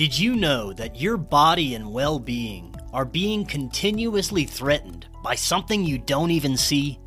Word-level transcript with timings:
Did 0.00 0.18
you 0.18 0.34
know 0.34 0.72
that 0.72 0.98
your 0.98 1.18
body 1.18 1.74
and 1.74 1.92
well 1.92 2.18
being 2.18 2.74
are 2.90 3.04
being 3.04 3.44
continuously 3.44 4.46
threatened 4.46 5.06
by 5.22 5.34
something 5.34 5.84
you 5.84 5.98
don't 5.98 6.30
even 6.30 6.56
see? 6.56 6.98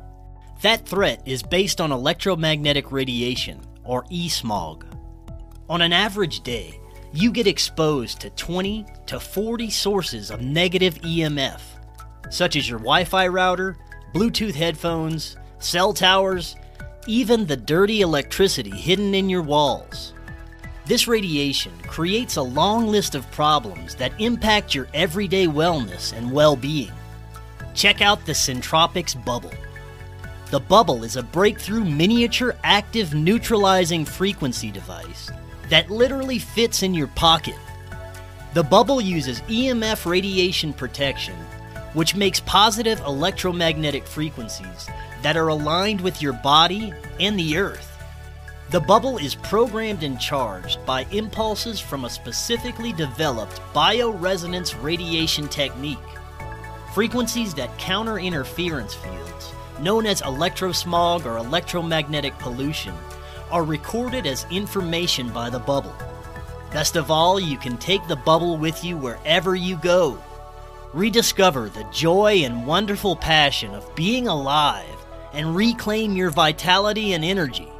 That 0.62 0.86
threat 0.86 1.20
is 1.26 1.42
based 1.42 1.80
on 1.80 1.90
electromagnetic 1.90 2.92
radiation, 2.92 3.60
or 3.82 4.04
e-smog. 4.10 4.86
On 5.68 5.82
an 5.82 5.92
average 5.92 6.42
day, 6.42 6.78
you 7.12 7.32
get 7.32 7.48
exposed 7.48 8.20
to 8.20 8.30
20 8.30 8.86
to 9.06 9.18
40 9.18 9.70
sources 9.70 10.30
of 10.30 10.42
negative 10.42 10.94
EMF, 11.00 11.62
such 12.30 12.54
as 12.54 12.70
your 12.70 12.78
Wi 12.78 13.02
Fi 13.02 13.26
router, 13.26 13.76
Bluetooth 14.14 14.54
headphones, 14.54 15.36
cell 15.58 15.92
towers, 15.92 16.54
even 17.08 17.44
the 17.44 17.56
dirty 17.56 18.02
electricity 18.02 18.70
hidden 18.70 19.16
in 19.16 19.28
your 19.28 19.42
walls. 19.42 20.13
This 20.86 21.08
radiation 21.08 21.72
creates 21.86 22.36
a 22.36 22.42
long 22.42 22.88
list 22.88 23.14
of 23.14 23.30
problems 23.30 23.94
that 23.94 24.12
impact 24.20 24.74
your 24.74 24.86
everyday 24.92 25.46
wellness 25.46 26.12
and 26.12 26.30
well 26.30 26.56
being. 26.56 26.92
Check 27.72 28.02
out 28.02 28.26
the 28.26 28.32
Centropix 28.32 29.14
Bubble. 29.24 29.52
The 30.50 30.60
Bubble 30.60 31.02
is 31.02 31.16
a 31.16 31.22
breakthrough 31.22 31.84
miniature 31.84 32.54
active 32.64 33.14
neutralizing 33.14 34.04
frequency 34.04 34.70
device 34.70 35.30
that 35.70 35.90
literally 35.90 36.38
fits 36.38 36.82
in 36.82 36.92
your 36.92 37.08
pocket. 37.08 37.56
The 38.52 38.62
Bubble 38.62 39.00
uses 39.00 39.40
EMF 39.42 40.04
radiation 40.04 40.74
protection, 40.74 41.34
which 41.94 42.14
makes 42.14 42.40
positive 42.40 43.00
electromagnetic 43.00 44.06
frequencies 44.06 44.86
that 45.22 45.38
are 45.38 45.48
aligned 45.48 46.02
with 46.02 46.20
your 46.20 46.34
body 46.34 46.92
and 47.18 47.38
the 47.38 47.56
earth. 47.56 47.93
The 48.74 48.80
bubble 48.80 49.18
is 49.18 49.36
programmed 49.36 50.02
and 50.02 50.18
charged 50.18 50.84
by 50.84 51.06
impulses 51.12 51.78
from 51.78 52.04
a 52.04 52.10
specifically 52.10 52.92
developed 52.92 53.60
bioresonance 53.72 54.74
radiation 54.82 55.46
technique. 55.46 55.96
Frequencies 56.92 57.54
that 57.54 57.78
counter 57.78 58.18
interference 58.18 58.92
fields, 58.92 59.52
known 59.78 60.06
as 60.06 60.22
electrosmog 60.22 61.24
or 61.24 61.36
electromagnetic 61.36 62.36
pollution, 62.40 62.96
are 63.52 63.62
recorded 63.62 64.26
as 64.26 64.44
information 64.50 65.28
by 65.28 65.48
the 65.48 65.60
bubble. 65.60 65.94
Best 66.72 66.96
of 66.96 67.12
all, 67.12 67.38
you 67.38 67.56
can 67.56 67.76
take 67.76 68.04
the 68.08 68.16
bubble 68.16 68.56
with 68.56 68.82
you 68.82 68.96
wherever 68.96 69.54
you 69.54 69.76
go. 69.76 70.20
Rediscover 70.92 71.68
the 71.68 71.86
joy 71.92 72.38
and 72.38 72.66
wonderful 72.66 73.14
passion 73.14 73.72
of 73.72 73.94
being 73.94 74.26
alive 74.26 74.98
and 75.32 75.54
reclaim 75.54 76.16
your 76.16 76.30
vitality 76.30 77.12
and 77.12 77.24
energy. 77.24 77.70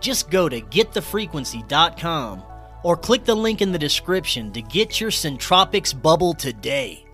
Just 0.00 0.30
go 0.30 0.48
to 0.48 0.60
getthefrequency.com 0.60 2.42
or 2.82 2.96
click 2.96 3.24
the 3.24 3.34
link 3.34 3.62
in 3.62 3.72
the 3.72 3.78
description 3.78 4.52
to 4.52 4.62
get 4.62 5.00
your 5.00 5.10
Centropix 5.10 6.00
bubble 6.00 6.34
today. 6.34 7.05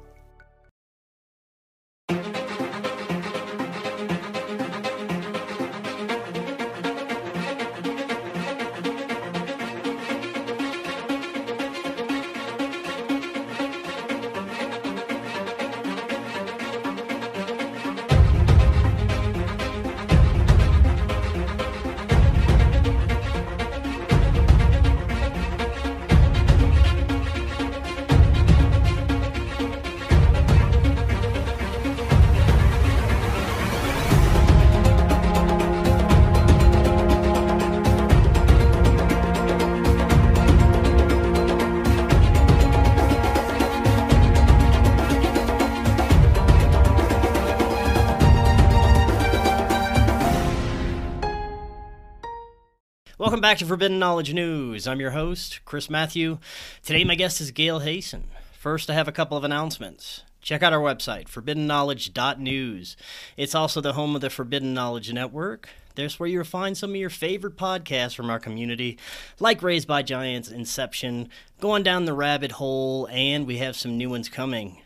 Back 53.43 53.59
to 53.59 53.67
Forbidden 53.67 53.99
Knowledge 53.99 54.33
News. 54.33 54.87
I'm 54.87 55.01
your 55.01 55.11
host, 55.11 55.65
Chris 55.65 55.91
Matthew. 55.91 56.39
Today, 56.85 57.03
my 57.03 57.17
guest 57.17 57.41
is 57.41 57.51
Gail 57.51 57.81
Hayssen. 57.81 58.27
First, 58.53 58.89
I 58.89 58.95
have 58.95 59.09
a 59.09 59.13
couple 59.13 59.37
of 59.37 59.43
announcements. 59.43 60.23
Check 60.41 60.63
out 60.63 60.73
our 60.73 60.79
website, 60.79 61.25
forbiddenknowledge.news. 61.25 62.97
It's 63.37 63.55
also 63.57 63.81
the 63.81 63.95
home 63.95 64.15
of 64.15 64.21
the 64.21 64.31
Forbidden 64.31 64.75
Knowledge 64.75 65.13
Network. 65.13 65.69
There's 65.97 66.21
where 66.21 66.29
you'll 66.29 66.45
find 66.45 66.79
some 66.79 66.91
of 66.91 66.97
your 66.97 67.11
favorite 67.11 67.57
podcasts 67.57 68.15
from 68.15 68.31
our 68.31 68.39
community, 68.39 68.97
like 69.41 69.61
Raised 69.61 69.89
by 69.89 70.03
Giants, 70.03 70.49
Inception, 70.49 71.29
Going 71.59 71.83
Down 71.83 72.05
the 72.05 72.15
Rabbit 72.15 72.53
Hole, 72.53 73.09
and 73.11 73.45
we 73.45 73.57
have 73.57 73.75
some 73.75 73.99
new 73.99 74.11
ones 74.11 74.29
coming. 74.29 74.83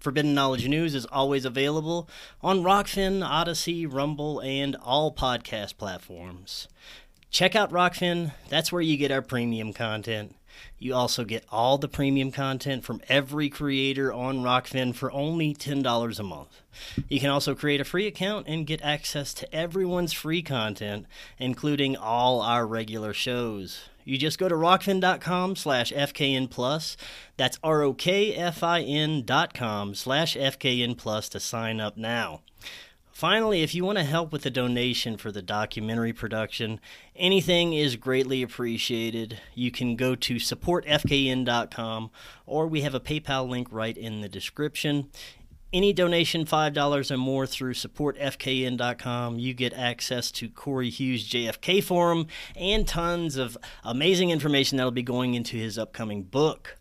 Forbidden 0.00 0.34
Knowledge 0.34 0.66
News 0.66 0.96
is 0.96 1.06
always 1.06 1.44
available 1.44 2.08
on 2.40 2.64
Rokfin, 2.64 3.22
Odysee, 3.22 3.86
Rumble, 3.86 4.40
and 4.40 4.74
all 4.82 5.14
podcast 5.14 5.76
platforms. 5.76 6.66
Check 7.32 7.56
out 7.56 7.72
Rokfin. 7.72 8.32
That's 8.50 8.70
where 8.70 8.82
you 8.82 8.98
get 8.98 9.10
our 9.10 9.22
premium 9.22 9.72
content. 9.72 10.36
You 10.78 10.94
also 10.94 11.24
get 11.24 11.46
all 11.50 11.78
the 11.78 11.88
premium 11.88 12.30
content 12.30 12.84
from 12.84 13.00
every 13.08 13.48
creator 13.48 14.12
on 14.12 14.42
Rokfin 14.42 14.94
for 14.94 15.10
only 15.10 15.54
$10 15.54 16.18
a 16.18 16.22
month. 16.22 16.60
You 17.08 17.20
can 17.20 17.30
also 17.30 17.54
create 17.54 17.80
a 17.80 17.84
free 17.84 18.06
account 18.06 18.48
and 18.48 18.66
get 18.66 18.82
access 18.82 19.32
to 19.32 19.54
everyone's 19.54 20.12
free 20.12 20.42
content, 20.42 21.06
including 21.38 21.96
all 21.96 22.42
our 22.42 22.66
regular 22.66 23.14
shows. 23.14 23.88
You 24.04 24.18
just 24.18 24.38
go 24.38 24.50
to 24.50 24.54
rokfin.com 24.54 25.56
slash 25.56 25.90
FKN 25.90 26.50
plus. 26.50 26.98
That's 27.38 27.58
R-O-K-F-I-N 27.64 29.22
dot 29.22 29.54
com 29.54 29.94
slash 29.94 30.36
FKN 30.36 30.98
plus 30.98 31.30
to 31.30 31.40
sign 31.40 31.80
up 31.80 31.96
now. 31.96 32.42
Finally, 33.12 33.62
if 33.62 33.74
you 33.74 33.84
want 33.84 33.98
to 33.98 34.04
help 34.04 34.32
with 34.32 34.42
the 34.42 34.50
donation 34.50 35.18
for 35.18 35.30
the 35.30 35.42
documentary 35.42 36.14
production, 36.14 36.80
anything 37.14 37.74
is 37.74 37.94
greatly 37.96 38.42
appreciated. 38.42 39.38
You 39.54 39.70
can 39.70 39.96
go 39.96 40.14
to 40.14 40.36
supportfkn.com 40.36 42.10
or 42.46 42.66
we 42.66 42.80
have 42.80 42.94
a 42.94 43.00
PayPal 43.00 43.48
link 43.48 43.68
right 43.70 43.96
in 43.96 44.22
the 44.22 44.30
description. 44.30 45.10
Any 45.74 45.92
donation 45.92 46.46
$5 46.46 47.10
or 47.10 47.16
more 47.18 47.46
through 47.46 47.74
supportfkn.com, 47.74 49.38
you 49.38 49.54
get 49.54 49.74
access 49.74 50.30
to 50.32 50.48
Cory 50.48 50.90
Hughes' 50.90 51.28
JFK 51.28 51.84
Forum 51.84 52.26
and 52.56 52.88
tons 52.88 53.36
of 53.36 53.58
amazing 53.84 54.30
information 54.30 54.78
that'll 54.78 54.90
be 54.90 55.02
going 55.02 55.34
into 55.34 55.56
his 55.58 55.78
upcoming 55.78 56.22
book. 56.22 56.78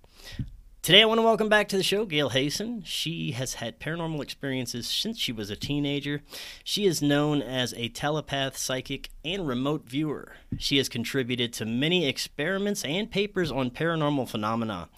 Today, 0.84 1.03
I 1.03 1.06
want 1.06 1.19
to 1.19 1.24
welcome 1.24 1.47
back 1.47 1.68
to 1.68 1.78
the 1.78 1.84
show 1.84 2.06
Gail 2.06 2.31
Hayssen. 2.31 2.81
She 2.84 3.34
has 3.34 3.53
had 3.53 3.80
paranormal 3.80 4.24
experiences 4.24 4.88
since 4.88 5.19
she 5.19 5.31
was 5.31 5.52
a 5.52 5.56
teenager. 5.56 6.24
She 6.64 6.88
is 6.88 7.03
known 7.03 7.44
as 7.44 7.72
a 7.75 7.90
telepath, 7.90 8.58
psychic, 8.58 9.09
and 9.24 9.47
remote 9.47 9.88
viewer. 9.88 10.34
She 10.58 10.78
has 10.78 10.90
contributed 10.90 11.53
to 11.53 11.68
many 11.68 12.08
experiments 12.08 12.84
and 12.84 13.12
papers 13.12 13.52
on 13.52 13.69
paranormal 13.69 14.28
phenomena. 14.28 14.90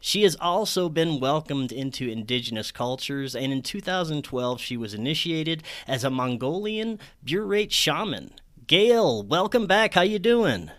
She 0.00 0.24
has 0.24 0.34
also 0.40 0.88
been 0.88 1.20
welcomed 1.20 1.70
into 1.70 2.08
indigenous 2.08 2.72
cultures, 2.72 3.36
and 3.36 3.52
in 3.52 3.62
2012, 3.62 4.60
she 4.60 4.76
was 4.76 4.94
initiated 4.94 5.62
as 5.86 6.02
a 6.02 6.10
Mongolian 6.10 6.98
Buryat 7.24 7.70
shaman. 7.70 8.32
Gail, 8.66 9.22
welcome 9.22 9.68
back. 9.68 9.94
How 9.94 10.02
you 10.02 10.18
doing? 10.18 10.72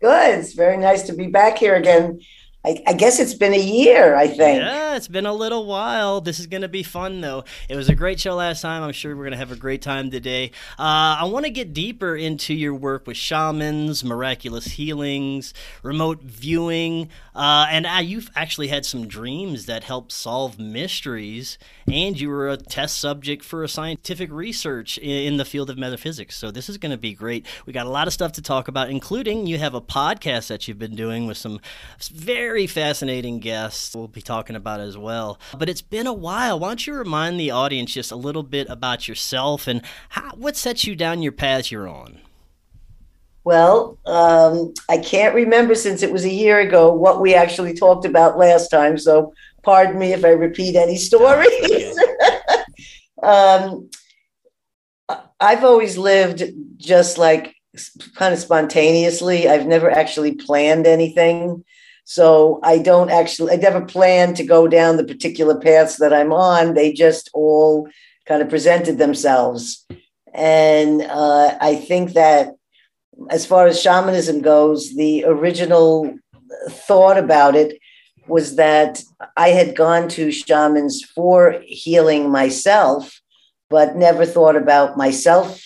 Good. 0.00 0.40
It's 0.40 0.54
very 0.54 0.78
nice 0.78 1.02
to 1.04 1.12
be 1.12 1.28
back 1.28 1.58
here 1.58 1.76
again. 1.76 2.20
I, 2.64 2.82
I, 2.86 2.92
guess 2.94 3.20
it's 3.20 3.34
been 3.34 3.52
a 3.52 3.60
year, 3.60 4.16
I 4.16 4.26
think. 4.26 4.60
Yeah, 4.60 4.96
it's 4.96 5.08
been 5.08 5.26
a 5.26 5.34
little 5.34 5.66
while. 5.66 6.22
This 6.22 6.40
is 6.40 6.46
going 6.46 6.62
to 6.62 6.68
be 6.68 6.82
fun, 6.82 7.20
though. 7.20 7.44
It 7.68 7.76
was 7.76 7.90
a 7.90 7.94
great 7.94 8.18
show 8.18 8.36
last 8.36 8.62
time. 8.62 8.82
I'm 8.82 8.92
sure 8.92 9.14
we're 9.14 9.24
going 9.24 9.32
to 9.32 9.38
have 9.38 9.52
a 9.52 9.56
great 9.56 9.82
time 9.82 10.10
today. 10.10 10.50
Uh, 10.78 11.20
I 11.20 11.24
want 11.24 11.44
to 11.44 11.50
get 11.50 11.74
deeper 11.74 12.16
into 12.16 12.54
your 12.54 12.74
work 12.74 13.06
with 13.06 13.18
shamans, 13.18 14.02
miraculous 14.02 14.64
healings, 14.64 15.52
remote 15.82 16.22
viewing, 16.22 17.10
uh, 17.34 17.66
and 17.70 17.86
uh, 17.86 18.00
you've 18.02 18.30
actually 18.34 18.68
had 18.68 18.86
some 18.86 19.06
dreams 19.06 19.66
that 19.66 19.84
help 19.84 20.10
solve 20.10 20.58
mysteries, 20.58 21.58
and 21.86 22.18
you 22.18 22.28
were 22.28 22.48
a 22.48 22.56
test 22.56 22.98
subject 22.98 23.44
for 23.44 23.62
a 23.62 23.68
scientific 23.68 24.30
research 24.32 24.98
in, 24.98 25.34
the 25.34 25.44
field 25.44 25.68
of 25.68 25.76
metaphysics. 25.76 26.36
So 26.36 26.52
this 26.52 26.68
is 26.68 26.78
going 26.78 26.92
to 26.92 26.98
be 26.98 27.12
great. 27.12 27.44
We 27.66 27.72
got 27.72 27.86
a 27.86 27.90
lot 27.90 28.06
of 28.06 28.12
stuff 28.12 28.32
to 28.32 28.42
talk 28.42 28.68
about, 28.68 28.88
including 28.88 29.48
you 29.48 29.58
have 29.58 29.74
a 29.74 29.80
podcast 29.80 30.46
that 30.46 30.68
you've 30.68 30.78
been 30.78 30.94
doing 30.94 31.26
with 31.26 31.36
some 31.36 31.60
very 32.12 32.54
very 32.54 32.68
fascinating 32.68 33.40
guests 33.40 33.96
we'll 33.96 34.06
be 34.06 34.22
talking 34.22 34.54
about 34.54 34.78
as 34.78 34.96
well. 34.96 35.40
But 35.58 35.68
it's 35.68 35.82
been 35.82 36.06
a 36.06 36.12
while. 36.12 36.60
Why 36.60 36.68
don't 36.68 36.86
you 36.86 36.94
remind 36.94 37.40
the 37.40 37.50
audience 37.50 37.92
just 37.92 38.12
a 38.12 38.16
little 38.16 38.44
bit 38.44 38.68
about 38.68 39.08
yourself 39.08 39.66
and 39.66 39.82
how, 40.10 40.30
what 40.36 40.56
sets 40.56 40.86
you 40.86 40.94
down 40.94 41.20
your 41.20 41.32
path 41.32 41.72
you're 41.72 41.88
on? 41.88 42.20
Well, 43.44 43.98
um, 44.06 44.72
I 44.88 44.96
can't 44.98 45.34
remember 45.34 45.74
since 45.74 46.02
it 46.02 46.10
was 46.10 46.24
a 46.24 46.32
year 46.32 46.60
ago 46.60 46.92
what 46.92 47.20
we 47.20 47.34
actually 47.34 47.74
talked 47.74 48.06
about 48.06 48.38
last 48.38 48.68
time. 48.68 48.96
So 48.96 49.34
pardon 49.62 49.98
me 49.98 50.12
if 50.12 50.24
I 50.24 50.30
repeat 50.30 50.76
any 50.76 50.96
stories. 50.96 51.98
um, 53.22 53.90
I've 55.38 55.62
always 55.62 55.98
lived 55.98 56.42
just 56.78 57.18
like 57.18 57.54
kind 58.14 58.32
of 58.32 58.40
spontaneously. 58.40 59.46
I've 59.46 59.66
never 59.66 59.90
actually 59.90 60.36
planned 60.36 60.86
anything. 60.86 61.64
So 62.04 62.60
I 62.62 62.78
don't 62.78 63.10
actually, 63.10 63.52
I 63.52 63.56
never 63.56 63.84
plan 63.84 64.34
to 64.34 64.44
go 64.44 64.68
down 64.68 64.96
the 64.96 65.04
particular 65.04 65.58
paths 65.58 65.96
that 65.98 66.14
I'm 66.14 66.32
on. 66.32 66.74
They 66.74 66.92
just 66.92 67.30
all 67.34 67.88
kind 68.26 68.42
of 68.42 68.48
presented 68.48 68.96
themselves. 68.96 69.86
And 70.32 71.02
uh, 71.02 71.56
I 71.60 71.76
think 71.76 72.12
that 72.12 72.54
as 73.30 73.46
far 73.46 73.66
as 73.66 73.80
shamanism 73.80 74.40
goes, 74.40 74.94
the 74.94 75.24
original 75.24 76.14
thought 76.68 77.18
about 77.18 77.54
it 77.54 77.78
was 78.26 78.56
that 78.56 79.02
I 79.36 79.48
had 79.50 79.76
gone 79.76 80.08
to 80.10 80.32
shamans 80.32 81.02
for 81.02 81.60
healing 81.64 82.30
myself, 82.30 83.20
but 83.68 83.96
never 83.96 84.24
thought 84.24 84.56
about 84.56 84.96
myself 84.96 85.60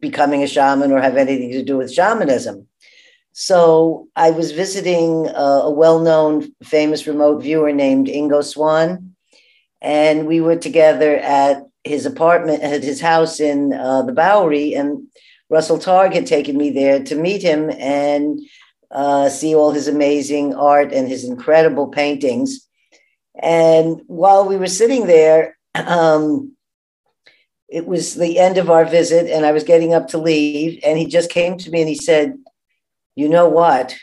becoming 0.00 0.42
a 0.42 0.46
shaman 0.46 0.92
or 0.92 1.00
have 1.00 1.16
anything 1.16 1.52
to 1.52 1.62
do 1.62 1.76
with 1.76 1.92
shamanism. 1.92 2.66
So 3.32 4.08
I 4.14 4.30
was 4.30 4.52
visiting 4.52 5.28
a, 5.34 5.70
well 5.70 6.00
known, 6.00 6.52
famous 6.62 7.06
remote 7.06 7.42
viewer 7.42 7.72
named 7.72 8.06
Ingo 8.06 8.44
Swann, 8.44 9.16
and 9.80 10.26
we 10.26 10.40
were 10.40 10.56
together 10.56 11.16
at 11.16 11.64
his 11.82 12.06
apartment, 12.06 12.62
at 12.62 12.82
his 12.82 13.00
house 13.00 13.40
in 13.40 13.72
uh, 13.72 14.02
the 14.02 14.12
Bowery. 14.12 14.74
And 14.74 15.08
Russell 15.54 15.78
Targ 15.78 16.12
had 16.12 16.26
taken 16.26 16.56
me 16.56 16.70
there 16.70 17.00
to 17.04 17.14
meet 17.14 17.40
him 17.40 17.70
and 17.78 18.40
uh, 18.90 19.28
see 19.28 19.54
all 19.54 19.70
his 19.70 19.86
amazing 19.86 20.52
art 20.52 20.92
and 20.92 21.06
his 21.06 21.22
incredible 21.22 21.86
paintings. 21.86 22.66
And 23.40 24.00
while 24.08 24.48
we 24.48 24.56
were 24.56 24.66
sitting 24.66 25.06
there, 25.06 25.56
um, 25.76 26.56
it 27.68 27.86
was 27.86 28.16
the 28.16 28.40
end 28.40 28.58
of 28.58 28.68
our 28.68 28.84
visit, 28.84 29.30
and 29.30 29.46
I 29.46 29.52
was 29.52 29.62
getting 29.62 29.94
up 29.94 30.08
to 30.08 30.18
leave. 30.18 30.80
And 30.84 30.98
he 30.98 31.06
just 31.06 31.30
came 31.30 31.56
to 31.58 31.70
me 31.70 31.82
and 31.82 31.88
he 31.88 31.94
said, 31.94 32.36
You 33.14 33.28
know 33.28 33.48
what? 33.48 33.94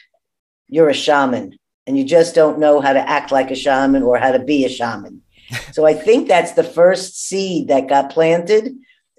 You're 0.69 0.89
a 0.89 0.93
shaman, 0.93 1.59
and 1.85 1.97
you 1.97 2.05
just 2.05 2.33
don't 2.33 2.59
know 2.59 2.79
how 2.79 2.93
to 2.93 3.09
act 3.09 3.33
like 3.33 3.51
a 3.51 3.55
shaman 3.55 4.03
or 4.03 4.17
how 4.17 4.31
to 4.31 4.39
be 4.39 4.63
a 4.63 4.69
shaman. 4.69 5.21
so 5.73 5.85
I 5.85 5.95
think 5.95 6.29
that's 6.29 6.53
the 6.53 6.63
first 6.63 7.27
seed 7.27 7.67
that 7.67 7.89
got 7.89 8.09
planted 8.09 8.73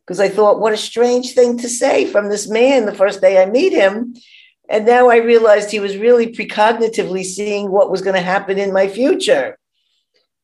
because 0.07 0.21
I 0.21 0.29
thought, 0.29 0.61
what 0.61 0.73
a 0.73 0.77
strange 0.79 1.33
thing 1.33 1.59
to 1.59 1.69
say 1.69 2.07
from 2.07 2.29
this 2.29 2.49
man 2.49 2.87
the 2.87 2.95
first 2.95 3.21
day 3.21 3.41
I 3.41 3.47
meet 3.47 3.73
him. 3.73 4.15
And 4.69 4.87
now 4.87 5.11
I 5.11 5.17
realized 5.17 5.71
he 5.71 5.81
was 5.81 5.97
really 5.97 6.33
precognitively 6.33 7.25
seeing 7.25 7.71
what 7.71 7.91
was 7.91 8.03
going 8.03 8.17
to 8.17 8.23
happen 8.23 8.59
in 8.59 8.73
my 8.73 8.89
future. 8.89 9.59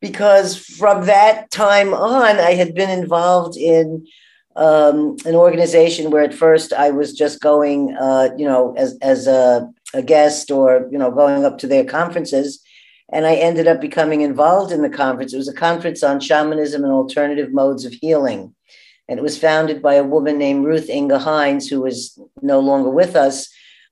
Because 0.01 0.57
from 0.57 1.07
that 1.07 1.51
time 1.51 1.93
on, 1.93 2.39
I 2.39 2.55
had 2.55 2.75
been 2.75 2.91
involved 2.91 3.57
in 3.57 4.07
um, 4.55 5.17
an 5.25 5.35
organization 5.35 6.11
where 6.11 6.23
at 6.23 6.35
first 6.35 6.73
I 6.73 6.91
was 6.91 7.13
just 7.13 7.41
going, 7.41 7.97
uh, 7.97 8.31
you 8.37 8.45
know, 8.45 8.75
as, 8.77 8.97
as 9.03 9.27
a, 9.27 9.69
a 9.95 10.03
guest 10.03 10.51
or, 10.51 10.89
you 10.91 10.99
know, 10.99 11.11
going 11.11 11.45
up 11.45 11.59
to 11.59 11.67
their 11.67 11.85
conferences. 11.85 12.61
And 13.11 13.27
I 13.27 13.37
ended 13.37 13.67
up 13.67 13.81
becoming 13.81 14.21
involved 14.21 14.71
in 14.71 14.83
the 14.83 14.91
conference. 14.91 15.33
It 15.33 15.39
was 15.39 15.49
a 15.49 15.55
conference 15.55 16.03
on 16.03 16.21
shamanism 16.21 16.85
and 16.85 16.93
alternative 16.93 17.53
modes 17.53 17.85
of 17.85 17.93
healing. 17.93 18.55
And 19.09 19.19
it 19.19 19.23
was 19.23 19.39
founded 19.39 19.81
by 19.81 19.95
a 19.95 20.05
woman 20.05 20.39
named 20.39 20.67
Ruth-Inge 20.67 21.13
Heinze, 21.13 21.69
who 21.69 21.87
is 21.87 22.19
no 22.43 22.61
longer 22.61 22.91
with 22.91 23.17
us. 23.17 23.49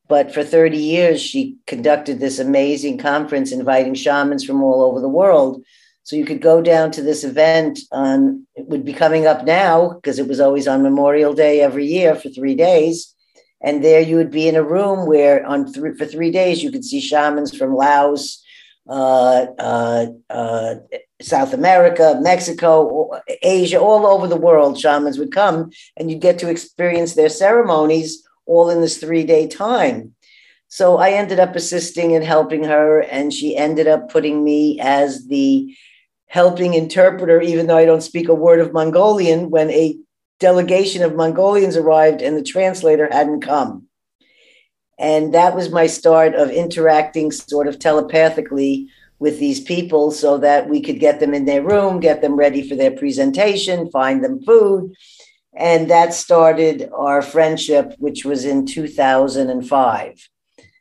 But 0.08 0.32
for 0.32 0.44
30 0.44 0.76
years, 0.76 1.20
she 1.20 1.56
conducted 1.66 2.20
this 2.20 2.38
amazing 2.38 2.98
conference 2.98 3.50
inviting 3.50 3.94
shamans 3.94 4.44
from 4.44 4.62
all 4.62 4.82
over 4.82 5.00
the 5.00 5.08
world. 5.08 5.64
So 6.04 6.14
you 6.14 6.24
could 6.24 6.40
go 6.40 6.62
down 6.62 6.92
to 6.92 7.02
this 7.02 7.24
event 7.24 7.80
on, 7.90 8.46
it 8.54 8.66
would 8.66 8.84
be 8.84 8.92
coming 8.92 9.26
up 9.26 9.44
now 9.44 9.94
because 9.94 10.20
it 10.20 10.28
was 10.28 10.38
always 10.38 10.68
on 10.68 10.82
Memorial 10.82 11.34
Day 11.34 11.60
every 11.60 11.86
year 11.86 12.14
for 12.14 12.28
three 12.28 12.54
days. 12.54 13.12
And 13.60 13.82
there 13.82 14.00
you 14.00 14.16
would 14.16 14.30
be 14.30 14.46
in 14.46 14.54
a 14.54 14.62
room 14.62 15.08
where 15.08 15.44
on 15.44 15.72
for 15.72 16.06
three 16.06 16.30
days 16.30 16.62
you 16.62 16.70
could 16.70 16.84
see 16.84 17.00
shamans 17.00 17.56
from 17.56 17.74
Laos, 17.74 18.44
uh, 18.88 19.46
uh, 19.58 20.06
uh, 20.30 20.74
South 21.22 21.54
America, 21.54 22.18
Mexico, 22.20 23.10
Asia, 23.42 23.80
all 23.80 24.06
over 24.06 24.26
the 24.26 24.36
world, 24.36 24.78
shamans 24.78 25.18
would 25.18 25.32
come 25.32 25.70
and 25.96 26.10
you'd 26.10 26.20
get 26.20 26.38
to 26.40 26.50
experience 26.50 27.14
their 27.14 27.30
ceremonies 27.30 28.22
all 28.44 28.70
in 28.70 28.80
this 28.80 28.98
three 28.98 29.24
day 29.24 29.46
time. 29.46 30.14
So 30.68 30.98
I 30.98 31.10
ended 31.10 31.38
up 31.40 31.54
assisting 31.54 32.14
and 32.14 32.24
helping 32.24 32.64
her, 32.64 33.00
and 33.00 33.32
she 33.32 33.56
ended 33.56 33.86
up 33.86 34.10
putting 34.10 34.42
me 34.42 34.80
as 34.80 35.26
the 35.28 35.74
helping 36.26 36.74
interpreter, 36.74 37.40
even 37.40 37.66
though 37.66 37.76
I 37.76 37.84
don't 37.84 38.02
speak 38.02 38.28
a 38.28 38.34
word 38.34 38.60
of 38.60 38.72
Mongolian, 38.72 39.48
when 39.50 39.70
a 39.70 39.96
delegation 40.40 41.02
of 41.02 41.14
Mongolians 41.14 41.76
arrived 41.76 42.20
and 42.20 42.36
the 42.36 42.42
translator 42.42 43.08
hadn't 43.10 43.40
come. 43.40 43.86
And 44.98 45.34
that 45.34 45.54
was 45.54 45.70
my 45.70 45.86
start 45.86 46.34
of 46.34 46.50
interacting 46.50 47.30
sort 47.30 47.68
of 47.68 47.78
telepathically 47.78 48.88
with 49.18 49.38
these 49.38 49.60
people 49.60 50.10
so 50.10 50.38
that 50.38 50.68
we 50.68 50.80
could 50.80 51.00
get 51.00 51.20
them 51.20 51.32
in 51.32 51.44
their 51.46 51.62
room, 51.62 52.00
get 52.00 52.20
them 52.20 52.36
ready 52.36 52.66
for 52.66 52.74
their 52.74 52.90
presentation, 52.90 53.90
find 53.90 54.22
them 54.22 54.42
food. 54.42 54.94
And 55.56 55.88
that 55.90 56.12
started 56.12 56.90
our 56.94 57.22
friendship, 57.22 57.94
which 57.98 58.24
was 58.24 58.44
in 58.44 58.66
2005. 58.66 60.28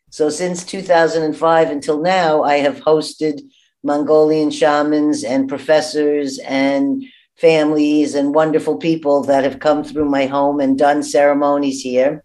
So 0.10 0.30
since 0.30 0.66
2005 0.66 1.70
until 1.70 2.02
now, 2.02 2.44
I 2.44 2.58
have 2.58 2.82
hosted 2.82 3.42
Mongolian 3.84 4.52
shamans 4.52 5.24
and 5.24 5.48
professors 5.48 6.40
and 6.40 7.06
families 7.38 8.16
and 8.16 8.34
wonderful 8.34 8.78
people 8.78 9.24
that 9.24 9.44
have 9.44 9.60
come 9.60 9.84
through 9.84 10.10
my 10.10 10.26
home 10.26 10.60
and 10.60 10.78
done 10.78 11.04
ceremonies 11.04 11.82
here. 11.82 12.25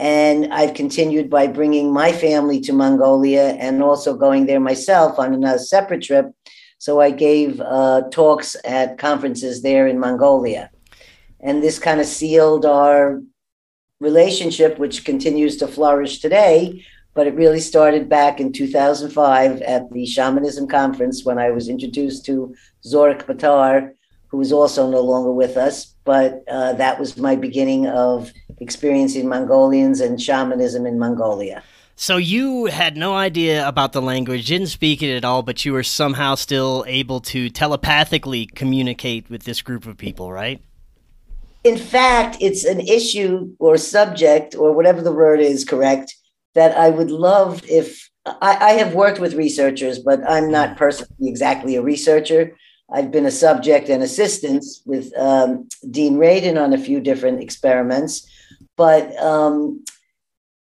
And 0.00 0.50
I've 0.50 0.72
continued 0.72 1.28
by 1.28 1.46
bringing 1.46 1.92
my 1.92 2.10
family 2.10 2.58
to 2.62 2.72
Mongolia 2.72 3.50
and 3.60 3.82
also 3.82 4.16
going 4.16 4.46
there 4.46 4.58
myself 4.58 5.18
on 5.18 5.34
another 5.34 5.58
separate 5.58 6.02
trip. 6.02 6.32
So 6.78 7.02
I 7.02 7.10
gave 7.10 7.60
uh, 7.60 8.04
talks 8.10 8.56
at 8.64 8.96
conferences 8.96 9.60
there 9.60 9.86
in 9.86 9.98
Mongolia. 9.98 10.70
And 11.38 11.62
this 11.62 11.78
kind 11.78 12.00
of 12.00 12.06
sealed 12.06 12.64
our 12.64 13.20
relationship, 14.00 14.78
which 14.78 15.04
continues 15.04 15.58
to 15.58 15.68
flourish 15.68 16.20
today. 16.20 16.82
But 17.12 17.26
it 17.26 17.34
really 17.34 17.60
started 17.60 18.08
back 18.08 18.40
in 18.40 18.54
2005 18.54 19.60
at 19.60 19.90
the 19.92 20.06
Shamanism 20.06 20.66
Conference 20.66 21.26
when 21.26 21.38
I 21.38 21.50
was 21.50 21.68
introduced 21.68 22.24
to 22.24 22.54
Zorigtbaatar, 22.86 23.90
who 24.28 24.40
is 24.40 24.50
also 24.50 24.90
no 24.90 25.02
longer 25.02 25.32
with 25.32 25.58
us. 25.58 25.89
But 26.04 26.44
uh, 26.48 26.72
that 26.74 26.98
was 26.98 27.16
my 27.16 27.36
beginning 27.36 27.86
of 27.86 28.32
experiencing 28.58 29.28
Mongolians 29.28 30.00
and 30.00 30.20
shamanism 30.20 30.86
in 30.86 30.98
Mongolia. 30.98 31.62
So 31.96 32.16
you 32.16 32.64
had 32.64 32.96
no 32.96 33.14
idea 33.14 33.68
about 33.68 33.92
the 33.92 34.00
language, 34.00 34.46
didn't 34.46 34.68
speak 34.68 35.02
it 35.02 35.14
at 35.14 35.24
all, 35.24 35.42
but 35.42 35.66
you 35.66 35.74
were 35.74 35.82
somehow 35.82 36.34
still 36.34 36.82
able 36.88 37.20
to 37.20 37.50
telepathically 37.50 38.46
communicate 38.46 39.28
with 39.28 39.44
this 39.44 39.60
group 39.60 39.84
of 39.84 39.98
people, 39.98 40.32
right? 40.32 40.62
In 41.62 41.76
fact, 41.76 42.38
it's 42.40 42.64
an 42.64 42.80
issue 42.80 43.54
or 43.58 43.76
subject 43.76 44.54
or 44.54 44.72
whatever 44.72 45.02
the 45.02 45.12
word 45.12 45.40
is 45.40 45.62
correct 45.62 46.16
that 46.54 46.74
I 46.76 46.88
would 46.88 47.10
love 47.10 47.62
if 47.68 48.08
I, 48.24 48.56
I 48.60 48.70
have 48.72 48.94
worked 48.94 49.20
with 49.20 49.34
researchers, 49.34 49.98
but 49.98 50.20
I'm 50.28 50.50
not 50.50 50.70
mm. 50.70 50.76
personally 50.76 51.28
exactly 51.28 51.76
a 51.76 51.82
researcher. 51.82 52.56
I've 52.92 53.10
been 53.10 53.26
a 53.26 53.30
subject 53.30 53.88
and 53.88 54.02
assistant 54.02 54.64
with 54.84 55.16
um, 55.16 55.68
Dean 55.90 56.16
Radin 56.16 56.60
on 56.60 56.72
a 56.72 56.78
few 56.78 57.00
different 57.00 57.40
experiments, 57.40 58.28
but 58.76 59.16
um, 59.18 59.84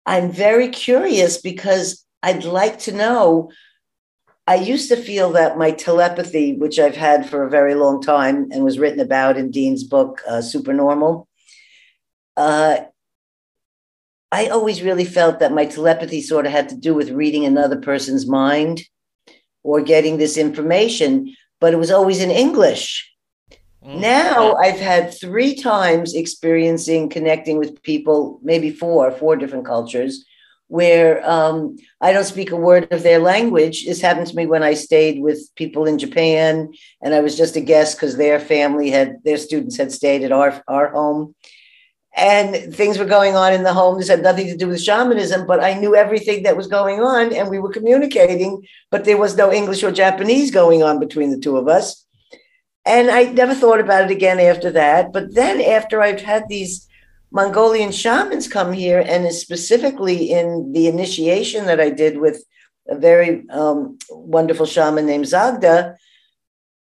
I'm 0.07 0.33
very 0.33 0.69
curious 0.69 1.40
because 1.40 2.05
I'd 2.23 2.45
like 2.45 2.81
to 2.81 2.93
know. 2.93 3.50
I 4.47 4.57
used 4.57 4.88
to 4.88 4.97
feel 4.97 5.33
that 5.33 5.59
my 5.59 5.71
telepathy, 5.71 6.57
which 6.57 6.79
I've 6.81 6.97
had 6.97 7.29
for 7.29 7.45
a 7.45 7.50
very 7.50 7.75
long 7.75 8.02
time 8.02 8.49
and 8.50 8.64
was 8.64 8.79
written 8.81 8.99
about 8.99 9.37
in 9.37 9.52
Dean's 9.52 9.85
book, 9.85 10.23
uh, 10.29 10.43
Supernormal, 10.43 11.29
uh, 12.37 12.79
I 14.33 14.47
always 14.47 14.83
really 14.83 15.05
felt 15.05 15.40
that 15.40 15.52
my 15.52 15.67
telepathy 15.67 16.21
sort 16.21 16.47
of 16.47 16.52
had 16.52 16.69
to 16.71 16.76
do 16.76 16.95
with 16.95 17.11
reading 17.11 17.45
another 17.45 17.76
person's 17.76 18.26
mind 18.26 18.83
or 19.62 19.81
getting 19.81 20.19
this 20.19 20.37
information 20.37 21.35
but 21.61 21.73
it 21.73 21.76
was 21.76 21.90
always 21.90 22.21
in 22.21 22.31
English. 22.31 23.11
Mm. 23.85 24.00
Now 24.00 24.55
I've 24.55 24.81
had 24.81 25.14
three 25.14 25.55
times 25.55 26.14
experiencing 26.14 27.09
connecting 27.09 27.59
with 27.59 27.83
people, 27.83 28.40
maybe 28.43 28.71
four, 28.71 29.11
four 29.11 29.37
different 29.37 29.64
cultures, 29.64 30.25
where 30.69 31.29
um, 31.29 31.76
I 32.00 32.12
don't 32.12 32.25
speak 32.25 32.52
a 32.52 32.57
word 32.57 32.93
of 32.93 33.02
their 33.02 33.19
language. 33.19 33.87
This 33.87 34.00
happened 34.00 34.29
to 34.29 34.37
me 34.37 34.47
when 34.47 34.62
I 34.62 34.75
stayed 34.75 35.21
with 35.21 35.38
people 35.57 35.87
in 35.87 35.99
Japan, 35.99 36.73
and 37.02 37.14
I 37.14 37.21
was 37.21 37.37
just 37.37 37.57
a 37.57 37.61
guest 37.61 37.97
because 37.97 38.17
their 38.17 38.38
family 38.38 38.90
had 38.90 39.17
their 39.25 39.38
students 39.38 39.76
had 39.76 39.93
stayed 39.93 40.23
at 40.23 40.33
our 40.33 40.62
our 40.69 40.88
home, 40.90 41.35
and 42.17 42.75
things 42.75 42.99
were 42.99 43.05
going 43.05 43.37
on 43.37 43.52
in 43.52 43.62
the 43.62 43.73
home. 43.73 43.99
This 43.99 44.09
had 44.09 44.23
nothing 44.23 44.47
to 44.49 44.57
do 44.57 44.69
with 44.69 44.83
shamanism, 44.83 45.47
but 45.47 45.62
I 45.62 45.75
knew 45.75 45.95
everything 45.95 46.43
that 46.43 46.57
was 46.57 46.67
going 46.67 47.00
on 47.00 47.33
and 47.33 47.49
we 47.49 47.59
were 47.59 47.73
communicating, 47.73 48.67
but 48.90 49.05
there 49.05 49.17
was 49.17 49.37
no 49.37 49.52
English 49.52 49.83
or 49.83 49.93
Japanese 49.93 50.50
going 50.50 50.83
on 50.83 50.99
between 50.99 51.31
the 51.31 51.38
two 51.38 51.57
of 51.57 51.69
us. 51.69 52.05
And 52.85 53.11
I 53.11 53.25
never 53.25 53.55
thought 53.55 53.81
about 53.81 54.05
it 54.05 54.11
again 54.11 54.40
after 54.40 54.71
that. 54.73 55.12
But 55.12 55.35
then, 55.35 55.61
after 55.61 56.00
I've 56.00 56.23
had 56.23 56.49
these 56.49 56.88
Mongolian 57.31 57.93
shamans 57.93 58.49
come 58.49 58.73
here, 58.73 59.00
and 59.07 59.33
specifically 59.33 60.33
in 60.33 60.73
the 60.73 60.88
initiation 60.88 61.67
that 61.67 61.81
I 61.81 61.90
did 61.90 62.19
with 62.19 62.43
a 62.88 62.97
very 62.97 63.49
um, 63.50 63.99
wonderful 64.09 64.67
shaman 64.67 65.07
named 65.07 65.26
Zagda, 65.26 65.97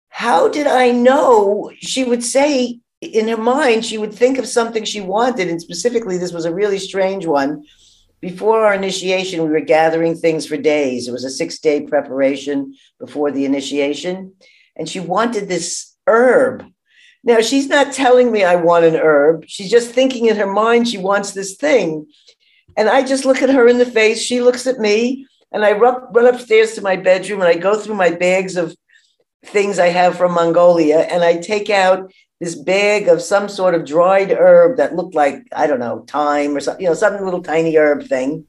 how 0.08 0.48
did 0.48 0.66
I 0.66 0.90
know 0.90 1.70
she 1.78 2.04
would 2.04 2.24
say 2.24 2.80
in 3.02 3.26
her 3.28 3.36
mind, 3.36 3.84
she 3.84 3.98
would 3.98 4.14
think 4.14 4.38
of 4.38 4.46
something 4.46 4.84
she 4.84 5.00
wanted. 5.00 5.48
And 5.48 5.60
specifically, 5.60 6.18
this 6.18 6.32
was 6.32 6.44
a 6.44 6.54
really 6.54 6.78
strange 6.78 7.26
one. 7.26 7.64
Before 8.20 8.64
our 8.64 8.74
initiation, 8.74 9.42
we 9.42 9.50
were 9.50 9.60
gathering 9.60 10.14
things 10.14 10.46
for 10.46 10.56
days. 10.56 11.08
It 11.08 11.12
was 11.12 11.24
a 11.24 11.30
six 11.30 11.58
day 11.58 11.82
preparation 11.82 12.74
before 13.00 13.32
the 13.32 13.44
initiation. 13.44 14.34
And 14.76 14.88
she 14.88 15.00
wanted 15.00 15.48
this 15.48 15.96
herb. 16.06 16.64
Now, 17.24 17.40
she's 17.40 17.68
not 17.68 17.92
telling 17.92 18.30
me 18.30 18.44
I 18.44 18.56
want 18.56 18.84
an 18.84 18.96
herb. 18.96 19.44
She's 19.48 19.70
just 19.70 19.90
thinking 19.90 20.26
in 20.26 20.36
her 20.36 20.50
mind 20.50 20.86
she 20.86 20.98
wants 20.98 21.32
this 21.32 21.56
thing. 21.56 22.06
And 22.76 22.88
I 22.88 23.02
just 23.02 23.24
look 23.24 23.42
at 23.42 23.50
her 23.50 23.66
in 23.66 23.78
the 23.78 23.86
face. 23.86 24.22
She 24.22 24.40
looks 24.40 24.68
at 24.68 24.78
me. 24.78 25.26
And 25.50 25.64
I 25.64 25.72
run, 25.72 26.06
upstairs 26.26 26.74
to 26.74 26.82
my 26.82 26.96
bedroom 26.96 27.40
and 27.40 27.48
I 27.48 27.54
go 27.54 27.76
through 27.76 27.96
my 27.96 28.10
bags 28.10 28.56
of 28.56 28.74
things 29.44 29.78
I 29.78 29.88
have 29.88 30.16
from 30.16 30.32
Mongolia 30.32 31.00
and 31.00 31.24
I 31.24 31.38
take 31.38 31.70
out 31.70 32.12
this 32.40 32.54
bag 32.56 33.06
of 33.06 33.22
some 33.22 33.48
sort 33.48 33.74
of 33.74 33.84
dried 33.84 34.32
herb 34.32 34.76
that 34.76 34.96
looked 34.96 35.14
like 35.14 35.46
I 35.52 35.66
don't 35.66 35.78
know 35.78 36.04
thyme 36.08 36.56
or 36.56 36.60
something, 36.60 36.82
you 36.82 36.88
know, 36.88 36.94
some 36.94 37.24
little 37.24 37.42
tiny 37.42 37.76
herb 37.76 38.04
thing. 38.08 38.46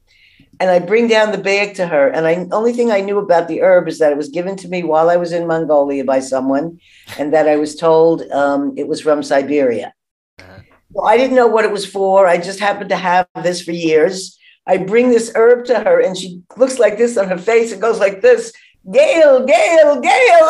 And 0.60 0.70
I 0.70 0.80
bring 0.80 1.08
down 1.08 1.32
the 1.32 1.38
bag 1.38 1.76
to 1.76 1.88
her, 1.88 2.08
and 2.10 2.28
I 2.28 2.48
only 2.52 2.74
thing 2.74 2.92
I 2.92 3.02
knew 3.02 3.18
about 3.18 3.48
the 3.48 3.62
herb 3.62 3.88
is 3.88 3.98
that 4.00 4.12
it 4.12 4.18
was 4.18 4.30
given 4.30 4.56
to 4.58 4.68
me 4.68 4.84
while 4.84 5.10
I 5.10 5.18
was 5.18 5.32
in 5.32 5.48
Mongolia 5.48 6.06
by 6.06 6.20
someone, 6.20 6.80
and 7.18 7.34
that 7.34 7.48
I 7.48 7.56
was 7.58 7.76
told 7.76 8.22
um, 8.32 8.74
it 8.78 8.88
was 8.88 9.02
from 9.02 9.24
Siberia. 9.24 9.94
Uh-huh. 10.40 10.60
So 10.94 11.04
I 11.04 11.18
didn't 11.18 11.36
know 11.36 11.48
what 11.48 11.66
it 11.66 11.72
was 11.72 11.86
for. 11.86 12.28
I 12.28 12.38
just 12.38 12.60
happened 12.60 12.90
to 12.90 12.96
have 12.96 13.28
this 13.42 13.64
for 13.64 13.72
years. 13.72 14.40
I 14.68 14.78
bring 14.78 15.10
this 15.10 15.32
herb 15.36 15.66
to 15.66 15.80
her, 15.80 16.00
and 16.00 16.16
she 16.16 16.42
looks 16.56 16.78
like 16.78 16.98
this 16.98 17.18
on 17.18 17.30
her 17.30 17.38
face 17.38 17.72
and 17.72 17.82
goes 17.82 18.00
like 18.00 18.22
this 18.22 18.54
Gail, 18.92 19.46
Gail, 19.46 20.02
Gail. 20.02 20.50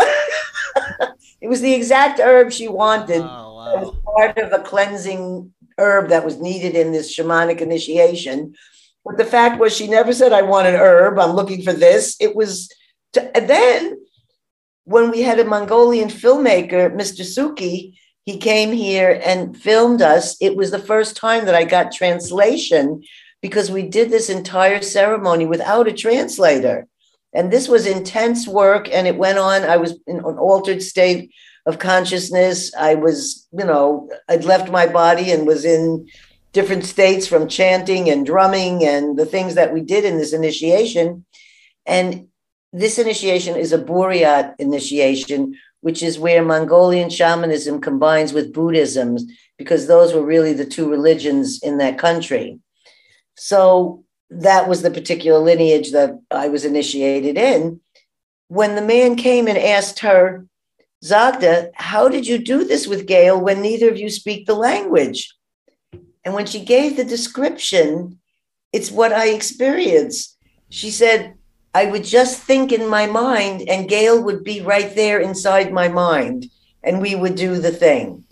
it 1.42 1.48
was 1.48 1.62
the 1.62 1.74
exact 1.74 2.20
herb 2.20 2.52
she 2.52 2.68
wanted. 2.68 3.22
Oh, 3.22 3.56
wow. 3.56 3.76
It 3.76 3.80
was 3.80 3.96
part 4.04 4.38
of 4.38 4.54
a 4.54 4.64
cleansing 4.64 5.54
herb 5.78 6.10
that 6.10 6.26
was 6.26 6.40
needed 6.40 6.76
in 6.76 6.92
this 6.92 7.16
shamanic 7.16 7.62
initiation. 7.62 8.56
But 9.06 9.18
the 9.18 9.26
fact 9.26 9.60
was, 9.60 9.76
she 9.76 9.88
never 9.88 10.14
said, 10.14 10.34
I 10.34 10.42
want 10.42 10.68
an 10.68 10.76
herb. 10.76 11.20
I'm 11.20 11.36
looking 11.36 11.62
for 11.62 11.74
this. 11.74 12.16
It 12.20 12.36
was, 12.36 12.70
to, 13.14 13.32
then 13.36 13.98
when 14.86 15.12
we 15.12 15.22
had 15.22 15.40
a 15.40 15.46
Mongolian 15.46 16.10
filmmaker, 16.10 16.94
Mr. 16.94 17.22
Suki, 17.22 17.98
he 18.26 18.38
came 18.38 18.72
here 18.72 19.22
and 19.24 19.58
filmed 19.58 20.02
us. 20.02 20.38
It 20.42 20.56
was 20.56 20.72
the 20.72 20.80
first 20.80 21.18
time 21.18 21.46
that 21.46 21.56
I 21.56 21.66
got 21.66 21.92
translation 21.92 23.04
because 23.42 23.70
we 23.70 23.84
did 23.84 24.10
this 24.10 24.30
entire 24.30 24.82
ceremony 24.82 25.46
without 25.46 25.88
a 25.88 25.94
translator. 25.94 26.88
And 27.34 27.52
this 27.52 27.68
was 27.68 27.88
intense 27.88 28.48
work, 28.48 28.88
and 28.92 29.08
it 29.08 29.18
went 29.18 29.40
on. 29.40 29.64
I 29.64 29.78
was 29.78 30.00
in 30.06 30.18
an 30.18 30.38
altered 30.38 30.84
state 30.84 31.32
of 31.66 31.80
consciousness. 31.80 32.74
I 32.76 32.96
was, 32.96 33.48
you 33.52 33.66
know, 33.66 34.10
I'd 34.30 34.44
left 34.44 34.72
my 34.72 34.86
body 34.86 35.32
and 35.32 35.48
was 35.48 35.66
in 35.66 36.08
different 36.52 36.86
states 36.86 37.26
from 37.26 37.48
chanting 37.48 38.10
and 38.10 38.26
drumming 38.26 38.84
and 38.84 39.18
the 39.18 39.26
things 39.26 39.56
that 39.56 39.74
we 39.74 39.82
did 39.82 40.06
in 40.06 40.18
this 40.18 40.34
initiation. 40.34 41.26
And 41.86 42.28
this 42.72 43.00
initiation 43.00 43.56
is 43.56 43.74
a 43.74 43.80
Buryat 43.80 44.56
initiation, 44.60 45.56
which 45.82 46.04
is 46.04 46.20
where 46.20 46.44
Mongolian 46.44 47.10
shamanism 47.10 47.82
combines 47.82 48.34
with 48.34 48.54
Buddhism, 48.54 49.18
because 49.58 49.88
those 49.88 50.14
were 50.14 50.24
really 50.24 50.54
the 50.54 50.66
two 50.66 50.90
religions 50.90 51.60
in 51.64 51.78
that 51.80 51.98
country. 51.98 52.60
So 53.36 54.03
that 54.42 54.68
was 54.68 54.82
the 54.82 54.92
particular 54.92 55.40
lineage 55.40 55.92
that 55.92 56.20
I 56.32 56.48
was 56.50 56.66
initiated 56.66 57.38
in. 57.38 57.80
When 58.48 58.76
the 58.76 58.82
man 58.82 59.16
came 59.16 59.48
and 59.48 59.58
asked 59.58 60.00
her, 60.00 60.46
Zagda, 61.04 61.72
how 61.74 62.08
did 62.08 62.26
you 62.28 62.38
do 62.38 62.64
this 62.64 62.88
with 62.88 63.08
Gail 63.08 63.40
when 63.40 63.62
neither 63.62 63.90
of 63.90 63.98
you 63.98 64.10
speak 64.10 64.46
the 64.46 64.54
language? 64.56 65.36
And 66.24 66.34
when 66.34 66.46
she 66.46 66.64
gave 66.64 66.96
the 66.96 67.04
description, 67.04 68.20
it's 68.72 68.92
what 68.92 69.12
I 69.12 69.30
experienced. 69.30 70.38
She 70.70 70.90
said, 70.90 71.36
I 71.74 71.86
would 71.86 72.04
just 72.04 72.42
think 72.42 72.72
in 72.72 72.88
my 72.88 73.08
mind, 73.08 73.64
and 73.68 73.90
Gail 73.90 74.24
would 74.24 74.44
be 74.44 74.62
right 74.62 74.96
there 74.96 75.20
inside 75.20 75.74
my 75.74 75.88
mind, 75.88 76.46
and 76.84 77.02
we 77.02 77.16
would 77.16 77.36
do 77.36 77.58
the 77.58 77.72
thing. 77.72 78.24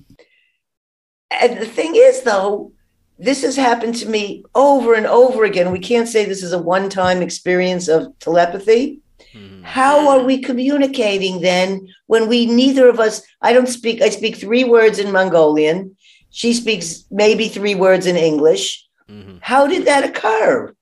And 1.30 1.58
the 1.58 1.66
thing 1.66 1.94
is, 1.96 2.22
though, 2.22 2.72
this 3.22 3.44
has 3.44 3.56
happened 3.56 3.96
to 3.98 4.10
me 4.10 4.44
over 4.56 4.96
and 4.96 5.06
over 5.06 5.44
again. 5.46 5.72
We 5.72 5.80
can't 5.80 6.08
say 6.08 6.26
this 6.26 6.42
is 6.42 6.54
a 6.54 6.62
one 6.62 6.90
time 6.90 7.22
experience 7.22 7.88
of 7.88 8.18
telepathy. 8.18 9.00
Mm-hmm. 9.34 9.62
How 9.64 10.10
are 10.10 10.24
we 10.24 10.40
communicating 10.40 11.40
then 11.40 11.88
when 12.08 12.28
we 12.28 12.48
neither 12.48 12.90
of 12.90 13.00
us, 13.00 13.22
I 13.40 13.54
don't 13.54 13.70
speak, 13.70 14.02
I 14.02 14.10
speak 14.10 14.38
three 14.38 14.64
words 14.64 14.98
in 14.98 15.12
Mongolian. 15.12 15.96
She 16.32 16.54
speaks 16.54 17.06
maybe 17.12 17.48
three 17.48 17.76
words 17.76 18.08
in 18.08 18.16
English. 18.18 18.88
Mm-hmm. 19.08 19.38
How 19.42 19.68
did 19.68 19.86
that 19.86 20.04
occur? 20.04 20.74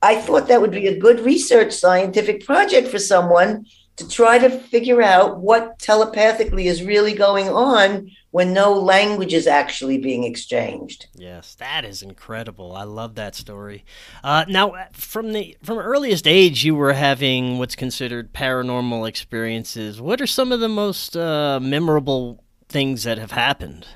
I 0.00 0.20
thought 0.22 0.48
that 0.48 0.62
would 0.62 0.70
be 0.70 0.86
a 0.86 0.98
good 0.98 1.20
research 1.20 1.72
scientific 1.72 2.46
project 2.46 2.88
for 2.88 2.98
someone 2.98 3.66
to 3.98 4.08
try 4.08 4.38
to 4.38 4.48
figure 4.48 5.02
out 5.02 5.38
what 5.38 5.78
telepathically 5.78 6.68
is 6.68 6.82
really 6.82 7.12
going 7.12 7.48
on 7.48 8.10
when 8.30 8.52
no 8.52 8.72
language 8.72 9.34
is 9.34 9.46
actually 9.46 9.98
being 9.98 10.22
exchanged. 10.24 11.08
Yes, 11.16 11.54
that 11.56 11.84
is 11.84 12.02
incredible. 12.02 12.76
I 12.76 12.84
love 12.84 13.16
that 13.16 13.34
story. 13.34 13.84
Uh, 14.22 14.44
now, 14.48 14.74
from 14.92 15.32
the 15.32 15.56
from 15.62 15.78
earliest 15.78 16.26
age, 16.26 16.64
you 16.64 16.74
were 16.74 16.92
having 16.92 17.58
what's 17.58 17.74
considered 17.74 18.32
paranormal 18.32 19.08
experiences. 19.08 20.00
What 20.00 20.20
are 20.20 20.26
some 20.26 20.52
of 20.52 20.60
the 20.60 20.68
most 20.68 21.16
uh, 21.16 21.58
memorable 21.60 22.44
things 22.68 23.02
that 23.02 23.18
have 23.18 23.32
happened? 23.32 23.86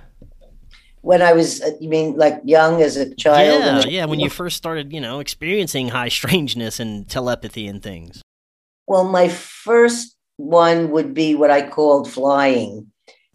When 1.02 1.20
I 1.20 1.32
was, 1.32 1.60
uh, 1.60 1.72
you 1.80 1.88
mean 1.88 2.16
like 2.16 2.40
young 2.44 2.80
as 2.80 2.96
a 2.96 3.12
child? 3.14 3.84
Yeah, 3.84 3.90
yeah. 3.90 4.04
When 4.06 4.20
you 4.20 4.30
first 4.30 4.56
started, 4.56 4.92
you 4.92 5.00
know, 5.00 5.20
experiencing 5.20 5.88
high 5.88 6.08
strangeness 6.08 6.80
and 6.80 7.08
telepathy 7.08 7.66
and 7.66 7.82
things. 7.82 8.21
Well, 8.86 9.04
my 9.04 9.28
first 9.28 10.16
one 10.36 10.90
would 10.90 11.14
be 11.14 11.34
what 11.34 11.50
I 11.50 11.68
called 11.68 12.10
flying 12.10 12.92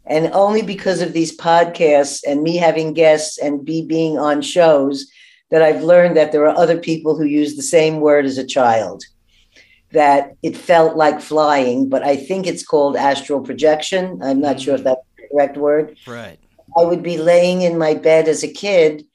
and 0.09 0.31
only 0.33 0.61
because 0.61 1.01
of 1.01 1.13
these 1.13 1.35
podcasts 1.35 2.21
and 2.25 2.41
me 2.41 2.55
having 2.55 2.93
guests 2.93 3.37
and 3.37 3.65
be 3.65 3.85
being 3.85 4.17
on 4.17 4.41
shows 4.41 5.09
that 5.51 5.61
I've 5.61 5.83
learned 5.83 6.17
that 6.17 6.31
there 6.31 6.47
are 6.47 6.57
other 6.57 6.77
people 6.77 7.17
who 7.17 7.25
use 7.25 7.55
the 7.55 7.61
same 7.61 7.99
word 7.99 8.25
as 8.25 8.37
a 8.37 8.45
child. 8.45 9.03
That 9.91 10.33
it 10.43 10.57
felt 10.57 10.97
like 10.97 11.21
flying, 11.21 11.87
but 11.87 12.03
I 12.03 12.17
think 12.17 12.45
it's 12.45 12.65
called 12.65 12.97
astral 12.97 13.41
projection. 13.41 14.21
I'm 14.21 14.41
not 14.41 14.59
sure 14.59 14.75
if 14.75 14.81
mm. 14.81 14.85
that's 14.85 15.01
the 15.17 15.27
correct 15.31 15.57
word. 15.57 15.97
Right. 16.05 16.37
I 16.77 16.83
would 16.83 17.03
be 17.03 17.17
laying 17.17 17.61
in 17.61 17.77
my 17.77 17.93
bed 17.93 18.27
as 18.27 18.43
a 18.43 18.51
kid 18.51 19.05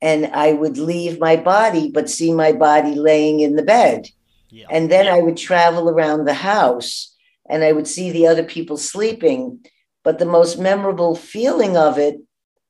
and 0.00 0.26
I 0.26 0.52
would 0.52 0.78
leave 0.78 1.20
my 1.20 1.36
body, 1.36 1.90
but 1.90 2.10
see 2.10 2.32
my 2.32 2.52
body 2.52 2.94
laying 2.94 3.40
in 3.40 3.56
the 3.56 3.62
bed. 3.62 4.08
Yeah. 4.52 4.66
And 4.70 4.90
then 4.90 5.08
I 5.08 5.20
would 5.20 5.36
travel 5.36 5.88
around 5.88 6.26
the 6.26 6.34
house 6.34 7.16
and 7.48 7.64
I 7.64 7.72
would 7.72 7.88
see 7.88 8.10
the 8.10 8.26
other 8.26 8.44
people 8.44 8.76
sleeping 8.76 9.64
but 10.04 10.18
the 10.18 10.26
most 10.26 10.58
memorable 10.58 11.14
feeling 11.14 11.76
of 11.76 11.98
it 11.98 12.16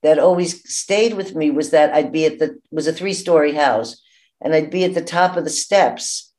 that 0.02 0.18
always 0.18 0.68
stayed 0.72 1.14
with 1.14 1.34
me 1.34 1.50
was 1.50 1.70
that 1.70 1.92
I'd 1.94 2.12
be 2.12 2.26
at 2.26 2.38
the 2.38 2.58
was 2.70 2.86
a 2.86 2.92
three 2.92 3.14
story 3.14 3.52
house 3.52 4.00
and 4.40 4.54
I'd 4.54 4.70
be 4.70 4.84
at 4.84 4.94
the 4.94 5.02
top 5.02 5.36
of 5.36 5.44
the 5.44 5.50
steps 5.50 6.32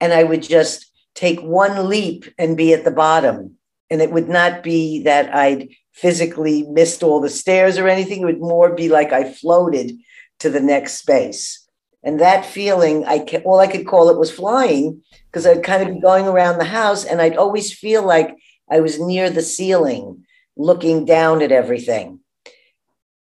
and 0.00 0.12
I 0.12 0.22
would 0.22 0.42
just 0.42 0.90
take 1.14 1.40
one 1.40 1.88
leap 1.88 2.26
and 2.38 2.56
be 2.56 2.72
at 2.74 2.84
the 2.84 2.90
bottom. 2.90 3.56
And 3.90 4.02
it 4.02 4.10
would 4.10 4.28
not 4.28 4.62
be 4.62 5.02
that 5.04 5.34
I'd 5.34 5.68
physically 5.92 6.64
missed 6.64 7.02
all 7.02 7.20
the 7.20 7.30
stairs 7.30 7.78
or 7.78 7.88
anything. 7.88 8.20
It 8.20 8.26
would 8.26 8.40
more 8.40 8.74
be 8.74 8.88
like 8.88 9.12
I 9.12 9.32
floated 9.32 9.92
to 10.40 10.50
the 10.50 10.60
next 10.60 10.98
space. 10.98 11.65
And 12.06 12.20
that 12.20 12.46
feeling, 12.46 13.04
I 13.04 13.18
can, 13.18 13.42
all 13.42 13.58
I 13.58 13.66
could 13.66 13.84
call 13.84 14.10
it 14.10 14.18
was 14.18 14.30
flying 14.30 15.02
because 15.26 15.44
I'd 15.44 15.64
kind 15.64 15.82
of 15.82 15.92
be 15.92 16.00
going 16.00 16.28
around 16.28 16.58
the 16.58 16.64
house 16.64 17.04
and 17.04 17.20
I'd 17.20 17.36
always 17.36 17.76
feel 17.76 18.06
like 18.06 18.36
I 18.70 18.78
was 18.78 19.00
near 19.00 19.28
the 19.28 19.42
ceiling 19.42 20.24
looking 20.56 21.04
down 21.04 21.42
at 21.42 21.50
everything. 21.50 22.20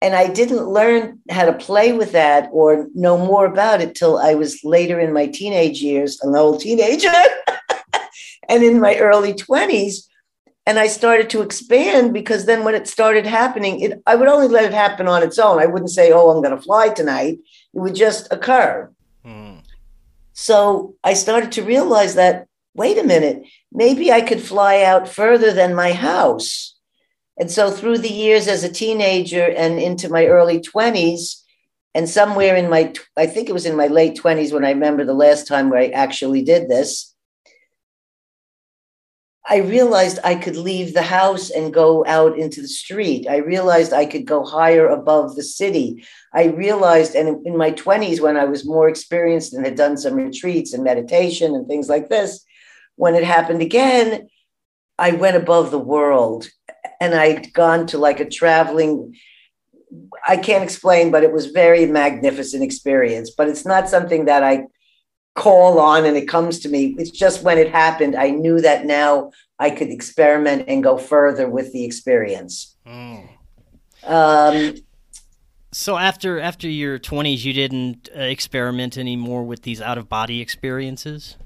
And 0.01 0.15
I 0.15 0.31
didn't 0.31 0.69
learn 0.69 1.19
how 1.29 1.43
to 1.43 1.53
play 1.53 1.91
with 1.91 2.13
that 2.13 2.47
or 2.53 2.87
know 2.95 3.17
more 3.17 3.45
about 3.45 3.81
it 3.81 3.95
till 3.95 4.17
I 4.17 4.33
was 4.35 4.63
later 4.63 4.97
in 4.97 5.11
my 5.11 5.27
teenage 5.27 5.81
years, 5.81 6.21
an 6.21 6.33
old 6.33 6.61
teenager, 6.61 7.11
and 8.49 8.63
in 8.63 8.79
my 8.79 8.97
early 8.97 9.33
20s. 9.33 10.07
and 10.65 10.79
I 10.79 10.87
started 10.87 11.29
to 11.31 11.41
expand 11.41 12.13
because 12.13 12.45
then 12.45 12.63
when 12.63 12.75
it 12.75 12.87
started 12.87 13.25
happening, 13.25 13.81
it 13.81 14.01
I 14.05 14.15
would 14.15 14.29
only 14.29 14.47
let 14.47 14.63
it 14.63 14.73
happen 14.73 15.09
on 15.09 15.21
its 15.21 15.37
own. 15.37 15.59
I 15.59 15.65
wouldn't 15.65 15.91
say, 15.91 16.13
"Oh, 16.13 16.29
I'm 16.29 16.41
going 16.41 16.55
to 16.55 16.61
fly 16.61 16.89
tonight." 16.89 17.39
It 17.73 17.79
would 17.79 17.95
just 17.95 18.31
occur. 18.31 18.91
Mm. 19.25 19.61
So 20.33 20.95
I 21.03 21.13
started 21.13 21.51
to 21.53 21.63
realize 21.63 22.15
that 22.15 22.47
wait 22.75 22.97
a 22.97 23.03
minute, 23.03 23.43
maybe 23.71 24.11
I 24.11 24.21
could 24.21 24.41
fly 24.41 24.83
out 24.83 25.07
further 25.07 25.51
than 25.51 25.75
my 25.75 25.91
house. 25.91 26.75
And 27.37 27.49
so 27.49 27.71
through 27.71 27.99
the 27.99 28.11
years 28.11 28.47
as 28.47 28.63
a 28.63 28.71
teenager 28.71 29.45
and 29.45 29.79
into 29.79 30.09
my 30.09 30.25
early 30.27 30.59
20s, 30.59 31.41
and 31.95 32.07
somewhere 32.07 32.55
in 32.55 32.69
my, 32.69 32.93
I 33.17 33.25
think 33.25 33.49
it 33.49 33.53
was 33.53 33.65
in 33.65 33.75
my 33.75 33.87
late 33.87 34.15
20s 34.15 34.53
when 34.53 34.63
I 34.63 34.71
remember 34.71 35.03
the 35.03 35.13
last 35.13 35.47
time 35.47 35.69
where 35.69 35.79
I 35.79 35.87
actually 35.87 36.43
did 36.43 36.69
this, 36.69 37.08
I 39.47 39.57
realized 39.57 40.19
I 40.23 40.35
could 40.35 40.57
leave 40.57 40.93
the 40.93 41.01
house 41.01 41.49
and 41.49 41.73
go 41.73 42.05
out 42.05 42.37
into 42.37 42.61
the 42.61 42.67
street. 42.67 43.27
I 43.27 43.37
realized 43.37 43.93
I 43.93 44.05
could 44.05 44.25
go 44.25 44.43
higher 44.43 44.87
above 44.87 45.35
the 45.35 45.43
city. 45.43 46.05
I 46.33 46.45
realized, 46.45 47.15
and 47.15 47.45
in 47.45 47.57
my 47.57 47.71
20s, 47.71 48.19
when 48.19 48.37
I 48.37 48.45
was 48.45 48.65
more 48.65 48.89
experienced 48.89 49.53
and 49.53 49.65
had 49.65 49.75
done 49.75 49.97
some 49.97 50.13
retreats 50.13 50.73
and 50.73 50.83
meditation 50.83 51.55
and 51.55 51.67
things 51.67 51.89
like 51.89 52.09
this, 52.09 52.45
when 52.95 53.15
it 53.15 53.23
happened 53.23 53.61
again, 53.61 54.27
I 54.97 55.11
went 55.11 55.37
above 55.37 55.71
the 55.71 55.79
world 55.79 56.49
and 56.99 57.15
I'd 57.15 57.53
gone 57.53 57.87
to 57.87 57.97
like 57.97 58.19
a 58.19 58.29
traveling. 58.29 59.15
I 60.27 60.37
can't 60.37 60.63
explain, 60.63 61.09
but 61.09 61.23
it 61.23 61.31
was 61.31 61.47
very 61.47 61.85
magnificent 61.85 62.61
experience. 62.61 63.31
But 63.35 63.47
it's 63.47 63.65
not 63.65 63.89
something 63.89 64.25
that 64.25 64.43
I 64.43 64.65
call 65.35 65.79
on 65.79 66.05
and 66.05 66.17
it 66.17 66.27
comes 66.27 66.59
to 66.59 66.69
me. 66.69 66.95
It's 66.97 67.11
just 67.11 67.43
when 67.43 67.57
it 67.57 67.71
happened, 67.71 68.15
I 68.15 68.29
knew 68.29 68.59
that 68.61 68.85
now 68.85 69.31
I 69.57 69.69
could 69.69 69.89
experiment 69.89 70.65
and 70.67 70.83
go 70.83 70.97
further 70.97 71.49
with 71.49 71.71
the 71.73 71.83
experience. 71.85 72.75
Mm. 72.85 73.29
Um, 74.03 74.75
so 75.71 75.97
after 75.97 76.39
after 76.39 76.67
your 76.67 76.97
twenties, 76.97 77.45
you 77.45 77.53
didn't 77.53 78.09
uh, 78.15 78.21
experiment 78.21 78.97
anymore 78.97 79.43
with 79.43 79.61
these 79.63 79.81
out 79.81 79.97
of 79.97 80.09
body 80.09 80.41
experiences. 80.41 81.37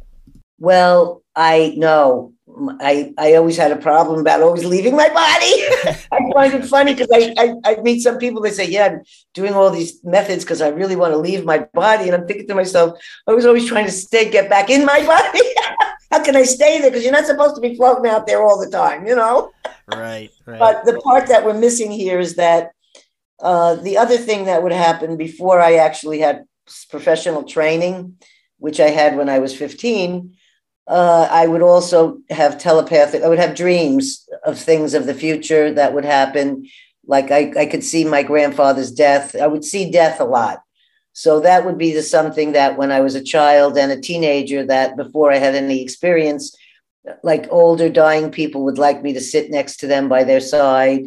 Well, 0.59 1.23
I 1.35 1.73
know 1.77 2.33
I, 2.79 3.13
I 3.17 3.35
always 3.35 3.57
had 3.57 3.71
a 3.71 3.77
problem 3.77 4.19
about 4.19 4.41
always 4.41 4.65
leaving 4.65 4.95
my 4.95 5.09
body. 5.09 5.97
I 6.11 6.19
find 6.33 6.53
it 6.53 6.65
funny 6.65 6.93
because 6.93 7.09
I, 7.11 7.33
I, 7.37 7.53
I, 7.65 7.81
meet 7.81 8.01
some 8.01 8.17
people, 8.17 8.41
they 8.41 8.51
say, 8.51 8.69
Yeah, 8.69 8.85
I'm 8.85 9.01
doing 9.33 9.53
all 9.53 9.69
these 9.69 10.03
methods 10.03 10.43
because 10.43 10.61
I 10.61 10.69
really 10.69 10.95
want 10.95 11.13
to 11.13 11.17
leave 11.17 11.45
my 11.45 11.59
body. 11.73 12.05
And 12.05 12.15
I'm 12.15 12.27
thinking 12.27 12.47
to 12.47 12.55
myself, 12.55 12.99
I 13.27 13.33
was 13.33 13.45
always 13.45 13.67
trying 13.67 13.85
to 13.85 13.91
stay, 13.91 14.29
get 14.29 14.49
back 14.49 14.69
in 14.69 14.85
my 14.85 15.05
body. 15.05 15.41
How 16.11 16.23
can 16.23 16.35
I 16.35 16.43
stay 16.43 16.79
there? 16.79 16.91
Because 16.91 17.03
you're 17.03 17.13
not 17.13 17.25
supposed 17.25 17.55
to 17.55 17.61
be 17.61 17.75
floating 17.75 18.09
out 18.09 18.27
there 18.27 18.43
all 18.43 18.59
the 18.59 18.69
time, 18.69 19.07
you 19.07 19.15
know? 19.15 19.51
Right, 19.87 20.29
right. 20.45 20.59
But 20.59 20.85
the 20.85 20.99
part 21.01 21.27
that 21.27 21.43
we're 21.43 21.57
missing 21.57 21.91
here 21.91 22.19
is 22.19 22.35
that 22.35 22.71
uh, 23.39 23.75
the 23.75 23.97
other 23.97 24.17
thing 24.17 24.45
that 24.45 24.61
would 24.61 24.71
happen 24.71 25.17
before 25.17 25.59
I 25.59 25.75
actually 25.75 26.19
had 26.19 26.45
professional 26.89 27.43
training, 27.43 28.17
which 28.59 28.79
I 28.79 28.89
had 28.89 29.17
when 29.17 29.27
I 29.27 29.39
was 29.39 29.55
15 29.55 30.35
uh, 30.87 31.27
I 31.31 31.47
would 31.47 31.61
also 31.61 32.19
have 32.29 32.57
telepathic, 32.57 33.23
I 33.23 33.29
would 33.29 33.39
have 33.39 33.55
dreams 33.55 34.27
of 34.43 34.59
things 34.59 34.93
of 34.93 35.05
the 35.05 35.13
future 35.13 35.71
that 35.73 35.93
would 35.93 36.05
happen. 36.05 36.67
Like 37.05 37.31
I, 37.31 37.53
I 37.57 37.65
could 37.65 37.83
see 37.83 38.03
my 38.03 38.23
grandfather's 38.23 38.91
death. 38.91 39.35
I 39.35 39.47
would 39.47 39.63
see 39.63 39.91
death 39.91 40.19
a 40.19 40.25
lot. 40.25 40.61
So 41.13 41.39
that 41.41 41.65
would 41.65 41.77
be 41.77 41.93
the 41.93 42.01
something 42.01 42.53
that 42.53 42.77
when 42.77 42.91
I 42.91 43.01
was 43.01 43.15
a 43.15 43.23
child 43.23 43.77
and 43.77 43.91
a 43.91 44.01
teenager, 44.01 44.65
that 44.65 44.97
before 44.97 45.31
I 45.31 45.37
had 45.37 45.55
any 45.55 45.81
experience, 45.81 46.55
like 47.23 47.47
older 47.51 47.89
dying 47.89 48.31
people 48.31 48.63
would 48.63 48.77
like 48.77 49.03
me 49.03 49.13
to 49.13 49.21
sit 49.21 49.51
next 49.51 49.77
to 49.77 49.87
them 49.87 50.09
by 50.09 50.23
their 50.23 50.39
side. 50.39 51.03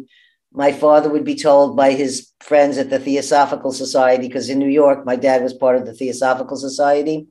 My 0.53 0.71
father 0.71 1.09
would 1.09 1.25
be 1.25 1.35
told 1.35 1.75
by 1.75 1.91
his 1.91 2.31
friends 2.39 2.77
at 2.77 2.89
the 2.89 2.99
Theosophical 2.99 3.73
Society, 3.73 4.27
because 4.27 4.49
in 4.49 4.59
New 4.59 4.69
York, 4.69 5.05
my 5.05 5.15
dad 5.15 5.43
was 5.43 5.53
part 5.53 5.75
of 5.75 5.85
the 5.85 5.93
Theosophical 5.93 6.57
Society 6.57 7.27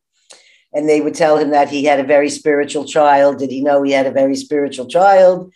and 0.77 0.87
they 0.87 1.01
would 1.01 1.15
tell 1.15 1.39
him 1.39 1.53
that 1.53 1.71
he 1.71 1.85
had 1.85 1.99
a 1.99 2.05
very 2.05 2.29
spiritual 2.29 2.85
child. 2.85 3.39
Did 3.39 3.51
he 3.51 3.63
know 3.63 3.83
he 3.83 3.93
had 3.93 4.07
a 4.07 4.11
very 4.11 4.37
spiritual 4.37 4.87
child? 4.87 5.51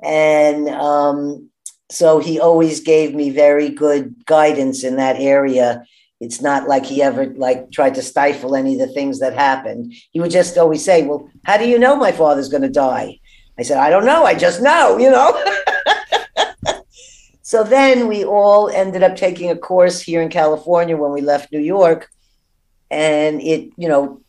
And 0.00 0.68
um, 0.68 1.50
so 1.90 2.20
he 2.20 2.38
always 2.38 2.78
gave 2.78 3.12
me 3.12 3.30
very 3.30 3.68
good 3.68 4.24
guidance 4.26 4.84
in 4.84 4.94
that 4.94 5.16
area. 5.16 5.84
It's 6.20 6.40
not 6.40 6.68
like 6.68 6.86
he 6.86 7.02
ever 7.02 7.26
like 7.34 7.72
tried 7.72 7.96
to 7.96 8.02
stifle 8.02 8.54
any 8.54 8.80
of 8.80 8.86
the 8.86 8.94
things 8.94 9.18
that 9.18 9.34
happened. 9.34 9.92
He 10.12 10.20
would 10.20 10.30
just 10.30 10.56
always 10.56 10.84
say, 10.84 11.04
"Well, 11.04 11.28
how 11.42 11.56
do 11.56 11.68
you 11.68 11.78
know 11.78 11.96
my 11.96 12.12
father's 12.12 12.48
going 12.48 12.62
to 12.62 12.68
die?" 12.68 13.18
I 13.58 13.62
said, 13.62 13.78
"I 13.78 13.90
don't 13.90 14.06
know. 14.06 14.24
I 14.24 14.34
just 14.36 14.62
know." 14.62 14.98
You 14.98 15.10
know. 15.10 15.44
so 17.42 17.64
then 17.64 18.06
we 18.06 18.24
all 18.24 18.68
ended 18.68 19.02
up 19.02 19.16
taking 19.16 19.50
a 19.50 19.56
course 19.56 20.00
here 20.00 20.22
in 20.22 20.28
California 20.28 20.96
when 20.96 21.10
we 21.10 21.22
left 21.22 21.52
New 21.52 21.58
York, 21.58 22.08
and 22.88 23.40
it, 23.42 23.70
you 23.76 23.88
know, 23.88 24.20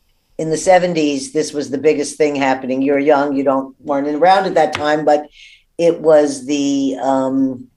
in 0.41 0.49
the 0.49 0.63
70s 0.71 1.33
this 1.33 1.53
was 1.53 1.69
the 1.69 1.77
biggest 1.77 2.17
thing 2.17 2.35
happening. 2.35 2.81
You're 2.81 3.05
young 3.13 3.35
you 3.35 3.43
don't 3.43 3.79
weren't 3.79 4.07
around 4.07 4.45
at 4.45 4.55
that 4.55 4.73
time 4.73 5.05
but 5.05 5.29
it 5.77 6.01
was 6.01 6.47
the 6.47 6.97
um, 7.01 7.67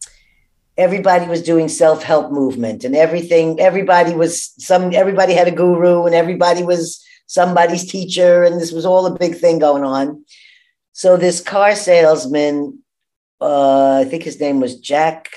everybody 0.78 1.26
was 1.26 1.42
doing 1.42 1.68
self-help 1.68 2.32
movement 2.32 2.82
and 2.84 2.96
everything 2.96 3.60
everybody 3.60 4.14
was 4.14 4.32
some 4.68 4.94
everybody 4.94 5.34
had 5.34 5.46
a 5.46 5.58
guru 5.62 6.06
and 6.06 6.14
everybody 6.14 6.62
was 6.62 7.04
somebody's 7.26 7.84
teacher 7.96 8.44
and 8.44 8.58
this 8.58 8.72
was 8.72 8.86
all 8.86 9.04
a 9.06 9.18
big 9.18 9.34
thing 9.36 9.58
going 9.58 9.84
on. 9.84 10.24
So 10.92 11.18
this 11.18 11.42
car 11.42 11.74
salesman 11.74 12.78
uh, 13.40 13.98
i 14.02 14.04
think 14.08 14.22
his 14.22 14.40
name 14.40 14.58
was 14.60 14.78
jack 14.78 15.28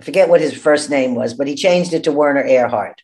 i 0.00 0.04
forget 0.04 0.28
what 0.28 0.40
his 0.40 0.54
first 0.54 0.90
name 0.90 1.16
was 1.16 1.34
but 1.34 1.48
he 1.48 1.56
changed 1.56 1.92
it 1.92 2.04
to 2.04 2.12
werner 2.12 2.44
erhard 2.44 2.98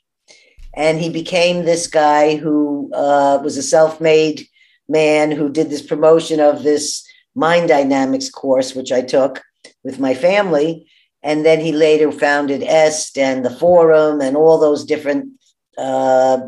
and 0.79 1.01
he 1.01 1.11
became 1.11 1.65
this 1.65 1.89
guy 1.89 2.37
who 2.37 2.89
uh, 2.95 3.41
was 3.43 3.57
a 3.57 3.63
self-made 3.63 4.47
man 4.89 5.33
who 5.33 5.51
did 5.51 5.69
this 5.69 5.83
promotion 5.83 6.39
of 6.39 6.63
this 6.63 7.07
mind 7.35 7.69
dynamics 7.69 8.31
course 8.31 8.75
which 8.75 8.93
i 8.93 9.03
took 9.03 9.43
with 9.85 9.99
my 9.99 10.15
family 10.15 10.89
and 11.23 11.45
then 11.45 11.61
he 11.61 11.73
later 11.73 12.11
founded 12.11 12.63
est 12.63 13.19
and 13.19 13.45
the 13.45 13.51
forum 13.51 14.21
and 14.21 14.37
all 14.37 14.59
those 14.59 14.85
different 14.85 15.29
uh, 15.77 16.39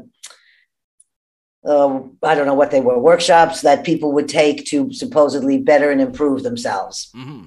uh, 1.62 2.00
I 2.22 2.34
don't 2.34 2.46
know 2.46 2.54
what 2.54 2.70
they 2.70 2.80
were 2.80 2.98
workshops 2.98 3.60
that 3.60 3.84
people 3.84 4.12
would 4.12 4.28
take 4.28 4.64
to 4.66 4.92
supposedly 4.92 5.58
better 5.58 5.90
and 5.90 6.00
improve 6.00 6.42
themselves. 6.42 7.10
Mm-hmm. 7.14 7.44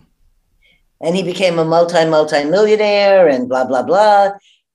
And 1.02 1.15
he 1.15 1.24
became 1.24 1.58
a 1.58 1.65
multi 1.65 2.06
multi 2.06 2.46
millionaire 2.46 3.28
and 3.28 3.50
blah 3.50 3.65
blah 3.65 3.82
blah 3.82 4.34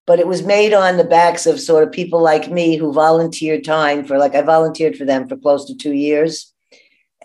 but 0.09 0.18
it 0.18 0.27
was 0.27 0.42
made 0.42 0.73
on 0.73 0.97
the 0.97 1.05
backs 1.05 1.44
of 1.44 1.61
sort 1.61 1.85
of 1.85 1.92
people 1.92 2.23
like 2.23 2.51
me 2.51 2.79
who 2.79 2.94
volunteered 2.94 3.62
time 3.62 4.07
for 4.07 4.16
like 4.16 4.35
I 4.35 4.40
volunteered 4.40 4.97
for 4.97 5.05
them 5.05 5.29
for 5.29 5.37
close 5.37 5.66
to 5.66 5.77
two 5.77 5.92
years. 5.92 6.51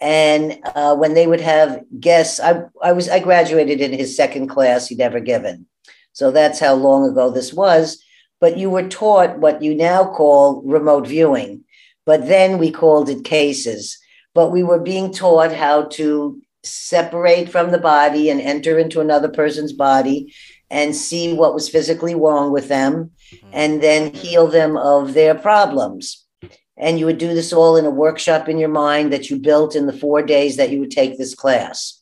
And 0.02 0.60
uh, 0.76 0.94
when 0.94 1.14
they 1.14 1.26
would 1.26 1.40
have 1.40 1.82
guests, 2.02 2.42
I, 2.42 2.64
I 2.84 2.92
was 2.92 3.08
I 3.08 3.20
graduated 3.20 3.80
in 3.80 3.94
his 3.94 4.18
second 4.18 4.50
class 4.50 4.90
he'd 4.90 5.00
ever 5.00 5.22
given. 5.22 5.66
So 6.12 6.30
that's 6.30 6.60
how 6.60 6.74
long 6.74 7.10
ago 7.10 7.32
this 7.32 7.54
was. 7.54 8.04
But 8.42 8.58
you 8.58 8.70
were 8.70 8.90
taught 8.90 9.40
what 9.40 9.62
you 9.62 9.74
now 9.76 10.04
call 10.04 10.62
remote 10.64 11.08
viewing, 11.08 11.64
but 12.06 12.28
then 12.28 12.58
we 12.58 12.70
called 12.70 13.08
it 13.08 13.24
cases. 13.24 13.98
But 14.36 14.52
we 14.52 14.62
were 14.62 14.80
being 14.80 15.14
taught 15.14 15.54
how 15.54 15.84
to 15.94 16.42
separate 16.64 17.50
from 17.50 17.72
the 17.72 17.78
body 17.78 18.30
and 18.30 18.42
enter 18.42 18.78
into 18.78 19.00
another 19.00 19.30
person's 19.30 19.72
body 19.72 20.34
and 20.74 20.96
see 20.96 21.34
what 21.34 21.54
was 21.54 21.70
physically 21.70 22.16
wrong 22.16 22.52
with 22.52 22.68
them 22.68 23.12
mm-hmm. 23.32 23.50
and 23.54 23.82
then 23.82 24.12
heal 24.12 24.48
them 24.48 24.76
of 24.76 25.14
their 25.14 25.36
problems. 25.36 26.26
And 26.76 26.98
you 26.98 27.06
would 27.06 27.20
do 27.20 27.36
this 27.36 27.54
all 27.54 27.78
in 27.78 27.86
a 27.86 27.92
workshop 27.92 28.50
in 28.50 28.58
your 28.58 28.70
mind 28.70 29.14
that 29.14 29.30
you 29.30 29.38
built 29.38 29.76
in 29.76 29.86
the 29.86 29.94
four 29.94 30.24
days 30.24 30.58
that 30.58 30.72
you 30.72 30.80
would 30.80 30.90
take 30.90 31.18
this 31.18 31.36
class. 31.36 32.02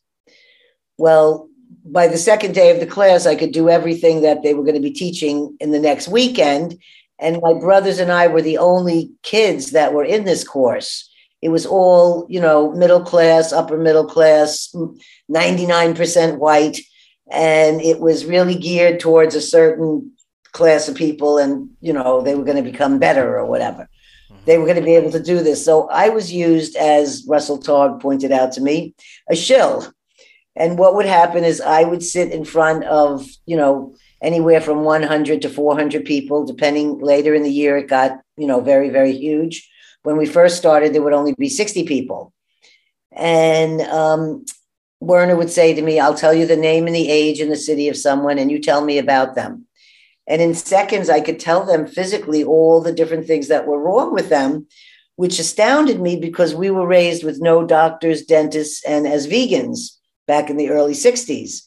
Well, 0.96 1.50
by 1.84 2.08
the 2.08 2.16
second 2.16 2.54
day 2.54 2.70
of 2.70 2.80
the 2.80 2.86
class, 2.86 3.26
I 3.26 3.34
could 3.34 3.52
do 3.52 3.68
everything 3.68 4.22
that 4.22 4.42
they 4.42 4.54
were 4.54 4.64
going 4.64 4.76
to 4.76 4.80
be 4.80 4.90
teaching 4.90 5.54
in 5.60 5.70
the 5.70 5.78
next 5.78 6.08
weekend. 6.08 6.80
And 7.18 7.42
my 7.42 7.52
brothers 7.52 7.98
and 7.98 8.10
I 8.10 8.26
were 8.26 8.42
the 8.42 8.56
only 8.56 9.12
kids 9.22 9.72
that 9.72 9.92
were 9.92 10.04
in 10.04 10.24
this 10.24 10.44
course. 10.44 11.10
It 11.42 11.50
was 11.50 11.66
all, 11.66 12.24
you 12.30 12.40
know, 12.40 12.72
middle 12.72 13.02
class, 13.02 13.52
upper 13.52 13.76
middle 13.76 14.06
class, 14.06 14.74
99% 15.30 16.38
white 16.38 16.78
and 17.32 17.80
it 17.80 17.98
was 17.98 18.26
really 18.26 18.54
geared 18.54 19.00
towards 19.00 19.34
a 19.34 19.40
certain 19.40 20.12
class 20.52 20.86
of 20.86 20.94
people 20.94 21.38
and 21.38 21.70
you 21.80 21.92
know 21.92 22.20
they 22.20 22.34
were 22.34 22.44
going 22.44 22.62
to 22.62 22.70
become 22.70 22.98
better 22.98 23.38
or 23.38 23.46
whatever. 23.46 23.88
Mm-hmm. 24.30 24.44
they 24.44 24.58
were 24.58 24.66
going 24.66 24.76
to 24.76 24.82
be 24.82 24.94
able 24.94 25.10
to 25.12 25.22
do 25.22 25.42
this. 25.42 25.64
So 25.64 25.88
i 25.88 26.10
was 26.10 26.32
used 26.32 26.76
as 26.76 27.24
russell 27.26 27.58
targ 27.58 28.00
pointed 28.00 28.32
out 28.32 28.52
to 28.52 28.60
me 28.60 28.94
a 29.30 29.34
shill. 29.34 29.90
And 30.54 30.78
what 30.78 30.94
would 30.94 31.06
happen 31.06 31.42
is 31.44 31.60
i 31.62 31.82
would 31.82 32.02
sit 32.02 32.30
in 32.32 32.44
front 32.44 32.84
of 32.84 33.26
you 33.46 33.56
know 33.56 33.94
anywhere 34.22 34.60
from 34.60 34.84
100 34.84 35.42
to 35.42 35.48
400 35.48 36.04
people 36.04 36.44
depending 36.44 36.98
later 37.00 37.34
in 37.34 37.42
the 37.42 37.50
year 37.50 37.78
it 37.78 37.88
got 37.88 38.20
you 38.36 38.46
know 38.46 38.60
very 38.60 38.90
very 38.90 39.16
huge. 39.16 39.70
When 40.02 40.18
we 40.18 40.26
first 40.26 40.58
started 40.58 40.92
there 40.92 41.02
would 41.02 41.20
only 41.20 41.34
be 41.38 41.48
60 41.48 41.84
people. 41.84 42.34
And 43.14 43.80
um, 43.82 44.44
Werner 45.02 45.34
would 45.34 45.50
say 45.50 45.74
to 45.74 45.82
me, 45.82 45.98
I'll 45.98 46.14
tell 46.14 46.32
you 46.32 46.46
the 46.46 46.56
name 46.56 46.86
and 46.86 46.94
the 46.94 47.10
age 47.10 47.40
and 47.40 47.50
the 47.50 47.56
city 47.56 47.88
of 47.88 47.96
someone, 47.96 48.38
and 48.38 48.52
you 48.52 48.60
tell 48.60 48.84
me 48.84 48.98
about 48.98 49.34
them. 49.34 49.66
And 50.28 50.40
in 50.40 50.54
seconds, 50.54 51.10
I 51.10 51.20
could 51.20 51.40
tell 51.40 51.64
them 51.64 51.88
physically 51.88 52.44
all 52.44 52.80
the 52.80 52.92
different 52.92 53.26
things 53.26 53.48
that 53.48 53.66
were 53.66 53.82
wrong 53.82 54.14
with 54.14 54.28
them, 54.28 54.68
which 55.16 55.40
astounded 55.40 56.00
me 56.00 56.14
because 56.14 56.54
we 56.54 56.70
were 56.70 56.86
raised 56.86 57.24
with 57.24 57.42
no 57.42 57.66
doctors, 57.66 58.22
dentists, 58.22 58.84
and 58.84 59.08
as 59.08 59.26
vegans 59.26 59.98
back 60.28 60.48
in 60.48 60.56
the 60.56 60.70
early 60.70 60.94
60s. 60.94 61.62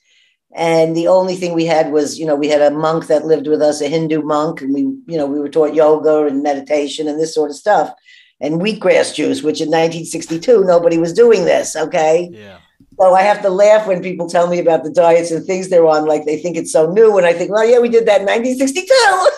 And 0.55 0.95
the 0.95 1.09
only 1.09 1.35
thing 1.35 1.53
we 1.53 1.65
had 1.65 1.91
was, 1.91 2.17
you 2.17 2.25
know, 2.25 2.35
we 2.35 2.47
had 2.47 2.61
a 2.61 2.71
monk 2.71 3.07
that 3.07 3.25
lived 3.25 3.47
with 3.47 3.61
us, 3.61 3.81
a 3.81 3.89
Hindu 3.89 4.21
monk, 4.21 4.61
and 4.61 4.73
we, 4.73 4.81
you 4.81 5.17
know, 5.17 5.25
we 5.25 5.41
were 5.41 5.49
taught 5.49 5.75
yoga 5.75 6.25
and 6.25 6.41
meditation 6.41 7.09
and 7.09 7.19
this 7.19 7.35
sort 7.35 7.49
of 7.49 7.57
stuff, 7.57 7.91
and 8.39 8.61
wheatgrass 8.61 9.13
juice, 9.13 9.43
which 9.43 9.59
in 9.59 9.67
1962 9.67 10.63
nobody 10.63 10.97
was 10.97 11.11
doing 11.11 11.43
this. 11.43 11.75
Okay. 11.75 12.29
Yeah. 12.31 12.59
So 12.99 13.13
I 13.13 13.21
have 13.23 13.41
to 13.41 13.49
laugh 13.49 13.87
when 13.87 14.01
people 14.01 14.29
tell 14.29 14.47
me 14.47 14.59
about 14.59 14.83
the 14.83 14.91
diets 14.91 15.31
and 15.31 15.45
things 15.45 15.69
they're 15.69 15.85
on, 15.85 16.05
like 16.05 16.25
they 16.25 16.37
think 16.37 16.55
it's 16.55 16.71
so 16.71 16.91
new. 16.91 17.17
And 17.17 17.25
I 17.25 17.33
think, 17.33 17.51
well, 17.51 17.67
yeah, 17.67 17.79
we 17.79 17.89
did 17.89 18.05
that 18.05 18.21
in 18.21 18.27
1962. 18.27 19.29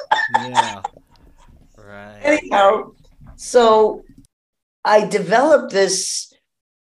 Yeah. 0.51 0.81
Right. 1.87 2.19
Anyhow, 2.21 2.91
so 3.37 4.03
I 4.83 5.05
developed 5.05 5.71
this 5.71 6.33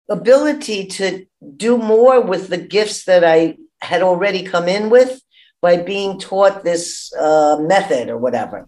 ability 0.10 0.88
to 0.88 1.26
do 1.56 1.78
more 1.78 2.20
with 2.20 2.50
the 2.50 2.58
gifts 2.58 3.06
that 3.06 3.24
I 3.24 3.56
had 3.82 4.02
already 4.02 4.44
come 4.44 4.68
in 4.68 4.90
with 4.90 5.22
by 5.62 5.78
being 5.78 6.20
taught 6.20 6.64
this 6.66 7.14
uh, 7.18 7.58
method 7.62 8.10
or 8.10 8.18
whatever. 8.18 8.68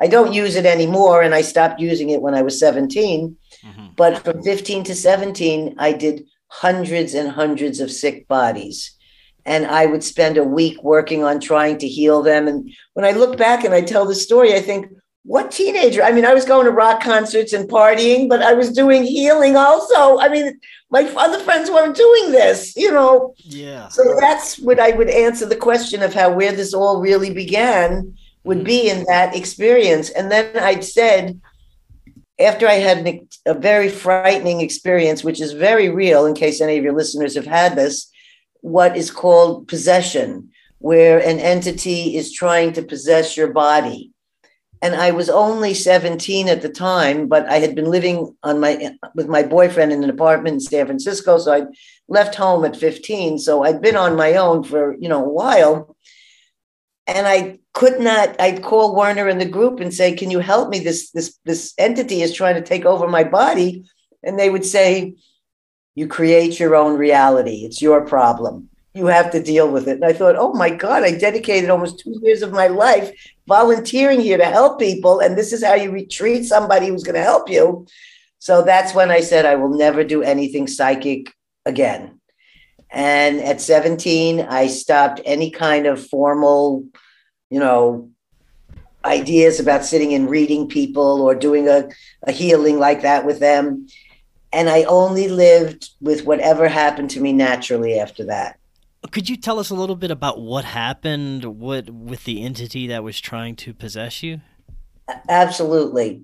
I 0.00 0.06
don't 0.06 0.32
use 0.32 0.54
it 0.54 0.64
anymore, 0.66 1.22
and 1.22 1.34
I 1.34 1.40
stopped 1.42 1.80
using 1.80 2.10
it 2.10 2.22
when 2.22 2.34
I 2.34 2.42
was 2.42 2.58
17. 2.58 3.36
Mhm. 3.64 3.96
But 3.96 4.18
from 4.24 4.42
15 4.42 4.84
to 4.84 4.94
17, 4.94 5.74
I 5.78 5.92
did 5.92 6.24
hundreds 6.60 7.14
and 7.14 7.28
hundreds 7.28 7.80
of 7.80 7.90
sick 7.90 8.28
bodies. 8.28 8.92
And 9.44 9.66
I 9.66 9.86
would 9.86 10.04
spend 10.04 10.38
a 10.38 10.44
week 10.44 10.82
working 10.84 11.24
on 11.24 11.40
trying 11.40 11.78
to 11.78 11.88
heal 11.88 12.22
them. 12.22 12.46
And 12.46 12.70
when 12.92 13.04
I 13.04 13.10
look 13.10 13.36
back 13.36 13.64
and 13.64 13.74
I 13.74 13.82
tell 13.82 14.06
the 14.06 14.14
story, 14.14 14.54
I 14.54 14.60
think, 14.60 14.86
what 15.24 15.50
teenager? 15.50 16.02
I 16.02 16.12
mean, 16.12 16.24
I 16.24 16.34
was 16.34 16.44
going 16.44 16.66
to 16.66 16.70
rock 16.70 17.02
concerts 17.02 17.52
and 17.52 17.68
partying, 17.68 18.28
but 18.28 18.42
I 18.42 18.52
was 18.52 18.70
doing 18.70 19.02
healing 19.02 19.56
also. 19.56 20.18
I 20.18 20.28
mean, 20.28 20.60
my 20.90 21.02
other 21.16 21.40
friends 21.40 21.70
weren't 21.70 21.96
doing 21.96 22.30
this, 22.30 22.76
you 22.76 22.92
know. 22.92 23.34
Yeah. 23.38 23.88
So 23.88 24.02
that's 24.20 24.58
what 24.58 24.78
I 24.78 24.90
would 24.90 25.10
answer 25.10 25.46
the 25.46 25.56
question 25.56 26.02
of 26.02 26.14
how 26.14 26.32
where 26.32 26.52
this 26.52 26.72
all 26.72 27.00
really 27.00 27.32
began 27.32 28.16
would 28.44 28.60
mm. 28.60 28.64
be 28.64 28.90
in 28.90 29.04
that 29.08 29.34
experience. 29.34 30.10
And 30.10 30.30
then 30.30 30.56
I'd 30.58 30.84
said, 30.84 31.40
after 32.40 32.66
I 32.66 32.74
had 32.74 33.26
a 33.46 33.54
very 33.54 33.88
frightening 33.88 34.60
experience, 34.60 35.22
which 35.22 35.40
is 35.40 35.52
very 35.52 35.88
real, 35.88 36.26
in 36.26 36.34
case 36.34 36.60
any 36.60 36.76
of 36.76 36.84
your 36.84 36.94
listeners 36.94 37.34
have 37.36 37.46
had 37.46 37.76
this, 37.76 38.10
what 38.60 38.96
is 38.96 39.10
called 39.10 39.68
possession, 39.68 40.50
where 40.78 41.18
an 41.18 41.38
entity 41.38 42.16
is 42.16 42.32
trying 42.32 42.72
to 42.72 42.82
possess 42.82 43.36
your 43.36 43.52
body. 43.52 44.10
And 44.82 44.94
I 44.94 45.12
was 45.12 45.30
only 45.30 45.72
17 45.72 46.48
at 46.48 46.60
the 46.60 46.68
time, 46.68 47.26
but 47.26 47.46
I 47.46 47.58
had 47.58 47.74
been 47.74 47.90
living 47.90 48.36
on 48.42 48.60
my 48.60 48.94
with 49.14 49.28
my 49.28 49.42
boyfriend 49.42 49.92
in 49.92 50.04
an 50.04 50.10
apartment 50.10 50.54
in 50.54 50.60
San 50.60 50.84
Francisco. 50.84 51.38
So 51.38 51.54
I 51.54 51.62
left 52.08 52.34
home 52.34 52.66
at 52.66 52.76
15. 52.76 53.38
So 53.38 53.62
I'd 53.62 53.80
been 53.80 53.96
on 53.96 54.14
my 54.14 54.34
own 54.34 54.62
for, 54.62 54.94
you 54.98 55.08
know, 55.08 55.24
a 55.24 55.28
while. 55.28 55.96
And 57.06 57.26
I 57.26 57.58
could 57.74 58.00
not, 58.00 58.40
I'd 58.40 58.62
call 58.62 58.96
Werner 58.96 59.28
in 59.28 59.38
the 59.38 59.44
group 59.44 59.80
and 59.80 59.92
say, 59.92 60.16
Can 60.16 60.30
you 60.30 60.38
help 60.38 60.70
me? 60.70 60.78
This 60.78 61.10
this 61.10 61.38
this 61.44 61.74
entity 61.78 62.22
is 62.22 62.32
trying 62.32 62.54
to 62.54 62.62
take 62.62 62.84
over 62.84 63.08
my 63.08 63.24
body. 63.24 63.84
And 64.22 64.38
they 64.38 64.50
would 64.50 64.64
say, 64.64 65.16
You 65.94 66.06
create 66.06 66.58
your 66.58 66.74
own 66.76 66.96
reality. 66.96 67.64
It's 67.64 67.82
your 67.82 68.06
problem. 68.06 68.70
You 68.94 69.06
have 69.06 69.32
to 69.32 69.42
deal 69.42 69.68
with 69.70 69.88
it. 69.88 69.96
And 69.96 70.04
I 70.04 70.12
thought, 70.12 70.36
oh 70.36 70.52
my 70.52 70.70
God, 70.70 71.02
I 71.02 71.10
dedicated 71.18 71.68
almost 71.68 71.98
two 71.98 72.16
years 72.22 72.42
of 72.42 72.52
my 72.52 72.68
life 72.68 73.10
volunteering 73.48 74.20
here 74.20 74.38
to 74.38 74.44
help 74.44 74.78
people. 74.78 75.18
And 75.18 75.36
this 75.36 75.52
is 75.52 75.64
how 75.64 75.74
you 75.74 76.06
treat 76.06 76.44
somebody 76.44 76.86
who's 76.86 77.02
going 77.02 77.16
to 77.16 77.20
help 77.20 77.50
you. 77.50 77.86
So 78.38 78.62
that's 78.62 78.94
when 78.94 79.10
I 79.10 79.20
said, 79.20 79.46
I 79.46 79.56
will 79.56 79.76
never 79.76 80.04
do 80.04 80.22
anything 80.22 80.68
psychic 80.68 81.32
again. 81.66 82.20
And 82.94 83.40
at 83.40 83.60
17, 83.60 84.40
I 84.40 84.68
stopped 84.68 85.20
any 85.24 85.50
kind 85.50 85.86
of 85.86 86.06
formal, 86.06 86.84
you 87.50 87.58
know, 87.58 88.08
ideas 89.04 89.58
about 89.58 89.84
sitting 89.84 90.14
and 90.14 90.30
reading 90.30 90.68
people 90.68 91.20
or 91.20 91.34
doing 91.34 91.68
a, 91.68 91.88
a 92.22 92.32
healing 92.32 92.78
like 92.78 93.02
that 93.02 93.26
with 93.26 93.40
them. 93.40 93.88
And 94.52 94.70
I 94.70 94.84
only 94.84 95.26
lived 95.26 95.90
with 96.00 96.24
whatever 96.24 96.68
happened 96.68 97.10
to 97.10 97.20
me 97.20 97.32
naturally 97.32 97.98
after 97.98 98.24
that. 98.26 98.58
Could 99.10 99.28
you 99.28 99.36
tell 99.36 99.58
us 99.58 99.70
a 99.70 99.74
little 99.74 99.96
bit 99.96 100.12
about 100.12 100.40
what 100.40 100.64
happened 100.64 101.44
what 101.44 101.90
with 101.90 102.24
the 102.24 102.42
entity 102.42 102.86
that 102.86 103.02
was 103.02 103.20
trying 103.20 103.56
to 103.56 103.74
possess 103.74 104.22
you? 104.22 104.40
Absolutely. 105.28 106.22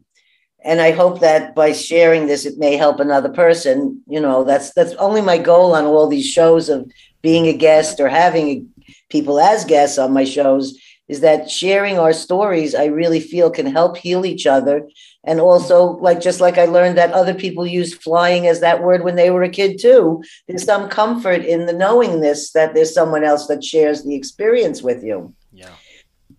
And 0.63 0.81
I 0.81 0.91
hope 0.91 1.21
that 1.21 1.55
by 1.55 1.73
sharing 1.73 2.27
this 2.27 2.45
it 2.45 2.59
may 2.59 2.77
help 2.77 3.01
another 3.01 3.31
person. 3.31 4.03
You 4.07 4.21
know, 4.21 4.45
that's 4.45 4.73
that's 4.75 4.95
only 4.95 5.23
my 5.23 5.39
goal 5.39 5.75
on 5.75 5.85
all 5.85 6.07
these 6.07 6.27
shows 6.27 6.69
of 6.69 6.91
being 7.23 7.47
a 7.47 7.57
guest 7.57 8.01
or 8.01 8.09
having 8.09 8.69
people 9.09 9.41
as 9.41 9.65
guests 9.65 9.99
on 9.99 10.13
my 10.13 10.25
shows 10.25 10.79
is 11.09 11.21
that 11.21 11.51
sharing 11.51 11.99
our 11.99 12.13
stories 12.13 12.75
I 12.75 12.85
really 12.87 13.21
feel 13.21 13.51
can 13.51 13.67
help 13.67 13.97
heal 13.97 14.25
each 14.25 14.47
other 14.47 14.89
and 15.25 15.41
also 15.41 15.99
like 15.99 16.21
just 16.21 16.41
like 16.41 16.57
i 16.57 16.65
learned 16.65 16.97
that 16.97 17.13
other 17.13 17.35
people 17.35 17.67
use 17.67 17.95
flying 17.95 18.47
as 18.47 18.61
that 18.61 18.83
word 18.83 19.05
when 19.05 19.17
they 19.17 19.31
were 19.31 19.43
a 19.43 19.49
kid 19.49 19.79
too 19.79 20.23
there's 20.49 20.65
some 20.65 20.89
comfort 20.89 21.45
in 21.45 21.67
the 21.67 21.73
knowingness 21.73 22.53
that 22.53 22.75
there's 22.75 22.95
someone 22.95 23.25
else 23.25 23.47
that 23.47 23.63
shares 23.63 24.03
the 24.05 24.15
experience 24.15 24.83
with 24.83 25.03
you 25.05 25.35
Yeah. 25.53 25.75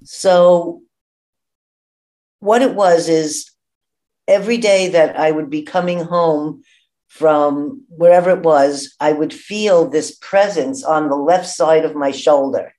so 0.04 0.82
what 2.40 2.62
it 2.62 2.74
was 2.74 3.08
is 3.08 3.52
every 4.32 4.58
day 4.58 4.90
that 4.90 5.18
i 5.20 5.30
would 5.30 5.50
be 5.50 5.62
coming 5.64 6.02
home 6.16 6.64
from 7.08 7.84
wherever 7.90 8.30
it 8.32 8.44
was 8.44 8.96
i 9.00 9.12
would 9.12 9.34
feel 9.34 9.88
this 9.88 10.18
presence 10.30 10.84
on 10.84 11.10
the 11.10 11.16
left 11.32 11.48
side 11.48 11.86
of 11.86 11.96
my 12.04 12.12
shoulder 12.12 12.74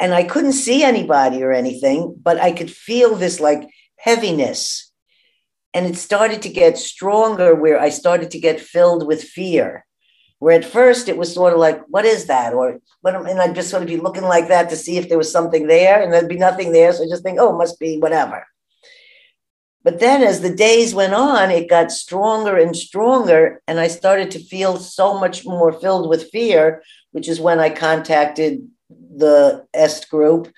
and 0.00 0.14
i 0.14 0.22
couldn't 0.22 0.64
see 0.66 0.82
anybody 0.82 1.42
or 1.42 1.52
anything 1.52 2.14
but 2.28 2.40
i 2.40 2.50
could 2.50 2.70
feel 2.70 3.14
this 3.14 3.40
like 3.40 3.68
heaviness. 4.04 4.92
And 5.72 5.86
it 5.86 5.96
started 5.96 6.42
to 6.42 6.50
get 6.50 6.76
stronger 6.78 7.54
where 7.54 7.80
I 7.80 7.88
started 7.88 8.30
to 8.32 8.38
get 8.38 8.60
filled 8.60 9.06
with 9.06 9.24
fear. 9.24 9.86
Where 10.38 10.58
at 10.58 10.64
first 10.64 11.08
it 11.08 11.16
was 11.16 11.32
sort 11.32 11.54
of 11.54 11.58
like, 11.58 11.80
what 11.88 12.04
is 12.04 12.26
that? 12.26 12.52
Or 12.52 12.78
what 13.00 13.14
and 13.14 13.40
I'd 13.40 13.54
just 13.54 13.70
sort 13.70 13.82
of 13.82 13.88
be 13.88 13.96
looking 13.96 14.24
like 14.24 14.48
that 14.48 14.68
to 14.70 14.76
see 14.76 14.98
if 14.98 15.08
there 15.08 15.18
was 15.18 15.32
something 15.32 15.66
there, 15.66 16.02
and 16.02 16.12
there'd 16.12 16.28
be 16.28 16.36
nothing 16.36 16.72
there. 16.72 16.92
So 16.92 17.04
I 17.04 17.08
just 17.08 17.22
think, 17.22 17.38
oh, 17.40 17.56
must 17.56 17.80
be 17.80 17.98
whatever. 17.98 18.46
But 19.84 20.00
then 20.00 20.22
as 20.22 20.40
the 20.40 20.54
days 20.54 20.94
went 20.94 21.12
on, 21.12 21.50
it 21.50 21.68
got 21.68 21.92
stronger 21.92 22.56
and 22.56 22.74
stronger. 22.74 23.60
And 23.68 23.78
I 23.78 23.88
started 23.88 24.30
to 24.32 24.38
feel 24.38 24.78
so 24.78 25.18
much 25.18 25.44
more 25.44 25.72
filled 25.72 26.08
with 26.08 26.30
fear, 26.30 26.82
which 27.12 27.28
is 27.28 27.38
when 27.38 27.60
I 27.60 27.68
contacted 27.68 28.66
the 28.88 29.66
EST 29.74 30.08
group 30.08 30.50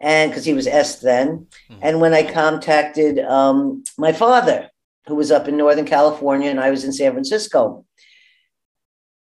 and 0.00 0.30
because 0.30 0.44
he 0.44 0.52
was 0.52 0.66
Est 0.66 1.00
then. 1.00 1.46
Mm-hmm. 1.70 1.80
And 1.80 2.00
when 2.00 2.12
I 2.12 2.24
contacted 2.24 3.20
um, 3.20 3.84
my 3.96 4.12
father, 4.12 4.68
who 5.06 5.14
was 5.14 5.30
up 5.30 5.48
in 5.48 5.56
Northern 5.56 5.86
California, 5.86 6.50
and 6.50 6.60
I 6.60 6.70
was 6.70 6.84
in 6.84 6.92
San 6.92 7.12
Francisco. 7.12 7.84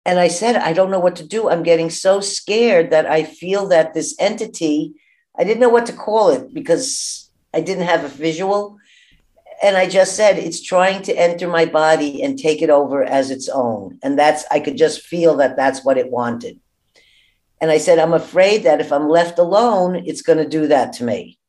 And 0.06 0.20
I 0.20 0.28
said, 0.28 0.56
I 0.56 0.74
don't 0.74 0.92
know 0.92 1.00
what 1.00 1.16
to 1.18 1.28
do. 1.28 1.50
I'm 1.50 1.64
getting 1.64 1.90
so 1.90 2.20
scared 2.20 2.92
that 2.92 3.08
I 3.08 3.24
feel 3.24 3.68
that 3.70 3.94
this 3.94 4.16
entity, 4.20 4.94
I 5.38 5.44
didn't 5.44 5.62
know 5.62 5.70
what 5.70 5.88
to 5.88 5.94
call 5.94 6.30
it 6.30 6.54
because 6.54 7.32
I 7.54 7.62
didn't 7.62 7.88
have 7.88 8.04
a 8.04 8.10
visual. 8.10 8.78
And 9.62 9.78
I 9.78 9.88
just 9.88 10.16
said, 10.16 10.38
it's 10.38 10.62
trying 10.62 11.02
to 11.04 11.18
enter 11.18 11.48
my 11.48 11.66
body 11.66 12.22
and 12.22 12.38
take 12.38 12.62
it 12.62 12.70
over 12.70 13.04
as 13.04 13.32
its 13.32 13.48
own. 13.50 14.00
And 14.04 14.20
that's, 14.20 14.46
I 14.52 14.60
could 14.60 14.78
just 14.78 15.02
feel 15.02 15.38
that 15.38 15.56
that's 15.56 15.84
what 15.84 15.98
it 15.98 16.12
wanted. 16.12 16.60
And 17.62 17.72
I 17.72 17.78
said, 17.78 18.00
I'm 18.00 18.14
afraid 18.14 18.64
that 18.64 18.82
if 18.82 18.92
I'm 18.92 19.10
left 19.10 19.40
alone, 19.40 19.96
it's 19.96 20.22
going 20.22 20.40
to 20.40 20.48
do 20.48 20.68
that 20.68 20.94
to 20.94 21.04
me. 21.04 21.40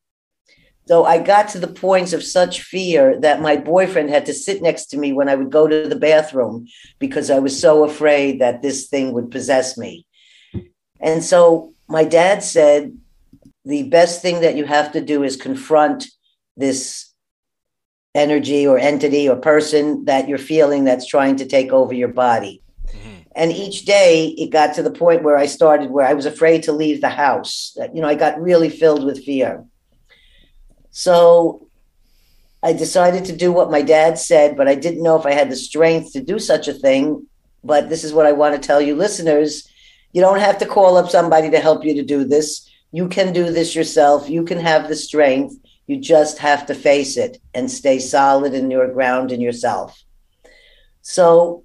So 0.87 1.05
I 1.05 1.19
got 1.19 1.49
to 1.49 1.59
the 1.59 1.67
points 1.67 2.13
of 2.13 2.23
such 2.23 2.63
fear 2.63 3.19
that 3.21 3.43
my 3.43 3.57
boyfriend 3.57 4.09
had 4.09 4.27
to 4.27 4.33
sit 4.33 4.63
next 4.63 4.87
to 4.87 4.97
me 4.97 5.13
when 5.13 5.29
I 5.29 5.35
would 5.35 5.51
go 5.51 5.67
to 5.67 5.89
the 5.89 5.97
bathroom 5.97 6.69
because 7.01 7.29
I 7.29 7.41
was 7.41 7.61
so 7.61 7.85
afraid 7.85 8.41
that 8.41 8.63
this 8.63 8.87
thing 8.87 9.13
would 9.13 9.33
possess 9.33 9.77
me. 9.77 10.07
And 11.01 11.25
so 11.25 11.75
my 11.89 12.05
dad 12.05 12.45
said, 12.45 12.97
the 13.65 13.83
best 13.83 14.23
thing 14.23 14.43
that 14.43 14.55
you 14.57 14.65
have 14.65 14.93
to 14.93 15.01
do 15.01 15.25
is 15.25 15.35
confront 15.35 16.07
this 16.57 17.06
energy 18.17 18.67
or 18.67 18.79
entity 18.79 19.29
or 19.29 19.37
person 19.37 20.05
that 20.07 20.29
you're 20.29 20.39
feeling 20.39 20.85
that's 20.85 21.07
trying 21.07 21.37
to 21.37 21.47
take 21.47 21.73
over 21.73 21.95
your 21.95 22.09
body. 22.09 22.63
Mm-hmm. 22.89 23.21
And 23.35 23.53
each 23.53 23.85
day 23.85 24.29
it 24.39 24.51
got 24.51 24.75
to 24.75 24.83
the 24.83 24.91
point 24.91 25.23
where 25.23 25.37
I 25.37 25.47
started 25.47 25.91
where 25.91 26.07
I 26.07 26.15
was 26.15 26.27
afraid 26.27 26.63
to 26.65 26.73
leave 26.73 27.01
the 27.01 27.11
house. 27.11 27.73
That, 27.77 27.95
you 27.95 28.01
know, 28.01 28.09
I 28.09 28.15
got 28.15 28.41
really 28.41 28.71
filled 28.71 29.05
with 29.05 29.25
fear. 29.25 29.65
So 30.91 31.69
I 32.63 32.73
decided 32.73 33.27
to 33.27 33.37
do 33.37 33.53
what 33.53 33.71
my 33.71 33.83
dad 33.83 34.19
said, 34.19 34.57
but 34.57 34.67
I 34.67 34.75
didn't 34.75 35.03
know 35.03 35.19
if 35.19 35.27
I 35.27 35.33
had 35.33 35.51
the 35.51 35.57
strength 35.57 36.13
to 36.15 36.23
do 36.23 36.39
such 36.39 36.69
a 36.69 36.73
thing. 36.73 37.27
but 37.63 37.89
this 37.89 38.05
is 38.05 38.13
what 38.13 38.27
I 38.27 38.33
want 38.33 38.55
to 38.55 38.67
tell 38.67 38.81
you, 38.81 38.95
listeners. 38.95 39.69
You 40.13 40.23
don't 40.23 40.41
have 40.41 40.59
to 40.59 40.67
call 40.67 40.97
up 40.97 41.11
somebody 41.11 41.51
to 41.51 41.59
help 41.59 41.85
you 41.85 41.95
to 41.95 42.03
do 42.03 42.25
this. 42.25 42.71
You 42.93 43.09
can 43.09 43.33
do 43.33 43.51
this 43.53 43.75
yourself. 43.75 44.31
You 44.31 44.45
can 44.45 44.59
have 44.59 44.89
the 44.89 44.97
strength. 44.97 45.55
You 45.87 45.99
just 45.99 46.39
have 46.39 46.67
to 46.67 46.75
face 46.75 47.17
it 47.17 47.39
and 47.55 47.71
stay 47.71 47.99
solid 47.99 48.55
in 48.55 48.71
your 48.71 48.93
ground 48.93 49.33
in 49.33 49.41
yourself. 49.41 50.03
So 51.03 51.65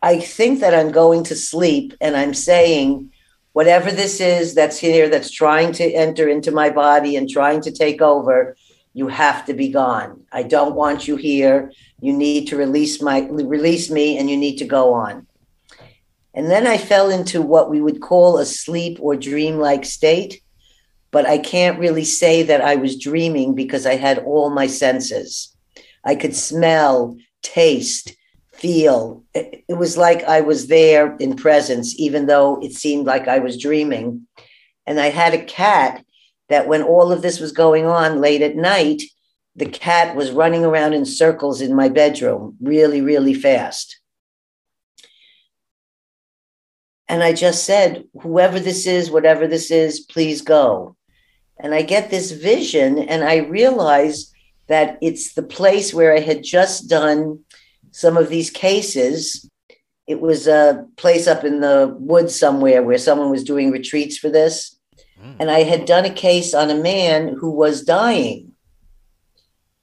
I 0.00 0.20
think 0.20 0.60
that 0.60 0.74
I'm 0.74 0.92
going 0.92 1.24
to 1.24 1.34
sleep 1.34 1.94
and 2.00 2.16
I'm 2.16 2.34
saying, 2.34 3.12
whatever 3.52 3.90
this 3.90 4.20
is 4.20 4.54
that's 4.54 4.78
here, 4.78 5.08
that's 5.08 5.30
trying 5.30 5.72
to 5.72 5.84
enter 5.92 6.28
into 6.28 6.50
my 6.50 6.70
body 6.70 7.16
and 7.16 7.28
trying 7.28 7.60
to 7.62 7.72
take 7.72 8.00
over, 8.00 8.56
you 8.94 9.08
have 9.08 9.44
to 9.46 9.54
be 9.54 9.68
gone. 9.68 10.24
I 10.32 10.42
don't 10.42 10.74
want 10.74 11.08
you 11.08 11.16
here. 11.16 11.72
You 12.00 12.12
need 12.12 12.48
to 12.48 12.56
release 12.56 13.00
my 13.00 13.20
release 13.20 13.90
me 13.90 14.18
and 14.18 14.28
you 14.28 14.36
need 14.36 14.56
to 14.58 14.64
go 14.64 14.92
on. 14.94 15.26
And 16.34 16.50
then 16.50 16.66
I 16.66 16.78
fell 16.78 17.10
into 17.10 17.42
what 17.42 17.70
we 17.70 17.80
would 17.80 18.00
call 18.00 18.38
a 18.38 18.46
sleep 18.46 18.98
or 19.00 19.16
dream-like 19.16 19.84
state, 19.84 20.42
but 21.12 21.26
I 21.26 21.38
can't 21.38 21.78
really 21.78 22.04
say 22.04 22.42
that 22.42 22.62
I 22.62 22.74
was 22.76 22.98
dreaming 22.98 23.54
because 23.54 23.86
I 23.86 23.96
had 23.96 24.18
all 24.20 24.50
my 24.50 24.66
senses. 24.66 25.54
I 26.04 26.16
could 26.16 26.34
smell, 26.34 27.16
taste, 27.42 28.16
feel. 28.52 29.22
It, 29.34 29.64
it 29.68 29.74
was 29.74 29.96
like 29.96 30.24
I 30.24 30.40
was 30.40 30.66
there 30.66 31.14
in 31.16 31.36
presence, 31.36 31.94
even 31.98 32.26
though 32.26 32.58
it 32.62 32.72
seemed 32.72 33.06
like 33.06 33.28
I 33.28 33.38
was 33.38 33.60
dreaming. 33.60 34.26
And 34.86 34.98
I 34.98 35.10
had 35.10 35.34
a 35.34 35.44
cat 35.44 36.04
that 36.48 36.66
when 36.66 36.82
all 36.82 37.12
of 37.12 37.22
this 37.22 37.38
was 37.40 37.52
going 37.52 37.86
on 37.86 38.20
late 38.20 38.42
at 38.42 38.56
night, 38.56 39.02
the 39.54 39.66
cat 39.66 40.16
was 40.16 40.30
running 40.30 40.64
around 40.64 40.94
in 40.94 41.04
circles 41.04 41.60
in 41.60 41.76
my 41.76 41.90
bedroom 41.90 42.56
really, 42.60 43.02
really 43.02 43.34
fast. 43.34 44.00
And 47.06 47.22
I 47.22 47.34
just 47.34 47.64
said, 47.64 48.04
whoever 48.22 48.58
this 48.58 48.86
is, 48.86 49.10
whatever 49.10 49.46
this 49.46 49.70
is, 49.70 50.00
please 50.00 50.40
go. 50.40 50.96
And 51.58 51.74
I 51.74 51.82
get 51.82 52.10
this 52.10 52.32
vision, 52.32 52.98
and 52.98 53.22
I 53.22 53.36
realize 53.38 54.32
that 54.68 54.98
it's 55.00 55.34
the 55.34 55.42
place 55.42 55.92
where 55.92 56.14
I 56.14 56.20
had 56.20 56.42
just 56.42 56.88
done 56.88 57.40
some 57.90 58.16
of 58.16 58.28
these 58.28 58.50
cases. 58.50 59.48
It 60.06 60.20
was 60.20 60.46
a 60.46 60.86
place 60.96 61.26
up 61.26 61.44
in 61.44 61.60
the 61.60 61.94
woods 61.98 62.38
somewhere 62.38 62.82
where 62.82 62.98
someone 62.98 63.30
was 63.30 63.44
doing 63.44 63.70
retreats 63.70 64.18
for 64.18 64.30
this. 64.30 64.76
Mm. 65.22 65.36
And 65.40 65.50
I 65.50 65.62
had 65.62 65.84
done 65.84 66.04
a 66.04 66.10
case 66.10 66.54
on 66.54 66.70
a 66.70 66.82
man 66.82 67.36
who 67.38 67.50
was 67.50 67.84
dying. 67.84 68.52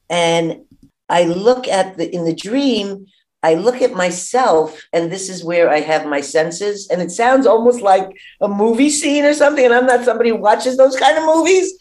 And 0.10 0.62
I 1.08 1.24
look 1.26 1.68
at 1.68 1.98
the 1.98 2.14
in 2.14 2.26
the 2.26 2.36
dream, 2.36 3.06
I 3.42 3.54
look 3.54 3.82
at 3.82 3.94
myself, 3.94 4.82
and 4.92 5.12
this 5.12 5.30
is 5.30 5.44
where 5.44 5.70
I 5.70 5.80
have 5.80 6.06
my 6.06 6.20
senses. 6.20 6.90
And 6.90 7.02
it 7.02 7.12
sounds 7.12 7.46
almost 7.46 7.82
like 7.82 8.10
a 8.42 8.48
movie 8.48 8.90
scene 8.90 9.24
or 9.24 9.34
something. 9.34 9.64
And 9.64 9.74
I'm 9.74 9.86
not 9.86 10.04
somebody 10.04 10.30
who 10.30 10.36
watches 10.36 10.76
those 10.76 10.98
kind 10.98 11.18
of 11.18 11.24
movies. 11.24 11.72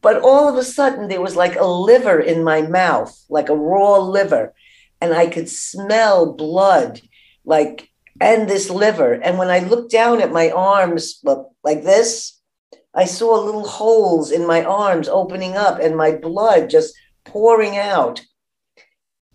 But 0.00 0.22
all 0.22 0.48
of 0.48 0.56
a 0.56 0.64
sudden, 0.64 1.08
there 1.08 1.20
was 1.20 1.36
like 1.36 1.56
a 1.56 1.64
liver 1.64 2.18
in 2.18 2.42
my 2.42 2.62
mouth, 2.62 3.16
like 3.28 3.50
a 3.50 3.56
raw 3.56 3.98
liver. 3.98 4.54
And 5.00 5.12
I 5.12 5.26
could 5.26 5.48
smell 5.48 6.32
blood, 6.32 7.00
like, 7.44 7.90
and 8.20 8.48
this 8.48 8.70
liver. 8.70 9.12
And 9.12 9.38
when 9.38 9.48
I 9.48 9.60
looked 9.60 9.92
down 9.92 10.20
at 10.20 10.32
my 10.32 10.50
arms, 10.50 11.22
like 11.62 11.82
this, 11.84 12.40
I 12.94 13.04
saw 13.04 13.34
little 13.34 13.66
holes 13.66 14.30
in 14.30 14.46
my 14.46 14.64
arms 14.64 15.08
opening 15.08 15.56
up 15.56 15.78
and 15.80 15.96
my 15.96 16.12
blood 16.12 16.70
just 16.70 16.94
pouring 17.24 17.76
out. 17.76 18.22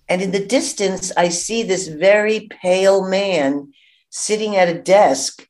And 0.10 0.22
in 0.22 0.32
the 0.32 0.46
distance, 0.46 1.12
I 1.18 1.30
see 1.30 1.64
this 1.64 1.88
very 1.88 2.48
pale 2.62 3.08
man 3.08 3.74
sitting 4.10 4.56
at 4.56 4.70
a 4.70 4.82
desk. 4.82 5.48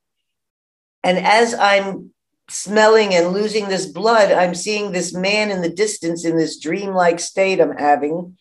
And 1.04 1.20
as 1.20 1.54
I'm 1.54 2.12
smelling 2.50 3.14
and 3.14 3.34
losing 3.34 3.68
this 3.68 3.86
blood, 3.86 4.32
I'm 4.32 4.56
seeing 4.56 4.92
this 4.92 5.14
man 5.14 5.52
in 5.52 5.62
the 5.62 5.70
distance 5.70 6.26
in 6.26 6.38
this 6.38 6.60
dreamlike 6.60 7.20
state 7.20 7.60
I'm 7.60 7.78
having 7.78 8.38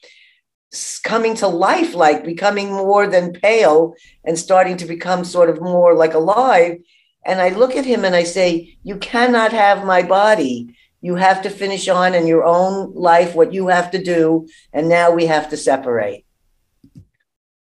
coming 1.02 1.34
to 1.36 1.46
life, 1.46 1.94
like 1.94 2.24
becoming 2.24 2.68
more 2.68 3.06
than 3.06 3.32
pale 3.32 3.94
and 4.24 4.38
starting 4.38 4.76
to 4.78 4.86
become 4.86 5.24
sort 5.24 5.50
of 5.50 5.60
more 5.60 5.94
like 5.94 6.14
alive. 6.14 6.78
And 7.24 7.40
I 7.40 7.50
look 7.50 7.76
at 7.76 7.84
him 7.84 8.04
and 8.04 8.14
I 8.14 8.24
say, 8.24 8.76
You 8.82 8.98
cannot 8.98 9.52
have 9.52 9.84
my 9.84 10.02
body. 10.02 10.76
You 11.06 11.14
have 11.14 11.42
to 11.42 11.50
finish 11.50 11.86
on 11.86 12.16
in 12.16 12.26
your 12.26 12.42
own 12.42 12.92
life 12.92 13.36
what 13.36 13.52
you 13.52 13.68
have 13.68 13.92
to 13.92 14.02
do. 14.02 14.48
And 14.72 14.88
now 14.88 15.12
we 15.12 15.26
have 15.26 15.48
to 15.50 15.56
separate. 15.56 16.26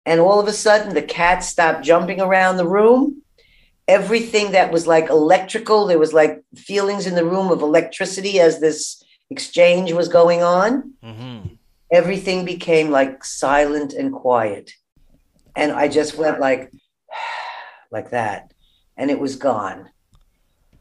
And 0.04 0.20
all 0.20 0.40
of 0.40 0.46
a 0.46 0.52
sudden, 0.52 0.92
the 0.92 1.00
cat 1.00 1.42
stopped 1.42 1.82
jumping 1.82 2.20
around 2.20 2.58
the 2.58 2.68
room. 2.68 3.22
Everything 3.88 4.52
that 4.52 4.70
was 4.70 4.86
like 4.86 5.08
electrical, 5.08 5.86
there 5.86 5.98
was 5.98 6.12
like 6.12 6.44
feelings 6.54 7.06
in 7.06 7.14
the 7.14 7.24
room 7.24 7.50
of 7.50 7.62
electricity 7.62 8.38
as 8.40 8.60
this 8.60 9.02
exchange 9.30 9.90
was 9.94 10.08
going 10.08 10.42
on. 10.42 10.92
Mm-hmm. 11.02 11.54
Everything 11.90 12.44
became 12.44 12.90
like 12.90 13.24
silent 13.24 13.94
and 13.94 14.12
quiet. 14.12 14.72
And 15.56 15.72
I 15.72 15.88
just 15.88 16.18
went 16.18 16.40
like, 16.40 16.70
like 17.90 18.10
that 18.10 18.52
and 18.98 19.10
it 19.10 19.18
was 19.18 19.36
gone. 19.36 19.88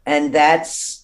And 0.06 0.34
that's 0.34 0.99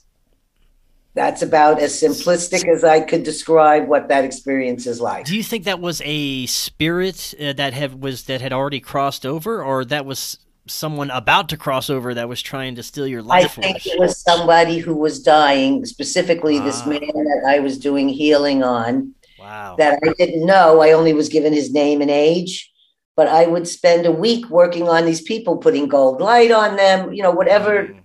that's 1.15 1.41
about 1.41 1.80
as 1.82 1.93
simplistic 1.93 2.67
as 2.67 2.84
I 2.84 2.99
could 2.99 3.23
describe 3.23 3.88
what 3.88 4.10
that 4.10 4.25
experience 4.25 4.86
is 4.86 4.99
like. 4.99 5.25
Do 5.25 5.36
you 5.36 5.43
think 5.43 5.63
that 5.63 5.80
was 5.80 6.01
a 6.04 6.45
spirit 6.45 7.34
uh, 7.41 7.54
that 7.54 7.73
have 7.73 7.95
was 7.95 8.23
that 8.23 8.41
had 8.41 8.51
already 8.54 8.82
crossed 8.82 9.25
over, 9.25 9.63
or 9.63 9.86
that 9.86 10.06
was 10.06 10.38
someone 10.67 11.10
about 11.12 11.47
to 11.49 11.58
cross 11.58 11.89
over 11.89 12.13
that 12.13 12.28
was 12.28 12.41
trying 12.41 12.75
to 12.75 12.84
steal 12.84 13.08
your 13.08 13.21
life? 13.21 13.58
I 13.58 13.62
think 13.62 13.86
it 13.88 13.97
was 13.97 14.19
somebody 14.19 14.80
who 14.80 14.93
was 14.93 15.23
dying, 15.23 15.86
specifically 15.86 16.60
this 16.60 16.82
ah. 16.84 16.89
man 16.89 16.99
that 16.99 17.45
I 17.47 17.60
was 17.60 17.78
doing 17.78 18.10
healing 18.10 18.62
on. 18.62 19.13
Wow. 19.39 19.75
That 19.78 19.99
I 20.04 20.13
didn't 20.17 20.45
know. 20.45 20.82
I 20.82 20.91
only 20.91 21.13
was 21.13 21.30
given 21.30 21.54
his 21.54 21.71
name 21.71 22.01
and 22.01 22.12
age 22.12 22.71
but 23.15 23.30
I 23.30 23.47
would 23.47 23.65
spend 23.65 24.06
a 24.06 24.12
week 24.12 24.49
working 24.49 24.89
on 24.89 25.06
these 25.06 25.21
people, 25.21 25.56
putting 25.56 25.88
gold 25.88 26.19
light 26.19 26.51
on 26.51 26.75
them, 26.75 27.13
you 27.13 27.23
know, 27.23 27.32
whatever 27.32 27.88
mm. 27.88 27.99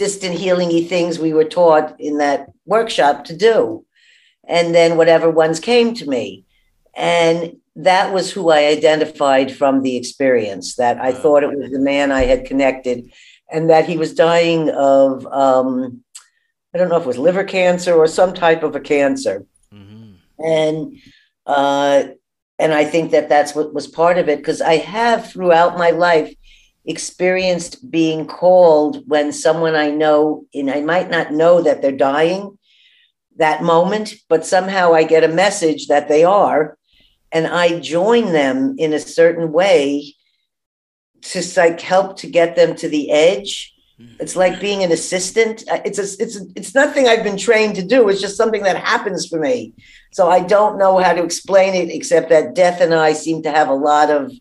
Distant 0.00 0.34
healingy 0.34 0.88
things 0.88 1.18
we 1.18 1.34
were 1.34 1.44
taught 1.44 1.94
in 2.00 2.16
that 2.16 2.46
workshop 2.64 3.22
to 3.26 3.36
do. 3.36 3.84
And 4.48 4.74
then 4.74 4.96
whatever 4.96 5.30
ones 5.30 5.60
came 5.60 5.92
to 5.96 6.08
me. 6.08 6.46
And 6.96 7.58
that 7.76 8.14
was 8.14 8.32
who 8.32 8.48
I 8.48 8.64
identified 8.64 9.54
from 9.54 9.82
the 9.82 9.98
experience, 9.98 10.76
that 10.76 10.98
I 10.98 11.12
thought 11.12 11.42
it 11.42 11.54
was 11.54 11.70
the 11.70 11.78
man 11.78 12.12
I 12.12 12.24
had 12.24 12.46
connected 12.46 13.12
and 13.52 13.68
that 13.68 13.86
he 13.86 13.98
was 13.98 14.14
dying 14.14 14.70
of, 14.70 15.26
um, 15.26 16.02
I 16.72 16.78
don't 16.78 16.88
know 16.88 16.96
if 16.96 17.02
it 17.02 17.06
was 17.14 17.18
liver 17.18 17.44
cancer 17.44 17.92
or 17.92 18.06
some 18.06 18.32
type 18.32 18.62
of 18.62 18.74
a 18.74 18.80
cancer. 18.80 19.44
Mm-hmm. 19.70 20.12
And 20.42 20.96
uh, 21.44 22.04
and 22.58 22.72
I 22.72 22.84
think 22.84 23.10
that 23.10 23.28
that's 23.28 23.54
what 23.54 23.74
was 23.74 23.86
part 23.86 24.16
of 24.18 24.28
it 24.28 24.38
because 24.38 24.60
I 24.60 24.76
have 24.76 25.30
throughout 25.30 25.78
my 25.78 25.90
life 25.90 26.32
experienced 26.84 27.90
being 27.90 28.26
called 28.26 29.04
when 29.06 29.32
someone 29.32 29.74
I 29.74 29.90
know, 29.90 30.46
and 30.54 30.70
I 30.70 30.80
might 30.80 31.10
not 31.10 31.32
know 31.32 31.62
that 31.62 31.82
they're 31.82 31.92
dying 31.92 32.58
that 33.36 33.62
moment, 33.62 34.14
but 34.28 34.46
somehow 34.46 34.94
I 34.94 35.04
get 35.04 35.24
a 35.24 35.28
message 35.28 35.88
that 35.88 36.08
they 36.08 36.24
are, 36.24 36.76
and 37.32 37.46
I 37.46 37.78
join 37.80 38.32
them 38.32 38.76
in 38.78 38.92
a 38.92 39.00
certain 39.00 39.52
way 39.52 40.14
to 41.22 41.42
like 41.56 41.80
help 41.80 42.16
to 42.18 42.26
get 42.26 42.56
them 42.56 42.74
to 42.76 42.88
the 42.88 43.10
edge. 43.10 43.74
Hmm. 43.98 44.14
It's 44.18 44.36
like 44.36 44.60
being 44.60 44.82
an 44.82 44.92
assistant. 44.92 45.64
It's 45.68 45.98
a, 45.98 46.22
it's 46.22 46.36
a, 46.36 46.44
it's 46.56 46.74
nothing 46.74 47.06
I've 47.06 47.24
been 47.24 47.36
trained 47.36 47.76
to 47.76 47.86
do. 47.86 48.08
It's 48.08 48.20
just 48.20 48.36
something 48.36 48.62
that 48.62 48.76
happens 48.76 49.26
for 49.26 49.38
me. 49.38 49.74
So 50.12 50.28
I 50.28 50.40
don't 50.40 50.78
know 50.78 50.98
how 50.98 51.12
to 51.12 51.22
explain 51.22 51.74
it 51.74 51.94
except 51.94 52.30
that 52.30 52.54
death 52.54 52.80
and 52.80 52.94
I 52.94 53.12
seem 53.12 53.42
to 53.42 53.50
have 53.50 53.68
a 53.68 53.74
lot 53.74 54.10
of 54.10 54.32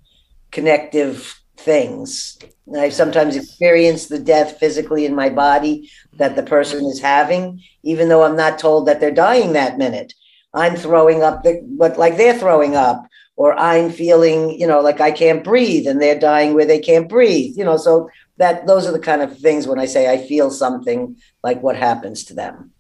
connective 0.52 1.40
things. 1.60 2.38
I've 2.76 2.94
sometimes 2.94 3.36
experienced 3.36 4.10
the 4.10 4.20
death 4.20 4.58
physically 4.60 5.06
in 5.06 5.16
my 5.16 5.30
body 5.30 5.90
that 6.14 6.36
the 6.36 6.44
person 6.44 6.86
is 6.86 7.00
having, 7.00 7.62
even 7.84 8.10
though 8.10 8.24
I'm 8.24 8.36
not 8.36 8.60
told 8.60 8.88
that 8.88 9.00
they're 9.00 9.12
dying 9.12 9.54
that 9.54 9.78
minute. 9.78 10.14
I'm 10.54 10.76
throwing 10.76 11.22
up 11.22 11.44
the, 11.44 11.62
what 11.78 11.98
like 11.98 12.18
they're 12.18 12.38
throwing 12.38 12.76
up, 12.76 13.06
or 13.36 13.58
I'm 13.58 13.92
feeling, 13.92 14.60
you 14.60 14.68
know, 14.68 14.82
like 14.82 15.00
I 15.00 15.12
can't 15.12 15.44
breathe 15.44 15.88
and 15.88 16.02
they're 16.02 16.20
dying 16.20 16.54
where 16.54 16.66
they 16.66 16.80
can't 16.80 17.08
breathe, 17.08 17.56
you 17.58 17.64
know. 17.64 17.78
So 17.78 18.10
that 18.38 18.66
those 18.66 18.88
are 18.88 18.92
the 18.92 19.00
kind 19.00 19.22
of 19.22 19.38
things 19.38 19.68
when 19.68 19.80
I 19.80 19.86
say 19.86 20.12
I 20.12 20.26
feel 20.26 20.50
something 20.50 21.18
like 21.44 21.62
what 21.62 21.76
happens 21.76 22.24
to 22.26 22.34
them. 22.34 22.72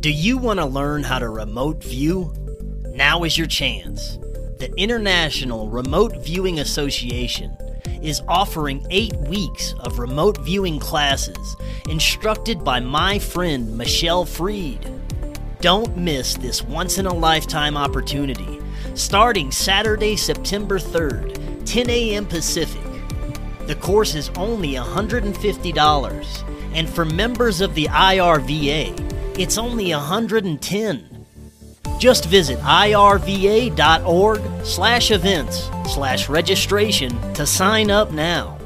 Do 0.00 0.10
you 0.10 0.36
want 0.36 0.58
to 0.58 0.66
learn 0.66 1.02
how 1.04 1.18
to 1.18 1.28
remote 1.28 1.82
view? 1.82 2.34
Now 2.94 3.22
is 3.24 3.38
your 3.38 3.46
chance. 3.46 4.18
The 4.62 4.72
International 4.76 5.68
Remote 5.68 6.18
Viewing 6.18 6.60
Association 6.60 7.56
is 8.00 8.22
offering 8.28 8.86
eight 8.90 9.12
weeks 9.26 9.74
of 9.80 9.98
remote 9.98 10.38
viewing 10.38 10.78
classes 10.78 11.56
instructed 11.88 12.62
by 12.62 12.78
my 12.78 13.18
friend 13.18 13.76
Michelle 13.76 14.24
Freed. 14.24 14.88
Don't 15.60 15.96
miss 15.96 16.34
this 16.34 16.62
once 16.62 16.98
in 16.98 17.06
a 17.06 17.12
lifetime 17.12 17.76
opportunity 17.76 18.60
starting 18.94 19.50
Saturday, 19.50 20.14
September 20.14 20.78
3rd, 20.78 21.66
10 21.66 21.90
a.m. 21.90 22.24
Pacific. 22.24 22.86
The 23.66 23.74
course 23.74 24.14
is 24.14 24.30
only 24.36 24.74
$150, 24.74 26.72
and 26.72 26.88
for 26.88 27.04
members 27.04 27.60
of 27.60 27.74
the 27.74 27.86
IRVA, 27.86 29.40
it's 29.40 29.58
only 29.58 29.86
$110. 29.86 31.11
Just 32.02 32.24
visit 32.24 32.58
irva.org 32.58 34.40
slash 34.64 35.12
events 35.12 35.70
slash 35.88 36.28
registration 36.28 37.32
to 37.34 37.46
sign 37.46 37.92
up 37.92 38.10
now. 38.10 38.58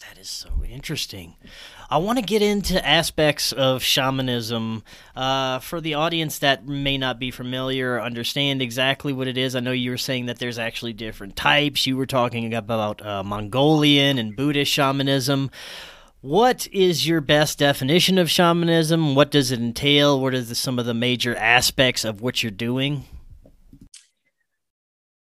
That 0.00 0.18
is 0.18 0.28
so 0.28 0.50
interesting. 0.68 1.36
I 1.88 1.96
want 1.96 2.18
to 2.18 2.22
get 2.22 2.42
into 2.42 2.86
aspects 2.86 3.52
of 3.52 3.82
shamanism 3.82 4.82
uh, 5.16 5.60
for 5.60 5.80
the 5.80 5.94
audience 5.94 6.40
that 6.40 6.66
may 6.66 6.98
not 6.98 7.18
be 7.18 7.30
familiar, 7.30 7.94
or 7.94 8.02
understand 8.02 8.60
exactly 8.60 9.14
what 9.14 9.26
it 9.26 9.38
is. 9.38 9.56
I 9.56 9.60
know 9.60 9.72
you 9.72 9.92
were 9.92 9.96
saying 9.96 10.26
that 10.26 10.40
there's 10.40 10.58
actually 10.58 10.92
different 10.92 11.36
types. 11.36 11.86
You 11.86 11.96
were 11.96 12.04
talking 12.04 12.52
about 12.52 13.00
uh, 13.04 13.22
Mongolian 13.22 14.18
and 14.18 14.36
Buddhist 14.36 14.70
shamanism. 14.70 15.50
What 16.22 16.68
is 16.70 17.08
your 17.08 17.20
best 17.20 17.58
definition 17.58 18.18
of 18.18 18.30
shamanism? 18.30 19.14
What 19.14 19.30
does 19.30 19.50
it 19.50 19.58
entail? 19.58 20.20
What 20.20 20.34
are 20.34 20.40
the, 20.40 20.54
some 20.54 20.78
of 20.78 20.84
the 20.84 20.94
major 20.94 21.34
aspects 21.34 22.04
of 22.04 22.20
what 22.20 22.42
you're 22.42 22.50
doing? 22.50 23.04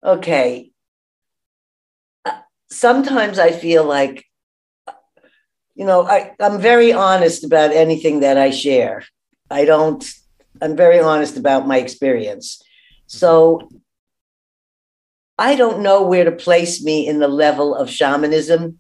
Okay. 0.04 0.72
Uh, 2.26 2.40
sometimes 2.70 3.40
I 3.40 3.52
feel 3.52 3.86
like 3.86 4.26
you 5.76 5.86
know, 5.86 6.06
I, 6.06 6.34
I'm 6.40 6.60
very 6.60 6.94
honest 6.94 7.44
about 7.44 7.72
anything 7.72 8.20
that 8.20 8.38
I 8.38 8.52
share. 8.52 9.04
I 9.50 9.66
don't, 9.66 10.06
I'm 10.62 10.76
very 10.76 11.00
honest 11.00 11.38
about 11.38 11.68
my 11.68 11.78
experience. 11.78 12.62
So 13.08 13.70
I 15.38 15.56
don't 15.56 15.82
know 15.82 16.04
where 16.04 16.26
to 16.26 16.32
place 16.32 16.84
me 16.84 17.08
in 17.08 17.20
the 17.20 17.28
level 17.28 17.74
of 17.74 17.90
shamanism 17.90 18.78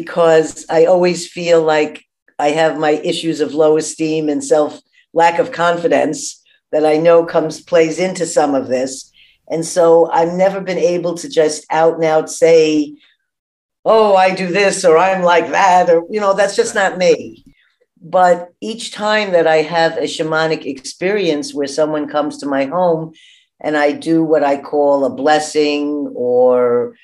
because 0.00 0.64
I 0.70 0.84
always 0.84 1.26
feel 1.30 1.62
like 1.62 2.04
I 2.38 2.50
have 2.50 2.78
my 2.78 2.90
issues 2.90 3.40
of 3.40 3.54
low 3.54 3.76
esteem 3.76 4.28
and 4.28 4.44
self 4.44 4.80
lack 5.12 5.38
of 5.38 5.52
confidence 5.52 6.40
that 6.70 6.86
I 6.86 6.98
know 6.98 7.24
comes 7.24 7.60
plays 7.60 7.98
into 7.98 8.26
some 8.26 8.54
of 8.54 8.68
this. 8.68 9.10
And 9.50 9.64
so 9.64 10.10
I've 10.10 10.34
never 10.34 10.60
been 10.60 10.78
able 10.78 11.14
to 11.16 11.28
just 11.28 11.66
out 11.70 11.94
and 11.94 12.04
out 12.04 12.30
say, 12.30 12.94
oh, 13.84 14.14
I 14.14 14.34
do 14.34 14.48
this 14.48 14.84
or 14.84 14.98
I'm 14.98 15.22
like 15.22 15.50
that, 15.50 15.88
or, 15.88 16.04
you 16.10 16.20
know, 16.20 16.34
that's 16.34 16.54
just 16.54 16.74
not 16.74 16.98
me. 16.98 17.44
But 18.00 18.50
each 18.60 18.92
time 18.92 19.32
that 19.32 19.46
I 19.46 19.56
have 19.62 19.96
a 19.96 20.02
shamanic 20.02 20.64
experience 20.66 21.54
where 21.54 21.66
someone 21.66 22.08
comes 22.08 22.38
to 22.38 22.46
my 22.46 22.66
home 22.66 23.14
and 23.60 23.76
I 23.76 23.92
do 23.92 24.22
what 24.22 24.44
I 24.44 24.60
call 24.60 25.04
a 25.04 25.10
blessing, 25.10 26.12
or 26.14 26.94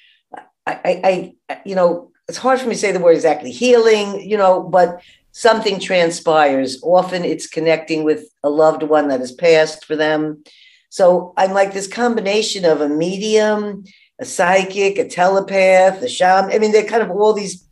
I, 0.66 0.78
I, 0.84 1.34
I 1.48 1.60
you 1.64 1.74
know, 1.74 2.12
it's 2.28 2.38
hard 2.38 2.60
for 2.60 2.66
me 2.66 2.74
to 2.74 2.80
say 2.80 2.92
the 2.92 3.00
word 3.00 3.14
exactly 3.16 3.50
healing, 3.50 4.28
you 4.28 4.36
know, 4.36 4.62
but 4.62 5.02
something 5.32 5.78
transpires. 5.78 6.80
Often 6.82 7.24
it's 7.24 7.46
connecting 7.46 8.04
with 8.04 8.28
a 8.42 8.50
loved 8.50 8.82
one 8.82 9.08
that 9.08 9.20
has 9.20 9.32
passed 9.32 9.84
for 9.84 9.96
them. 9.96 10.42
So 10.88 11.34
I'm 11.36 11.52
like 11.52 11.72
this 11.72 11.88
combination 11.88 12.64
of 12.64 12.80
a 12.80 12.88
medium 12.88 13.84
a 14.20 14.24
psychic, 14.24 14.98
a 14.98 15.08
telepath, 15.08 16.02
a 16.02 16.08
shaman. 16.08 16.52
I 16.52 16.58
mean, 16.58 16.72
they're 16.72 16.84
kind 16.84 17.02
of 17.02 17.10
all 17.10 17.32
these 17.32 17.66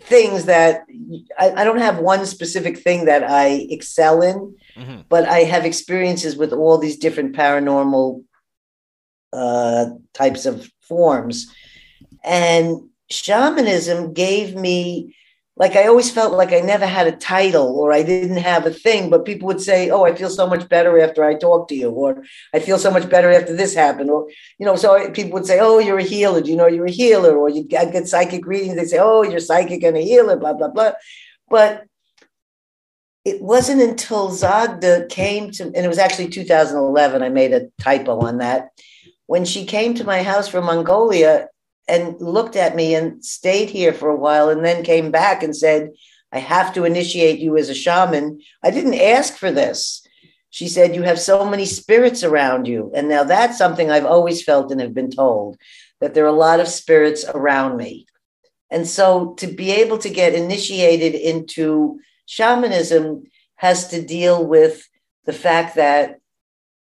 things 0.00 0.46
that 0.46 0.84
I, 1.38 1.50
I 1.50 1.64
don't 1.64 1.78
have 1.78 1.98
one 1.98 2.26
specific 2.26 2.78
thing 2.78 3.04
that 3.04 3.22
I 3.22 3.66
excel 3.70 4.22
in, 4.22 4.56
mm-hmm. 4.76 5.00
but 5.08 5.28
I 5.28 5.40
have 5.40 5.64
experiences 5.64 6.36
with 6.36 6.52
all 6.52 6.78
these 6.78 6.96
different 6.96 7.36
paranormal 7.36 8.24
uh, 9.32 9.86
types 10.14 10.46
of 10.46 10.68
forms. 10.80 11.52
And 12.24 12.88
shamanism 13.10 14.12
gave 14.12 14.54
me 14.54 15.14
like 15.58 15.74
I 15.74 15.88
always 15.88 16.10
felt 16.10 16.34
like 16.34 16.52
I 16.52 16.60
never 16.60 16.86
had 16.86 17.08
a 17.08 17.16
title 17.16 17.80
or 17.80 17.92
I 17.92 18.04
didn't 18.04 18.36
have 18.36 18.64
a 18.64 18.70
thing, 18.70 19.10
but 19.10 19.24
people 19.24 19.48
would 19.48 19.60
say, 19.60 19.90
"Oh, 19.90 20.04
I 20.04 20.14
feel 20.14 20.30
so 20.30 20.46
much 20.46 20.68
better 20.68 21.00
after 21.00 21.24
I 21.24 21.34
talk 21.34 21.66
to 21.68 21.74
you," 21.74 21.90
or 21.90 22.22
"I 22.54 22.60
feel 22.60 22.78
so 22.78 22.92
much 22.92 23.10
better 23.10 23.30
after 23.32 23.54
this 23.56 23.74
happened," 23.74 24.10
or 24.10 24.28
you 24.58 24.66
know, 24.66 24.76
so 24.76 25.10
people 25.10 25.32
would 25.32 25.46
say, 25.46 25.58
"Oh, 25.60 25.80
you're 25.80 25.98
a 25.98 26.02
healer," 26.04 26.40
do 26.40 26.50
you 26.50 26.56
know, 26.56 26.68
you're 26.68 26.86
a 26.86 26.90
healer, 26.90 27.36
or 27.36 27.48
you 27.48 27.64
get, 27.64 27.92
get 27.92 28.06
psychic 28.06 28.46
readings. 28.46 28.76
They 28.76 28.84
say, 28.84 28.98
"Oh, 29.00 29.22
you're 29.24 29.40
psychic 29.40 29.82
and 29.82 29.96
a 29.96 30.00
healer," 30.00 30.36
blah 30.36 30.52
blah 30.52 30.68
blah. 30.68 30.92
But 31.50 31.84
it 33.24 33.42
wasn't 33.42 33.82
until 33.82 34.30
Zagda 34.30 35.06
came 35.08 35.50
to, 35.52 35.64
and 35.64 35.76
it 35.76 35.88
was 35.88 35.98
actually 35.98 36.28
2011. 36.28 37.22
I 37.22 37.30
made 37.30 37.52
a 37.52 37.68
typo 37.80 38.20
on 38.20 38.38
that. 38.38 38.68
When 39.26 39.44
she 39.44 39.66
came 39.66 39.94
to 39.94 40.04
my 40.04 40.22
house 40.22 40.46
from 40.48 40.64
Mongolia, 40.66 41.48
and 41.88 42.20
looked 42.20 42.56
at 42.56 42.76
me 42.76 42.94
and 42.94 43.24
stayed 43.24 43.70
here 43.70 43.92
for 43.92 44.10
a 44.10 44.16
while 44.16 44.50
and 44.50 44.64
then 44.64 44.84
came 44.84 45.10
back 45.10 45.42
and 45.42 45.56
said, 45.56 45.90
I 46.30 46.38
have 46.38 46.74
to 46.74 46.84
initiate 46.84 47.38
you 47.38 47.56
as 47.56 47.70
a 47.70 47.74
shaman. 47.74 48.40
I 48.62 48.70
didn't 48.70 48.94
ask 48.94 49.36
for 49.36 49.50
this. 49.50 50.06
She 50.50 50.68
said, 50.68 50.94
You 50.94 51.02
have 51.02 51.18
so 51.18 51.44
many 51.44 51.64
spirits 51.64 52.22
around 52.22 52.68
you. 52.68 52.92
And 52.94 53.08
now 53.08 53.24
that's 53.24 53.58
something 53.58 53.90
I've 53.90 54.06
always 54.06 54.42
felt 54.42 54.70
and 54.70 54.80
have 54.80 54.94
been 54.94 55.10
told 55.10 55.56
that 56.00 56.14
there 56.14 56.24
are 56.24 56.28
a 56.28 56.32
lot 56.32 56.60
of 56.60 56.68
spirits 56.68 57.24
around 57.24 57.76
me. 57.76 58.06
And 58.70 58.86
so 58.86 59.34
to 59.34 59.46
be 59.46 59.70
able 59.70 59.98
to 59.98 60.10
get 60.10 60.34
initiated 60.34 61.14
into 61.14 62.00
shamanism 62.26 63.24
has 63.56 63.88
to 63.88 64.02
deal 64.02 64.46
with 64.46 64.86
the 65.24 65.32
fact 65.32 65.76
that 65.76 66.20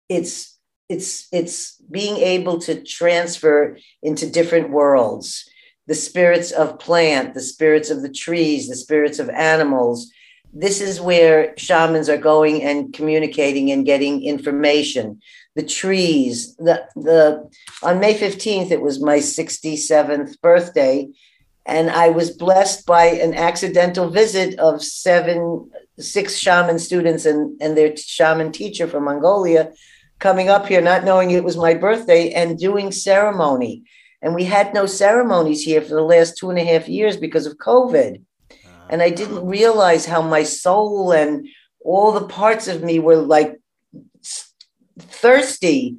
it's 0.10 0.57
it's 0.90 1.28
it's 1.32 1.76
being 1.92 2.18
able 2.18 2.60
to 2.60 2.82
transfer 2.82 3.78
into 4.02 4.30
different 4.30 4.70
worlds. 4.70 5.50
The 5.88 5.96
spirits 5.96 6.52
of 6.52 6.80
plant 6.80 7.34
the 7.34 7.42
spirits 7.42 7.90
of 7.90 8.02
the 8.02 8.12
trees 8.12 8.68
the 8.68 8.76
spirits 8.76 9.20
of 9.20 9.30
animals. 9.30 10.12
This 10.54 10.80
is 10.80 11.02
where 11.02 11.54
shamans 11.58 12.10
are 12.10 12.18
going 12.18 12.64
and 12.64 12.94
communicating 12.94 13.70
and 13.72 13.86
getting 13.86 14.24
information. 14.24 15.22
The 15.56 15.64
trees 15.64 16.56
the 16.56 16.88
the 16.96 17.50
on 17.84 18.00
may 18.00 18.18
15th 18.18 18.72
it 18.72 18.82
was 18.82 19.02
my 19.02 19.18
67th 19.18 20.40
birthday 20.42 21.10
and 21.66 21.90
i 21.90 22.08
was 22.10 22.32
blessed 22.32 22.86
by 22.86 23.06
an 23.06 23.34
accidental 23.34 24.10
visit 24.10 24.58
of 24.58 24.82
seven 24.82 25.70
six 26.00 26.38
shaman 26.38 26.80
students 26.80 27.26
and 27.26 27.62
and 27.62 27.78
their 27.78 27.96
shaman 27.98 28.52
teacher 28.52 28.88
from 28.88 29.04
mongolia 29.04 29.74
coming 30.20 30.50
up 30.50 30.68
here, 30.68 30.82
not 30.82 31.04
knowing 31.04 31.32
it 31.32 31.44
was 31.44 31.58
my 31.58 31.74
birthday, 31.74 32.32
and 32.32 32.58
doing 32.58 32.92
ceremony. 32.92 33.84
And 34.22 34.34
we 34.34 34.46
had 34.46 34.74
no 34.74 34.86
ceremonies 34.86 35.64
here 35.64 35.82
for 35.82 35.94
the 35.94 36.02
last 36.02 36.38
two 36.38 36.50
and 36.50 36.58
a 36.58 36.66
half 36.66 36.90
years 36.90 37.18
because 37.18 37.46
of 37.46 37.58
COVID. 37.58 38.22
Ah. 38.52 38.88
And 38.90 39.02
I 39.02 39.10
didn't 39.10 39.46
realize 39.46 40.06
how 40.06 40.22
my 40.22 40.44
soul 40.44 41.12
and 41.12 41.48
all 41.84 42.12
the 42.12 42.28
parts 42.28 42.68
of 42.68 42.84
me 42.84 43.00
were 43.00 43.18
like 43.18 43.60
thirsty 45.00 45.98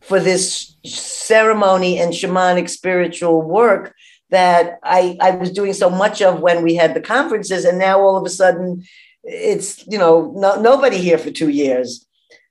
for 0.00 0.18
this 0.18 0.74
ceremony 0.84 1.98
and 1.98 2.12
shamanic 2.12 2.70
spiritual 2.70 3.42
work 3.42 3.94
that 4.30 4.78
I, 4.82 5.16
I 5.20 5.32
was 5.32 5.50
doing 5.50 5.74
so 5.74 5.90
much 5.90 6.22
of 6.22 6.40
when 6.40 6.62
we 6.62 6.74
had 6.74 6.94
the 6.94 7.00
conferences. 7.00 7.64
And 7.64 7.78
now 7.78 8.00
all 8.00 8.16
of 8.16 8.24
a 8.24 8.30
sudden, 8.30 8.84
it's, 9.22 9.86
you 9.86 9.98
know, 9.98 10.32
no, 10.34 10.60
nobody 10.60 10.98
here 10.98 11.18
for 11.18 11.30
two 11.30 11.50
years. 11.50 12.06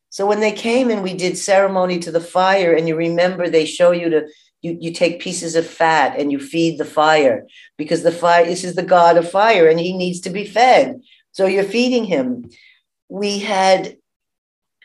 So 0.10 0.26
when 0.26 0.39
they 0.39 0.52
came 0.52 0.89
and 0.89 1.04
we 1.04 1.13
did 1.13 1.38
ceremony 1.38 2.00
to 2.00 2.12
the 2.12 2.22
fire, 2.22 2.74
and 2.74 2.88
you 2.88 2.96
remember 2.96 3.50
they 3.50 3.65
show 3.65 3.91
you 3.91 4.10
to 4.10 4.28
you, 4.62 4.78
you 4.80 4.91
take 4.91 5.20
pieces 5.20 5.56
of 5.56 5.67
fat 5.67 6.20
and 6.20 6.32
you 6.32 6.39
feed 6.39 6.80
the 6.80 6.86
fire 6.86 7.46
because 7.78 8.02
the 8.02 8.12
fire 8.12 8.43
this 8.46 8.63
is 8.63 8.76
the 8.76 8.84
god 8.84 9.15
of 9.15 9.30
fire 9.30 9.67
and 9.67 9.80
he 9.80 9.96
needs 9.96 10.22
to 10.22 10.30
be 10.30 10.46
fed. 10.46 11.02
So 11.32 11.46
you're 11.46 11.63
feeding 11.63 12.06
him. 12.06 12.50
We 13.10 13.39
had 13.39 13.98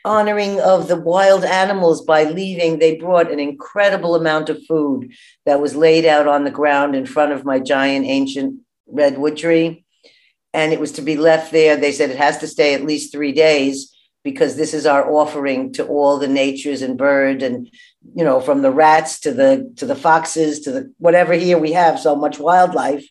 honoring 0.04 0.60
of 0.60 0.88
the 0.88 1.00
wild 1.00 1.44
animals 1.44 2.04
by 2.04 2.24
leaving. 2.24 2.78
They 2.78 2.96
brought 2.96 3.30
an 3.30 3.38
incredible 3.38 4.14
amount 4.14 4.50
of 4.50 4.64
food 4.66 5.12
that 5.46 5.60
was 5.60 5.76
laid 5.76 6.04
out 6.04 6.26
on 6.26 6.44
the 6.44 6.50
ground 6.50 6.94
in 6.94 7.06
front 7.06 7.32
of 7.32 7.44
my 7.44 7.58
giant 7.58 8.06
ancient 8.06 8.60
redwood 8.86 9.36
tree. 9.36 9.84
And 10.52 10.72
it 10.72 10.80
was 10.80 10.92
to 10.92 11.02
be 11.02 11.16
left 11.16 11.52
there. 11.52 11.76
They 11.76 11.92
said 11.92 12.10
it 12.10 12.18
has 12.18 12.38
to 12.38 12.46
stay 12.46 12.74
at 12.74 12.84
least 12.84 13.12
three 13.12 13.32
days 13.32 13.91
because 14.24 14.56
this 14.56 14.72
is 14.72 14.86
our 14.86 15.10
offering 15.10 15.72
to 15.72 15.86
all 15.86 16.18
the 16.18 16.28
natures 16.28 16.82
and 16.82 16.96
bird 16.96 17.42
and 17.42 17.70
you 18.14 18.24
know 18.24 18.40
from 18.40 18.62
the 18.62 18.70
rats 18.70 19.20
to 19.20 19.32
the 19.32 19.72
to 19.76 19.86
the 19.86 19.96
foxes 19.96 20.60
to 20.60 20.72
the 20.72 20.92
whatever 20.98 21.34
here 21.34 21.58
we 21.58 21.72
have 21.72 21.98
so 21.98 22.14
much 22.14 22.38
wildlife 22.38 23.06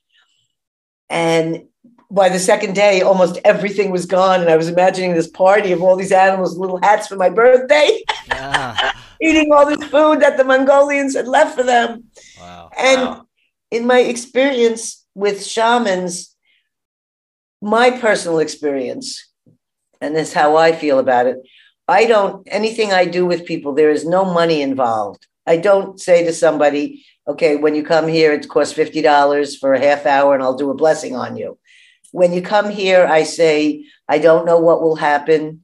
and 1.10 1.64
by 2.10 2.30
the 2.30 2.40
second 2.40 2.76
day 2.76 3.02
almost 3.02 3.40
everything 3.46 3.92
was 3.92 4.06
gone 4.06 4.42
and 4.42 4.50
i 4.50 4.58
was 4.58 4.68
imagining 4.68 5.14
this 5.14 5.30
party 5.30 5.72
of 5.72 5.82
all 5.82 5.96
these 5.96 6.12
animals 6.12 6.58
little 6.58 6.80
hats 6.82 7.08
for 7.08 7.16
my 7.16 7.30
birthday 7.30 8.02
yeah. 8.28 8.92
eating 9.22 9.52
all 9.54 9.66
this 9.66 9.84
food 9.90 10.20
that 10.20 10.38
the 10.38 10.44
mongolians 10.44 11.16
had 11.16 11.28
left 11.28 11.56
for 11.56 11.64
them 11.64 12.04
wow. 12.40 12.70
and 12.78 13.02
wow. 13.02 13.26
in 13.70 13.86
my 13.86 14.00
experience 14.00 15.06
with 15.14 15.46
shamans 15.46 16.36
my 17.62 17.92
personal 17.92 18.40
experience 18.40 19.31
and 20.02 20.16
this 20.16 20.30
is 20.30 20.34
how 20.34 20.58
I 20.58 20.72
feel 20.74 21.00
about 21.00 21.28
it. 21.28 21.38
I 21.88 22.06
don't, 22.06 22.48
anything 22.50 22.92
I 22.92 23.06
do 23.06 23.26
with 23.26 23.46
people, 23.46 23.74
there 23.74 23.92
is 23.92 24.06
no 24.06 24.26
money 24.26 24.62
involved. 24.62 25.28
I 25.46 25.58
don't 25.58 26.00
say 26.00 26.24
to 26.26 26.34
somebody, 26.34 27.06
okay, 27.28 27.56
when 27.56 27.76
you 27.76 27.84
come 27.84 28.08
here, 28.08 28.34
it 28.34 28.50
costs 28.50 28.78
$50 28.78 29.60
for 29.60 29.74
a 29.74 29.80
half 29.80 30.06
hour 30.06 30.34
and 30.34 30.44
I'll 30.44 30.56
do 30.56 30.70
a 30.70 30.76
blessing 30.76 31.16
on 31.16 31.38
you. 31.38 31.58
When 32.12 32.34
you 32.34 32.42
come 32.42 32.70
here, 32.70 33.06
I 33.06 33.24
say, 33.24 33.86
I 34.08 34.20
don't 34.20 34.46
know 34.46 34.60
what 34.60 34.82
will 34.82 34.96
happen. 34.96 35.64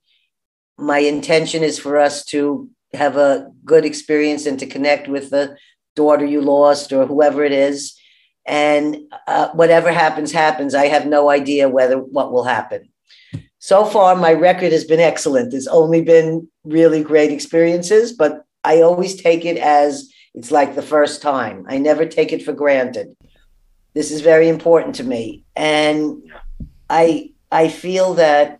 My 0.77 0.99
intention 0.99 1.63
is 1.63 1.79
for 1.79 1.97
us 1.97 2.23
to 2.25 2.69
have 2.93 3.17
a 3.17 3.51
good 3.65 3.85
experience 3.85 4.45
and 4.45 4.57
to 4.59 4.65
connect 4.65 5.07
with 5.07 5.29
the 5.29 5.57
daughter 5.95 6.25
you 6.25 6.41
lost 6.41 6.93
or 6.93 7.05
whoever 7.05 7.43
it 7.43 7.51
is. 7.51 7.99
And 8.45 8.97
uh, 9.27 9.49
whatever 9.49 9.91
happens, 9.91 10.31
happens. 10.31 10.73
I 10.73 10.87
have 10.87 11.05
no 11.05 11.29
idea 11.29 11.67
whether 11.67 11.97
what 11.97 12.31
will 12.31 12.45
happen. 12.45 12.89
So 13.59 13.85
far, 13.85 14.15
my 14.15 14.33
record 14.33 14.71
has 14.71 14.83
been 14.83 14.99
excellent. 14.99 15.51
There's 15.51 15.67
only 15.67 16.01
been 16.01 16.47
really 16.63 17.03
great 17.03 17.31
experiences, 17.31 18.13
but 18.13 18.45
I 18.63 18.81
always 18.81 19.21
take 19.21 19.45
it 19.45 19.57
as 19.57 20.11
it's 20.35 20.51
like 20.51 20.75
the 20.75 20.81
first 20.81 21.21
time. 21.21 21.65
I 21.67 21.77
never 21.77 22.05
take 22.05 22.31
it 22.31 22.43
for 22.43 22.53
granted. 22.53 23.15
This 23.93 24.11
is 24.11 24.21
very 24.21 24.47
important 24.47 24.95
to 24.95 25.03
me. 25.03 25.43
And 25.55 26.21
I 26.89 27.31
I 27.51 27.69
feel 27.69 28.13
that 28.15 28.59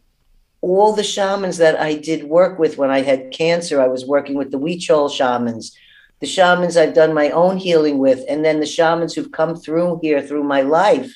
all 0.61 0.93
the 0.93 1.03
shamans 1.03 1.57
that 1.57 1.79
I 1.79 1.93
did 1.93 2.23
work 2.23 2.57
with 2.57 2.77
when 2.77 2.89
I 2.89 3.01
had 3.01 3.31
cancer, 3.31 3.79
I 3.79 3.87
was 3.87 4.07
working 4.07 4.35
with 4.35 4.49
the 4.51 4.59
Huichol 4.59 5.11
shamans, 5.11 5.75
the 6.19 6.25
shamans 6.25 6.75
I've 6.75 6.95
done 6.95 7.13
my 7.13 7.29
own 7.29 7.57
healing 7.57 7.99
with, 7.99 8.23
and 8.27 8.43
then 8.43 8.59
the 8.59 8.65
shamans 8.65 9.13
who've 9.13 9.31
come 9.31 9.55
through 9.55 9.99
here 10.01 10.21
through 10.21 10.43
my 10.43 10.61
life. 10.61 11.15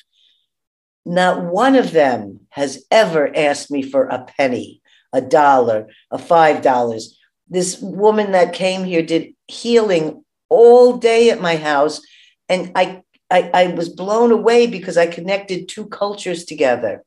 Not 1.04 1.44
one 1.44 1.74
of 1.74 1.92
them 1.92 2.40
has 2.50 2.84
ever 2.90 3.34
asked 3.36 3.70
me 3.70 3.82
for 3.82 4.04
a 4.04 4.24
penny, 4.24 4.82
a 5.12 5.20
dollar, 5.20 5.88
a 6.10 6.18
five 6.18 6.62
dollars. 6.62 7.18
This 7.48 7.80
woman 7.80 8.32
that 8.32 8.52
came 8.54 8.84
here 8.84 9.02
did 9.02 9.34
healing 9.46 10.24
all 10.48 10.96
day 10.96 11.30
at 11.30 11.40
my 11.40 11.56
house, 11.56 12.00
and 12.48 12.72
I, 12.74 13.02
I, 13.30 13.50
I 13.52 13.66
was 13.68 13.88
blown 13.88 14.30
away 14.30 14.66
because 14.66 14.96
I 14.96 15.06
connected 15.06 15.68
two 15.68 15.86
cultures 15.86 16.44
together. 16.44 17.04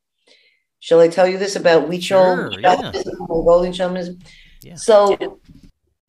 Shall 0.80 1.00
I 1.00 1.08
tell 1.08 1.28
you 1.28 1.38
this 1.38 1.56
about 1.56 1.89
Huichol 1.89 2.02
Sure, 2.02 2.60
yeah. 2.60 2.91
Mongolian 3.28 3.74
shamanism? 3.74 4.20
Yeah. 4.62 4.76
So 4.76 5.39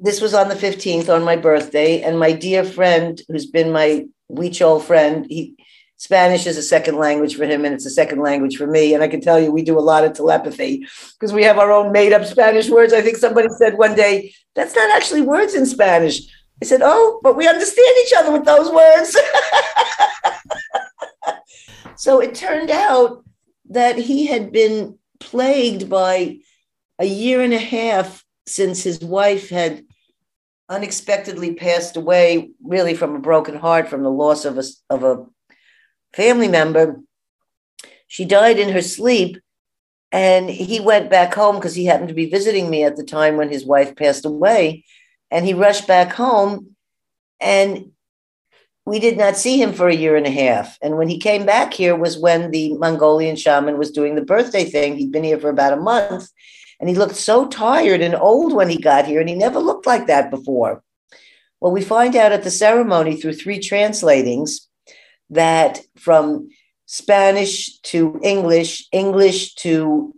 this 0.00 0.20
was 0.20 0.34
on 0.34 0.48
the 0.48 0.54
15th 0.54 1.08
on 1.08 1.24
my 1.24 1.36
birthday, 1.36 2.02
and 2.02 2.18
my 2.18 2.32
dear 2.32 2.64
friend, 2.64 3.20
who's 3.28 3.46
been 3.46 3.72
my 3.72 4.06
Huichol 4.30 4.82
friend, 4.82 5.26
he 5.28 5.56
Spanish 5.98 6.46
is 6.46 6.58
a 6.58 6.62
second 6.62 6.96
language 6.96 7.36
for 7.36 7.44
him, 7.44 7.64
and 7.64 7.74
it's 7.74 7.86
a 7.86 7.90
second 7.90 8.20
language 8.20 8.56
for 8.56 8.66
me. 8.66 8.92
And 8.92 9.02
I 9.02 9.08
can 9.08 9.20
tell 9.20 9.40
you, 9.40 9.50
we 9.50 9.62
do 9.62 9.78
a 9.78 9.80
lot 9.80 10.04
of 10.04 10.12
telepathy 10.12 10.86
because 11.14 11.32
we 11.32 11.42
have 11.44 11.58
our 11.58 11.72
own 11.72 11.90
made 11.90 12.12
up 12.12 12.24
Spanish 12.24 12.68
words. 12.68 12.92
I 12.92 13.00
think 13.00 13.16
somebody 13.16 13.48
said 13.56 13.78
one 13.78 13.94
day, 13.94 14.34
that's 14.54 14.74
not 14.74 14.94
actually 14.94 15.22
words 15.22 15.54
in 15.54 15.64
Spanish. 15.64 16.20
I 16.62 16.66
said, 16.66 16.80
oh, 16.82 17.20
but 17.22 17.36
we 17.36 17.48
understand 17.48 17.96
each 18.02 18.12
other 18.16 18.32
with 18.32 18.44
those 18.44 18.70
words. 18.70 19.16
so 21.96 22.20
it 22.20 22.34
turned 22.34 22.70
out 22.70 23.24
that 23.70 23.96
he 23.96 24.26
had 24.26 24.52
been 24.52 24.98
plagued 25.18 25.88
by 25.88 26.38
a 26.98 27.06
year 27.06 27.40
and 27.40 27.54
a 27.54 27.58
half 27.58 28.24
since 28.46 28.82
his 28.82 29.00
wife 29.00 29.50
had 29.50 29.84
unexpectedly 30.68 31.54
passed 31.54 31.96
away, 31.96 32.50
really 32.62 32.94
from 32.94 33.14
a 33.14 33.20
broken 33.20 33.54
heart 33.56 33.88
from 33.88 34.02
the 34.02 34.10
loss 34.10 34.44
of 34.44 34.58
a, 34.58 34.64
of 34.90 35.04
a 35.04 35.26
family 36.16 36.48
member. 36.48 37.00
She 38.08 38.24
died 38.24 38.58
in 38.58 38.70
her 38.70 38.82
sleep, 38.82 39.38
and 40.10 40.48
he 40.48 40.80
went 40.80 41.10
back 41.10 41.34
home 41.34 41.56
because 41.56 41.74
he 41.74 41.84
happened 41.84 42.08
to 42.08 42.14
be 42.14 42.30
visiting 42.30 42.70
me 42.70 42.84
at 42.84 42.96
the 42.96 43.04
time 43.04 43.36
when 43.36 43.50
his 43.50 43.66
wife 43.66 43.94
passed 43.94 44.24
away. 44.24 44.84
And 45.30 45.44
he 45.44 45.54
rushed 45.54 45.86
back 45.86 46.12
home, 46.12 46.74
and 47.40 47.90
we 48.86 49.00
did 49.00 49.18
not 49.18 49.36
see 49.36 49.60
him 49.60 49.72
for 49.72 49.88
a 49.88 49.94
year 49.94 50.16
and 50.16 50.26
a 50.26 50.30
half. 50.30 50.78
And 50.80 50.96
when 50.96 51.08
he 51.08 51.18
came 51.18 51.44
back 51.44 51.74
here 51.74 51.96
was 51.96 52.16
when 52.16 52.52
the 52.52 52.74
Mongolian 52.74 53.36
shaman 53.36 53.76
was 53.76 53.90
doing 53.90 54.14
the 54.14 54.22
birthday 54.22 54.64
thing. 54.64 54.96
He'd 54.96 55.12
been 55.12 55.24
here 55.24 55.40
for 55.40 55.50
about 55.50 55.72
a 55.72 55.76
month, 55.76 56.30
and 56.80 56.88
he 56.88 56.94
looked 56.94 57.16
so 57.16 57.48
tired 57.48 58.00
and 58.00 58.14
old 58.14 58.54
when 58.54 58.70
he 58.70 58.78
got 58.78 59.06
here, 59.06 59.20
and 59.20 59.28
he 59.28 59.34
never 59.34 59.58
looked 59.58 59.86
like 59.86 60.06
that 60.06 60.30
before. 60.30 60.82
Well, 61.60 61.72
we 61.72 61.82
find 61.82 62.14
out 62.14 62.32
at 62.32 62.44
the 62.44 62.50
ceremony 62.50 63.16
through 63.16 63.34
three 63.34 63.58
translatings 63.58 64.68
that 65.30 65.80
from 65.96 66.48
Spanish 66.86 67.78
to 67.80 68.20
English, 68.22 68.86
English 68.92 69.54
to 69.56 70.14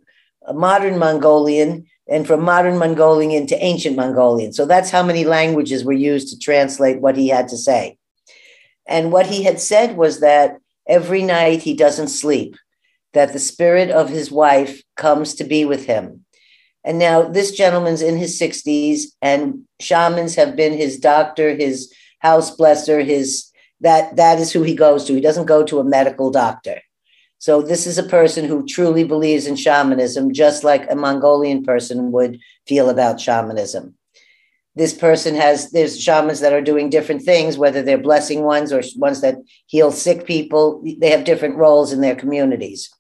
modern 0.53 0.99
Mongolian, 0.99 1.87
and 2.09 2.27
from 2.27 2.43
modern 2.43 2.79
Mongolian 2.79 3.47
to 3.47 3.65
ancient 3.65 3.97
Mongolian. 3.97 4.53
So 4.53 4.65
that's 4.65 4.91
how 4.91 5.03
many 5.03 5.25
languages 5.25 5.85
were 5.85 5.93
used 5.93 6.29
to 6.29 6.39
translate 6.39 7.01
what 7.01 7.17
he 7.17 7.29
had 7.29 7.49
to 7.49 7.57
say. 7.57 7.99
And 8.87 9.13
what 9.13 9.27
he 9.27 9.43
had 9.43 9.61
said 9.61 9.97
was 9.97 10.21
that 10.21 10.59
every 10.87 11.23
night 11.23 11.63
he 11.63 11.75
doesn't 11.75 12.09
sleep, 12.09 12.57
that 13.13 13.35
the 13.35 13.39
spirit 13.39 13.91
of 13.91 14.09
his 14.09 14.31
wife 14.31 14.83
comes 14.97 15.35
to 15.35 15.45
be 15.45 15.67
with 15.67 15.85
him. 15.85 16.25
And 16.85 16.99
now 16.99 17.23
this 17.23 17.53
gentleman's 17.53 18.01
in 18.01 18.17
his 18.17 18.41
60s, 18.41 19.03
and 19.21 19.65
shamans 19.79 20.37
have 20.37 20.57
been 20.57 20.73
his 20.73 20.99
doctor, 20.99 21.55
his 21.55 21.93
house 22.21 22.57
blesser, 22.57 23.05
his 23.05 23.48
that 23.81 24.17
that 24.17 24.39
is 24.39 24.53
who 24.53 24.63
he 24.63 24.75
goes 24.75 25.05
to. 25.05 25.15
He 25.15 25.21
doesn't 25.21 25.47
go 25.47 25.65
to 25.65 25.79
a 25.79 25.85
medical 25.85 26.31
doctor. 26.31 26.81
So 27.39 27.63
this 27.63 27.87
is 27.87 27.99
a 27.99 28.03
person 28.03 28.45
who 28.45 28.67
truly 28.67 29.05
believes 29.05 29.47
in 29.47 29.55
shamanism, 29.55 30.33
just 30.33 30.65
like 30.65 30.91
a 30.91 30.97
Mongolian 30.97 31.65
person 31.65 32.11
would 32.11 32.41
feel 32.67 32.91
about 32.91 33.21
shamanism. 33.21 33.95
This 34.75 34.93
person 34.93 35.35
has 35.37 35.71
there's 35.71 36.01
shamans 36.01 36.41
that 36.41 36.53
are 36.53 36.61
doing 36.61 36.91
different 36.91 37.23
things, 37.23 37.59
whether 37.59 37.83
they're 37.83 37.99
blessing 37.99 38.43
ones 38.43 38.73
or 38.73 38.83
ones 38.97 39.21
that 39.21 39.37
heal 39.67 39.93
sick 39.93 40.25
people. 40.27 40.83
They 40.99 41.11
have 41.11 41.25
different 41.25 41.57
roles 41.57 41.93
in 41.93 42.01
their 42.01 42.17
communities. 42.17 42.91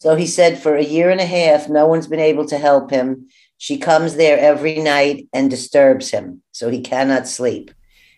So 0.00 0.16
he 0.16 0.26
said 0.26 0.58
for 0.58 0.76
a 0.76 0.84
year 0.84 1.10
and 1.10 1.20
a 1.20 1.26
half, 1.26 1.68
no 1.68 1.86
one's 1.86 2.06
been 2.06 2.20
able 2.20 2.46
to 2.46 2.58
help 2.58 2.90
him. 2.90 3.28
She 3.58 3.76
comes 3.76 4.16
there 4.16 4.38
every 4.38 4.78
night 4.78 5.28
and 5.34 5.50
disturbs 5.50 6.10
him, 6.10 6.42
so 6.52 6.70
he 6.70 6.80
cannot 6.80 7.28
sleep 7.28 7.70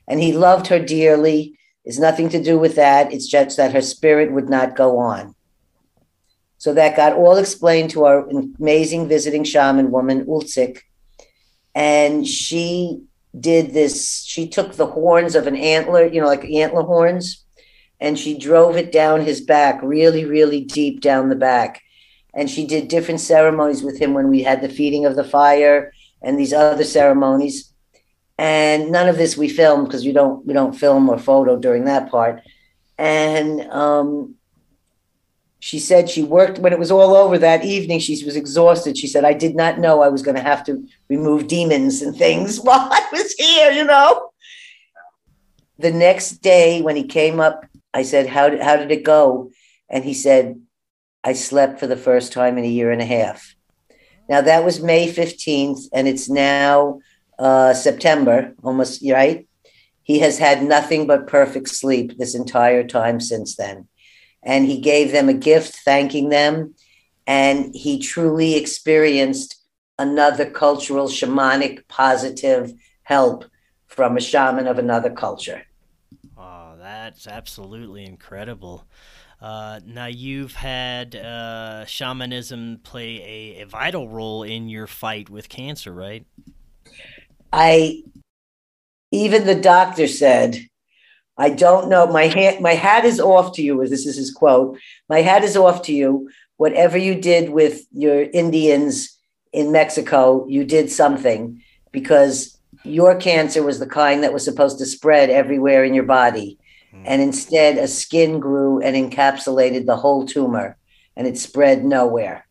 and 0.09 0.20
he 0.20 0.32
loved 0.32 0.66
her 0.68 0.78
dearly. 0.78 1.59
It's 1.84 1.98
nothing 1.98 2.28
to 2.30 2.42
do 2.42 2.59
with 2.59 2.76
that. 2.76 3.12
It's 3.12 3.26
just 3.26 3.57
that 3.57 3.72
her 3.72 3.80
spirit 3.80 4.32
would 4.32 4.48
not 4.48 4.76
go 4.76 4.98
on. 4.98 5.34
So 6.59 6.72
that 6.74 6.96
got 6.96 7.14
all 7.14 7.38
explained 7.38 7.90
to 7.90 8.05
our 8.05 8.28
amazing 8.28 9.09
visiting 9.09 9.42
shaman 9.42 9.90
woman, 9.90 10.26
Ulzik. 10.26 10.78
And 11.74 12.26
she 12.26 13.03
did 13.38 13.72
this. 13.72 14.22
She 14.24 14.48
took 14.48 14.74
the 14.74 14.86
horns 14.86 15.34
of 15.34 15.46
an 15.46 15.57
antler, 15.57 16.07
you 16.07 16.20
know, 16.20 16.28
like 16.28 16.44
antler 16.44 16.82
horns, 16.82 17.44
and 17.98 18.18
she 18.18 18.38
drove 18.38 18.76
it 18.76 18.92
down 18.92 19.22
his 19.22 19.40
back, 19.40 19.80
really, 19.82 20.24
really 20.24 20.61
deep 20.61 21.00
down 21.00 21.28
the 21.28 21.34
back. 21.34 21.80
And 22.34 22.48
she 22.48 22.66
did 22.66 22.88
different 22.88 23.20
ceremonies 23.20 23.82
with 23.82 23.98
him 23.98 24.14
when 24.14 24.28
we 24.28 24.42
had 24.42 24.62
the 24.62 24.68
feeding 24.68 25.05
of 25.05 25.16
the 25.16 25.24
fire 25.24 25.92
and 26.22 26.38
these 26.38 26.53
other 26.53 26.84
ceremonies 26.84 27.71
and 28.39 28.91
none 28.91 29.09
of 29.09 29.16
this 29.16 29.37
we 29.37 29.49
filmed 29.49 29.87
because 29.87 30.05
we 30.05 30.12
don't 30.12 30.45
we 30.47 30.53
don't 30.53 30.72
film 30.72 31.09
or 31.09 31.18
photo 31.18 31.59
during 31.59 31.85
that 31.85 32.11
part. 32.11 32.43
And 32.99 33.61
um, 33.70 34.37
she 35.62 35.78
said 35.78 36.11
she 36.11 36.24
worked 36.24 36.59
when 36.59 36.72
it 36.72 36.78
was 36.78 36.91
all 36.91 37.14
over 37.14 37.39
that 37.39 37.64
evening 37.64 38.01
she 38.01 38.24
was 38.24 38.35
exhausted. 38.35 38.99
She 38.99 39.07
said 39.07 39.24
i 39.24 39.33
did 39.33 39.55
not 39.55 39.78
know 39.78 40.03
i 40.03 40.09
was 40.09 40.22
going 40.22 40.35
to 40.35 40.43
have 40.43 40.64
to 40.64 40.85
remove 41.09 41.47
demons 41.47 42.03
and 42.03 42.16
things 42.16 42.61
while 42.62 42.89
i 42.93 43.07
was 43.12 43.33
here 43.35 43.70
you 43.70 43.85
know? 43.85 44.30
The 45.78 45.93
next 45.93 46.43
day 46.43 46.83
when 46.83 46.97
he 46.97 47.05
came 47.05 47.39
up 47.39 47.64
i 47.95 48.03
said 48.03 48.26
how 48.26 48.49
did, 48.49 48.61
how 48.61 48.76
did 48.76 48.91
it 48.91 49.05
go? 49.05 49.53
And 49.89 50.05
he 50.05 50.14
said 50.14 50.61
i 51.22 51.33
slept 51.33 51.78
for 51.78 51.87
the 51.87 51.97
first 51.97 52.33
time 52.33 52.59
in 52.59 52.64
a 52.64 52.68
year 52.68 52.91
and 52.91 53.01
a 53.01 53.07
half. 53.07 53.55
Now 54.28 54.41
that 54.41 54.64
was 54.64 54.83
may 54.83 55.12
15th 55.12 55.87
and 55.93 56.09
it's 56.09 56.28
now 56.28 56.99
uh, 57.39 57.74
September, 57.74 58.55
almost 58.62 59.03
right. 59.09 59.47
He 60.03 60.18
has 60.18 60.39
had 60.39 60.62
nothing 60.62 61.07
but 61.07 61.26
perfect 61.26 61.68
sleep 61.68 62.18
this 62.18 62.35
entire 62.35 62.85
time 62.85 63.20
since 63.20 63.57
then. 63.57 63.89
And 64.43 64.66
he 64.66 64.80
gave 64.80 65.12
them 65.12 65.28
a 65.28 65.35
gift 65.35 65.76
thanking 65.85 66.28
them. 66.28 66.74
And 67.26 67.74
he 67.74 68.01
truly 68.01 68.57
experienced 68.57 69.62
another 69.99 70.51
cultural, 70.51 71.07
shamanic, 71.07 71.87
positive 71.89 72.72
help 73.05 73.45
from 73.87 74.16
a 74.16 74.20
shaman 74.20 74.66
of 74.66 74.78
another 74.78 75.11
culture. 75.11 75.62
Oh, 76.37 76.74
that's 76.78 77.26
absolutely 77.28 78.05
incredible. 78.05 78.85
Uh, 79.41 79.80
now, 79.85 80.07
you've 80.07 80.55
had 80.55 81.16
uh, 81.16 81.85
shamanism 81.85 82.80
play 82.83 83.55
a, 83.57 83.62
a 83.62 83.66
vital 83.66 84.09
role 84.09 84.45
in 84.45 84.68
your 84.68 84.87
fight 84.87 85.28
with 85.28 85.49
cancer, 85.49 85.93
right? 85.93 86.26
I 87.53 88.03
even 89.11 89.46
the 89.46 89.55
doctor 89.55 90.07
said, 90.07 90.59
I 91.36 91.50
don't 91.50 91.88
know. 91.88 92.07
My 92.07 92.26
hat, 92.26 92.61
my 92.61 92.74
hat 92.74 93.05
is 93.05 93.20
off 93.20 93.55
to 93.55 93.62
you. 93.62 93.86
This 93.86 94.07
is 94.07 94.16
his 94.16 94.32
quote. 94.32 94.78
My 95.09 95.20
hat 95.20 95.44
is 95.44 95.57
off 95.57 95.82
to 95.82 95.92
you. 95.92 96.30
Whatever 96.57 96.96
you 96.96 97.14
did 97.14 97.50
with 97.50 97.82
your 97.92 98.22
Indians 98.22 99.18
in 99.53 99.72
Mexico, 99.72 100.46
you 100.48 100.64
did 100.64 100.90
something 100.90 101.62
because 101.90 102.59
your 102.84 103.16
cancer 103.16 103.62
was 103.62 103.78
the 103.78 103.86
kind 103.86 104.22
that 104.22 104.32
was 104.32 104.44
supposed 104.44 104.78
to 104.78 104.86
spread 104.86 105.30
everywhere 105.30 105.84
in 105.84 105.94
your 105.94 106.05
body. 106.05 106.59
Mm. 106.94 107.05
And 107.07 107.22
instead, 107.22 107.78
a 107.78 107.88
skin 107.88 108.40
grew 108.40 108.80
and 108.80 108.96
encapsulated 108.96 109.86
the 109.86 109.96
whole 109.96 110.26
tumor 110.26 110.76
and 111.16 111.26
it 111.26 111.36
spread 111.36 111.84
nowhere. 111.84 112.46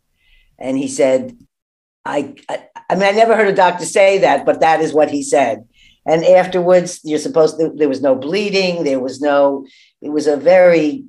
And 0.59 0.77
he 0.77 0.87
said, 0.87 1.37
I, 2.05 2.35
I, 2.49 2.63
I 2.89 2.95
mean, 2.95 3.03
I 3.03 3.11
never 3.11 3.35
heard 3.35 3.47
a 3.47 3.55
doctor 3.55 3.85
say 3.85 4.19
that, 4.19 4.45
but 4.45 4.59
that 4.61 4.81
is 4.81 4.93
what 4.93 5.11
he 5.11 5.23
said. 5.23 5.65
And 6.05 6.25
afterwards, 6.25 6.99
you're 7.03 7.19
supposed 7.19 7.59
to, 7.59 7.71
there 7.75 7.89
was 7.89 8.01
no 8.01 8.15
bleeding. 8.15 8.83
There 8.83 8.99
was 8.99 9.21
no, 9.21 9.65
it 10.01 10.09
was 10.09 10.27
a 10.27 10.35
very, 10.35 11.05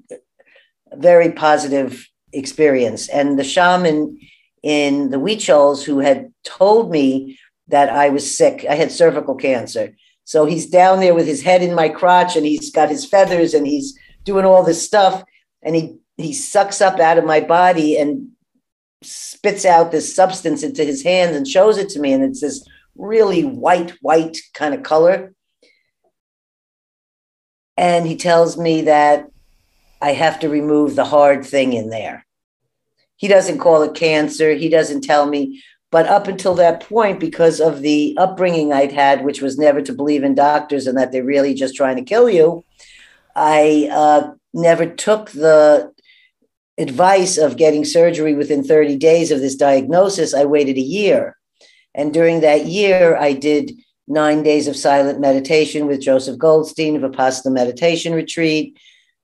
very 0.93 1.33
positive 1.33 2.07
experience. 2.33 3.09
And 3.09 3.39
the 3.39 3.45
shaman 3.45 4.19
in 4.63 5.11
the 5.11 5.19
Huichols 5.19 5.83
who 5.83 6.01
had 6.01 6.33
told 6.45 6.91
me 6.91 7.39
that 7.69 7.89
I 7.89 8.11
was 8.11 8.37
sick, 8.37 8.67
I 8.69 8.75
had 8.75 8.93
cervical 8.93 9.35
cancer. 9.35 9.95
So 10.25 10.45
he's 10.45 10.67
down 10.67 11.01
there 11.01 11.15
with 11.15 11.27
his 11.27 11.43
head 11.43 11.63
in 11.63 11.75
my 11.75 11.89
crotch 11.89 12.37
and 12.37 12.47
he's 12.47 12.71
got 12.71 12.91
his 12.91 13.05
feathers 13.05 13.55
and 13.55 13.67
he's 13.67 13.99
doing 14.25 14.45
all 14.45 14.63
this 14.63 14.85
stuff. 14.85 15.25
And 15.63 15.75
he, 15.75 15.97
he 16.17 16.33
sucks 16.33 16.81
up 16.81 17.01
out 17.01 17.19
of 17.19 17.25
my 17.25 17.41
body 17.41 17.97
and 17.97 18.29
spits 19.05 19.65
out 19.65 19.91
this 19.91 20.15
substance 20.15 20.63
into 20.63 20.85
his 20.85 21.03
hands 21.03 21.37
and 21.37 21.47
shows 21.47 21.79
it 21.79 21.89
to 21.91 22.01
me. 22.01 22.13
And 22.13 22.23
it's 22.23 22.41
this 22.41 22.67
really 22.97 23.45
white, 23.45 23.91
white 24.01 24.39
kind 24.55 24.75
of 24.75 24.83
color. 24.83 25.35
And 27.77 28.07
he 28.07 28.17
tells 28.17 28.59
me 28.59 28.83
that 28.83 29.29
I 30.01 30.13
have 30.13 30.41
to 30.41 30.49
remove 30.49 30.95
the 30.95 31.05
hard 31.05 31.45
thing 31.45 31.73
in 31.73 31.91
there. 31.91 32.27
He 33.17 33.29
doesn't 33.29 33.59
call 33.59 33.83
it 33.83 33.95
cancer. 33.95 34.53
He 34.53 34.69
doesn't 34.69 35.03
tell 35.03 35.27
me. 35.27 35.63
But 35.91 36.07
up 36.07 36.27
until 36.27 36.55
that 36.55 36.81
point, 36.81 37.21
because 37.21 37.61
of 37.61 37.83
the 37.83 38.17
upbringing 38.19 38.73
I'd 38.73 38.93
had, 38.93 39.25
which 39.25 39.43
was 39.43 39.59
never 39.59 39.83
to 39.83 39.93
believe 39.93 40.25
in 40.25 40.35
doctors 40.35 40.87
and 40.87 40.97
that 40.99 41.13
they're 41.13 41.23
really 41.23 41.55
just 41.55 41.77
trying 41.77 41.97
to 41.97 42.03
kill 42.03 42.29
you, 42.31 42.65
I 43.37 43.89
uh, 43.93 44.33
never 44.53 44.87
took 44.87 45.31
the 45.31 45.93
advice 46.79 47.37
of 47.37 47.57
getting 47.57 47.85
surgery 47.85 48.35
within 48.35 48.65
30 48.65 48.97
days 48.97 49.31
of 49.31 49.41
this 49.41 49.55
diagnosis. 49.55 50.35
I 50.35 50.45
waited 50.45 50.77
a 50.77 50.81
year. 50.81 51.37
And 51.95 52.13
during 52.13 52.41
that 52.41 52.67
year, 52.67 53.17
I 53.17 53.35
did 53.35 53.73
nine 54.09 54.43
days 54.43 54.67
of 54.67 54.77
silent 54.77 55.21
meditation 55.21 55.87
with 55.87 56.01
Joseph 56.01 56.39
Goldstein, 56.39 57.01
Vipassana 57.01 57.53
meditation 57.53 58.15
retreat, 58.15 58.79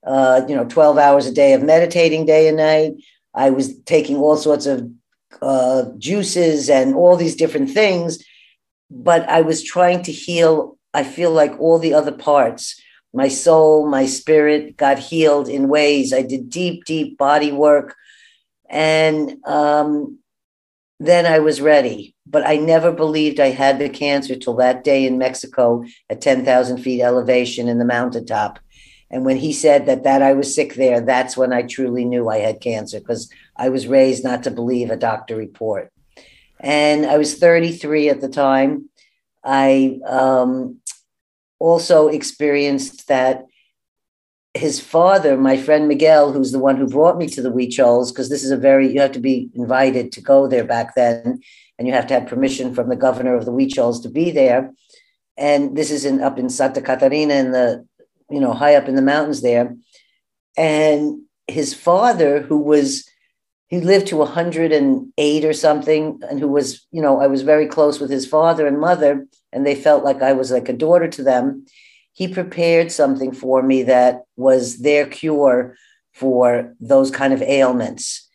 uh, 0.06 0.42
you 0.48 0.54
know, 0.54 0.64
12 0.64 0.98
hours 0.98 1.26
a 1.26 1.32
day 1.32 1.54
of 1.54 1.62
meditating 1.62 2.26
day 2.26 2.48
and 2.48 2.56
night. 2.56 2.92
I 3.34 3.50
was 3.50 3.78
taking 3.82 4.16
all 4.16 4.36
sorts 4.36 4.66
of 4.66 4.90
uh, 5.42 5.84
juices 5.98 6.68
and 6.70 6.94
all 6.94 7.16
these 7.16 7.36
different 7.36 7.70
things, 7.70 8.24
but 8.90 9.28
I 9.28 9.42
was 9.42 9.62
trying 9.62 10.02
to 10.04 10.12
heal. 10.12 10.78
I 10.94 11.04
feel 11.04 11.30
like 11.30 11.58
all 11.60 11.78
the 11.78 11.94
other 11.94 12.12
parts, 12.12 12.80
my 13.12 13.28
soul, 13.28 13.88
my 13.88 14.06
spirit 14.06 14.76
got 14.76 14.98
healed 14.98 15.48
in 15.48 15.68
ways. 15.68 16.12
I 16.12 16.22
did 16.22 16.50
deep, 16.50 16.84
deep 16.84 17.18
body 17.18 17.52
work. 17.52 17.96
And 18.68 19.36
um, 19.46 20.18
then 21.00 21.26
I 21.26 21.38
was 21.38 21.60
ready 21.60 22.14
but 22.30 22.46
I 22.46 22.56
never 22.56 22.92
believed 22.92 23.40
I 23.40 23.50
had 23.50 23.78
the 23.78 23.88
cancer 23.88 24.36
till 24.36 24.54
that 24.56 24.84
day 24.84 25.06
in 25.06 25.18
Mexico 25.18 25.84
at 26.10 26.20
10,000 26.20 26.78
feet 26.78 27.00
elevation 27.00 27.68
in 27.68 27.78
the 27.78 27.84
mountaintop. 27.84 28.58
And 29.10 29.24
when 29.24 29.38
he 29.38 29.52
said 29.52 29.86
that 29.86 30.04
that 30.04 30.20
I 30.20 30.34
was 30.34 30.54
sick 30.54 30.74
there, 30.74 31.00
that's 31.00 31.36
when 31.36 31.52
I 31.52 31.62
truly 31.62 32.04
knew 32.04 32.28
I 32.28 32.38
had 32.38 32.60
cancer 32.60 33.00
because 33.00 33.30
I 33.56 33.70
was 33.70 33.86
raised 33.86 34.22
not 34.22 34.42
to 34.42 34.50
believe 34.50 34.90
a 34.90 34.96
doctor 34.96 35.34
report. 35.34 35.90
And 36.60 37.06
I 37.06 37.16
was 37.16 37.38
33 37.38 38.10
at 38.10 38.20
the 38.20 38.28
time. 38.28 38.90
I 39.42 40.00
um, 40.04 40.80
also 41.58 42.08
experienced 42.08 43.08
that 43.08 43.44
his 44.54 44.80
father, 44.80 45.36
my 45.36 45.56
friend 45.56 45.88
Miguel, 45.88 46.32
who's 46.32 46.52
the 46.52 46.58
one 46.58 46.76
who 46.76 46.88
brought 46.88 47.18
me 47.18 47.28
to 47.28 47.42
the 47.42 47.50
Huichols, 47.50 48.10
because 48.10 48.28
this 48.28 48.42
is 48.42 48.50
a 48.50 48.56
very, 48.56 48.92
you 48.92 49.00
have 49.00 49.12
to 49.12 49.20
be 49.20 49.50
invited 49.54 50.12
to 50.12 50.20
go 50.20 50.48
there 50.48 50.64
back 50.64 50.94
then 50.94 51.40
and 51.78 51.86
you 51.86 51.94
have 51.94 52.06
to 52.08 52.14
have 52.14 52.26
permission 52.26 52.74
from 52.74 52.88
the 52.88 52.96
governor 52.96 53.36
of 53.36 53.44
the 53.44 53.52
Huichols 53.52 54.02
to 54.02 54.08
be 54.08 54.30
there. 54.30 54.72
And 55.36 55.76
this 55.76 55.90
is 55.90 56.04
in 56.04 56.20
up 56.20 56.38
in 56.38 56.50
Santa 56.50 56.80
Catarina 56.80 57.34
in 57.34 57.52
the, 57.52 57.86
you 58.28 58.40
know, 58.40 58.52
high 58.52 58.74
up 58.74 58.88
in 58.88 58.96
the 58.96 59.02
mountains 59.02 59.42
there. 59.42 59.76
And 60.56 61.22
his 61.46 61.72
father, 61.72 62.40
who 62.40 62.58
was, 62.58 63.08
he 63.68 63.80
lived 63.80 64.08
to 64.08 64.16
108 64.16 65.44
or 65.44 65.52
something, 65.52 66.20
and 66.28 66.40
who 66.40 66.48
was, 66.48 66.86
you 66.90 67.00
know, 67.00 67.20
I 67.20 67.28
was 67.28 67.42
very 67.42 67.66
close 67.66 68.00
with 68.00 68.10
his 68.10 68.26
father 68.26 68.66
and 68.66 68.80
mother, 68.80 69.26
and 69.52 69.66
they 69.66 69.74
felt 69.74 70.04
like 70.04 70.22
I 70.22 70.32
was 70.32 70.50
like 70.50 70.68
a 70.68 70.72
daughter 70.72 71.08
to 71.08 71.22
them. 71.22 71.66
He 72.12 72.28
prepared 72.28 72.90
something 72.90 73.32
for 73.32 73.62
me 73.62 73.84
that 73.84 74.22
was 74.36 74.78
their 74.78 75.06
cure 75.06 75.76
for 76.12 76.74
those 76.80 77.10
kind 77.10 77.32
of 77.32 77.42
ailments 77.42 78.28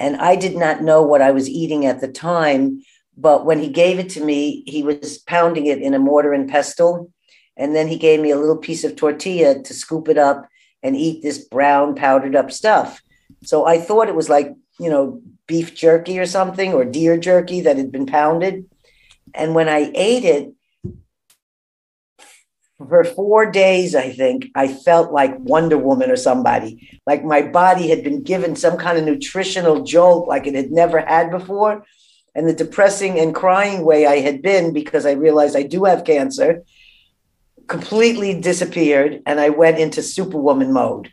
and 0.00 0.16
I 0.16 0.36
did 0.36 0.56
not 0.56 0.82
know 0.82 1.02
what 1.02 1.22
I 1.22 1.30
was 1.30 1.48
eating 1.48 1.86
at 1.86 2.00
the 2.00 2.08
time. 2.08 2.82
But 3.16 3.46
when 3.46 3.60
he 3.60 3.68
gave 3.68 3.98
it 3.98 4.10
to 4.10 4.24
me, 4.24 4.64
he 4.66 4.82
was 4.82 5.18
pounding 5.18 5.66
it 5.66 5.80
in 5.80 5.94
a 5.94 5.98
mortar 5.98 6.32
and 6.32 6.48
pestle. 6.48 7.12
And 7.56 7.74
then 7.76 7.86
he 7.86 7.96
gave 7.96 8.20
me 8.20 8.30
a 8.30 8.36
little 8.36 8.56
piece 8.56 8.82
of 8.82 8.96
tortilla 8.96 9.62
to 9.62 9.74
scoop 9.74 10.08
it 10.08 10.18
up 10.18 10.48
and 10.82 10.96
eat 10.96 11.22
this 11.22 11.38
brown 11.38 11.94
powdered 11.94 12.34
up 12.34 12.50
stuff. 12.50 13.00
So 13.44 13.66
I 13.66 13.80
thought 13.80 14.08
it 14.08 14.16
was 14.16 14.28
like, 14.28 14.52
you 14.80 14.90
know, 14.90 15.22
beef 15.46 15.74
jerky 15.74 16.18
or 16.18 16.26
something 16.26 16.74
or 16.74 16.84
deer 16.84 17.16
jerky 17.16 17.60
that 17.60 17.76
had 17.76 17.92
been 17.92 18.06
pounded. 18.06 18.68
And 19.34 19.54
when 19.54 19.68
I 19.68 19.90
ate 19.94 20.24
it, 20.24 20.52
for 22.78 23.04
four 23.04 23.50
days, 23.50 23.94
I 23.94 24.10
think, 24.10 24.48
I 24.54 24.68
felt 24.68 25.12
like 25.12 25.38
Wonder 25.38 25.78
Woman 25.78 26.10
or 26.10 26.16
somebody. 26.16 27.00
Like 27.06 27.24
my 27.24 27.42
body 27.42 27.88
had 27.88 28.02
been 28.02 28.22
given 28.22 28.56
some 28.56 28.76
kind 28.76 28.98
of 28.98 29.04
nutritional 29.04 29.84
jolt 29.84 30.28
like 30.28 30.46
it 30.46 30.54
had 30.54 30.70
never 30.70 31.00
had 31.00 31.30
before. 31.30 31.84
And 32.34 32.48
the 32.48 32.52
depressing 32.52 33.18
and 33.18 33.34
crying 33.34 33.84
way 33.84 34.06
I 34.06 34.16
had 34.16 34.42
been 34.42 34.72
because 34.72 35.06
I 35.06 35.12
realized 35.12 35.56
I 35.56 35.62
do 35.62 35.84
have 35.84 36.04
cancer 36.04 36.64
completely 37.68 38.38
disappeared. 38.40 39.22
And 39.24 39.38
I 39.40 39.50
went 39.50 39.78
into 39.78 40.02
superwoman 40.02 40.72
mode. 40.72 41.12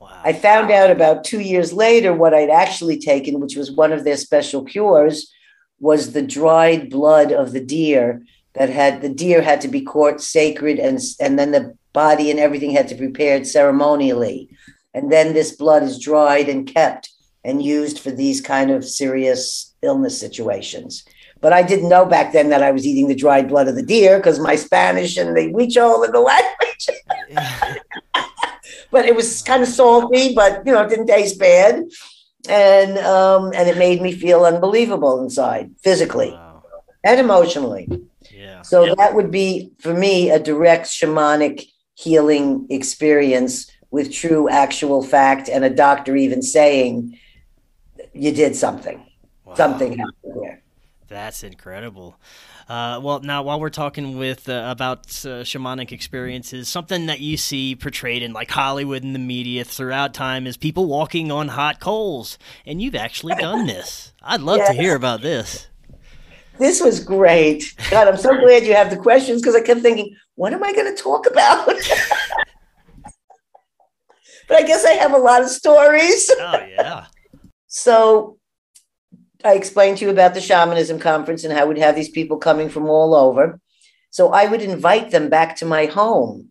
Wow. 0.00 0.20
I 0.24 0.32
found 0.32 0.70
out 0.70 0.90
about 0.90 1.24
two 1.24 1.40
years 1.40 1.72
later 1.72 2.14
what 2.14 2.32
I'd 2.32 2.48
actually 2.48 2.98
taken, 2.98 3.40
which 3.40 3.56
was 3.56 3.72
one 3.72 3.92
of 3.92 4.04
their 4.04 4.16
special 4.16 4.64
cures, 4.64 5.32
was 5.80 6.12
the 6.12 6.22
dried 6.22 6.90
blood 6.90 7.32
of 7.32 7.52
the 7.52 7.64
deer 7.64 8.22
that 8.54 8.68
had 8.68 9.00
the 9.00 9.08
deer 9.08 9.42
had 9.42 9.60
to 9.62 9.68
be 9.68 9.80
caught 9.80 10.20
sacred 10.20 10.78
and 10.78 11.00
and 11.20 11.38
then 11.38 11.50
the 11.50 11.76
body 11.92 12.30
and 12.30 12.38
everything 12.38 12.70
had 12.70 12.88
to 12.88 12.94
be 12.94 13.06
prepared 13.06 13.46
ceremonially. 13.46 14.48
And 14.94 15.10
then 15.10 15.32
this 15.32 15.52
blood 15.52 15.82
is 15.82 15.98
dried 15.98 16.48
and 16.48 16.66
kept 16.66 17.10
and 17.44 17.62
used 17.62 17.98
for 17.98 18.10
these 18.10 18.40
kind 18.40 18.70
of 18.70 18.84
serious 18.84 19.74
illness 19.82 20.18
situations. 20.18 21.04
But 21.40 21.52
I 21.52 21.62
didn't 21.62 21.88
know 21.88 22.04
back 22.04 22.32
then 22.32 22.50
that 22.50 22.62
I 22.62 22.70
was 22.70 22.86
eating 22.86 23.08
the 23.08 23.14
dried 23.14 23.48
blood 23.48 23.66
of 23.66 23.76
the 23.76 23.82
deer 23.82 24.18
because 24.18 24.38
my 24.38 24.56
Spanish 24.56 25.16
and 25.16 25.34
the 25.34 25.52
Huichol 25.52 26.04
and 26.04 26.14
the 26.14 26.20
language. 26.20 26.88
but 28.90 29.06
it 29.06 29.16
was 29.16 29.42
kind 29.42 29.62
of 29.62 29.68
salty, 29.68 30.34
but 30.34 30.66
you 30.66 30.72
know, 30.72 30.82
it 30.82 30.90
didn't 30.90 31.06
taste 31.06 31.38
bad, 31.38 31.84
and 32.48 32.98
um, 32.98 33.52
and 33.54 33.68
it 33.68 33.76
made 33.76 34.00
me 34.00 34.12
feel 34.12 34.44
unbelievable 34.44 35.22
inside, 35.22 35.70
physically 35.82 36.30
wow. 36.30 36.62
and 37.04 37.20
emotionally. 37.20 37.88
Yeah. 38.30 38.62
So 38.62 38.84
yep. 38.84 38.96
that 38.96 39.14
would 39.14 39.30
be 39.30 39.72
for 39.78 39.94
me 39.94 40.30
a 40.30 40.38
direct 40.38 40.86
shamanic 40.86 41.66
healing 41.94 42.66
experience 42.70 43.70
with 43.90 44.12
true 44.12 44.48
actual 44.48 45.02
fact 45.02 45.48
and 45.48 45.64
a 45.64 45.70
doctor 45.70 46.16
even 46.16 46.42
saying 46.42 47.18
you 48.12 48.32
did 48.32 48.56
something. 48.56 49.04
Wow. 49.44 49.54
Something 49.54 49.98
happened 49.98 50.42
there. 50.42 50.62
That's 51.08 51.42
incredible. 51.42 52.16
Uh, 52.70 53.00
well, 53.02 53.18
now 53.18 53.42
while 53.42 53.58
we're 53.58 53.68
talking 53.68 54.16
with 54.16 54.48
uh, 54.48 54.64
about 54.68 55.00
uh, 55.26 55.42
shamanic 55.42 55.90
experiences, 55.90 56.68
something 56.68 57.06
that 57.06 57.18
you 57.18 57.36
see 57.36 57.74
portrayed 57.74 58.22
in 58.22 58.32
like 58.32 58.48
Hollywood 58.48 59.02
and 59.02 59.12
the 59.12 59.18
media 59.18 59.64
throughout 59.64 60.14
time 60.14 60.46
is 60.46 60.56
people 60.56 60.86
walking 60.86 61.32
on 61.32 61.48
hot 61.48 61.80
coals, 61.80 62.38
and 62.64 62.80
you've 62.80 62.94
actually 62.94 63.34
done 63.34 63.66
this. 63.74 64.12
I'd 64.22 64.40
love 64.42 64.64
to 64.64 64.72
hear 64.72 64.94
about 64.94 65.20
this. 65.20 65.66
This 66.60 66.80
was 66.80 67.00
great. 67.00 67.74
God, 67.90 68.06
I'm 68.06 68.16
so 68.16 68.38
glad 68.38 68.64
you 68.64 68.74
have 68.74 68.90
the 68.90 68.96
questions 68.96 69.42
because 69.42 69.56
I 69.56 69.62
kept 69.62 69.80
thinking, 69.80 70.14
what 70.36 70.52
am 70.52 70.62
I 70.62 70.72
going 70.72 70.94
to 70.94 71.02
talk 71.02 71.26
about? 71.26 71.66
but 74.46 74.58
I 74.58 74.62
guess 74.62 74.84
I 74.84 74.92
have 74.92 75.12
a 75.12 75.18
lot 75.18 75.42
of 75.42 75.48
stories. 75.48 76.30
Oh, 76.38 76.66
yeah. 76.78 77.06
so 77.66 78.38
I 79.44 79.54
explained 79.54 79.98
to 79.98 80.04
you 80.04 80.10
about 80.10 80.34
the 80.34 80.40
shamanism 80.40 80.98
conference 80.98 81.44
and 81.44 81.52
how 81.52 81.66
we'd 81.66 81.78
have 81.78 81.94
these 81.94 82.10
people 82.10 82.36
coming 82.36 82.68
from 82.68 82.88
all 82.88 83.14
over. 83.14 83.60
So 84.10 84.32
I 84.32 84.46
would 84.46 84.62
invite 84.62 85.10
them 85.10 85.28
back 85.28 85.56
to 85.56 85.66
my 85.66 85.86
home 85.86 86.50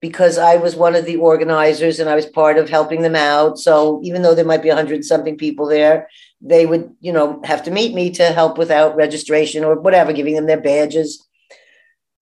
because 0.00 0.38
I 0.38 0.56
was 0.56 0.74
one 0.74 0.94
of 0.94 1.04
the 1.04 1.16
organizers 1.16 2.00
and 2.00 2.08
I 2.08 2.14
was 2.14 2.26
part 2.26 2.56
of 2.56 2.70
helping 2.70 3.02
them 3.02 3.16
out. 3.16 3.58
So 3.58 4.00
even 4.02 4.22
though 4.22 4.34
there 4.34 4.44
might 4.44 4.62
be 4.62 4.70
a 4.70 4.74
hundred 4.74 5.04
something 5.04 5.36
people 5.36 5.66
there, 5.66 6.08
they 6.40 6.64
would, 6.64 6.94
you 7.00 7.12
know, 7.12 7.40
have 7.44 7.64
to 7.64 7.70
meet 7.70 7.94
me 7.94 8.10
to 8.12 8.32
help 8.32 8.56
without 8.56 8.96
registration 8.96 9.64
or 9.64 9.78
whatever, 9.78 10.12
giving 10.12 10.34
them 10.34 10.46
their 10.46 10.60
badges. 10.60 11.26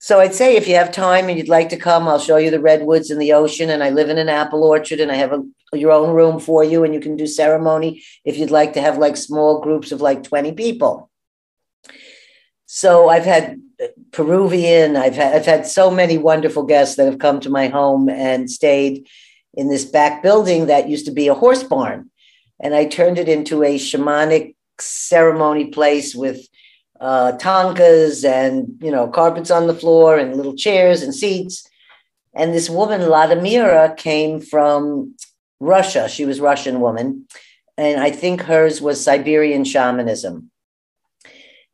So 0.01 0.21
I'd 0.21 0.35
say 0.35 0.57
if 0.57 0.69
you 0.69 0.77
have 0.77 0.93
time 0.93 1.29
and 1.29 1.37
you'd 1.37 1.49
like 1.49 1.69
to 1.71 1.77
come, 1.77 2.07
I'll 2.07 2.21
show 2.21 2.37
you 2.37 2.51
the 2.51 2.61
redwoods 2.61 3.11
and 3.11 3.21
the 3.21 3.33
ocean. 3.33 3.69
And 3.69 3.83
I 3.83 3.91
live 3.91 4.11
in 4.11 4.19
an 4.19 4.29
apple 4.29 4.63
orchard 4.63 5.01
and 5.01 5.11
I 5.11 5.17
have 5.17 5.33
a, 5.33 5.43
your 5.73 5.91
own 5.91 6.15
room 6.15 6.39
for 6.39 6.63
you 6.63 6.85
and 6.85 6.95
you 6.95 7.01
can 7.01 7.17
do 7.17 7.27
ceremony 7.27 8.03
if 8.25 8.39
you'd 8.39 8.53
like 8.53 8.75
to 8.75 8.81
have 8.81 8.99
like 8.99 9.17
small 9.17 9.61
groups 9.61 9.91
of 9.91 10.01
like 10.01 10.23
20 10.23 10.53
people. 10.53 11.11
So 12.67 13.09
I've 13.09 13.25
had 13.25 13.61
uh, 13.83 13.87
Peruvian, 14.13 14.95
I've 14.95 15.17
had, 15.17 15.35
I've 15.35 15.47
had 15.47 15.67
so 15.67 15.91
many 15.91 16.17
wonderful 16.17 16.63
guests 16.63 16.97
that 16.97 17.07
have 17.07 17.19
come 17.19 17.41
to 17.41 17.51
my 17.51 17.67
home 17.67 18.09
and 18.09 18.49
stayed 18.49 19.09
in 19.55 19.69
this 19.69 19.85
back 19.85 20.23
building 20.23 20.67
that 20.67 20.89
used 20.89 21.07
to 21.07 21.13
be 21.13 21.27
a 21.27 21.35
horse 21.35 21.65
barn. 21.65 22.11
And 22.61 22.75
I 22.75 22.85
turned 22.85 23.19
it 23.19 23.29
into 23.29 23.65
a 23.65 23.79
shamanic 23.79 24.55
ceremony 24.79 25.67
place 25.67 26.15
with 26.15 26.47
uh, 27.01 27.33
thangkas 27.39 28.25
and, 28.25 28.79
you 28.81 28.91
know, 28.91 29.09
carpets 29.09 29.51
on 29.51 29.67
the 29.67 29.75
floor 29.75 30.19
and 30.19 30.37
little 30.37 30.57
chairs 30.57 31.03
and 31.03 31.15
seats. 31.15 31.69
And 32.35 32.53
this 32.53 32.69
woman, 32.71 33.01
Vladimira, 33.01 33.97
came 33.97 34.41
from 34.41 35.15
Russia. 35.61 36.09
She 36.09 36.25
was 36.25 36.41
Russian 36.41 36.81
woman. 36.81 37.27
And 37.77 38.01
I 38.01 38.11
think 38.11 38.43
hers 38.43 38.81
was 38.81 39.03
Siberian 39.03 39.65
shamanism. 39.65 40.51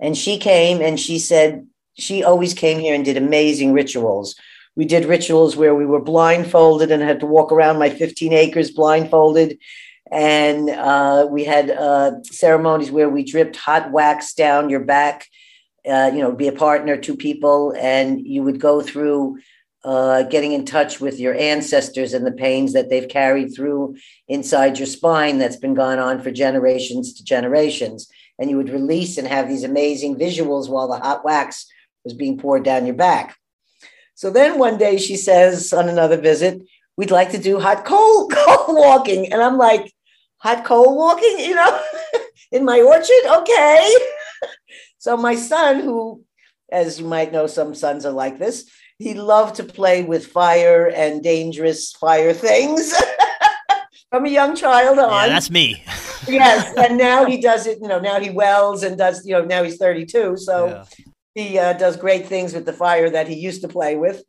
And 0.01 0.17
she 0.17 0.39
came 0.39 0.81
and 0.83 0.99
she 1.01 1.19
said, 1.19 1.67
she 1.95 2.25
always 2.25 2.55
came 2.55 2.79
here 2.79 2.95
and 2.95 3.05
did 3.05 3.17
amazing 3.17 3.73
rituals. 3.73 4.37
We 4.77 4.85
did 4.85 5.05
rituals 5.05 5.57
where 5.57 5.75
we 5.75 5.87
were 5.87 6.01
blindfolded 6.01 6.91
and 6.91 7.03
had 7.03 7.21
to 7.21 7.27
walk 7.27 7.53
around 7.53 7.79
my 7.79 7.91
15 7.91 8.33
acres 8.33 8.71
blindfolded. 8.73 9.59
And 10.11 10.71
uh, 10.71 11.27
we 11.31 11.45
had 11.45 11.71
uh, 11.71 12.23
ceremonies 12.25 12.91
where 12.91 13.09
we 13.09 13.25
dripped 13.25 13.57
hot 13.57 13.91
wax 13.91 14.35
down 14.35 14.69
your 14.69 14.85
back, 14.85 15.27
uh, 15.89 16.11
you 16.13 16.21
know, 16.21 16.33
be 16.33 16.49
a 16.49 16.53
partner, 16.53 16.97
two 16.97 17.17
people, 17.17 17.75
and 17.79 18.21
you 18.21 18.43
would 18.43 18.61
go 18.61 18.81
through 18.81 19.39
uh, 19.85 20.23
getting 20.25 20.53
in 20.53 20.65
touch 20.65 21.01
with 21.01 21.21
your 21.21 21.35
ancestors 21.35 22.15
and 22.15 22.27
the 22.27 22.33
pains 22.33 22.73
that 22.73 22.89
they've 22.89 23.09
carried 23.09 23.55
through 23.55 23.97
inside 24.29 24.79
your 24.79 24.87
spine 24.87 25.39
that's 25.39 25.57
been 25.57 25.75
gone 25.75 25.99
on 25.99 26.21
for 26.21 26.31
generations 26.31 27.15
to 27.15 27.25
generations. 27.25 28.09
And 28.39 28.51
you 28.51 28.57
would 28.57 28.71
release 28.71 29.19
and 29.19 29.29
have 29.29 29.49
these 29.49 29.65
amazing 29.65 30.17
visuals 30.17 30.69
while 30.69 30.89
the 30.89 30.99
hot 30.99 31.25
wax 31.25 31.67
was 32.03 32.15
being 32.15 32.39
poured 32.39 32.65
down 32.65 32.87
your 32.87 32.95
back. 32.95 33.37
So 34.15 34.31
then 34.31 34.59
one 34.59 34.79
day 34.79 34.97
she 34.97 35.17
says 35.17 35.73
on 35.73 35.89
another 35.89 36.17
visit, 36.17 36.63
we'd 36.97 37.11
like 37.11 37.31
to 37.33 37.39
do 37.39 37.61
hot 37.61 37.85
cold, 37.85 38.33
coal 38.35 38.77
walking. 38.77 39.33
And 39.33 39.43
I'm 39.43 39.59
like, 39.59 39.93
hot 40.45 40.65
coal 40.65 40.97
walking, 40.97 41.41
you 41.41 41.57
know, 41.57 41.81
in 42.53 42.65
my 42.65 42.81
orchard? 42.81 43.41
Okay. 43.41 43.95
so 44.99 45.17
my 45.17 45.35
son, 45.35 45.81
who, 45.81 46.23
as 46.71 47.01
you 47.01 47.07
might 47.07 47.33
know, 47.33 47.49
some 47.49 47.75
sons 47.75 48.07
are 48.07 48.13
like 48.13 48.39
this, 48.39 48.71
he 48.99 49.15
loved 49.15 49.57
to 49.57 49.65
play 49.65 50.05
with 50.05 50.27
fire 50.27 50.87
and 50.87 51.23
dangerous 51.23 51.93
fire 51.93 52.33
things 52.33 52.95
from 54.11 54.25
a 54.25 54.31
young 54.31 54.55
child 54.55 55.01
on. 55.01 55.11
Yeah, 55.11 55.29
that's 55.29 55.51
me. 55.51 55.83
yes. 56.29 56.73
And 56.77 56.97
now 56.97 57.25
he 57.25 57.41
does 57.41 57.67
it, 57.67 57.79
you 57.83 57.89
know, 57.89 57.99
now 57.99 58.21
he 58.21 58.31
welds 58.31 58.85
and 58.85 58.97
does, 58.97 59.27
you 59.27 59.33
know, 59.33 59.45
now 59.45 59.65
he's 59.65 59.79
32. 59.79 60.37
So 60.37 60.69
yeah 60.69 60.85
he 61.35 61.59
uh, 61.59 61.73
does 61.73 61.97
great 61.97 62.27
things 62.27 62.55
with 62.55 62.65
the 62.65 62.73
fire 62.73 63.11
that 63.11 63.29
he 63.29 63.35
used 63.35 63.63
to 63.63 63.69
play 63.69 63.97
with. 63.97 64.23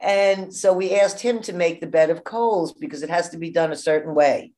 And 0.00 0.54
so 0.54 0.72
we 0.72 0.94
asked 0.94 1.20
him 1.20 1.42
to 1.42 1.52
make 1.52 1.80
the 1.80 1.88
bed 1.88 2.10
of 2.10 2.22
coals 2.22 2.72
because 2.72 3.02
it 3.02 3.10
has 3.10 3.30
to 3.30 3.38
be 3.38 3.50
done 3.50 3.72
a 3.72 3.76
certain 3.76 4.14
way. 4.14 4.52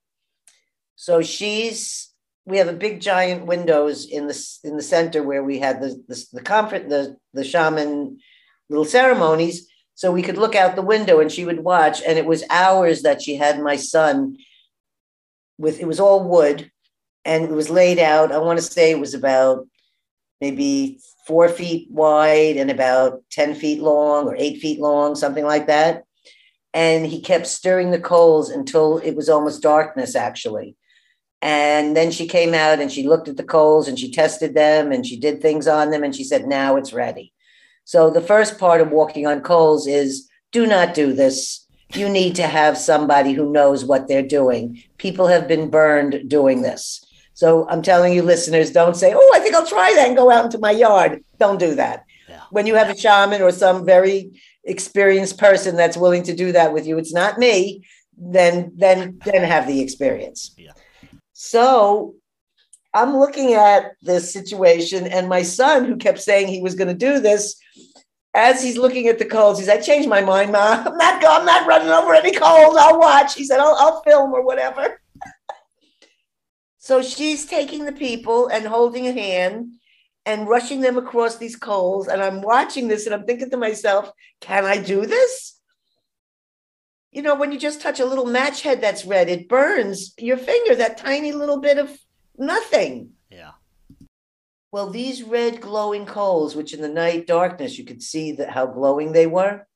So 1.01 1.23
she's 1.23 2.13
we 2.47 2.59
have 2.59 2.69
a 2.69 2.73
big 2.73 3.01
giant 3.01 3.47
windows 3.47 4.07
in 4.07 4.27
the 4.27 4.59
in 4.65 4.77
the 4.77 4.83
center 4.83 5.23
where 5.23 5.43
we 5.43 5.59
had 5.59 5.81
the 5.81 6.03
the, 6.09 6.25
the 6.35 6.43
comfort 6.43 6.89
the 6.89 7.17
the 7.33 7.45
shaman 7.45 8.19
little 8.69 8.85
ceremonies 8.85 9.69
so 9.95 10.11
we 10.11 10.23
could 10.23 10.39
look 10.39 10.55
out 10.55 10.75
the 10.75 10.83
window 10.83 11.21
and 11.21 11.31
she 11.31 11.45
would 11.45 11.61
watch 11.61 12.03
and 12.07 12.19
it 12.19 12.27
was 12.27 12.43
hours 12.51 13.03
that 13.03 13.23
she 13.23 13.37
had 13.37 13.61
my 13.61 13.77
son 13.77 14.37
with 15.59 15.81
it 15.81 15.87
was 15.87 16.01
all 16.01 16.25
wood 16.25 16.71
and 17.25 17.45
it 17.45 17.53
was 17.53 17.69
laid 17.69 17.99
out 17.99 18.33
i 18.33 18.39
want 18.39 18.59
to 18.59 18.65
say 18.65 18.91
it 18.91 18.99
was 18.99 19.15
about 19.15 19.67
maybe 20.41 20.99
four 21.27 21.49
feet 21.49 21.89
wide 21.91 22.57
and 22.57 22.71
about 22.71 23.23
10 23.31 23.55
feet 23.55 23.81
long 23.81 24.27
or 24.27 24.35
eight 24.37 24.61
feet 24.61 24.81
long, 24.81 25.15
something 25.15 25.45
like 25.45 25.67
that. 25.67 26.03
And 26.73 27.07
he 27.07 27.21
kept 27.21 27.47
stirring 27.47 27.91
the 27.91 28.01
coals 28.01 28.51
until 28.51 28.99
it 28.99 29.15
was 29.15 29.29
almost 29.29 29.63
darkness, 29.63 30.17
actually. 30.17 30.77
And 31.43 31.97
then 31.97 32.11
she 32.11 32.27
came 32.27 32.53
out 32.53 32.81
and 32.81 32.93
she 32.93 33.07
looked 33.07 33.29
at 33.29 33.37
the 33.37 33.43
coals 33.43 33.89
and 33.89 33.99
she 33.99 34.11
tested 34.11 34.55
them 34.55 34.93
and 34.93 35.07
she 35.07 35.19
did 35.19 35.41
things 35.41 35.67
on 35.67 35.91
them 35.91 36.05
and 36.05 36.15
she 36.15 36.25
said, 36.25 36.47
now 36.47 36.77
it's 36.77 36.93
ready. 36.93 37.33
So 37.85 38.11
the 38.11 38.21
first 38.21 38.59
part 38.59 38.81
of 38.81 38.91
walking 38.91 39.27
on 39.27 39.41
coals 39.41 39.87
is 39.87 40.29
do 40.53 40.67
not 40.67 40.95
do 40.95 41.13
this. 41.13 41.67
You 41.95 42.09
need 42.09 42.37
to 42.37 42.47
have 42.47 42.77
somebody 42.77 43.33
who 43.33 43.51
knows 43.51 43.85
what 43.85 44.07
they're 44.07 44.23
doing. 44.23 44.83
People 44.99 45.27
have 45.29 45.49
been 45.49 45.71
burned 45.71 46.29
doing 46.29 46.63
this. 46.63 47.05
So 47.35 47.67
I'm 47.69 47.83
telling 47.83 48.13
you, 48.13 48.23
listeners, 48.23 48.71
don't 48.71 48.97
say, 48.97 49.15
"Oh, 49.17 49.33
I 49.35 49.41
think 49.41 49.55
I'll 49.55 49.67
try 49.67 49.93
that 49.95 50.09
and 50.09 50.17
go 50.17 50.31
out 50.31 50.45
into 50.45 50.59
my 50.59 50.73
yard." 50.73 51.25
Don't 51.39 51.59
do 51.59 51.75
that. 51.77 52.05
Yeah. 52.29 52.43
When 52.51 52.67
you 52.67 52.75
have 52.75 52.91
a 52.91 52.97
shaman 52.97 53.41
or 53.41 53.51
some 53.51 53.87
very 53.87 54.31
experienced 54.65 55.39
person 55.39 55.75
that's 55.75 55.97
willing 55.97 56.23
to 56.25 56.35
do 56.35 56.53
that 56.53 56.73
with 56.75 56.87
you, 56.87 56.99
it's 56.99 57.15
not 57.15 57.39
me. 57.39 57.83
Then, 58.17 58.73
then, 58.77 59.19
then 59.25 59.43
have 59.43 59.67
the 59.67 59.81
experience. 59.81 60.55
Yeah. 60.59 60.73
So 61.43 62.17
I'm 62.93 63.17
looking 63.17 63.55
at 63.55 63.93
this 64.03 64.31
situation, 64.31 65.07
and 65.07 65.27
my 65.27 65.41
son, 65.41 65.87
who 65.87 65.97
kept 65.97 66.21
saying 66.21 66.49
he 66.49 66.61
was 66.61 66.75
going 66.75 66.89
to 66.89 66.95
do 66.95 67.19
this, 67.19 67.59
as 68.35 68.63
he's 68.63 68.77
looking 68.77 69.09
at 69.09 69.19
the 69.19 69.25
coals, 69.25 69.59
he's. 69.59 69.71
"I 69.71 69.81
changed 69.81 70.07
my 70.07 70.21
mind, 70.21 70.53
Ma. 70.53 70.85
I'm 70.87 70.99
not. 70.99 71.25
I'm 71.25 71.47
not 71.47 71.67
running 71.67 71.89
over 71.89 72.13
any 72.13 72.33
coals. 72.33 72.77
I'll 72.77 72.99
watch." 72.99 73.35
He 73.35 73.45
said, 73.45 73.59
"I'll, 73.59 73.75
I'll 73.81 74.03
film 74.03 74.35
or 74.35 74.45
whatever." 74.45 75.01
So 76.77 77.01
she's 77.01 77.47
taking 77.47 77.87
the 77.87 77.93
people 77.93 78.49
and 78.49 78.67
holding 78.67 79.07
a 79.07 79.13
hand 79.13 79.71
and 80.27 80.47
rushing 80.47 80.83
them 80.83 80.99
across 80.99 81.39
these 81.39 81.57
coals. 81.57 82.09
And 82.09 82.23
I'm 82.23 82.43
watching 82.43 82.87
this 82.87 83.07
and 83.07 83.15
I'm 83.15 83.25
thinking 83.25 83.49
to 83.49 83.57
myself, 83.57 84.13
can 84.43 84.67
I 84.67 84.77
do 84.77 85.07
this? 85.07 85.60
You 87.13 87.23
know, 87.23 87.35
when 87.35 87.51
you 87.51 87.59
just 87.59 87.81
touch 87.81 87.99
a 87.99 88.07
little 88.07 88.27
match 88.27 88.63
head 88.63 88.81
that's 88.81 89.05
red, 89.05 89.29
it 89.29 89.49
burns 89.49 90.15
your 90.19 90.37
finger, 90.37 90.77
that 90.77 90.97
tiny 90.97 91.33
little 91.33 91.59
bit 91.59 91.79
of 91.79 91.99
nothing. 92.39 93.11
Yeah. 93.31 93.53
Well, 94.73 94.91
these 94.91 95.25
red 95.25 95.61
glowing 95.61 96.07
coals, 96.07 96.55
which 96.55 96.73
in 96.73 96.81
the 96.81 96.89
night 96.89 97.27
darkness 97.27 97.77
you 97.79 97.85
could 97.85 98.03
see 98.03 98.33
that 98.33 98.51
how 98.51 98.67
glowing 98.67 99.11
they 99.13 99.27
were, 99.27 99.67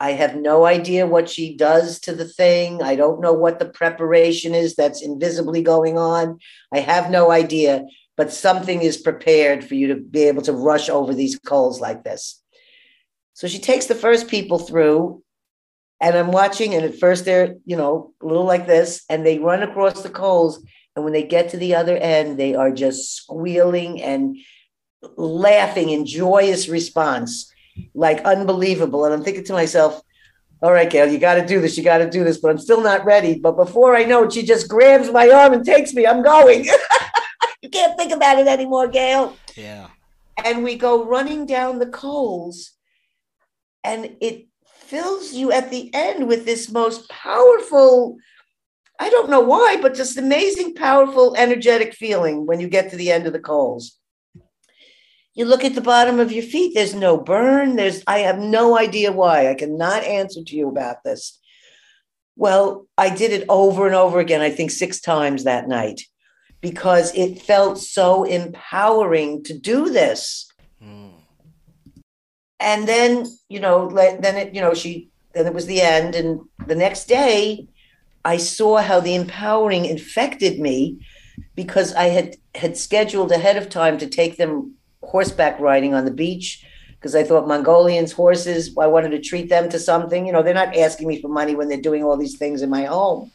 I 0.00 0.12
have 0.12 0.36
no 0.36 0.64
idea 0.64 1.08
what 1.08 1.28
she 1.28 1.56
does 1.56 1.98
to 2.00 2.14
the 2.14 2.28
thing. 2.28 2.82
I 2.82 2.94
don't 2.94 3.20
know 3.20 3.32
what 3.32 3.58
the 3.58 3.68
preparation 3.68 4.54
is 4.54 4.76
that's 4.76 5.02
invisibly 5.02 5.62
going 5.62 5.98
on. 5.98 6.38
I 6.72 6.78
have 6.78 7.10
no 7.10 7.32
idea, 7.32 7.84
but 8.16 8.32
something 8.32 8.80
is 8.80 8.96
prepared 8.96 9.64
for 9.64 9.74
you 9.74 9.88
to 9.88 9.96
be 9.96 10.22
able 10.22 10.42
to 10.42 10.52
rush 10.52 10.88
over 10.88 11.12
these 11.12 11.36
coals 11.40 11.80
like 11.80 12.04
this. 12.04 12.40
So 13.34 13.48
she 13.48 13.58
takes 13.58 13.86
the 13.86 13.96
first 13.96 14.28
people 14.28 14.60
through, 14.60 15.24
and 16.00 16.16
I'm 16.16 16.30
watching, 16.30 16.74
and 16.74 16.84
at 16.84 16.98
first 16.98 17.24
they're, 17.24 17.56
you 17.64 17.76
know, 17.76 18.12
a 18.22 18.26
little 18.26 18.44
like 18.44 18.66
this, 18.66 19.04
and 19.08 19.26
they 19.26 19.38
run 19.38 19.62
across 19.62 20.02
the 20.02 20.10
coals. 20.10 20.64
And 20.94 21.04
when 21.04 21.12
they 21.12 21.22
get 21.22 21.50
to 21.50 21.56
the 21.56 21.74
other 21.74 21.96
end, 21.96 22.38
they 22.38 22.54
are 22.54 22.72
just 22.72 23.14
squealing 23.16 24.02
and 24.02 24.36
laughing 25.16 25.90
in 25.90 26.06
joyous 26.06 26.68
response 26.68 27.52
like 27.94 28.20
unbelievable. 28.24 29.04
And 29.04 29.14
I'm 29.14 29.22
thinking 29.22 29.44
to 29.44 29.52
myself, 29.52 30.02
all 30.60 30.72
right, 30.72 30.90
Gail, 30.90 31.10
you 31.10 31.18
got 31.18 31.34
to 31.34 31.46
do 31.46 31.60
this. 31.60 31.76
You 31.78 31.84
got 31.84 31.98
to 31.98 32.10
do 32.10 32.24
this, 32.24 32.38
but 32.38 32.50
I'm 32.50 32.58
still 32.58 32.82
not 32.82 33.04
ready. 33.04 33.38
But 33.38 33.56
before 33.56 33.94
I 33.94 34.04
know 34.04 34.24
it, 34.24 34.32
she 34.32 34.42
just 34.42 34.68
grabs 34.68 35.10
my 35.10 35.28
arm 35.30 35.52
and 35.52 35.64
takes 35.64 35.94
me. 35.94 36.06
I'm 36.06 36.22
going. 36.22 36.64
you 37.62 37.70
can't 37.70 37.96
think 37.96 38.12
about 38.12 38.38
it 38.38 38.48
anymore, 38.48 38.88
Gail. 38.88 39.36
Yeah. 39.54 39.86
And 40.44 40.64
we 40.64 40.76
go 40.76 41.04
running 41.04 41.46
down 41.46 41.78
the 41.78 41.86
coals, 41.86 42.72
and 43.84 44.16
it 44.20 44.47
fills 44.88 45.32
you 45.34 45.52
at 45.52 45.70
the 45.70 45.90
end 45.92 46.26
with 46.26 46.44
this 46.46 46.70
most 46.70 47.08
powerful. 47.10 48.16
I 48.98 49.10
don't 49.10 49.30
know 49.30 49.40
why, 49.40 49.78
but 49.80 49.94
just 49.94 50.16
amazing, 50.16 50.74
powerful, 50.74 51.36
energetic 51.36 51.94
feeling 51.94 52.46
when 52.46 52.58
you 52.58 52.68
get 52.68 52.90
to 52.90 52.96
the 52.96 53.12
end 53.12 53.26
of 53.26 53.32
the 53.32 53.38
coals. 53.38 53.98
You 55.34 55.44
look 55.44 55.64
at 55.64 55.74
the 55.74 55.80
bottom 55.80 56.18
of 56.18 56.32
your 56.32 56.42
feet, 56.42 56.72
there's 56.74 56.94
no 56.94 57.16
burn. 57.16 57.76
There's, 57.76 58.02
I 58.06 58.20
have 58.20 58.38
no 58.38 58.76
idea 58.76 59.12
why. 59.12 59.48
I 59.48 59.54
cannot 59.54 60.02
answer 60.02 60.42
to 60.42 60.56
you 60.56 60.68
about 60.68 61.04
this. 61.04 61.38
Well, 62.34 62.88
I 62.96 63.14
did 63.14 63.32
it 63.32 63.44
over 63.48 63.86
and 63.86 63.94
over 63.94 64.18
again, 64.18 64.40
I 64.40 64.50
think 64.50 64.70
six 64.70 65.00
times 65.00 65.44
that 65.44 65.68
night, 65.68 66.02
because 66.60 67.14
it 67.14 67.42
felt 67.42 67.78
so 67.78 68.24
empowering 68.24 69.44
to 69.44 69.56
do 69.56 69.90
this. 69.90 70.47
And 72.60 72.88
then, 72.88 73.26
you 73.48 73.60
know, 73.60 73.88
then 73.90 74.36
it, 74.36 74.54
you 74.54 74.60
know, 74.60 74.74
she 74.74 75.10
then 75.34 75.46
it 75.46 75.54
was 75.54 75.66
the 75.66 75.80
end. 75.80 76.14
And 76.14 76.40
the 76.66 76.74
next 76.74 77.06
day, 77.06 77.68
I 78.24 78.36
saw 78.36 78.78
how 78.78 79.00
the 79.00 79.14
empowering 79.14 79.84
infected 79.84 80.58
me 80.58 80.98
because 81.54 81.94
I 81.94 82.04
had 82.04 82.36
had 82.54 82.76
scheduled 82.76 83.32
ahead 83.32 83.56
of 83.56 83.68
time 83.68 83.98
to 83.98 84.06
take 84.06 84.36
them 84.36 84.74
horseback 85.02 85.58
riding 85.60 85.94
on 85.94 86.04
the 86.04 86.10
beach 86.10 86.64
because 86.98 87.14
I 87.14 87.22
thought 87.22 87.46
Mongolians 87.46 88.12
horses 88.12 88.74
I 88.76 88.88
wanted 88.88 89.10
to 89.10 89.20
treat 89.20 89.48
them 89.48 89.68
to 89.68 89.78
something 89.78 90.26
you 90.26 90.32
know 90.32 90.42
they're 90.42 90.54
not 90.54 90.76
asking 90.76 91.06
me 91.06 91.20
for 91.20 91.28
money 91.28 91.54
when 91.54 91.68
they're 91.68 91.80
doing 91.80 92.02
all 92.02 92.16
these 92.16 92.36
things 92.36 92.62
in 92.62 92.70
my 92.70 92.84
home 92.84 93.30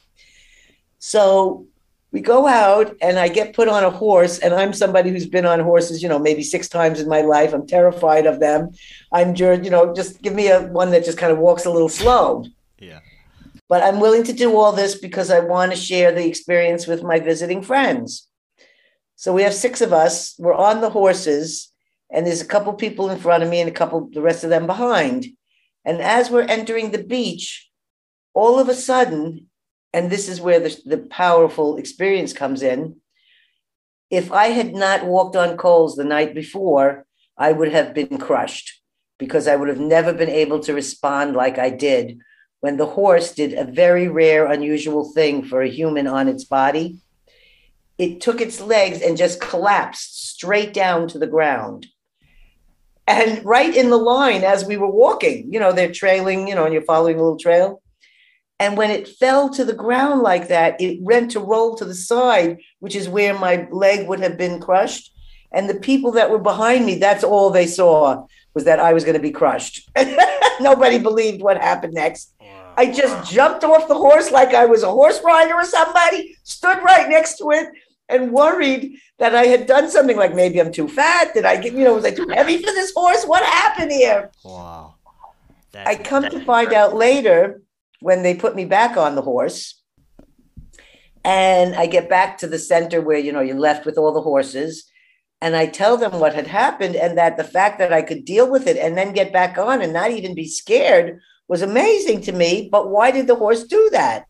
so 1.00 1.66
we 2.14 2.22
go 2.22 2.46
out 2.46 2.96
and 3.02 3.18
I 3.18 3.28
get 3.28 3.56
put 3.56 3.68
on 3.68 3.84
a 3.84 3.90
horse 3.90 4.38
and 4.38 4.54
I'm 4.54 4.72
somebody 4.72 5.10
who's 5.10 5.26
been 5.26 5.48
on 5.48 5.60
horses, 5.60 6.04
you 6.04 6.08
know, 6.08 6.20
maybe 6.20 6.44
six 6.44 6.70
times 6.70 7.00
in 7.00 7.10
my 7.10 7.22
life. 7.22 7.54
I'm 7.54 7.66
terrified 7.66 8.28
of 8.28 8.40
them. 8.40 8.70
I'm 9.12 9.36
you 9.36 9.72
know, 9.72 9.96
just 9.96 10.22
give 10.22 10.36
me 10.36 10.48
a 10.48 10.62
one 10.62 10.92
that 10.92 11.04
just 11.04 11.18
kind 11.18 11.32
of 11.34 11.40
walks 11.40 11.66
a 11.66 11.72
little 11.72 11.90
slow. 11.90 12.46
Yeah. 12.78 13.00
But 13.68 13.82
I'm 13.82 14.00
willing 14.00 14.24
to 14.26 14.34
do 14.34 14.56
all 14.56 14.72
this 14.72 14.94
because 14.94 15.32
I 15.32 15.40
want 15.40 15.72
to 15.72 15.78
share 15.78 16.12
the 16.12 16.28
experience 16.28 16.86
with 16.86 17.02
my 17.02 17.20
visiting 17.20 17.64
friends. 17.64 18.28
So 19.16 19.34
we 19.34 19.42
have 19.42 19.54
six 19.54 19.82
of 19.82 19.92
us. 19.92 20.36
We're 20.38 20.54
on 20.54 20.82
the 20.82 20.92
horses 20.92 21.72
and 22.12 22.28
there's 22.28 22.42
a 22.42 22.46
couple 22.46 22.74
people 22.74 23.10
in 23.10 23.18
front 23.18 23.42
of 23.42 23.50
me 23.50 23.60
and 23.60 23.70
a 23.70 23.74
couple 23.74 24.08
the 24.14 24.22
rest 24.22 24.44
of 24.44 24.52
them 24.52 24.68
behind. 24.68 25.26
And 25.84 26.00
as 26.00 26.30
we're 26.30 26.42
entering 26.44 26.92
the 26.92 27.04
beach, 27.04 27.72
all 28.36 28.60
of 28.60 28.70
a 28.70 28.76
sudden 28.76 29.48
and 29.94 30.10
this 30.10 30.28
is 30.28 30.42
where 30.42 30.60
the, 30.60 30.76
the 30.86 30.98
powerful 30.98 31.78
experience 31.78 32.34
comes 32.34 32.64
in. 32.64 32.98
If 34.10 34.32
I 34.32 34.48
had 34.48 34.74
not 34.74 35.06
walked 35.06 35.36
on 35.36 35.58
coals 35.58 35.96
the 35.96 36.04
night 36.04 36.34
before, 36.34 37.06
I 37.38 37.52
would 37.52 37.72
have 37.72 37.94
been 37.94 38.18
crushed 38.18 38.82
because 39.20 39.48
I 39.48 39.56
would 39.56 39.70
have 39.70 39.80
never 39.80 40.12
been 40.12 40.30
able 40.30 40.60
to 40.62 40.74
respond 40.74 41.36
like 41.36 41.58
I 41.58 41.70
did 41.70 42.20
when 42.60 42.78
the 42.78 42.86
horse 42.86 43.34
did 43.34 43.54
a 43.54 43.66
very 43.66 44.08
rare, 44.08 44.52
unusual 44.52 45.12
thing 45.14 45.44
for 45.44 45.62
a 45.62 45.70
human 45.70 46.08
on 46.08 46.28
its 46.28 46.44
body. 46.44 47.00
It 47.98 48.22
took 48.22 48.42
its 48.42 48.60
legs 48.60 49.02
and 49.02 49.18
just 49.18 49.42
collapsed 49.42 50.30
straight 50.30 50.74
down 50.74 51.08
to 51.10 51.20
the 51.20 51.28
ground. 51.28 51.88
And 53.06 53.44
right 53.46 53.76
in 53.76 53.90
the 53.90 53.98
line 53.98 54.44
as 54.44 54.66
we 54.66 54.78
were 54.78 54.90
walking, 54.90 55.52
you 55.52 55.60
know, 55.60 55.72
they're 55.74 55.92
trailing, 55.92 56.48
you 56.48 56.56
know, 56.56 56.64
and 56.64 56.74
you're 56.74 56.84
following 56.84 57.18
a 57.20 57.22
little 57.22 57.38
trail 57.38 57.82
and 58.64 58.78
when 58.78 58.92
it 58.92 59.10
fell 59.10 59.50
to 59.50 59.66
the 59.66 59.74
ground 59.74 60.22
like 60.22 60.48
that, 60.48 60.80
it 60.80 61.02
went 61.02 61.32
to 61.32 61.42
roll 61.42 61.76
to 61.76 61.84
the 61.84 61.94
side, 61.94 62.60
which 62.80 62.96
is 62.96 63.10
where 63.10 63.38
my 63.38 63.68
leg 63.72 64.08
would 64.08 64.22
have 64.22 64.38
been 64.38 64.62
crushed. 64.62 65.12
And 65.52 65.70
the 65.70 65.76
people 65.76 66.14
that 66.14 66.32
were 66.32 66.40
behind 66.40 66.86
me, 66.86 66.96
that's 66.98 67.26
all 67.26 67.50
they 67.50 67.68
saw 67.68 68.26
was 68.54 68.64
that 68.64 68.80
I 68.80 68.94
was 68.94 69.04
going 69.04 69.18
to 69.18 69.22
be 69.22 69.32
crushed. 69.32 69.90
Nobody 70.62 70.98
believed 70.98 71.42
what 71.42 71.58
happened 71.58 71.94
next. 71.94 72.34
I 72.78 72.90
just 72.90 73.30
jumped 73.30 73.66
off 73.66 73.90
the 73.90 73.96
horse 73.96 74.32
like 74.32 74.54
I 74.54 74.66
was 74.66 74.84
a 74.84 74.90
horse 74.90 75.22
rider 75.26 75.56
or 75.56 75.66
somebody, 75.66 76.38
stood 76.44 76.82
right 76.84 77.10
next 77.10 77.40
to 77.40 77.52
it, 77.52 77.68
and 78.08 78.32
worried 78.32 78.98
that 79.20 79.36
I 79.36 79.44
had 79.48 79.68
done 79.68 79.90
something 79.90 80.16
like 80.16 80.34
maybe 80.34 80.62
I'm 80.62 80.72
too 80.72 80.88
fat. 80.88 81.34
Did 81.34 81.44
I 81.44 81.58
get, 81.58 81.74
you 81.74 81.84
know, 81.84 81.96
was 81.96 82.06
I 82.06 82.12
too 82.12 82.30
heavy 82.30 82.60
for 82.60 82.72
this 82.72 82.94
horse? 82.96 83.26
What 83.26 83.44
happened 83.44 83.92
here? 83.92 84.32
Wow. 84.46 84.96
That's, 85.74 85.90
I 85.90 86.02
come 86.02 86.24
to 86.30 86.40
find 86.46 86.72
out 86.72 86.96
later 86.96 87.62
when 88.04 88.22
they 88.22 88.36
put 88.36 88.54
me 88.54 88.66
back 88.66 88.98
on 88.98 89.16
the 89.16 89.22
horse 89.22 89.82
and 91.24 91.74
I 91.74 91.86
get 91.86 92.10
back 92.10 92.38
to 92.40 92.48
the 92.48 92.60
center 92.60 93.00
where 93.00 93.18
you 93.18 93.32
know 93.32 93.40
you're 93.40 93.58
left 93.58 93.86
with 93.86 93.98
all 93.98 94.14
the 94.14 94.22
horses 94.22 94.92
and 95.42 95.56
I 95.56 95.68
tell 95.68 95.96
them 95.96 96.20
what 96.20 96.36
had 96.36 96.48
happened 96.48 96.98
and 96.98 97.18
that 97.18 97.38
the 97.38 97.46
fact 97.46 97.80
that 97.80 97.94
I 97.94 98.02
could 98.02 98.26
deal 98.26 98.52
with 98.52 98.68
it 98.68 98.76
and 98.76 98.98
then 98.98 99.14
get 99.14 99.32
back 99.32 99.58
on 99.58 99.82
and 99.82 99.94
not 99.94 100.12
even 100.12 100.36
be 100.36 100.50
scared 100.50 101.22
was 101.48 101.62
amazing 101.62 102.20
to 102.24 102.34
me 102.34 102.68
but 102.70 102.90
why 102.90 103.10
did 103.10 103.28
the 103.28 103.36
horse 103.36 103.64
do 103.64 103.90
that? 103.94 104.26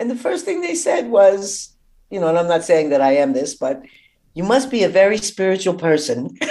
And 0.00 0.10
the 0.10 0.16
first 0.16 0.46
thing 0.46 0.62
they 0.62 0.74
said 0.74 1.10
was 1.10 1.76
you 2.10 2.18
know 2.18 2.28
and 2.28 2.38
I'm 2.38 2.48
not 2.48 2.64
saying 2.64 2.88
that 2.90 3.02
I 3.02 3.12
am 3.16 3.34
this 3.34 3.54
but 3.54 3.82
you 4.32 4.42
must 4.42 4.70
be 4.70 4.84
a 4.84 4.88
very 4.88 5.18
spiritual 5.18 5.74
person. 5.74 6.34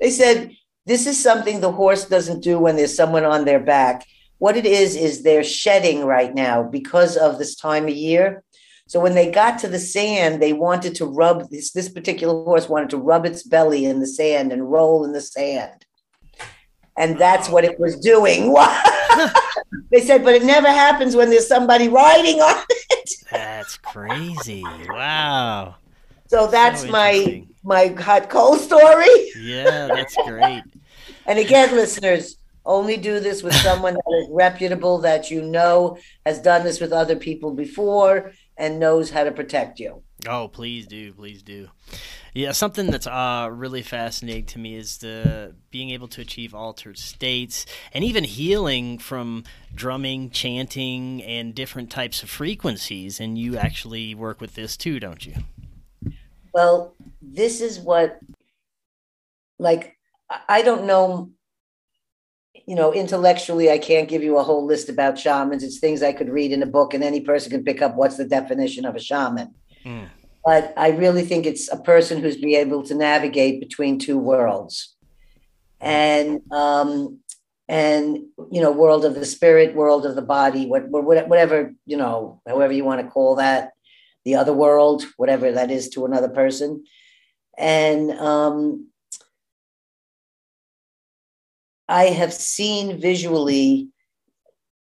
They 0.00 0.08
said 0.08 0.56
this 0.86 1.06
is 1.06 1.22
something 1.22 1.60
the 1.60 1.72
horse 1.72 2.06
doesn't 2.06 2.42
do 2.42 2.58
when 2.58 2.76
there's 2.76 2.96
someone 2.96 3.26
on 3.26 3.44
their 3.44 3.60
back 3.60 4.06
what 4.40 4.56
it 4.56 4.64
is 4.64 4.96
is 4.96 5.22
they're 5.22 5.44
shedding 5.44 6.06
right 6.06 6.34
now 6.34 6.62
because 6.62 7.16
of 7.18 7.38
this 7.38 7.54
time 7.54 7.84
of 7.84 7.94
year. 7.94 8.42
So 8.86 8.98
when 8.98 9.14
they 9.14 9.30
got 9.30 9.58
to 9.60 9.68
the 9.68 9.78
sand, 9.78 10.40
they 10.40 10.54
wanted 10.54 10.94
to 10.96 11.04
rub 11.04 11.50
this 11.50 11.72
this 11.72 11.90
particular 11.90 12.32
horse 12.42 12.66
wanted 12.66 12.90
to 12.90 12.96
rub 12.96 13.26
its 13.26 13.42
belly 13.42 13.84
in 13.84 14.00
the 14.00 14.06
sand 14.06 14.50
and 14.50 14.72
roll 14.72 15.04
in 15.04 15.12
the 15.12 15.20
sand. 15.20 15.84
And 16.96 17.18
that's 17.18 17.50
what 17.50 17.64
it 17.64 17.78
was 17.78 18.00
doing. 18.00 18.54
they 19.90 20.00
said, 20.00 20.24
but 20.24 20.34
it 20.34 20.44
never 20.44 20.68
happens 20.68 21.14
when 21.14 21.28
there's 21.28 21.46
somebody 21.46 21.88
riding 21.88 22.40
on 22.40 22.64
it. 22.70 23.10
That's 23.30 23.76
crazy. 23.76 24.64
Wow. 24.88 25.76
So 26.28 26.46
that's 26.46 26.80
so 26.80 26.90
my 26.90 27.44
my 27.62 27.88
hot 27.88 28.30
cold 28.30 28.58
story. 28.58 29.32
Yeah, 29.36 29.86
that's 29.86 30.16
great. 30.26 30.62
and 31.26 31.38
again, 31.38 31.76
listeners, 31.76 32.39
only 32.64 32.96
do 32.96 33.20
this 33.20 33.42
with 33.42 33.54
someone 33.54 33.94
that 33.94 34.22
is 34.22 34.28
reputable 34.30 34.98
that 34.98 35.30
you 35.30 35.42
know 35.42 35.98
has 36.26 36.40
done 36.40 36.64
this 36.64 36.80
with 36.80 36.92
other 36.92 37.16
people 37.16 37.52
before 37.52 38.32
and 38.56 38.78
knows 38.78 39.10
how 39.10 39.24
to 39.24 39.32
protect 39.32 39.80
you. 39.80 40.02
Oh, 40.28 40.48
please 40.48 40.86
do, 40.86 41.12
please 41.14 41.42
do. 41.42 41.68
Yeah, 42.34 42.52
something 42.52 42.90
that's 42.90 43.06
uh, 43.06 43.48
really 43.50 43.82
fascinating 43.82 44.44
to 44.46 44.58
me 44.58 44.76
is 44.76 44.98
the 44.98 45.56
being 45.70 45.90
able 45.90 46.08
to 46.08 46.20
achieve 46.20 46.54
altered 46.54 46.98
states 46.98 47.66
and 47.92 48.04
even 48.04 48.24
healing 48.24 48.98
from 48.98 49.44
drumming, 49.74 50.30
chanting, 50.30 51.22
and 51.24 51.54
different 51.54 51.90
types 51.90 52.22
of 52.22 52.30
frequencies. 52.30 53.18
And 53.18 53.38
you 53.38 53.56
actually 53.56 54.14
work 54.14 54.40
with 54.40 54.54
this 54.54 54.76
too, 54.76 55.00
don't 55.00 55.24
you? 55.26 55.34
Well, 56.52 56.94
this 57.22 57.60
is 57.60 57.80
what, 57.80 58.20
like, 59.58 59.96
I 60.48 60.62
don't 60.62 60.84
know 60.84 61.30
you 62.70 62.76
know, 62.76 62.94
intellectually, 62.94 63.68
I 63.68 63.78
can't 63.78 64.08
give 64.08 64.22
you 64.22 64.38
a 64.38 64.44
whole 64.44 64.64
list 64.64 64.88
about 64.88 65.18
shamans. 65.18 65.64
It's 65.64 65.80
things 65.80 66.04
I 66.04 66.12
could 66.12 66.28
read 66.28 66.52
in 66.52 66.62
a 66.62 66.66
book, 66.66 66.94
and 66.94 67.02
any 67.02 67.20
person 67.20 67.50
can 67.50 67.64
pick 67.64 67.82
up 67.82 67.96
what's 67.96 68.16
the 68.16 68.24
definition 68.24 68.84
of 68.84 68.94
a 68.94 69.00
shaman. 69.00 69.52
Mm. 69.84 70.08
But 70.44 70.72
I 70.76 70.90
really 70.90 71.24
think 71.24 71.46
it's 71.46 71.68
a 71.68 71.78
person 71.78 72.22
who's 72.22 72.36
be 72.36 72.54
able 72.54 72.84
to 72.84 72.94
navigate 72.94 73.58
between 73.58 73.98
two 73.98 74.18
worlds, 74.18 74.94
and 75.80 76.42
um, 76.52 77.18
and 77.68 78.18
you 78.52 78.60
know, 78.62 78.70
world 78.70 79.04
of 79.04 79.16
the 79.16 79.26
spirit, 79.26 79.74
world 79.74 80.06
of 80.06 80.14
the 80.14 80.22
body, 80.22 80.66
what, 80.66 80.84
whatever 80.88 81.74
you 81.86 81.96
know, 81.96 82.40
however 82.46 82.72
you 82.72 82.84
want 82.84 83.00
to 83.00 83.10
call 83.10 83.34
that, 83.34 83.72
the 84.24 84.36
other 84.36 84.52
world, 84.52 85.02
whatever 85.16 85.50
that 85.50 85.72
is 85.72 85.88
to 85.88 86.04
another 86.04 86.28
person, 86.28 86.84
and 87.58 88.12
um, 88.12 88.89
I 91.90 92.04
have 92.04 92.32
seen 92.32 93.00
visually 93.00 93.88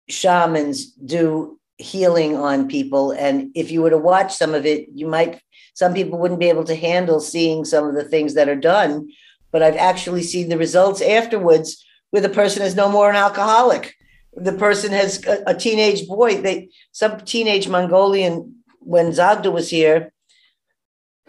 shamans 0.09 0.91
do 0.91 1.57
healing 1.77 2.35
on 2.35 2.67
people. 2.67 3.11
And 3.11 3.51
if 3.55 3.71
you 3.71 3.81
were 3.81 3.89
to 3.89 3.97
watch 3.97 4.35
some 4.35 4.53
of 4.53 4.65
it, 4.65 4.89
you 4.93 5.07
might, 5.07 5.41
some 5.73 5.93
people 5.93 6.19
wouldn't 6.19 6.39
be 6.39 6.49
able 6.49 6.65
to 6.65 6.75
handle 6.75 7.19
seeing 7.19 7.65
some 7.65 7.87
of 7.87 7.95
the 7.95 8.03
things 8.03 8.33
that 8.33 8.49
are 8.49 8.55
done. 8.55 9.09
But 9.51 9.63
I've 9.63 9.77
actually 9.77 10.23
seen 10.23 10.49
the 10.49 10.57
results 10.57 11.01
afterwards 11.01 11.83
where 12.09 12.21
the 12.21 12.29
person 12.29 12.61
is 12.63 12.75
no 12.75 12.89
more 12.89 13.09
an 13.09 13.15
alcoholic. 13.15 13.95
The 14.33 14.53
person 14.53 14.91
has 14.91 15.25
a, 15.25 15.43
a 15.47 15.55
teenage 15.55 16.07
boy, 16.07 16.41
they 16.41 16.69
some 16.91 17.21
teenage 17.21 17.67
Mongolian 17.67 18.55
when 18.79 19.11
Zagdo 19.11 19.51
was 19.51 19.69
here. 19.69 20.11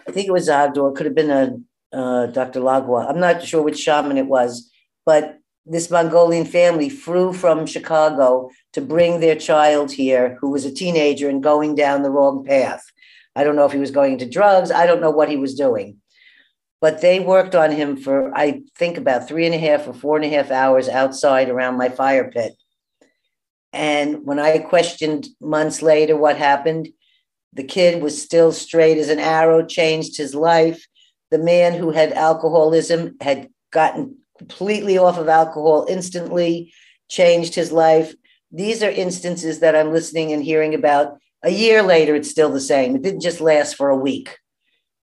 I 0.06 0.12
think 0.12 0.26
it 0.28 0.32
was 0.32 0.48
Zagdo, 0.48 0.90
it 0.90 0.96
could 0.96 1.06
have 1.06 1.14
been 1.14 1.30
a 1.30 1.96
uh, 1.96 2.26
Dr. 2.26 2.60
Lagwa. 2.60 3.08
I'm 3.08 3.20
not 3.20 3.44
sure 3.44 3.62
which 3.62 3.78
shaman 3.78 4.18
it 4.18 4.26
was, 4.26 4.70
but 5.06 5.37
this 5.68 5.90
Mongolian 5.90 6.46
family 6.46 6.88
flew 6.88 7.32
from 7.32 7.66
Chicago 7.66 8.50
to 8.72 8.80
bring 8.80 9.20
their 9.20 9.36
child 9.36 9.92
here, 9.92 10.38
who 10.40 10.50
was 10.50 10.64
a 10.64 10.72
teenager 10.72 11.28
and 11.28 11.42
going 11.42 11.74
down 11.74 12.02
the 12.02 12.10
wrong 12.10 12.44
path. 12.44 12.82
I 13.36 13.44
don't 13.44 13.56
know 13.56 13.66
if 13.66 13.72
he 13.72 13.78
was 13.78 13.90
going 13.90 14.14
into 14.14 14.28
drugs. 14.28 14.70
I 14.70 14.86
don't 14.86 15.00
know 15.00 15.10
what 15.10 15.28
he 15.28 15.36
was 15.36 15.54
doing. 15.54 15.98
But 16.80 17.00
they 17.00 17.20
worked 17.20 17.54
on 17.54 17.72
him 17.72 17.96
for, 17.96 18.36
I 18.36 18.62
think, 18.76 18.96
about 18.96 19.28
three 19.28 19.46
and 19.46 19.54
a 19.54 19.58
half 19.58 19.86
or 19.86 19.92
four 19.92 20.16
and 20.16 20.24
a 20.24 20.28
half 20.28 20.50
hours 20.50 20.88
outside 20.88 21.48
around 21.48 21.76
my 21.76 21.88
fire 21.88 22.30
pit. 22.30 22.54
And 23.72 24.24
when 24.24 24.38
I 24.38 24.58
questioned 24.58 25.28
months 25.40 25.82
later 25.82 26.16
what 26.16 26.38
happened, 26.38 26.88
the 27.52 27.64
kid 27.64 28.02
was 28.02 28.20
still 28.22 28.52
straight 28.52 28.98
as 28.98 29.08
an 29.08 29.18
arrow, 29.18 29.64
changed 29.66 30.16
his 30.16 30.34
life. 30.34 30.86
The 31.30 31.38
man 31.38 31.74
who 31.74 31.90
had 31.90 32.12
alcoholism 32.12 33.16
had 33.20 33.48
gotten 33.70 34.18
completely 34.38 34.96
off 34.98 35.18
of 35.18 35.28
alcohol 35.28 35.86
instantly, 35.88 36.72
changed 37.08 37.54
his 37.54 37.72
life. 37.72 38.14
These 38.50 38.82
are 38.82 38.90
instances 38.90 39.60
that 39.60 39.76
I'm 39.76 39.92
listening 39.92 40.32
and 40.32 40.42
hearing 40.42 40.74
about. 40.74 41.18
A 41.42 41.50
year 41.50 41.82
later, 41.82 42.14
it's 42.14 42.30
still 42.30 42.50
the 42.50 42.60
same. 42.60 42.96
It 42.96 43.02
didn't 43.02 43.20
just 43.20 43.40
last 43.40 43.76
for 43.76 43.90
a 43.90 43.96
week. 43.96 44.38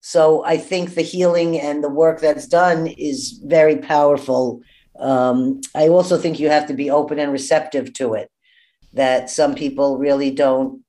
So 0.01 0.43
I 0.43 0.57
think 0.57 0.93
the 0.93 1.01
healing 1.01 1.59
and 1.59 1.83
the 1.83 1.89
work 1.89 2.21
that's 2.21 2.47
done 2.47 2.87
is 2.87 3.39
very 3.43 3.77
powerful 3.77 4.61
Um, 4.99 5.61
I 5.73 5.87
also 5.87 6.17
think 6.17 6.39
you 6.39 6.49
have 6.49 6.67
to 6.67 6.73
be 6.73 6.91
open 6.91 7.19
and 7.19 7.31
receptive 7.31 7.93
to 7.93 8.13
it. 8.13 8.29
That 8.93 9.29
some 9.29 9.55
people 9.55 9.97
really 9.97 10.31
don't. 10.31 10.83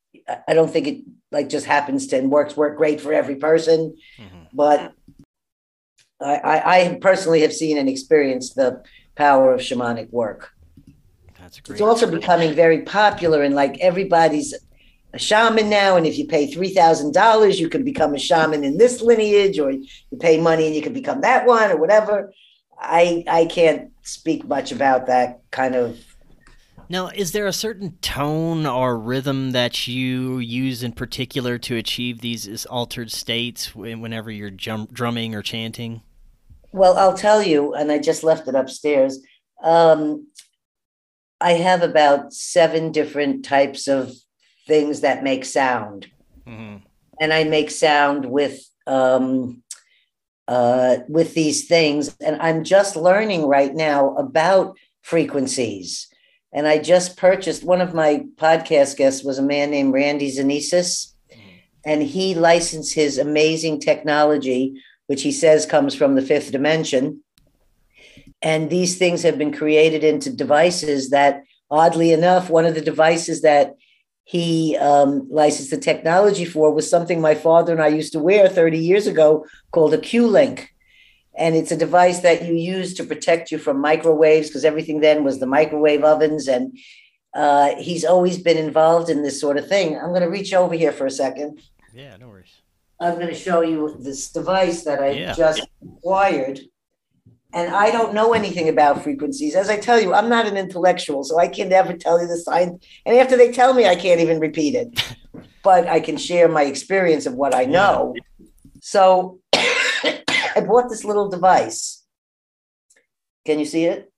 I 0.49 0.55
don't 0.55 0.71
think 0.71 0.87
it 0.87 0.99
like 1.31 1.49
just 1.49 1.67
happens 1.67 2.07
to 2.09 2.19
and 2.19 2.31
works 2.31 2.57
work 2.57 2.77
great 2.77 3.01
for 3.01 3.13
every 3.13 3.37
person, 3.37 3.97
mm-hmm. 4.19 4.45
but 4.53 4.93
I, 6.23 6.35
I, 6.37 6.81
I 6.81 6.99
personally 7.01 7.41
have 7.43 7.53
seen 7.53 7.79
and 7.79 7.89
experienced 7.89 8.55
the 8.55 8.83
power 9.15 9.53
of 9.53 9.61
shamanic 9.61 10.11
work. 10.11 10.53
That's 11.39 11.61
great. 11.61 11.75
It's 11.75 11.83
also 11.83 12.11
becoming 12.11 12.55
very 12.55 12.83
popular 12.83 13.43
and 13.43 13.55
like 13.55 13.79
everybody's 13.81 14.55
a 15.15 15.19
shaman 15.19 15.69
now, 15.69 15.97
and 15.97 16.07
if 16.07 16.17
you 16.17 16.27
pay 16.27 16.47
three 16.47 16.73
thousand 16.73 17.13
dollars, 17.13 17.61
you 17.61 17.69
can 17.69 17.85
become 17.85 18.15
a 18.15 18.19
shaman 18.19 18.65
in 18.65 18.79
this 18.79 19.03
lineage, 19.03 19.59
or 19.59 19.71
you 19.71 19.87
pay 20.19 20.41
money 20.41 20.67
and 20.67 20.75
you 20.75 20.83
can 20.83 20.95
become 20.95 21.21
that 21.21 21.47
one, 21.47 21.71
or 21.71 21.77
whatever. 21.77 22.33
I 22.79 23.23
I 23.29 23.45
can't 23.45 23.91
speak 24.03 24.47
much 24.47 24.73
about 24.73 25.07
that 25.07 25.43
kind 25.51 25.75
of. 25.75 25.99
Now, 26.89 27.09
is 27.09 27.33
there 27.33 27.47
a 27.47 27.53
certain 27.53 27.97
tone 28.03 28.67
or 28.67 28.99
rhythm 28.99 29.53
that 29.53 29.87
you 29.87 30.39
use 30.39 30.83
in 30.83 30.93
particular 30.93 31.59
to 31.59 31.77
achieve 31.77 32.21
these 32.21 32.67
altered 32.67 33.11
states 33.11 33.75
whenever 33.75 34.31
you're 34.31 34.51
drumming 34.51 35.35
or 35.35 35.43
chanting? 35.43 36.03
Well, 36.73 36.97
I'll 36.97 37.17
tell 37.17 37.43
you, 37.43 37.75
and 37.75 37.93
I 37.93 37.99
just 37.99 38.25
left 38.25 38.49
it 38.49 38.55
upstairs. 38.55 39.21
Um, 39.63 40.29
I 41.41 41.53
have 41.53 41.83
about 41.83 42.33
seven 42.33 42.93
different 42.93 43.45
types 43.45 43.89
of 43.89 44.13
things 44.67 45.01
that 45.01 45.25
make 45.25 45.45
sound. 45.45 46.07
Mm-hmm. 46.47 46.79
And 47.21 47.33
I 47.33 47.45
make 47.45 47.71
sound 47.71 48.27
with 48.27 48.65
um, 48.87 49.63
uh, 50.49 50.99
with 51.09 51.35
these 51.35 51.67
things. 51.67 52.17
And 52.21 52.41
I'm 52.41 52.65
just 52.65 52.97
learning 52.97 53.47
right 53.47 53.75
now 53.75 54.15
about 54.17 54.77
frequencies. 55.03 56.09
And 56.53 56.67
I 56.67 56.79
just 56.79 57.17
purchased 57.17 57.65
one 57.65 57.81
of 57.81 57.95
my 57.95 58.25
podcast 58.37 58.97
guests 58.97 59.25
was 59.25 59.39
a 59.39 59.43
man 59.43 59.71
named 59.71 59.95
Randy 59.95 60.31
Zanesis. 60.31 61.13
Mm-hmm. 61.31 61.49
And 61.85 62.03
he 62.03 62.35
licensed 62.35 62.95
his 62.95 63.19
amazing 63.19 63.81
technology, 63.81 64.75
which 65.07 65.23
he 65.23 65.33
says 65.33 65.67
comes 65.67 65.95
from 65.95 66.15
the 66.15 66.23
fifth 66.23 66.53
dimension. 66.53 67.23
And 68.41 68.71
these 68.71 68.99
things 68.99 69.23
have 69.23 69.39
been 69.39 69.53
created 69.53 70.03
into 70.03 70.31
devices 70.31 71.11
that, 71.11 71.43
oddly 71.71 72.13
enough, 72.13 72.51
one 72.51 72.65
of 72.65 72.75
the 72.75 72.81
devices 72.81 73.43
that 73.43 73.75
he 74.25 74.77
um, 74.77 75.29
licensed 75.31 75.71
the 75.71 75.77
technology 75.77 76.45
for 76.45 76.73
was 76.73 76.89
something 76.89 77.21
my 77.21 77.35
father 77.35 77.73
and 77.73 77.83
I 77.83 77.89
used 77.89 78.13
to 78.13 78.19
wear 78.19 78.49
30 78.49 78.79
years 78.79 79.07
ago 79.07 79.47
called 79.73 79.95
a 79.95 79.99
Q-Link. 79.99 80.69
And 81.37 81.57
it's 81.57 81.73
a 81.73 81.77
device 81.77 82.21
that 82.21 82.45
you 82.45 82.55
use 82.55 82.95
to 82.95 83.05
protect 83.05 83.51
you 83.51 83.59
from 83.59 83.81
microwaves 83.81 84.49
because 84.49 84.65
everything 84.65 85.01
then 85.01 85.25
was 85.25 85.41
the 85.41 85.47
microwave 85.47 86.05
ovens. 86.05 86.47
And 86.47 86.79
uh, 87.35 87.75
he's 87.77 88.05
always 88.05 88.39
been 88.39 88.59
involved 88.59 89.09
in 89.09 89.23
this 89.23 89.41
sort 89.41 89.57
of 89.57 89.67
thing. 89.67 89.97
I'm 89.97 90.11
going 90.11 90.23
to 90.23 90.31
reach 90.31 90.53
over 90.53 90.75
here 90.75 90.93
for 90.93 91.07
a 91.07 91.11
second. 91.11 91.61
Yeah, 91.95 92.17
no 92.17 92.29
worries. 92.29 92.62
I'm 93.03 93.15
going 93.17 93.29
to 93.29 93.35
show 93.35 93.63
you 93.63 93.97
this 94.01 94.31
device 94.31 94.85
that 94.85 95.03
I 95.03 95.11
yeah. 95.11 95.33
just 95.35 95.67
acquired 95.83 96.61
and 97.55 97.75
I 97.75 97.91
don't 97.91 98.15
know 98.15 98.33
anything 98.33 98.69
about 98.69 99.03
frequencies. 99.03 99.55
As 99.55 99.69
I 99.69 99.77
tell 99.77 100.01
you, 100.01 100.15
I'm 100.15 100.29
not 100.29 100.47
an 100.47 100.57
intellectual, 100.57 101.23
so 101.23 101.39
I 101.39 101.49
can 101.49 101.69
never 101.69 101.95
tell 101.95 102.21
you 102.21 102.27
the 102.27 102.39
science. 102.39 102.85
And 103.05 103.17
after 103.17 103.37
they 103.37 103.53
tell 103.53 103.75
me, 103.75 103.87
I 103.87 103.95
can't 103.95 104.21
even 104.21 104.41
repeat 104.41 104.75
it. 104.75 105.17
but 105.63 105.87
I 105.87 106.01
can 106.01 106.17
share 106.17 106.49
my 106.49 106.65
experience 106.65 107.27
of 107.27 107.35
what 107.35 107.55
I 107.55 107.65
know. 107.65 108.15
So 108.81 109.41
I 109.53 110.65
bought 110.67 110.89
this 110.89 111.05
little 111.05 111.29
device. 111.29 112.03
Can 113.45 113.59
you 113.59 113.67
see 113.67 113.85
it? 113.85 114.11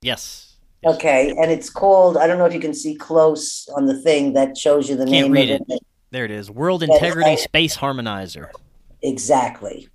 Yes. 0.00 0.56
Okay, 0.84 1.30
and 1.30 1.50
it's 1.50 1.70
called. 1.70 2.16
I 2.16 2.26
don't 2.26 2.38
know 2.38 2.46
if 2.46 2.54
you 2.54 2.58
can 2.58 2.74
see 2.74 2.96
close 2.96 3.68
on 3.76 3.86
the 3.86 4.00
thing 4.02 4.32
that 4.32 4.58
shows 4.58 4.90
you 4.90 4.96
the 4.96 5.04
Can't 5.04 5.26
name 5.26 5.32
read 5.32 5.50
of 5.50 5.60
it. 5.60 5.74
it. 5.74 5.82
There 6.12 6.26
it 6.26 6.30
is. 6.30 6.50
World 6.50 6.82
Integrity 6.82 7.38
Space 7.38 7.74
Harmonizer. 7.78 8.50
Exactly. 9.00 9.88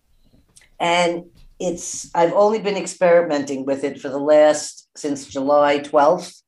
And 0.79 1.25
it's 1.59 2.09
I've 2.15 2.33
only 2.33 2.59
been 2.59 2.75
experimenting 2.75 3.65
with 3.65 3.83
it 3.83 4.01
for 4.01 4.09
the 4.09 4.17
last 4.17 4.89
since 4.97 5.27
July 5.27 5.77
12th 5.79 6.41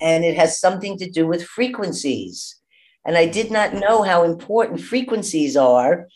and 0.00 0.24
it 0.24 0.36
has 0.36 0.60
something 0.60 0.98
to 0.98 1.08
do 1.08 1.26
with 1.26 1.44
frequencies 1.44 2.56
and 3.04 3.16
I 3.16 3.26
did 3.26 3.50
not 3.50 3.74
know 3.74 4.02
how 4.02 4.24
important 4.24 4.80
frequencies 4.80 5.56
are 5.56 6.06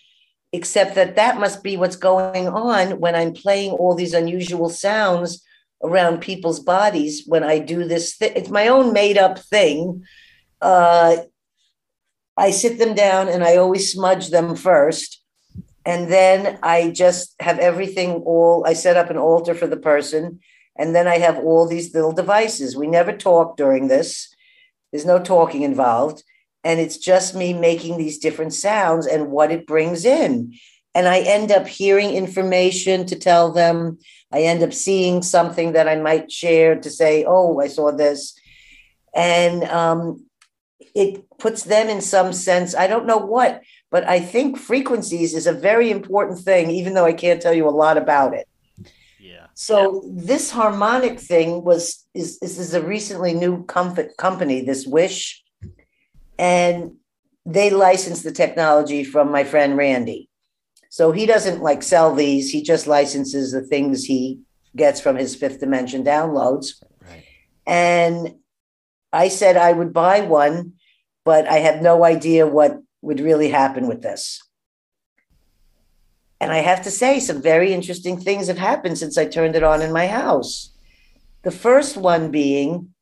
except 0.53 0.95
that 0.97 1.17
that 1.17 1.41
must 1.41 1.63
be 1.63 1.77
what's 1.77 1.97
going 1.97 2.49
on 2.49 3.01
when 3.01 3.15
I'm 3.17 3.33
playing 3.33 3.73
all 3.73 3.95
these 3.95 4.15
unusual 4.15 4.69
sounds 4.69 5.43
around 5.83 6.21
people's 6.21 6.61
bodies 6.61 7.25
when 7.27 7.43
I 7.43 7.59
do 7.59 7.85
this 7.85 8.19
th- 8.19 8.35
it's 8.37 8.51
my 8.51 8.69
own 8.69 8.93
made 8.93 9.19
up 9.19 9.39
thing 9.39 10.05
uh, 10.61 11.17
I 12.37 12.51
sit 12.51 12.79
them 12.79 12.95
down 12.95 13.29
and 13.29 13.45
I 13.45 13.57
always 13.57 13.93
smudge 13.93 14.31
them 14.31 14.57
first 14.57 15.21
and 15.87 16.11
then 16.11 16.59
I 16.63 16.91
just 16.91 17.35
have 17.41 17.59
everything 17.59 18.23
all, 18.27 18.65
I 18.67 18.75
set 18.75 18.97
up 18.97 19.11
an 19.11 19.17
altar 19.17 19.55
for 19.55 19.67
the 19.67 19.77
person. 19.77 20.41
And 20.77 20.95
then 20.95 21.07
I 21.07 21.19
have 21.19 21.39
all 21.39 21.67
these 21.67 21.95
little 21.95 22.13
devices. 22.13 22.77
We 22.77 22.87
never 22.87 23.13
talk 23.13 23.57
during 23.57 23.89
this, 23.89 24.35
there's 24.93 25.07
no 25.07 25.19
talking 25.19 25.63
involved. 25.63 26.23
And 26.63 26.79
it's 26.79 26.99
just 26.99 27.35
me 27.35 27.53
making 27.53 27.97
these 27.97 28.19
different 28.19 28.53
sounds 28.53 29.07
and 29.07 29.31
what 29.31 29.51
it 29.51 29.67
brings 29.67 30.05
in. 30.05 30.55
And 30.95 31.09
I 31.09 31.21
end 31.21 31.51
up 31.51 31.67
hearing 31.67 32.11
information 32.11 33.07
to 33.07 33.17
tell 33.17 33.51
them. 33.53 33.99
I 34.33 34.43
end 34.43 34.63
up 34.63 34.73
seeing 34.73 35.23
something 35.23 35.73
that 35.73 35.89
I 35.89 35.97
might 35.97 36.31
share 36.31 36.77
to 36.77 36.91
say, 36.91 37.25
oh, 37.27 37.61
I 37.61 37.69
saw 37.69 37.93
this. 37.93 38.39
And 39.15 39.65
um, 39.65 40.27
it 40.95 41.25
puts 41.41 41.65
them 41.65 41.89
in 41.89 42.01
some 42.01 42.33
sense, 42.33 42.75
I 42.75 42.87
don't 42.87 43.07
know 43.07 43.19
what, 43.19 43.63
but 43.91 44.09
I 44.09 44.21
think 44.21 44.59
frequencies 44.59 45.35
is 45.35 45.47
a 45.47 45.53
very 45.53 45.91
important 45.91 46.39
thing, 46.39 46.71
even 46.71 46.95
though 46.95 47.07
I 47.07 47.13
can't 47.13 47.43
tell 47.43 47.55
you 47.55 47.69
a 47.69 47.71
lot 47.71 47.97
about 47.97 48.35
it. 48.35 48.49
Yeah. 49.19 49.47
So 49.55 50.03
yeah. 50.05 50.11
this 50.27 50.51
harmonic 50.51 51.19
thing 51.19 51.65
was 51.65 52.07
is 52.15 52.39
this 52.39 52.59
is 52.59 52.75
a 52.75 52.83
recently 52.83 53.35
new 53.35 53.65
comfort 53.65 54.17
company, 54.17 54.61
this 54.61 54.87
Wish, 54.87 55.43
and 56.39 56.93
they 57.45 57.71
licensed 57.71 58.25
the 58.25 58.33
technology 58.33 59.05
from 59.05 59.31
my 59.31 59.45
friend 59.45 59.77
Randy. 59.77 60.29
So 60.89 61.13
he 61.13 61.27
doesn't 61.27 61.63
like 61.63 61.83
sell 61.83 62.15
these; 62.15 62.51
he 62.51 62.63
just 62.63 62.87
licenses 62.87 63.53
the 63.53 63.63
things 63.63 64.05
he 64.05 64.41
gets 64.77 65.01
from 65.01 65.17
his 65.17 65.35
fifth 65.35 65.61
dimension 65.61 66.05
downloads. 66.05 66.83
Right. 67.09 67.25
And 67.67 68.37
I 69.13 69.29
said 69.29 69.57
I 69.57 69.73
would 69.73 69.93
buy 69.93 70.21
one, 70.21 70.75
but 71.31 71.47
I 71.47 71.59
have 71.59 71.81
no 71.81 72.05
idea 72.05 72.45
what 72.45 72.83
would 73.03 73.21
really 73.21 73.51
happen 73.51 73.87
with 73.87 74.03
this. 74.03 74.43
And 76.41 76.51
I 76.51 76.59
have 76.59 76.83
to 76.83 76.91
say, 76.91 77.21
some 77.21 77.41
very 77.41 77.73
interesting 77.73 78.19
things 78.19 78.49
have 78.49 78.59
happened 78.59 78.99
since 78.99 79.17
I 79.17 79.27
turned 79.27 79.55
it 79.55 79.63
on 79.63 79.81
in 79.81 79.93
my 79.93 80.09
house. 80.09 80.73
The 81.45 81.53
first 81.53 81.97
one 81.97 82.33
being, 82.33 82.93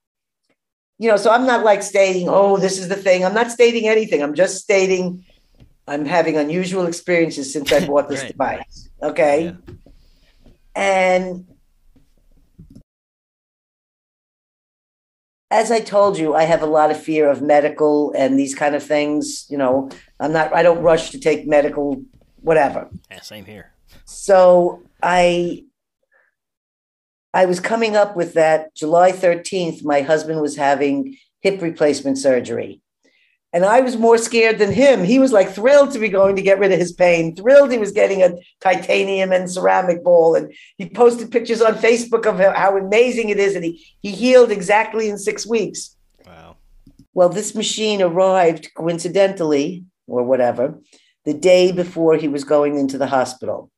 you 0.99 1.09
know, 1.09 1.17
so 1.17 1.31
I'm 1.31 1.47
not 1.47 1.65
like 1.65 1.83
stating, 1.83 2.29
oh, 2.29 2.59
this 2.59 2.79
is 2.79 2.89
the 2.89 2.97
thing. 2.97 3.25
I'm 3.25 3.33
not 3.33 3.51
stating 3.51 3.89
anything. 3.89 4.23
I'm 4.23 4.35
just 4.35 4.63
stating 4.63 5.25
I'm 5.87 6.05
having 6.05 6.37
unusual 6.37 6.87
experiences 6.87 7.51
since 7.51 7.73
I 7.73 7.87
bought 7.87 8.11
this 8.11 8.21
right. 8.25 8.33
device. 8.33 8.91
Okay. 9.03 9.45
Yeah. 9.45 9.75
And 10.77 11.48
as 15.51 15.71
I 15.71 15.81
told 15.81 16.19
you, 16.19 16.35
I 16.35 16.45
have 16.45 16.63
a 16.63 16.67
lot 16.67 16.91
of 16.91 17.03
fear 17.03 17.31
of 17.31 17.41
medical 17.41 18.13
and 18.13 18.39
these 18.39 18.55
kind 18.55 18.75
of 18.75 18.83
things. 18.83 19.47
You 19.49 19.59
know, 19.59 19.89
I'm 20.21 20.33
not, 20.33 20.53
I 20.55 20.63
don't 20.63 20.83
rush 20.83 21.11
to 21.11 21.19
take 21.19 21.47
medical, 21.47 22.03
whatever. 22.43 22.89
Yeah, 23.11 23.21
same 23.21 23.45
here. 23.45 23.73
So 24.05 24.83
I, 25.03 25.65
I 27.33 27.47
was 27.47 27.61
coming 27.61 27.97
up 27.97 28.17
with 28.17 28.35
that 28.35 28.75
July 28.75 29.13
13th, 29.13 29.85
my 29.85 30.03
husband 30.03 30.41
was 30.41 30.57
having 30.57 31.17
hip 31.41 31.63
replacement 31.63 32.19
surgery. 32.19 32.83
And 33.53 33.65
I 33.65 33.81
was 33.81 33.97
more 33.97 34.19
scared 34.19 34.59
than 34.59 34.73
him. 34.73 35.03
He 35.05 35.19
was 35.19 35.33
like 35.33 35.51
thrilled 35.51 35.93
to 35.93 35.99
be 35.99 36.11
going 36.11 36.37
to 36.37 36.43
get 36.43 36.59
rid 36.59 36.71
of 36.71 36.79
his 36.79 36.93
pain, 36.93 37.35
thrilled 37.35 37.73
he 37.73 37.79
was 37.79 37.93
getting 37.93 38.23
a 38.23 38.35
titanium 38.61 39.33
and 39.33 39.51
ceramic 39.51 40.05
ball. 40.05 40.35
And 40.35 40.53
he 40.77 40.89
posted 40.89 41.31
pictures 41.31 41.63
on 41.63 41.75
Facebook 41.75 42.27
of 42.27 42.39
how 42.39 42.77
amazing 42.77 43.31
it 43.31 43.39
is. 43.39 43.55
And 43.55 43.65
he, 43.65 43.87
he 44.01 44.11
healed 44.11 44.51
exactly 44.51 45.09
in 45.09 45.17
six 45.17 45.47
weeks. 45.47 45.97
Wow. 46.27 46.57
Well, 47.15 47.31
this 47.31 47.55
machine 47.55 48.03
arrived 48.03 48.69
coincidentally 48.75 49.85
or 50.07 50.23
whatever 50.25 50.79
the 51.25 51.35
day 51.35 51.73
before 51.73 52.17
he 52.17 52.29
was 52.29 52.45
going 52.45 52.79
into 52.79 52.99
the 52.99 53.07
hospital. 53.07 53.71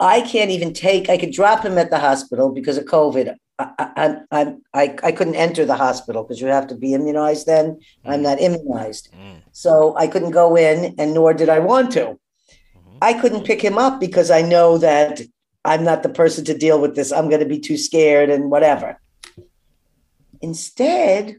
I 0.00 0.20
can't 0.20 0.50
even 0.50 0.72
take, 0.72 1.08
I 1.08 1.16
could 1.16 1.32
drop 1.32 1.64
him 1.64 1.78
at 1.78 1.90
the 1.90 2.00
hospital 2.00 2.50
because 2.50 2.76
of 2.76 2.84
COVID. 2.84 3.36
I, 3.58 4.18
I, 4.30 4.54
I, 4.72 4.96
I 5.02 5.12
couldn't 5.12 5.36
enter 5.36 5.64
the 5.64 5.76
hospital 5.76 6.24
because 6.24 6.40
you 6.40 6.48
have 6.48 6.66
to 6.68 6.74
be 6.74 6.94
immunized 6.94 7.46
then. 7.46 7.78
I'm 8.04 8.22
not 8.22 8.40
immunized. 8.40 9.12
Mm. 9.12 9.42
So 9.52 9.94
I 9.96 10.08
couldn't 10.08 10.32
go 10.32 10.56
in, 10.56 10.94
and 10.98 11.14
nor 11.14 11.32
did 11.34 11.48
I 11.48 11.60
want 11.60 11.92
to. 11.92 12.04
Mm-hmm. 12.06 12.98
I 13.00 13.14
couldn't 13.14 13.44
pick 13.44 13.62
him 13.62 13.78
up 13.78 14.00
because 14.00 14.30
I 14.30 14.42
know 14.42 14.78
that 14.78 15.20
I'm 15.64 15.84
not 15.84 16.02
the 16.02 16.08
person 16.08 16.44
to 16.46 16.58
deal 16.58 16.80
with 16.80 16.96
this. 16.96 17.12
I'm 17.12 17.28
going 17.28 17.40
to 17.40 17.46
be 17.46 17.60
too 17.60 17.76
scared 17.76 18.28
and 18.28 18.50
whatever. 18.50 19.00
Instead, 20.42 21.36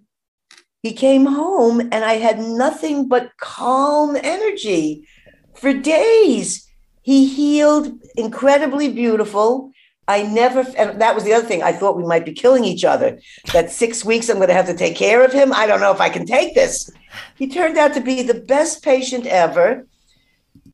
he 0.82 0.94
came 0.94 1.26
home 1.26 1.80
and 1.80 1.96
I 1.96 2.14
had 2.14 2.40
nothing 2.40 3.08
but 3.08 3.32
calm 3.40 4.16
energy 4.16 5.08
for 5.54 5.74
days. 5.74 6.68
He 7.02 7.28
healed 7.28 7.92
incredibly 8.16 8.92
beautiful. 8.92 9.72
I 10.08 10.22
never, 10.24 10.66
and 10.78 11.02
that 11.02 11.16
was 11.16 11.24
the 11.24 11.34
other 11.34 11.48
thing. 11.48 11.64
I 11.64 11.72
thought 11.72 11.98
we 11.98 12.06
might 12.06 12.26
be 12.26 12.34
killing 12.34 12.64
each 12.64 12.84
other. 12.84 13.20
That 13.54 13.72
six 13.72 14.06
weeks 14.06 14.30
I'm 14.30 14.38
going 14.38 14.50
to 14.50 14.54
have 14.54 14.68
to 14.68 14.78
take 14.78 14.96
care 14.96 15.26
of 15.26 15.34
him. 15.34 15.52
I 15.52 15.66
don't 15.66 15.80
know 15.80 15.92
if 15.92 16.02
I 16.02 16.10
can 16.10 16.26
take 16.26 16.54
this. 16.54 16.90
He 17.36 17.48
turned 17.48 17.78
out 17.78 17.94
to 17.96 18.02
be 18.02 18.22
the 18.22 18.36
best 18.36 18.84
patient 18.84 19.26
ever. 19.26 19.88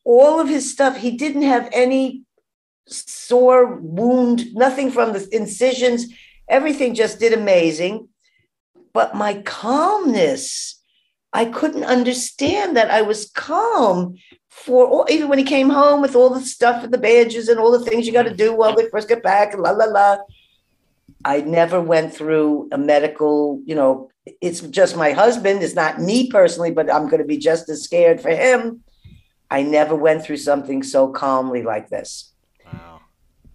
All 0.03 0.39
of 0.39 0.49
his 0.49 0.71
stuff, 0.71 0.97
he 0.97 1.11
didn't 1.11 1.43
have 1.43 1.69
any 1.71 2.23
sore 2.87 3.75
wound, 3.75 4.53
nothing 4.53 4.91
from 4.91 5.13
the 5.13 5.27
incisions. 5.31 6.07
Everything 6.49 6.93
just 6.93 7.19
did 7.19 7.31
amazing. 7.31 8.09
But 8.93 9.15
my 9.15 9.41
calmness, 9.43 10.81
I 11.31 11.45
couldn't 11.45 11.85
understand 11.85 12.75
that 12.75 12.91
I 12.91 13.03
was 13.03 13.29
calm 13.29 14.17
for 14.51 14.85
all, 14.85 15.07
even 15.09 15.29
when 15.29 15.39
he 15.39 15.45
came 15.45 15.69
home 15.69 16.01
with 16.01 16.15
all 16.15 16.29
the 16.29 16.41
stuff 16.41 16.83
and 16.83 16.93
the 16.93 16.97
badges 16.97 17.47
and 17.47 17.59
all 17.59 17.71
the 17.71 17.83
things 17.83 18.05
you 18.05 18.13
got 18.13 18.23
to 18.23 18.35
do 18.35 18.53
while 18.53 18.75
they 18.75 18.87
first 18.89 19.07
get 19.07 19.23
back 19.23 19.53
and 19.53 19.63
la 19.63 19.71
la 19.71 19.85
la. 19.85 20.17
I 21.23 21.41
never 21.41 21.79
went 21.79 22.13
through 22.13 22.67
a 22.71 22.77
medical, 22.77 23.61
you 23.65 23.75
know, 23.75 24.09
it's 24.41 24.61
just 24.61 24.97
my 24.97 25.11
husband. 25.11 25.63
It's 25.63 25.73
not 25.73 26.01
me 26.01 26.29
personally, 26.29 26.71
but 26.71 26.91
I'm 26.91 27.07
going 27.07 27.21
to 27.21 27.27
be 27.27 27.37
just 27.37 27.69
as 27.69 27.83
scared 27.83 28.21
for 28.21 28.29
him. 28.29 28.83
I 29.49 29.63
never 29.63 29.95
went 29.95 30.23
through 30.23 30.37
something 30.37 30.83
so 30.83 31.09
calmly 31.09 31.63
like 31.63 31.89
this. 31.89 32.33
Wow. 32.65 33.01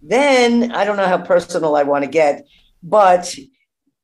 Then 0.01 0.71
I 0.71 0.83
don't 0.83 0.97
know 0.97 1.07
how 1.07 1.19
personal 1.19 1.75
I 1.75 1.83
want 1.83 2.05
to 2.05 2.09
get, 2.09 2.45
but 2.81 3.35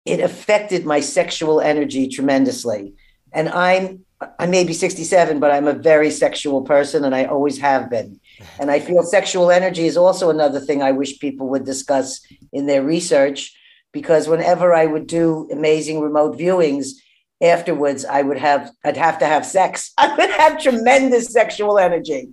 it 0.06 0.20
affected 0.20 0.86
my 0.86 1.00
sexual 1.00 1.60
energy 1.60 2.08
tremendously. 2.08 2.94
And 3.32 3.50
I'm 3.50 4.03
I 4.40 4.46
may 4.46 4.64
be 4.64 4.74
67, 4.74 5.40
but 5.40 5.52
I'm 5.52 5.68
a 5.68 5.74
very 5.74 6.10
sexual 6.10 6.62
person 6.62 7.04
and 7.04 7.14
I 7.14 7.26
always 7.26 7.58
have 7.60 7.90
been. 7.90 8.20
And 8.60 8.72
I 8.72 8.80
feel 8.80 9.04
sexual 9.04 9.52
energy 9.52 9.86
is 9.86 9.98
also 9.98 10.30
another 10.30 10.60
thing 10.60 10.82
I 10.82 10.92
wish 10.92 11.20
people 11.20 11.50
would 11.50 11.66
discuss 11.66 12.22
in 12.52 12.66
their 12.66 12.84
research 12.84 13.54
because 13.92 14.28
whenever 14.28 14.74
I 14.74 14.86
would 14.86 15.08
do 15.08 15.50
amazing 15.52 16.00
remote 16.00 16.38
viewings, 16.38 16.88
afterwards 17.42 18.06
I 18.06 18.22
would 18.22 18.38
have 18.38 18.72
I'd 18.84 18.98
have 18.98 19.20
to 19.20 19.26
have 19.26 19.46
sex. 19.46 19.92
I 19.98 20.16
would 20.16 20.30
have 20.32 20.62
tremendous 20.62 21.32
sexual 21.32 21.78
energy. 21.78 22.30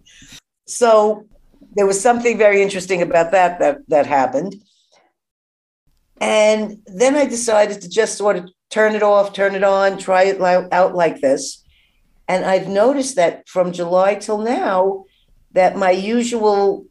So 0.66 1.26
there 1.74 1.86
was 1.86 2.00
something 2.00 2.38
very 2.38 2.62
interesting 2.62 3.02
about 3.02 3.32
that 3.32 3.58
that 3.58 3.78
that 3.88 4.06
happened. 4.06 4.56
And 6.20 6.78
then 6.86 7.16
I 7.16 7.24
decided 7.24 7.80
to 7.80 7.88
just 7.88 8.18
sort 8.18 8.36
of 8.36 8.50
turn 8.68 8.94
it 8.94 9.02
off, 9.02 9.32
turn 9.32 9.54
it 9.54 9.64
on, 9.64 9.98
try 9.98 10.24
it 10.24 10.40
out 10.40 10.94
like 10.94 11.20
this. 11.20 11.59
And 12.30 12.44
I've 12.44 12.68
noticed 12.68 13.16
that 13.16 13.48
from 13.48 13.72
July 13.72 14.14
till 14.14 14.38
now, 14.38 15.06
that 15.50 15.76
my 15.76 15.90
usual 15.90 16.86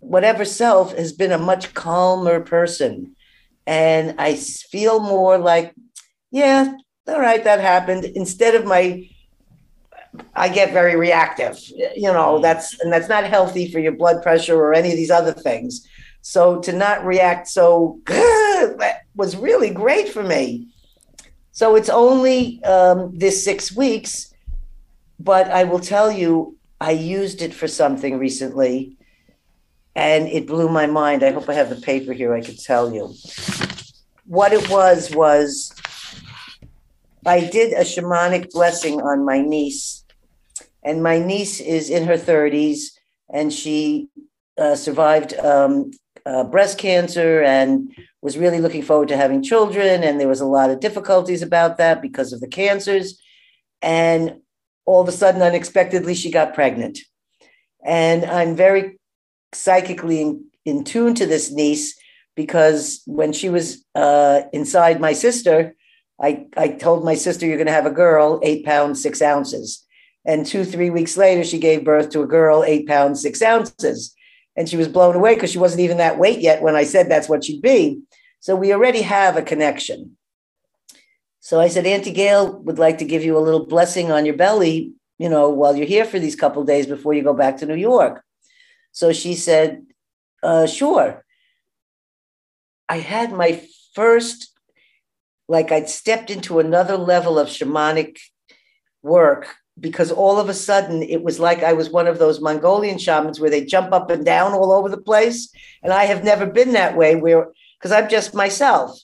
whatever 0.00 0.44
self 0.44 0.94
has 0.98 1.14
been 1.14 1.32
a 1.32 1.38
much 1.38 1.72
calmer 1.72 2.40
person. 2.40 3.16
And 3.66 4.16
I 4.18 4.34
feel 4.34 5.00
more 5.00 5.38
like, 5.38 5.74
yeah, 6.30 6.74
all 7.08 7.20
right, 7.20 7.42
that 7.42 7.60
happened. 7.60 8.04
Instead 8.04 8.54
of 8.54 8.66
my, 8.66 9.08
I 10.36 10.50
get 10.50 10.74
very 10.74 10.94
reactive, 10.94 11.58
you 11.96 12.12
know, 12.12 12.38
that's, 12.38 12.78
and 12.80 12.92
that's 12.92 13.08
not 13.08 13.24
healthy 13.24 13.72
for 13.72 13.78
your 13.78 13.92
blood 13.92 14.22
pressure 14.22 14.56
or 14.56 14.74
any 14.74 14.90
of 14.90 14.96
these 14.96 15.10
other 15.10 15.32
things. 15.32 15.88
So 16.20 16.60
to 16.60 16.72
not 16.74 17.06
react 17.06 17.48
so 17.48 17.98
that 18.06 19.04
was 19.16 19.38
really 19.38 19.70
great 19.70 20.10
for 20.10 20.22
me. 20.22 20.68
So 21.50 21.76
it's 21.76 21.88
only 21.88 22.62
um, 22.64 23.16
this 23.16 23.42
six 23.42 23.74
weeks, 23.74 24.29
but 25.22 25.50
I 25.50 25.64
will 25.64 25.80
tell 25.80 26.10
you, 26.10 26.56
I 26.80 26.92
used 26.92 27.42
it 27.42 27.52
for 27.52 27.68
something 27.68 28.18
recently 28.18 28.96
and 29.94 30.26
it 30.28 30.46
blew 30.46 30.68
my 30.68 30.86
mind. 30.86 31.22
I 31.22 31.30
hope 31.30 31.48
I 31.48 31.54
have 31.54 31.68
the 31.68 31.76
paper 31.76 32.12
here, 32.12 32.34
I 32.34 32.40
could 32.40 32.58
tell 32.58 32.92
you. 32.92 33.14
What 34.26 34.52
it 34.52 34.70
was 34.70 35.14
was 35.14 35.74
I 37.26 37.40
did 37.40 37.74
a 37.74 37.82
shamanic 37.82 38.50
blessing 38.50 39.02
on 39.02 39.26
my 39.26 39.42
niece, 39.42 40.04
and 40.82 41.02
my 41.02 41.18
niece 41.18 41.60
is 41.60 41.90
in 41.90 42.04
her 42.04 42.16
30s 42.16 42.92
and 43.32 43.52
she 43.52 44.08
uh, 44.56 44.74
survived 44.74 45.34
um, 45.34 45.90
uh, 46.24 46.44
breast 46.44 46.78
cancer 46.78 47.42
and 47.42 47.94
was 48.22 48.38
really 48.38 48.60
looking 48.60 48.82
forward 48.82 49.08
to 49.08 49.16
having 49.16 49.42
children. 49.42 50.02
And 50.02 50.18
there 50.18 50.28
was 50.28 50.40
a 50.40 50.46
lot 50.46 50.70
of 50.70 50.80
difficulties 50.80 51.42
about 51.42 51.76
that 51.76 52.00
because 52.00 52.32
of 52.32 52.40
the 52.40 52.48
cancers. 52.48 53.20
And 53.82 54.40
all 54.86 55.00
of 55.00 55.08
a 55.08 55.12
sudden, 55.12 55.42
unexpectedly, 55.42 56.14
she 56.14 56.30
got 56.30 56.54
pregnant. 56.54 56.98
And 57.84 58.24
I'm 58.24 58.56
very 58.56 58.98
psychically 59.52 60.20
in, 60.20 60.44
in 60.64 60.84
tune 60.84 61.14
to 61.16 61.26
this 61.26 61.50
niece 61.50 61.98
because 62.36 63.02
when 63.06 63.32
she 63.32 63.48
was 63.48 63.84
uh, 63.94 64.42
inside 64.52 65.00
my 65.00 65.12
sister, 65.12 65.74
I, 66.20 66.46
I 66.56 66.68
told 66.68 67.04
my 67.04 67.14
sister, 67.14 67.46
You're 67.46 67.56
going 67.56 67.66
to 67.66 67.72
have 67.72 67.86
a 67.86 67.90
girl, 67.90 68.40
eight 68.42 68.64
pounds, 68.64 69.02
six 69.02 69.22
ounces. 69.22 69.84
And 70.26 70.44
two, 70.44 70.64
three 70.64 70.90
weeks 70.90 71.16
later, 71.16 71.44
she 71.44 71.58
gave 71.58 71.84
birth 71.84 72.10
to 72.10 72.22
a 72.22 72.26
girl, 72.26 72.62
eight 72.64 72.86
pounds, 72.86 73.22
six 73.22 73.40
ounces 73.40 74.14
and 74.56 74.68
she 74.68 74.76
was 74.76 74.88
blown 74.88 75.16
away 75.16 75.34
because 75.34 75.50
she 75.50 75.58
wasn't 75.58 75.80
even 75.80 75.96
that 75.96 76.18
weight 76.18 76.40
yet 76.40 76.62
when 76.62 76.76
I 76.76 76.84
said 76.84 77.08
that's 77.08 77.28
what 77.28 77.44
she'd 77.44 77.62
be. 77.62 78.02
So 78.40 78.56
we 78.56 78.72
already 78.72 79.02
have 79.02 79.36
a 79.36 79.42
connection. 79.42 80.16
So 81.40 81.58
I 81.58 81.68
said, 81.68 81.86
Auntie 81.86 82.12
Gail 82.12 82.58
would 82.60 82.78
like 82.78 82.98
to 82.98 83.04
give 83.04 83.24
you 83.24 83.36
a 83.36 83.40
little 83.40 83.66
blessing 83.66 84.12
on 84.12 84.26
your 84.26 84.36
belly, 84.36 84.92
you 85.18 85.28
know, 85.28 85.48
while 85.48 85.74
you're 85.74 85.86
here 85.86 86.04
for 86.04 86.18
these 86.18 86.36
couple 86.36 86.62
days 86.64 86.86
before 86.86 87.14
you 87.14 87.22
go 87.22 87.34
back 87.34 87.56
to 87.58 87.66
New 87.66 87.76
York. 87.76 88.22
So 88.92 89.12
she 89.12 89.34
said, 89.34 89.86
uh, 90.42 90.66
sure. 90.66 91.24
I 92.88 92.98
had 92.98 93.32
my 93.32 93.62
first, 93.94 94.50
like 95.48 95.72
I'd 95.72 95.88
stepped 95.88 96.30
into 96.30 96.58
another 96.58 96.96
level 96.96 97.38
of 97.38 97.48
shamanic 97.48 98.18
work 99.02 99.56
because 99.78 100.12
all 100.12 100.38
of 100.38 100.50
a 100.50 100.54
sudden 100.54 101.02
it 101.02 101.22
was 101.22 101.40
like 101.40 101.62
I 101.62 101.72
was 101.72 101.88
one 101.88 102.06
of 102.06 102.18
those 102.18 102.40
Mongolian 102.40 102.98
shamans 102.98 103.40
where 103.40 103.48
they 103.48 103.64
jump 103.64 103.92
up 103.92 104.10
and 104.10 104.26
down 104.26 104.52
all 104.52 104.72
over 104.72 104.90
the 104.90 105.00
place. 105.00 105.50
And 105.82 105.92
I 105.92 106.04
have 106.04 106.22
never 106.22 106.44
been 106.44 106.72
that 106.72 106.96
way 106.96 107.16
where, 107.16 107.48
because 107.78 107.92
I'm 107.92 108.10
just 108.10 108.34
myself. 108.34 109.00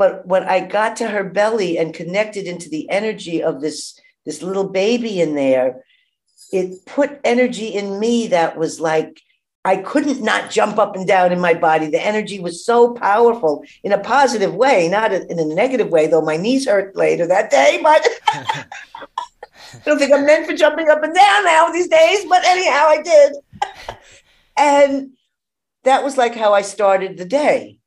But 0.00 0.26
when 0.26 0.44
I 0.44 0.60
got 0.60 0.96
to 0.96 1.08
her 1.08 1.22
belly 1.22 1.76
and 1.76 1.92
connected 1.92 2.46
into 2.46 2.70
the 2.70 2.88
energy 2.88 3.42
of 3.42 3.60
this, 3.60 4.00
this 4.24 4.40
little 4.40 4.66
baby 4.66 5.20
in 5.20 5.34
there, 5.34 5.84
it 6.52 6.86
put 6.86 7.20
energy 7.22 7.66
in 7.66 8.00
me 8.00 8.28
that 8.28 8.56
was 8.56 8.80
like, 8.80 9.20
I 9.62 9.76
couldn't 9.76 10.22
not 10.22 10.50
jump 10.50 10.78
up 10.78 10.96
and 10.96 11.06
down 11.06 11.32
in 11.32 11.38
my 11.38 11.52
body. 11.52 11.90
The 11.90 12.02
energy 12.02 12.40
was 12.40 12.64
so 12.64 12.94
powerful 12.94 13.62
in 13.84 13.92
a 13.92 13.98
positive 13.98 14.54
way, 14.54 14.88
not 14.88 15.12
in 15.12 15.38
a 15.38 15.44
negative 15.44 15.90
way, 15.90 16.06
though 16.06 16.22
my 16.22 16.38
knees 16.38 16.66
hurt 16.66 16.96
later 16.96 17.26
that 17.26 17.50
day. 17.50 17.78
But 17.82 18.08
I 18.28 18.64
don't 19.84 19.98
think 19.98 20.14
I'm 20.14 20.24
meant 20.24 20.46
for 20.46 20.54
jumping 20.54 20.88
up 20.88 21.02
and 21.02 21.14
down 21.14 21.44
now 21.44 21.68
these 21.68 21.88
days, 21.88 22.24
but 22.24 22.42
anyhow, 22.46 22.86
I 22.88 23.02
did. 23.02 23.32
and 24.56 25.10
that 25.84 26.02
was 26.02 26.16
like 26.16 26.34
how 26.34 26.54
I 26.54 26.62
started 26.62 27.18
the 27.18 27.26
day. 27.26 27.79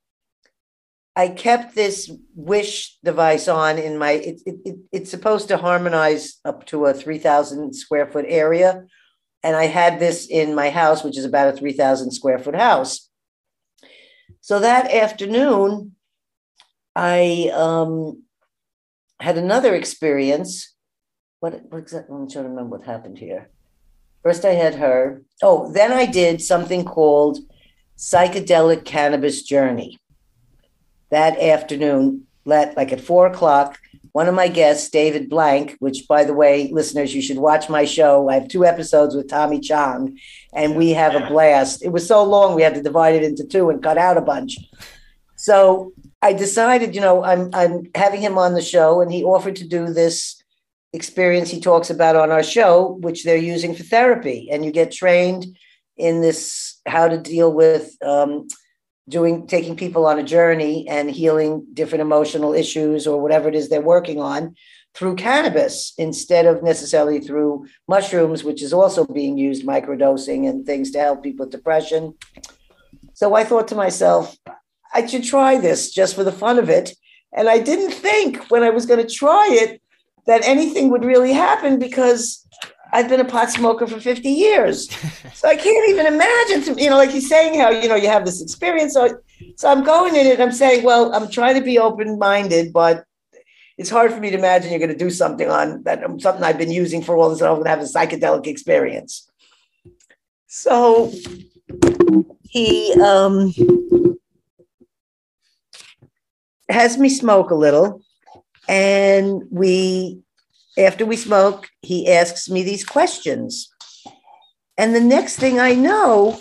I 1.15 1.27
kept 1.29 1.75
this 1.75 2.11
wish 2.35 2.97
device 3.03 3.47
on 3.47 3.77
in 3.77 3.97
my, 3.97 4.11
it, 4.11 4.41
it, 4.45 4.55
it, 4.65 4.75
it's 4.91 5.11
supposed 5.11 5.47
to 5.49 5.57
harmonize 5.57 6.39
up 6.43 6.65
to 6.67 6.85
a 6.85 6.93
3,000 6.93 7.73
square 7.73 8.07
foot 8.07 8.25
area. 8.27 8.85
And 9.43 9.55
I 9.55 9.65
had 9.65 9.99
this 9.99 10.27
in 10.27 10.55
my 10.55 10.69
house, 10.69 11.03
which 11.03 11.17
is 11.17 11.25
about 11.25 11.53
a 11.53 11.57
3,000 11.57 12.11
square 12.11 12.39
foot 12.39 12.55
house. 12.55 13.09
So 14.41 14.59
that 14.59 14.91
afternoon, 14.91 15.95
I 16.95 17.51
um, 17.53 18.23
had 19.19 19.37
another 19.37 19.75
experience 19.75 20.73
what, 21.43 21.61
what 21.69 21.79
exactly, 21.79 22.15
I'm 22.15 22.29
trying 22.29 22.45
to 22.45 22.49
remember 22.51 22.77
what 22.77 22.85
happened 22.85 23.17
here. 23.17 23.49
First, 24.23 24.45
I 24.45 24.51
had 24.51 24.75
her. 24.75 25.23
Oh, 25.41 25.69
then 25.73 25.91
I 25.91 26.05
did 26.05 26.41
something 26.41 26.85
called 26.85 27.39
Psychedelic 27.97 28.85
Cannabis 28.85 29.43
Journey. 29.43 29.99
That 31.13 31.39
afternoon, 31.39 32.25
let 32.43 32.75
like 32.75 32.91
at 32.91 32.99
four 32.99 33.27
o'clock, 33.27 33.77
one 34.13 34.27
of 34.27 34.33
my 34.33 34.47
guests, 34.47 34.89
David 34.89 35.29
Blank, 35.29 35.75
which 35.77 36.07
by 36.07 36.23
the 36.23 36.33
way, 36.33 36.71
listeners, 36.71 37.13
you 37.13 37.21
should 37.21 37.37
watch 37.37 37.69
my 37.69 37.85
show. 37.85 38.29
I 38.29 38.33
have 38.33 38.47
two 38.47 38.65
episodes 38.65 39.13
with 39.13 39.29
Tommy 39.29 39.59
Chong, 39.59 40.17
and 40.53 40.75
we 40.75 40.89
have 40.89 41.13
a 41.13 41.27
blast. 41.27 41.83
It 41.83 41.89
was 41.89 42.07
so 42.07 42.23
long 42.23 42.55
we 42.55 42.63
had 42.63 42.73
to 42.73 42.81
divide 42.81 43.13
it 43.13 43.21
into 43.21 43.45
two 43.45 43.69
and 43.69 43.83
cut 43.83 43.99
out 43.99 44.17
a 44.17 44.21
bunch. 44.21 44.57
So 45.35 45.93
I 46.23 46.33
decided, 46.33 46.95
you 46.95 47.01
know, 47.01 47.23
I'm 47.23 47.51
I'm 47.53 47.83
having 47.93 48.21
him 48.21 48.39
on 48.39 48.55
the 48.55 48.61
show, 48.63 48.99
and 48.99 49.11
he 49.11 49.23
offered 49.23 49.57
to 49.57 49.67
do 49.67 49.93
this 49.93 50.41
experience 50.93 51.51
he 51.51 51.61
talks 51.61 51.91
about 51.91 52.15
on 52.15 52.31
our 52.31 52.41
show, 52.41 52.97
which 53.01 53.23
they're 53.23 53.37
using 53.37 53.75
for 53.75 53.83
therapy. 53.83 54.49
And 54.51 54.65
you 54.65 54.71
get 54.71 54.91
trained 54.91 55.45
in 55.95 56.21
this 56.21 56.81
how 56.87 57.07
to 57.07 57.19
deal 57.19 57.53
with 57.53 57.95
um, 58.03 58.47
doing 59.09 59.47
taking 59.47 59.75
people 59.75 60.05
on 60.05 60.19
a 60.19 60.23
journey 60.23 60.87
and 60.87 61.11
healing 61.11 61.65
different 61.73 62.01
emotional 62.01 62.53
issues 62.53 63.05
or 63.05 63.21
whatever 63.21 63.49
it 63.49 63.55
is 63.55 63.69
they're 63.69 63.81
working 63.81 64.21
on 64.21 64.55
through 64.93 65.15
cannabis 65.15 65.93
instead 65.97 66.45
of 66.45 66.63
necessarily 66.63 67.19
through 67.19 67.65
mushrooms, 67.87 68.43
which 68.43 68.61
is 68.61 68.73
also 68.73 69.05
being 69.05 69.37
used 69.37 69.65
microdosing 69.65 70.47
and 70.47 70.65
things 70.65 70.91
to 70.91 70.99
help 70.99 71.23
people 71.23 71.45
with 71.45 71.51
depression. 71.51 72.13
So 73.13 73.35
I 73.35 73.43
thought 73.43 73.67
to 73.69 73.75
myself, 73.75 74.37
I 74.93 75.05
should 75.05 75.23
try 75.23 75.57
this 75.57 75.91
just 75.91 76.15
for 76.15 76.23
the 76.23 76.31
fun 76.31 76.59
of 76.59 76.69
it. 76.69 76.95
And 77.35 77.49
I 77.49 77.59
didn't 77.59 77.91
think 77.91 78.51
when 78.51 78.63
I 78.63 78.69
was 78.69 78.85
going 78.85 79.05
to 79.05 79.13
try 79.13 79.47
it 79.51 79.81
that 80.27 80.47
anything 80.47 80.89
would 80.89 81.03
really 81.03 81.33
happen 81.33 81.79
because 81.79 82.47
I've 82.93 83.09
been 83.09 83.19
a 83.19 83.25
pot 83.25 83.49
smoker 83.49 83.87
for 83.87 83.99
50 83.99 84.29
years. 84.29 84.89
so 85.33 85.47
I 85.47 85.55
can't 85.55 85.89
even 85.89 86.05
imagine, 86.05 86.61
to, 86.63 86.81
you 86.81 86.89
know, 86.89 86.95
like 86.95 87.09
he's 87.09 87.27
saying 87.27 87.59
how, 87.59 87.71
you 87.71 87.87
know, 87.87 87.95
you 87.95 88.07
have 88.07 88.23
this 88.23 88.41
experience. 88.41 88.93
So, 88.93 89.17
so 89.57 89.69
I'm 89.69 89.83
going 89.83 90.15
in 90.15 90.27
it. 90.27 90.39
I'm 90.39 90.51
saying, 90.51 90.83
well, 90.83 91.13
I'm 91.13 91.29
trying 91.29 91.55
to 91.55 91.61
be 91.61 91.79
open 91.79 92.19
minded, 92.19 92.71
but 92.71 93.03
it's 93.79 93.89
hard 93.89 94.13
for 94.13 94.19
me 94.19 94.29
to 94.29 94.37
imagine 94.37 94.69
you're 94.69 94.79
going 94.79 94.91
to 94.91 94.97
do 94.97 95.09
something 95.09 95.49
on 95.49 95.81
that, 95.83 96.03
um, 96.03 96.19
something 96.19 96.43
I've 96.43 96.59
been 96.59 96.71
using 96.71 97.01
for 97.01 97.17
all 97.17 97.29
this. 97.31 97.41
I'm 97.41 97.55
going 97.55 97.63
to 97.63 97.69
have 97.69 97.79
a 97.79 97.83
psychedelic 97.83 98.45
experience. 98.45 99.27
So 100.45 101.11
he 102.43 102.93
um, 103.01 103.51
has 106.69 106.99
me 106.99 107.09
smoke 107.09 107.49
a 107.49 107.55
little. 107.55 108.03
And 108.69 109.41
we, 109.49 110.21
after 110.77 111.05
we 111.05 111.15
smoke, 111.15 111.69
he 111.81 112.11
asks 112.11 112.49
me 112.49 112.63
these 112.63 112.83
questions. 112.85 113.69
And 114.77 114.95
the 114.95 115.01
next 115.01 115.37
thing 115.37 115.59
I 115.59 115.75
know, 115.75 116.39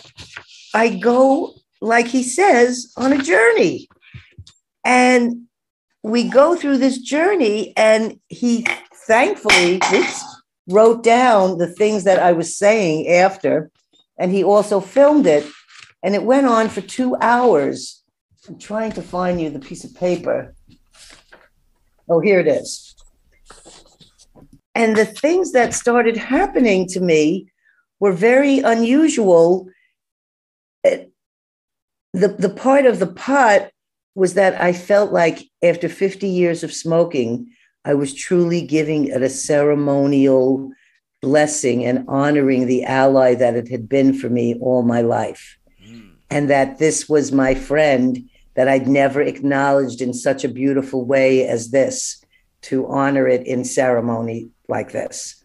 I 0.74 0.96
go, 0.96 1.54
like 1.80 2.06
he 2.06 2.22
says, 2.22 2.92
on 2.96 3.12
a 3.12 3.22
journey. 3.22 3.88
And 4.84 5.42
we 6.02 6.24
go 6.24 6.56
through 6.56 6.78
this 6.78 6.98
journey, 6.98 7.72
and 7.76 8.18
he 8.28 8.66
thankfully 9.06 9.80
oops, 9.92 10.24
wrote 10.68 11.02
down 11.02 11.58
the 11.58 11.68
things 11.68 12.04
that 12.04 12.18
I 12.18 12.32
was 12.32 12.56
saying 12.56 13.08
after. 13.08 13.70
And 14.18 14.32
he 14.32 14.42
also 14.42 14.80
filmed 14.80 15.26
it. 15.26 15.46
And 16.02 16.14
it 16.14 16.24
went 16.24 16.46
on 16.46 16.68
for 16.68 16.80
two 16.80 17.16
hours. 17.20 18.02
I'm 18.48 18.58
trying 18.58 18.92
to 18.92 19.02
find 19.02 19.40
you 19.40 19.50
the 19.50 19.60
piece 19.60 19.84
of 19.84 19.94
paper. 19.94 20.54
Oh, 22.08 22.18
here 22.18 22.40
it 22.40 22.48
is. 22.48 22.91
And 24.74 24.96
the 24.96 25.04
things 25.04 25.52
that 25.52 25.74
started 25.74 26.16
happening 26.16 26.86
to 26.88 27.00
me 27.00 27.48
were 28.00 28.12
very 28.12 28.58
unusual. 28.60 29.68
It, 30.82 31.12
the, 32.12 32.28
the 32.28 32.50
part 32.50 32.86
of 32.86 32.98
the 32.98 33.06
pot 33.06 33.70
was 34.14 34.34
that 34.34 34.60
I 34.60 34.72
felt 34.72 35.12
like 35.12 35.44
after 35.62 35.88
50 35.88 36.26
years 36.28 36.62
of 36.62 36.72
smoking, 36.72 37.50
I 37.84 37.94
was 37.94 38.14
truly 38.14 38.62
giving 38.62 39.06
it 39.06 39.22
a 39.22 39.28
ceremonial 39.28 40.70
blessing 41.20 41.84
and 41.84 42.04
honoring 42.08 42.66
the 42.66 42.84
ally 42.84 43.34
that 43.34 43.54
it 43.54 43.68
had 43.68 43.88
been 43.88 44.12
for 44.12 44.28
me 44.28 44.56
all 44.60 44.82
my 44.82 45.00
life. 45.00 45.56
Mm. 45.84 46.12
And 46.30 46.50
that 46.50 46.78
this 46.78 47.08
was 47.08 47.32
my 47.32 47.54
friend 47.54 48.28
that 48.54 48.68
I'd 48.68 48.88
never 48.88 49.22
acknowledged 49.22 50.00
in 50.00 50.12
such 50.12 50.44
a 50.44 50.48
beautiful 50.48 51.04
way 51.04 51.46
as 51.46 51.70
this 51.70 52.22
to 52.62 52.86
honor 52.86 53.26
it 53.26 53.46
in 53.46 53.64
ceremony 53.64 54.50
like 54.72 54.90
this. 54.90 55.44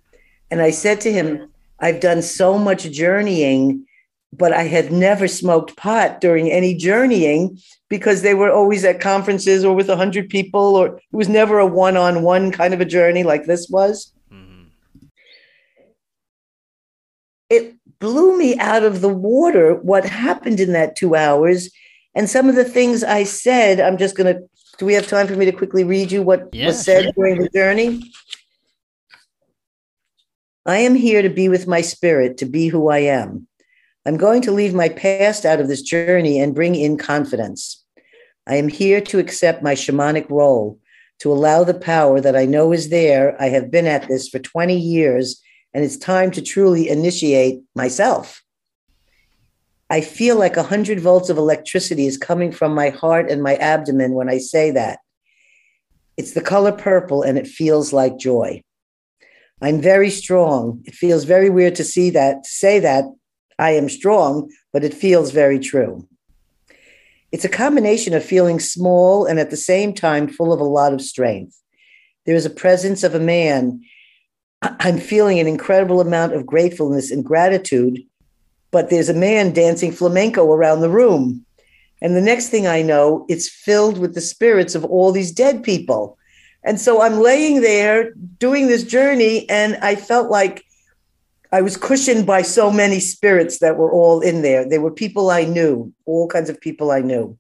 And 0.50 0.62
I 0.62 0.72
said 0.72 1.00
to 1.02 1.12
him, 1.12 1.52
I've 1.80 2.00
done 2.00 2.24
so 2.24 2.58
much 2.58 2.90
journeying, 2.92 3.86
but 4.34 4.52
I 4.52 4.64
had 4.64 4.92
never 4.92 5.28
smoked 5.28 5.76
pot 5.76 6.22
during 6.22 6.50
any 6.50 6.74
journeying 6.74 7.60
because 7.88 8.22
they 8.22 8.34
were 8.34 8.52
always 8.52 8.84
at 8.84 9.00
conferences 9.00 9.64
or 9.64 9.76
with 9.76 9.90
a 9.90 9.96
hundred 9.96 10.30
people, 10.30 10.76
or 10.76 10.98
it 10.98 11.02
was 11.12 11.30
never 11.30 11.60
a 11.60 11.68
one-on-one 11.68 12.52
kind 12.52 12.74
of 12.74 12.82
a 12.82 12.86
journey 12.86 13.24
like 13.24 13.46
this 13.46 13.70
was. 13.70 14.12
Mm-hmm. 14.34 14.64
It 17.50 17.76
blew 18.00 18.38
me 18.38 18.58
out 18.58 18.84
of 18.84 19.02
the 19.02 19.14
water 19.14 19.76
what 19.76 20.06
happened 20.06 20.60
in 20.60 20.74
that 20.74 20.96
two 20.96 21.16
hours 21.16 21.70
and 22.18 22.28
some 22.28 22.50
of 22.50 22.56
the 22.56 22.66
things 22.66 23.04
I 23.04 23.24
said, 23.24 23.80
I'm 23.80 23.96
just 23.96 24.18
going 24.18 24.36
to, 24.36 24.42
do 24.80 24.88
we 24.88 24.96
have 24.96 25.08
time 25.08 25.28
for 25.28 25.36
me 25.36 25.46
to 25.46 25.52
quickly 25.52 25.84
read 25.84 26.12
you 26.12 26.24
what 26.24 26.50
yeah, 26.52 26.66
was 26.66 26.84
said 26.84 27.04
sure. 27.04 27.12
during 27.14 27.40
the 27.40 27.50
journey? 27.50 28.12
I 30.68 30.80
am 30.80 30.96
here 30.96 31.22
to 31.22 31.30
be 31.30 31.48
with 31.48 31.66
my 31.66 31.80
spirit, 31.80 32.38
to 32.40 32.46
be 32.46 32.68
who 32.68 32.90
I 32.90 33.00
am. 33.00 33.48
I'm 34.06 34.18
going 34.18 34.42
to 34.42 34.52
leave 34.52 34.74
my 34.74 34.90
past 34.90 35.46
out 35.46 35.62
of 35.62 35.70
this 35.70 35.82
journey 35.82 36.42
and 36.42 36.54
bring 36.54 36.76
in 36.76 36.98
confidence. 36.98 37.82
I 38.46 38.56
am 38.56 38.68
here 38.68 39.00
to 39.00 39.18
accept 39.18 39.64
my 39.64 39.76
shamanic 39.76 40.30
role, 40.30 40.78
to 41.20 41.32
allow 41.32 41.64
the 41.64 41.74
power 41.74 42.20
that 42.20 42.36
I 42.36 42.46
know 42.46 42.74
is 42.74 42.90
there. 42.90 43.42
I 43.42 43.48
have 43.48 43.72
been 43.72 43.86
at 43.86 44.10
this 44.10 44.28
for 44.28 44.40
20 44.40 44.78
years, 44.78 45.42
and 45.74 45.86
it's 45.86 45.98
time 45.98 46.32
to 46.32 46.42
truly 46.42 46.90
initiate 46.90 47.62
myself. 47.74 48.44
I 49.90 50.02
feel 50.02 50.38
like 50.38 50.58
100 50.58 51.00
volts 51.00 51.30
of 51.30 51.38
electricity 51.38 52.08
is 52.08 52.18
coming 52.18 52.52
from 52.52 52.76
my 52.76 52.90
heart 52.90 53.32
and 53.32 53.42
my 53.42 53.56
abdomen 53.56 54.16
when 54.16 54.30
I 54.30 54.38
say 54.38 54.72
that. 54.72 55.00
It's 56.18 56.34
the 56.34 56.42
color 56.42 56.74
purple 56.74 57.24
and 57.24 57.38
it 57.38 57.48
feels 57.48 57.94
like 57.94 58.18
joy. 58.18 58.64
I'm 59.62 59.82
very 59.82 60.10
strong. 60.10 60.84
It 60.86 60.94
feels 60.94 61.24
very 61.24 61.50
weird 61.50 61.76
to 61.76 61.84
see 61.84 62.10
that, 62.12 62.44
to 62.44 62.50
say 62.50 62.80
that 62.80 63.06
I 63.58 63.72
am 63.72 63.90
strong, 63.90 64.52
but 64.72 64.84
it 64.84 64.94
feels 64.94 65.32
very 65.32 65.60
true. 65.60 66.08
It's 67.32 67.46
a 67.46 67.50
combination 67.50 68.14
of 68.14 68.24
feeling 68.24 68.60
small 68.60 69.26
and 69.26 69.40
at 69.40 69.50
the 69.50 69.58
same 69.58 69.94
time 69.94 70.28
full 70.28 70.54
of 70.54 70.60
a 70.60 70.64
lot 70.64 70.94
of 70.94 71.02
strength. 71.02 71.62
There 72.26 72.36
is 72.36 72.46
a 72.46 72.52
presence 72.52 73.04
of 73.04 73.16
a 73.16 73.20
man. 73.20 73.82
I'm 74.62 75.00
feeling 75.00 75.40
an 75.40 75.48
incredible 75.48 76.02
amount 76.02 76.34
of 76.34 76.46
gratefulness 76.46 77.12
and 77.12 77.26
gratitude 77.26 78.00
but 78.72 78.90
there's 78.90 79.10
a 79.10 79.14
man 79.14 79.54
dancing 79.54 79.92
flamenco 79.92 80.52
around 80.52 80.82
the 80.82 80.90
room. 80.90 81.46
And 82.02 82.16
the 82.16 82.22
next 82.22 82.50
thing 82.50 82.68
I 82.68 82.82
know, 82.82 83.26
it's 83.28 83.50
filled 83.50 83.98
with 83.98 84.14
the 84.14 84.22
spirits 84.22 84.76
of 84.76 84.86
all 84.86 85.12
these 85.12 85.32
dead 85.32 85.64
people. 85.64 86.18
And 86.68 86.82
so 86.82 87.02
I'm 87.02 87.22
laying 87.22 87.62
there 87.62 88.12
doing 88.40 88.68
this 88.68 88.84
journey, 88.84 89.50
and 89.50 89.78
I 89.78 89.96
felt 89.96 90.30
like 90.30 90.66
I 91.50 91.62
was 91.62 91.78
cushioned 91.78 92.28
by 92.28 92.42
so 92.42 92.70
many 92.70 93.00
spirits 93.00 93.60
that 93.60 93.78
were 93.78 93.90
all 93.90 94.20
in 94.20 94.42
there. 94.42 94.68
There 94.68 94.82
were 94.82 94.92
people 94.92 95.30
I 95.30 95.46
knew, 95.46 95.94
all 96.06 96.28
kinds 96.28 96.50
of 96.50 96.60
people 96.60 96.92
I 96.92 97.00
knew. 97.00 97.38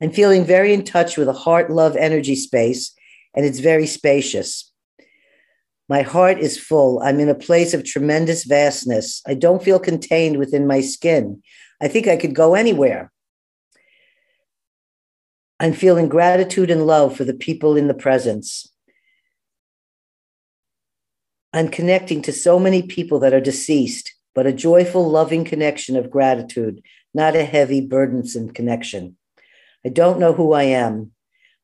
I'm 0.00 0.12
feeling 0.12 0.46
very 0.46 0.72
in 0.72 0.82
touch 0.82 1.18
with 1.18 1.28
a 1.28 1.34
heart 1.34 1.70
love 1.70 1.94
energy 1.94 2.36
space, 2.36 2.94
and 3.34 3.44
it's 3.44 3.58
very 3.58 3.86
spacious. 3.86 4.72
My 5.86 6.00
heart 6.00 6.38
is 6.38 6.58
full. 6.58 7.00
I'm 7.00 7.20
in 7.20 7.28
a 7.28 7.34
place 7.34 7.74
of 7.74 7.84
tremendous 7.84 8.44
vastness. 8.44 9.20
I 9.26 9.34
don't 9.34 9.62
feel 9.62 9.78
contained 9.78 10.38
within 10.38 10.66
my 10.66 10.80
skin. 10.80 11.42
I 11.82 11.88
think 11.88 12.08
I 12.08 12.16
could 12.16 12.34
go 12.34 12.54
anywhere. 12.54 13.12
I'm 15.62 15.74
feeling 15.74 16.08
gratitude 16.08 16.70
and 16.70 16.86
love 16.86 17.14
for 17.14 17.24
the 17.24 17.34
people 17.34 17.76
in 17.76 17.86
the 17.86 17.92
presence. 17.92 18.66
I'm 21.52 21.68
connecting 21.68 22.22
to 22.22 22.32
so 22.32 22.58
many 22.58 22.80
people 22.80 23.18
that 23.18 23.34
are 23.34 23.42
deceased, 23.42 24.14
but 24.34 24.46
a 24.46 24.54
joyful, 24.54 25.10
loving 25.10 25.44
connection 25.44 25.96
of 25.96 26.10
gratitude, 26.10 26.80
not 27.12 27.36
a 27.36 27.44
heavy, 27.44 27.82
burdensome 27.82 28.50
connection. 28.52 29.18
I 29.84 29.90
don't 29.90 30.18
know 30.18 30.32
who 30.32 30.54
I 30.54 30.62
am. 30.62 31.10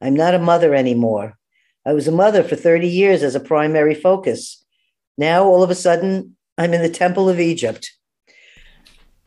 I'm 0.03 0.15
not 0.15 0.35
a 0.35 0.39
mother 0.39 0.75
anymore. 0.75 1.39
I 1.87 1.95
was 1.95 2.07
a 2.07 2.13
mother 2.13 2.43
for 2.43 2.55
30 2.55 2.87
years 2.87 3.23
as 3.23 3.35
a 3.35 3.41
primary 3.41 3.95
focus. 3.95 4.63
Now, 5.17 5.45
all 5.45 5.63
of 5.63 5.71
a 5.71 5.75
sudden, 5.75 6.37
I'm 6.59 6.75
in 6.75 6.83
the 6.83 6.91
Temple 6.91 7.31
of 7.31 7.41
Egypt. 7.41 7.93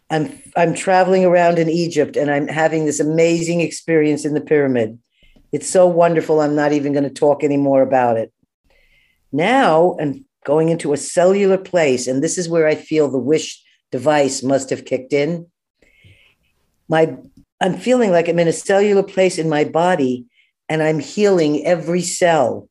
I'm, 0.10 0.42
I'm 0.56 0.74
traveling 0.74 1.26
around 1.26 1.60
in 1.60 1.70
Egypt 1.70 2.18
and 2.18 2.32
I'm 2.32 2.48
having 2.48 2.86
this 2.86 3.00
amazing 3.00 3.62
experience 3.62 4.26
in 4.26 4.34
the 4.34 4.42
pyramid. 4.42 4.98
It's 5.52 5.70
so 5.70 5.88
wonderful. 5.88 6.42
I'm 6.42 6.56
not 6.56 6.74
even 6.74 6.94
going 6.94 7.04
to 7.04 7.10
talk 7.10 7.44
anymore 7.44 7.82
about 7.82 8.18
it. 8.18 8.32
Now, 9.32 9.98
I'm 10.00 10.26
going 10.46 10.70
into 10.70 10.94
a 10.94 10.98
cellular 10.98 11.58
place, 11.58 12.08
and 12.08 12.24
this 12.24 12.38
is 12.38 12.50
where 12.50 12.68
I 12.68 12.76
feel 12.76 13.10
the 13.10 13.20
wish 13.20 13.62
device 13.92 14.44
must 14.44 14.70
have 14.70 14.86
kicked 14.86 15.14
in. 15.14 15.48
My, 16.88 17.18
I'm 17.62 17.78
feeling 17.78 18.12
like 18.12 18.28
I'm 18.28 18.40
in 18.40 18.48
a 18.48 18.54
cellular 18.54 19.04
place 19.04 19.38
in 19.38 19.50
my 19.50 19.64
body 19.64 20.26
and 20.68 20.82
I'm 20.82 21.00
healing 21.00 21.66
every 21.66 22.02
cell. 22.02 22.70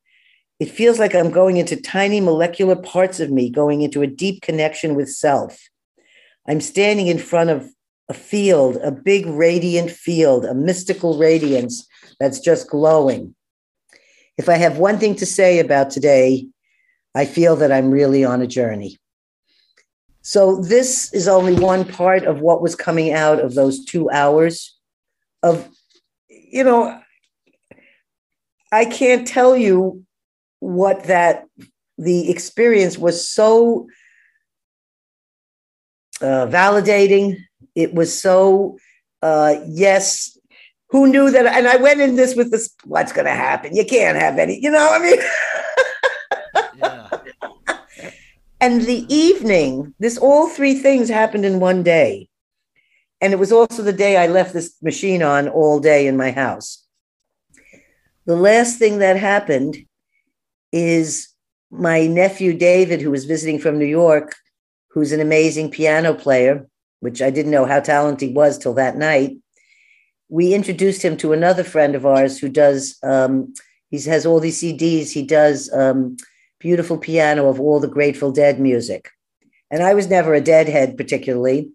It 0.60 0.70
feels 0.70 0.98
like 0.98 1.15
I'm 1.15 1.31
going 1.31 1.56
into 1.56 1.81
tiny 1.81 2.20
molecular 2.20 2.74
parts 2.74 3.20
of 3.20 3.31
me, 3.31 3.51
going 3.51 3.82
into 3.82 4.02
a 4.02 4.09
deep 4.09 4.43
connection 4.43 4.94
with 4.94 5.09
self. 5.09 5.69
I'm 6.48 6.60
standing 6.60 7.08
in 7.08 7.18
front 7.18 7.50
of 7.50 7.70
a 8.08 8.14
field, 8.14 8.78
a 8.82 8.90
big 8.90 9.26
radiant 9.26 9.90
field, 9.90 10.46
a 10.46 10.54
mystical 10.54 11.18
radiance 11.18 11.86
that's 12.18 12.40
just 12.40 12.70
glowing. 12.70 13.34
If 14.38 14.48
I 14.48 14.54
have 14.54 14.78
one 14.78 14.98
thing 14.98 15.14
to 15.16 15.26
say 15.26 15.58
about 15.58 15.90
today, 15.90 16.46
I 17.14 17.26
feel 17.26 17.56
that 17.56 17.70
I'm 17.70 17.90
really 17.90 18.24
on 18.24 18.40
a 18.40 18.46
journey. 18.46 18.96
So 20.22 20.60
this 20.60 21.12
is 21.12 21.28
only 21.28 21.54
one 21.54 21.84
part 21.84 22.24
of 22.24 22.40
what 22.40 22.62
was 22.62 22.74
coming 22.74 23.12
out 23.12 23.40
of 23.40 23.54
those 23.54 23.84
two 23.84 24.10
hours 24.10 24.76
of, 25.42 25.68
you 26.28 26.64
know, 26.64 27.00
I 28.72 28.84
can't 28.84 29.26
tell 29.26 29.56
you 29.56 30.04
what 30.60 31.04
that 31.04 31.46
the 31.96 32.30
experience 32.30 32.98
was 32.98 33.26
so 33.26 33.88
uh, 36.20 36.47
validating. 36.47 37.36
It 37.74 37.95
was 37.95 38.20
so 38.20 38.78
uh, 39.23 39.57
yes. 39.66 40.39
Who 40.90 41.07
knew 41.07 41.31
that? 41.31 41.47
And 41.47 41.69
I 41.69 41.77
went 41.77 42.01
in 42.01 42.16
this 42.16 42.35
with 42.35 42.51
this. 42.51 42.74
What's 42.85 43.12
going 43.12 43.27
to 43.27 43.32
happen? 43.32 43.77
You 43.77 43.85
can't 43.85 44.19
have 44.19 44.39
any. 44.39 44.59
You 44.61 44.70
know. 44.70 44.89
I 44.90 44.99
mean. 44.99 45.19
yeah. 46.78 47.09
And 48.61 48.82
the 48.82 49.07
evening, 49.12 49.95
this 50.01 50.19
all 50.19 50.49
three 50.49 50.74
things 50.74 51.09
happened 51.09 51.45
in 51.45 51.61
one 51.61 51.82
day. 51.82 52.28
And 53.20 53.32
it 53.32 53.39
was 53.39 53.53
also 53.53 53.82
the 53.82 53.93
day 53.93 54.16
I 54.16 54.27
left 54.27 54.53
this 54.53 54.74
machine 54.82 55.23
on 55.23 55.49
all 55.49 55.81
day 55.81 56.07
in 56.07 56.16
my 56.16 56.31
house. 56.31 56.85
The 58.27 58.36
last 58.36 58.78
thing 58.78 58.99
that 58.99 59.16
happened 59.16 59.77
is 60.73 61.28
my 61.70 62.07
nephew 62.07 62.53
David, 62.55 63.01
who 63.01 63.11
was 63.11 63.24
visiting 63.24 63.59
from 63.59 63.78
New 63.78 63.86
York, 63.86 64.35
who's 64.98 65.12
an 65.12 65.20
amazing 65.20 65.70
piano 65.70 66.12
player, 66.12 66.66
which 66.98 67.22
I 67.22 67.30
didn't 67.30 67.52
know 67.52 67.66
how 67.66 67.78
talented 67.78 68.30
he 68.30 68.34
was 68.34 68.58
till 68.58 68.74
that 68.74 68.96
night. 68.96 69.36
We 70.28 70.54
introduced 70.54 71.02
him 71.02 71.16
to 71.18 71.32
another 71.32 71.62
friend 71.62 71.94
of 71.94 72.04
ours 72.04 72.36
who 72.38 72.48
does, 72.48 72.98
um, 73.04 73.54
he 73.90 74.00
has 74.02 74.26
all 74.26 74.40
these 74.40 74.60
CDs. 74.60 75.12
He 75.12 75.22
does 75.22 75.72
um, 75.72 76.16
beautiful 76.58 76.98
piano 76.98 77.48
of 77.48 77.60
all 77.60 77.78
the 77.78 77.86
Grateful 77.86 78.32
Dead 78.32 78.58
music. 78.58 79.10
And 79.70 79.84
I 79.84 79.94
was 79.94 80.10
never 80.10 80.34
a 80.34 80.40
Deadhead 80.40 80.96
particularly, 80.96 81.70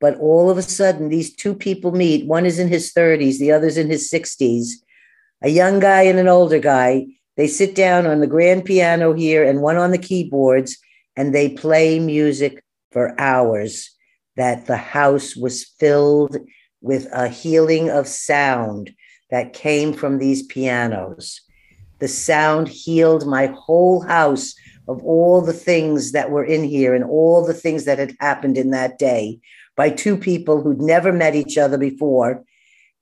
but 0.00 0.16
all 0.18 0.48
of 0.48 0.56
a 0.56 0.62
sudden, 0.62 1.08
these 1.08 1.34
two 1.34 1.54
people 1.54 1.90
meet. 1.90 2.26
One 2.26 2.46
is 2.46 2.60
in 2.60 2.68
his 2.68 2.92
30s, 2.92 3.38
the 3.38 3.50
other's 3.50 3.76
in 3.76 3.90
his 3.90 4.08
60s, 4.12 4.68
a 5.42 5.48
young 5.48 5.80
guy 5.80 6.02
and 6.02 6.20
an 6.20 6.28
older 6.28 6.60
guy. 6.60 7.06
They 7.36 7.48
sit 7.48 7.74
down 7.74 8.06
on 8.06 8.20
the 8.20 8.28
grand 8.28 8.64
piano 8.64 9.12
here 9.12 9.42
and 9.42 9.60
one 9.60 9.76
on 9.76 9.90
the 9.90 9.98
keyboards, 9.98 10.78
and 11.16 11.34
they 11.34 11.50
play 11.50 11.98
music 11.98 12.62
for 12.92 13.18
hours. 13.20 13.90
That 14.36 14.66
the 14.66 14.76
house 14.76 15.36
was 15.36 15.64
filled 15.64 16.36
with 16.80 17.06
a 17.12 17.28
healing 17.28 17.88
of 17.88 18.08
sound 18.08 18.92
that 19.30 19.52
came 19.52 19.92
from 19.92 20.18
these 20.18 20.42
pianos. 20.42 21.40
The 22.00 22.08
sound 22.08 22.68
healed 22.68 23.26
my 23.26 23.46
whole 23.46 24.02
house 24.02 24.54
of 24.86 25.02
all 25.02 25.40
the 25.40 25.52
things 25.52 26.12
that 26.12 26.30
were 26.30 26.44
in 26.44 26.64
here 26.64 26.94
and 26.94 27.04
all 27.04 27.44
the 27.44 27.54
things 27.54 27.84
that 27.84 27.98
had 27.98 28.16
happened 28.20 28.58
in 28.58 28.70
that 28.70 28.98
day 28.98 29.40
by 29.76 29.90
two 29.90 30.16
people 30.16 30.60
who'd 30.60 30.80
never 30.80 31.12
met 31.12 31.34
each 31.34 31.56
other 31.58 31.78
before 31.78 32.44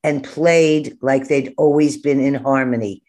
and 0.05 0.25
played 0.25 0.97
like 1.01 1.29
they'd 1.29 1.55
always 1.57 1.97
been 1.97 2.21
in 2.21 2.35
harmony. 2.35 3.03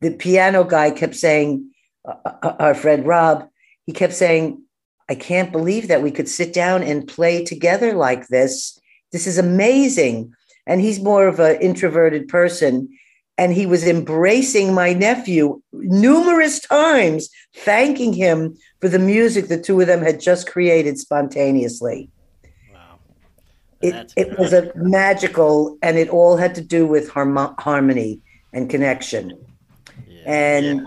The 0.00 0.12
piano 0.12 0.64
guy 0.64 0.90
kept 0.90 1.14
saying, 1.14 1.70
uh, 2.06 2.14
uh, 2.24 2.32
uh 2.42 2.56
our 2.58 2.74
friend 2.74 3.06
Rob, 3.06 3.48
he 3.90 3.94
kept 3.94 4.14
saying, 4.14 4.62
I 5.08 5.16
can't 5.16 5.50
believe 5.50 5.88
that 5.88 6.00
we 6.00 6.12
could 6.12 6.28
sit 6.28 6.54
down 6.54 6.84
and 6.84 7.08
play 7.08 7.44
together 7.44 7.92
like 7.92 8.28
this. 8.28 8.78
This 9.10 9.26
is 9.26 9.36
amazing. 9.36 10.32
And 10.64 10.80
he's 10.80 11.02
more 11.02 11.26
of 11.26 11.40
an 11.40 11.60
introverted 11.60 12.28
person 12.28 12.88
and 13.36 13.52
he 13.52 13.66
was 13.66 13.84
embracing 13.84 14.74
my 14.74 14.92
nephew 14.92 15.60
numerous 15.72 16.60
times, 16.60 17.30
thanking 17.56 18.12
him 18.12 18.56
for 18.80 18.88
the 18.88 19.00
music 19.00 19.48
the 19.48 19.60
two 19.60 19.80
of 19.80 19.88
them 19.88 20.02
had 20.02 20.20
just 20.20 20.48
created 20.48 21.00
spontaneously. 21.00 22.08
Wow. 22.72 23.00
It, 23.80 24.12
it 24.16 24.38
was 24.38 24.52
a 24.52 24.70
magical, 24.76 25.78
and 25.82 25.98
it 25.98 26.10
all 26.10 26.36
had 26.36 26.54
to 26.54 26.60
do 26.60 26.86
with 26.86 27.10
harm- 27.10 27.56
harmony 27.58 28.20
and 28.52 28.70
connection. 28.70 29.36
Yeah. 30.06 30.22
And 30.26 30.80
yeah 30.80 30.86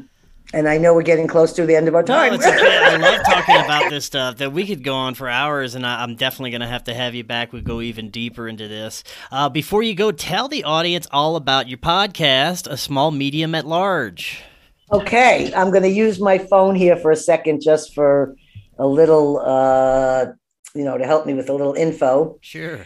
and 0.54 0.70
I 0.70 0.78
know 0.78 0.94
we're 0.94 1.02
getting 1.02 1.28
close 1.28 1.52
to 1.54 1.66
the 1.66 1.76
end 1.76 1.88
of 1.88 1.96
our 1.96 2.04
time. 2.04 2.34
No, 2.34 2.48
okay. 2.48 2.78
I 2.80 2.96
love 2.98 3.26
talking 3.26 3.56
about 3.56 3.90
this 3.90 4.06
stuff. 4.06 4.38
That 4.38 4.54
we 4.54 4.68
could 4.68 4.84
go 4.84 4.94
on 4.94 5.16
for 5.16 5.28
hours, 5.28 5.74
and 5.74 5.86
I, 5.86 6.04
am 6.04 6.16
definitely 6.16 6.52
going 6.52 6.62
to 6.62 6.68
have 6.68 6.84
to 6.86 6.94
have 6.94 7.16
you 7.16 7.24
back. 7.24 7.52
We 7.52 7.62
go 7.62 7.82
even 7.82 8.12
deeper 8.12 8.48
into 8.48 8.68
this. 8.68 9.04
Uh, 9.32 9.50
before 9.50 9.82
you 9.82 9.96
go, 9.96 10.12
tell 10.12 10.48
the 10.48 10.64
audience 10.64 11.08
all 11.12 11.36
about 11.36 11.68
your 11.68 11.80
podcast, 11.80 12.72
A 12.72 12.78
Small 12.78 13.10
Medium 13.10 13.56
at 13.56 13.66
Large. 13.66 14.44
Okay, 14.92 15.52
I'm 15.56 15.72
going 15.72 15.84
to 15.84 15.90
use 15.90 16.20
my 16.20 16.38
phone 16.38 16.76
here 16.76 16.96
for 16.96 17.10
a 17.10 17.16
second, 17.16 17.62
just 17.62 17.96
for 17.96 18.36
a 18.78 18.86
little, 18.86 19.40
uh, 19.40 20.28
you 20.76 20.84
know, 20.84 21.00
to 21.00 21.06
help 21.06 21.26
me 21.26 21.34
with 21.34 21.50
a 21.50 21.54
little 21.54 21.74
info. 21.74 22.38
Sure. 22.42 22.86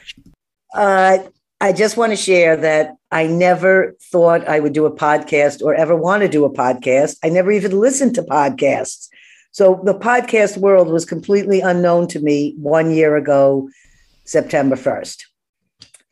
Uh, 0.74 1.18
I 1.60 1.74
just 1.74 1.98
want 1.98 2.14
to 2.14 2.16
share 2.16 2.56
that 2.58 2.97
I 3.12 3.28
never 3.28 3.96
thought 4.12 4.48
I 4.48 4.60
would 4.60 4.74
do 4.74 4.86
a 4.86 4.96
podcast 4.96 5.62
or 5.62 5.74
ever 5.74 5.96
want 5.96 6.24
to 6.24 6.28
do 6.28 6.44
a 6.44 6.54
podcast. 6.54 7.18
I 7.24 7.30
never 7.30 7.52
even 7.52 7.80
listened 7.80 8.16
to 8.16 8.22
podcasts. 8.24 9.08
So 9.52 9.82
the 9.86 9.94
podcast 9.94 10.58
world 10.58 10.90
was 10.90 11.06
completely 11.06 11.62
unknown 11.62 12.08
to 12.10 12.20
me 12.20 12.54
one 12.58 12.92
year 12.92 13.16
ago, 13.16 13.70
September 14.26 14.76
1st. 14.76 15.24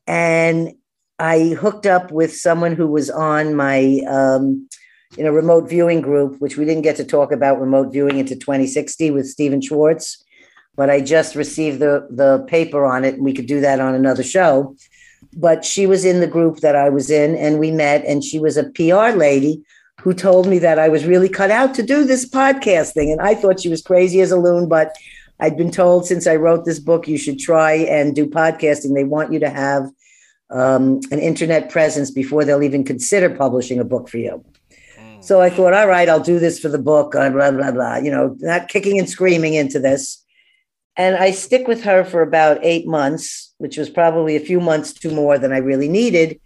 And 0.07 0.73
I 1.19 1.49
hooked 1.49 1.85
up 1.85 2.11
with 2.11 2.35
someone 2.35 2.75
who 2.75 2.87
was 2.87 3.09
on 3.09 3.55
my 3.55 3.99
um, 4.07 4.67
in 5.17 5.25
a 5.25 5.31
remote 5.31 5.69
viewing 5.69 6.01
group, 6.01 6.39
which 6.39 6.57
we 6.57 6.65
didn't 6.65 6.83
get 6.83 6.95
to 6.97 7.05
talk 7.05 7.31
about 7.31 7.59
remote 7.59 7.91
viewing 7.91 8.17
into 8.17 8.35
2060 8.35 9.11
with 9.11 9.27
Stephan 9.27 9.61
Schwartz, 9.61 10.23
but 10.75 10.89
I 10.89 10.99
just 10.99 11.35
received 11.35 11.79
the 11.79 12.07
the 12.09 12.43
paper 12.47 12.85
on 12.85 13.05
it, 13.05 13.15
and 13.15 13.23
we 13.23 13.33
could 13.33 13.47
do 13.47 13.61
that 13.61 13.79
on 13.79 13.95
another 13.95 14.23
show 14.23 14.75
but 15.35 15.65
she 15.65 15.85
was 15.85 16.05
in 16.05 16.21
the 16.21 16.27
group 16.27 16.59
that 16.61 16.75
I 16.75 16.89
was 16.89 17.09
in, 17.09 17.35
and 17.35 17.59
we 17.59 17.71
met, 17.71 18.05
and 18.05 18.23
she 18.23 18.39
was 18.39 18.57
a 18.57 18.69
PR 18.71 19.17
lady 19.17 19.63
who 20.01 20.13
told 20.13 20.47
me 20.47 20.59
that 20.59 20.79
I 20.79 20.87
was 20.87 21.05
really 21.05 21.29
cut 21.29 21.51
out 21.51 21.73
to 21.75 21.83
do 21.83 22.03
this 22.03 22.29
podcast 22.29 22.93
thing. 22.93 23.11
And 23.11 23.21
I 23.21 23.33
thought 23.33 23.59
she 23.59 23.69
was 23.69 23.81
crazy 23.81 24.21
as 24.21 24.31
a 24.31 24.37
loon, 24.37 24.69
but 24.69 24.95
I'd 25.39 25.57
been 25.57 25.71
told 25.71 26.05
since 26.05 26.27
I 26.27 26.35
wrote 26.35 26.63
this 26.63 26.79
book, 26.79 27.07
you 27.07 27.17
should 27.17 27.39
try 27.39 27.73
and 27.73 28.15
do 28.15 28.27
podcasting. 28.27 28.93
They 28.93 29.03
want 29.03 29.33
you 29.33 29.39
to 29.39 29.49
have 29.49 29.89
um, 30.49 30.99
an 31.11 31.19
internet 31.19 31.69
presence 31.69 32.11
before 32.11 32.45
they'll 32.45 32.63
even 32.63 32.83
consider 32.83 33.29
publishing 33.29 33.79
a 33.79 33.83
book 33.83 34.07
for 34.07 34.17
you. 34.17 34.45
Hmm. 34.97 35.21
So 35.21 35.41
I 35.41 35.49
thought, 35.49 35.73
all 35.73 35.87
right, 35.87 36.07
I'll 36.07 36.19
do 36.19 36.39
this 36.39 36.59
for 36.59 36.69
the 36.69 36.77
book, 36.77 37.13
blah, 37.13 37.29
blah, 37.29 37.51
blah, 37.51 37.71
blah, 37.71 37.97
you 37.97 38.11
know, 38.11 38.35
not 38.39 38.69
kicking 38.69 38.99
and 38.99 39.09
screaming 39.09 39.55
into 39.55 39.79
this. 39.79 40.23
And 40.97 41.15
I 41.15 41.31
stick 41.31 41.67
with 41.67 41.83
her 41.83 42.05
for 42.05 42.21
about 42.21 42.59
eight 42.61 42.87
months, 42.87 43.53
which 43.57 43.77
was 43.77 43.89
probably 43.89 44.35
a 44.35 44.41
few 44.41 44.59
months 44.59 44.93
too 44.93 45.11
more 45.11 45.37
than 45.37 45.51
I 45.51 45.57
really 45.57 45.87
needed. 45.87 46.39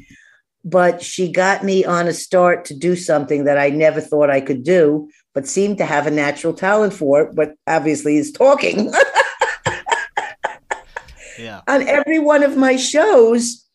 But 0.64 1.02
she 1.02 1.32
got 1.32 1.64
me 1.64 1.86
on 1.86 2.08
a 2.08 2.14
start 2.14 2.66
to 2.66 2.74
do 2.74 2.96
something 2.96 3.46
that 3.46 3.58
I 3.58 3.70
never 3.70 4.02
thought 4.02 4.30
I 4.30 4.42
could 4.42 4.64
do, 4.64 5.10
but 5.34 5.48
seemed 5.48 5.78
to 5.78 5.86
have 5.86 6.06
a 6.06 6.12
natural 6.12 6.54
talent 6.54 6.94
for, 6.94 7.32
but 7.34 7.56
obviously 7.66 8.18
is 8.18 8.32
talking. 8.32 8.90
yeah. 11.40 11.62
On 11.68 11.88
every 11.88 12.20
one 12.20 12.44
of 12.44 12.58
my 12.58 12.76
shows, 12.76 13.66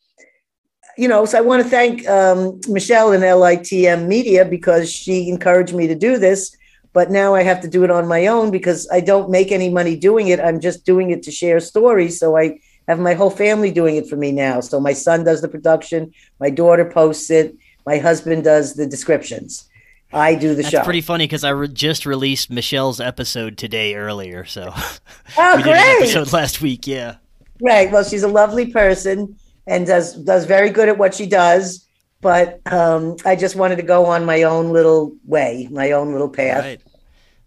you 0.99 1.09
know, 1.09 1.25
so 1.25 1.39
I 1.39 1.41
want 1.41 1.63
to 1.63 1.69
thank 1.69 2.07
um, 2.07 2.61
Michelle 2.69 3.13
and 3.13 3.25
LITM 3.25 4.07
Media 4.07 4.45
because 4.45 4.93
she 4.93 5.29
encouraged 5.29 5.75
me 5.75 5.87
to 5.87 5.95
do 5.95 6.19
this 6.19 6.55
but 6.95 7.11
now 7.11 7.35
I 7.35 7.43
have 7.43 7.61
to 7.63 7.69
do 7.69 7.85
it 7.85 7.91
on 7.91 8.07
my 8.07 8.29
own 8.29 8.51
because 8.51 8.89
I 8.91 9.01
don't 9.01 9.29
make 9.29 9.51
any 9.51 9.69
money 9.69 9.97
doing 9.97 10.29
it. 10.29 10.41
I'm 10.41 10.61
just 10.61 10.87
doing 10.87 11.11
it 11.11 11.25
to 11.25 11.33
share 11.33 11.59
stories. 11.59 12.21
So 12.21 12.39
I 12.39 12.61
have 12.89 12.99
my 12.99 13.15
whole 13.15 13.31
family 13.31 13.71
doing 13.71 13.97
it 13.97 14.09
for 14.09 14.17
me 14.17 14.33
now. 14.33 14.61
So 14.61 14.81
my 14.81 14.93
son 14.93 15.25
does 15.25 15.41
the 15.41 15.49
production, 15.49 16.13
my 16.41 16.51
daughter 16.51 16.85
posts 16.85 17.31
it, 17.31 17.57
my 17.87 17.99
husband 17.99 18.45
does 18.45 18.75
the 18.75 18.87
descriptions. 18.87 19.69
I 20.13 20.37
do 20.37 20.55
the 20.55 20.63
That's 20.63 20.71
show. 20.71 20.85
pretty 20.85 21.01
funny 21.01 21.25
because 21.25 21.43
I 21.43 21.51
re- 21.51 21.67
just 21.67 22.07
released 22.07 22.49
Michelle's 22.49 23.01
episode 23.01 23.59
today 23.59 23.97
earlier. 23.97 24.45
So 24.45 24.73
oh, 25.39 25.57
we 25.57 25.63
great. 25.63 25.75
did 25.75 25.97
an 25.97 26.03
episode 26.03 26.33
last 26.33 26.61
week. 26.61 26.87
Yeah. 26.87 27.17
Right. 27.61 27.91
Well, 27.91 28.05
she's 28.05 28.23
a 28.23 28.29
lovely 28.29 28.67
person 28.67 29.37
and 29.67 29.87
does 29.87 30.15
does 30.15 30.45
very 30.45 30.71
good 30.71 30.89
at 30.89 30.99
what 30.99 31.15
she 31.15 31.27
does 31.27 31.85
but 32.25 32.59
um, 32.73 33.17
I 33.27 33.37
just 33.37 33.55
wanted 33.55 33.77
to 33.77 33.83
go 33.83 34.07
on 34.07 34.25
my 34.25 34.45
own 34.45 34.73
little 34.73 35.15
way, 35.27 35.69
my 35.71 35.93
own 35.93 36.13
little 36.13 36.31
path. 36.31 36.65
Right. 36.65 36.81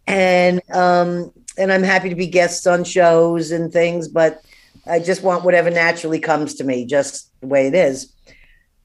And 0.05 0.61
um, 0.71 1.33
and 1.57 1.73
I'm 1.73 1.81
happy 1.81 2.09
to 2.09 2.15
be 2.15 2.27
guests 2.27 2.67
on 2.67 2.83
shows 2.83 3.49
and 3.49 3.73
things, 3.73 4.07
but 4.07 4.45
I 4.89 4.99
just 4.99 5.23
want 5.23 5.43
whatever 5.43 5.69
naturally 5.69 6.19
comes 6.19 6.55
to 6.55 6.63
me, 6.63 6.85
just 6.85 7.31
the 7.41 7.47
way 7.47 7.67
it 7.67 7.75
is. 7.75 8.13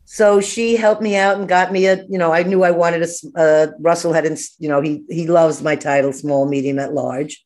So 0.04 0.40
she 0.40 0.76
helped 0.76 1.00
me 1.00 1.16
out 1.16 1.38
and 1.38 1.48
got 1.48 1.72
me 1.72 1.86
a, 1.86 2.04
you 2.04 2.18
know, 2.18 2.32
I 2.32 2.42
knew 2.42 2.64
I 2.64 2.70
wanted 2.70 3.02
a, 3.02 3.38
uh, 3.40 3.66
Russell 3.80 4.12
had, 4.12 4.26
you 4.58 4.68
know, 4.68 4.80
he, 4.80 5.02
he 5.08 5.26
loves 5.26 5.62
my 5.62 5.76
title, 5.76 6.12
small, 6.12 6.46
medium 6.46 6.78
at 6.78 6.92
large. 6.92 7.42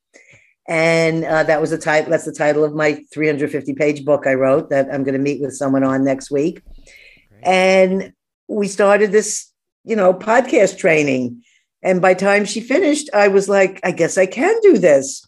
And 0.69 1.25
uh, 1.25 1.45
that 1.45 1.61
was 1.61 1.71
the 1.71 1.79
title, 1.79 2.11
that's 2.11 2.25
the 2.25 2.33
title 2.33 2.65
of 2.65 2.75
my 2.75 3.05
350 3.13 3.75
page 3.75 4.05
book 4.05 4.27
I 4.27 4.35
wrote 4.35 4.71
that 4.71 4.89
I'm 4.93 5.05
going 5.05 5.15
to 5.15 5.21
meet 5.21 5.41
with 5.41 5.55
someone 5.55 5.85
on 5.85 6.05
next 6.05 6.31
week. 6.31 6.61
Great. 6.65 7.45
And 7.45 8.13
we 8.49 8.67
started 8.67 9.13
this, 9.13 9.53
you 9.85 9.95
know, 9.95 10.13
podcast 10.13 10.79
training. 10.79 11.43
And 11.83 12.03
by 12.03 12.15
time 12.15 12.45
she 12.45 12.61
finished, 12.61 13.11
I 13.15 13.29
was 13.29 13.49
like, 13.49 13.81
I 13.85 13.93
guess 13.93 14.19
I 14.19 14.27
can 14.27 14.59
do 14.63 14.79
this. 14.79 15.26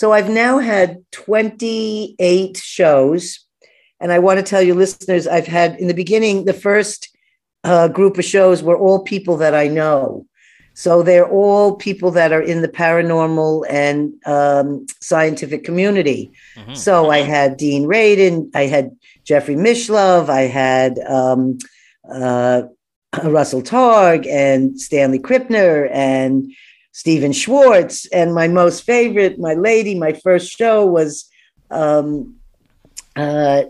So 0.00 0.14
I've 0.14 0.30
now 0.30 0.60
had 0.60 1.04
28 1.10 2.56
shows. 2.56 3.40
And 4.00 4.10
I 4.10 4.18
want 4.18 4.38
to 4.38 4.42
tell 4.42 4.62
you, 4.62 4.72
listeners, 4.72 5.26
I've 5.26 5.46
had 5.46 5.78
in 5.78 5.88
the 5.88 6.00
beginning, 6.02 6.46
the 6.46 6.54
first 6.54 7.14
uh, 7.64 7.88
group 7.88 8.16
of 8.16 8.24
shows 8.24 8.62
were 8.62 8.78
all 8.78 9.04
people 9.04 9.36
that 9.36 9.54
I 9.54 9.68
know. 9.68 10.26
So 10.72 11.02
they're 11.02 11.28
all 11.28 11.76
people 11.76 12.12
that 12.12 12.32
are 12.32 12.40
in 12.40 12.62
the 12.62 12.68
paranormal 12.68 13.66
and 13.68 14.14
um, 14.24 14.86
scientific 15.02 15.64
community. 15.64 16.32
Mm-hmm. 16.56 16.72
So 16.72 17.10
I 17.10 17.18
had 17.18 17.58
Dean 17.58 17.84
Radin, 17.84 18.48
I 18.54 18.68
had 18.68 18.96
Jeffrey 19.24 19.54
Mishlove, 19.54 20.30
I 20.30 20.44
had 20.62 20.98
um, 21.00 21.58
uh, 22.10 22.62
Russell 23.22 23.60
Targ 23.60 24.26
and 24.26 24.80
Stanley 24.80 25.18
Krippner 25.18 25.90
and 25.92 26.50
Stephan 26.92 27.32
Schwartz. 27.32 28.06
And 28.06 28.34
my 28.34 28.48
most 28.48 28.84
favorite, 28.84 29.38
my 29.38 29.54
lady, 29.54 29.94
my 29.94 30.12
first 30.12 30.56
show 30.56 30.86
was, 30.86 31.28
um, 31.70 32.36
uh, 33.16 33.62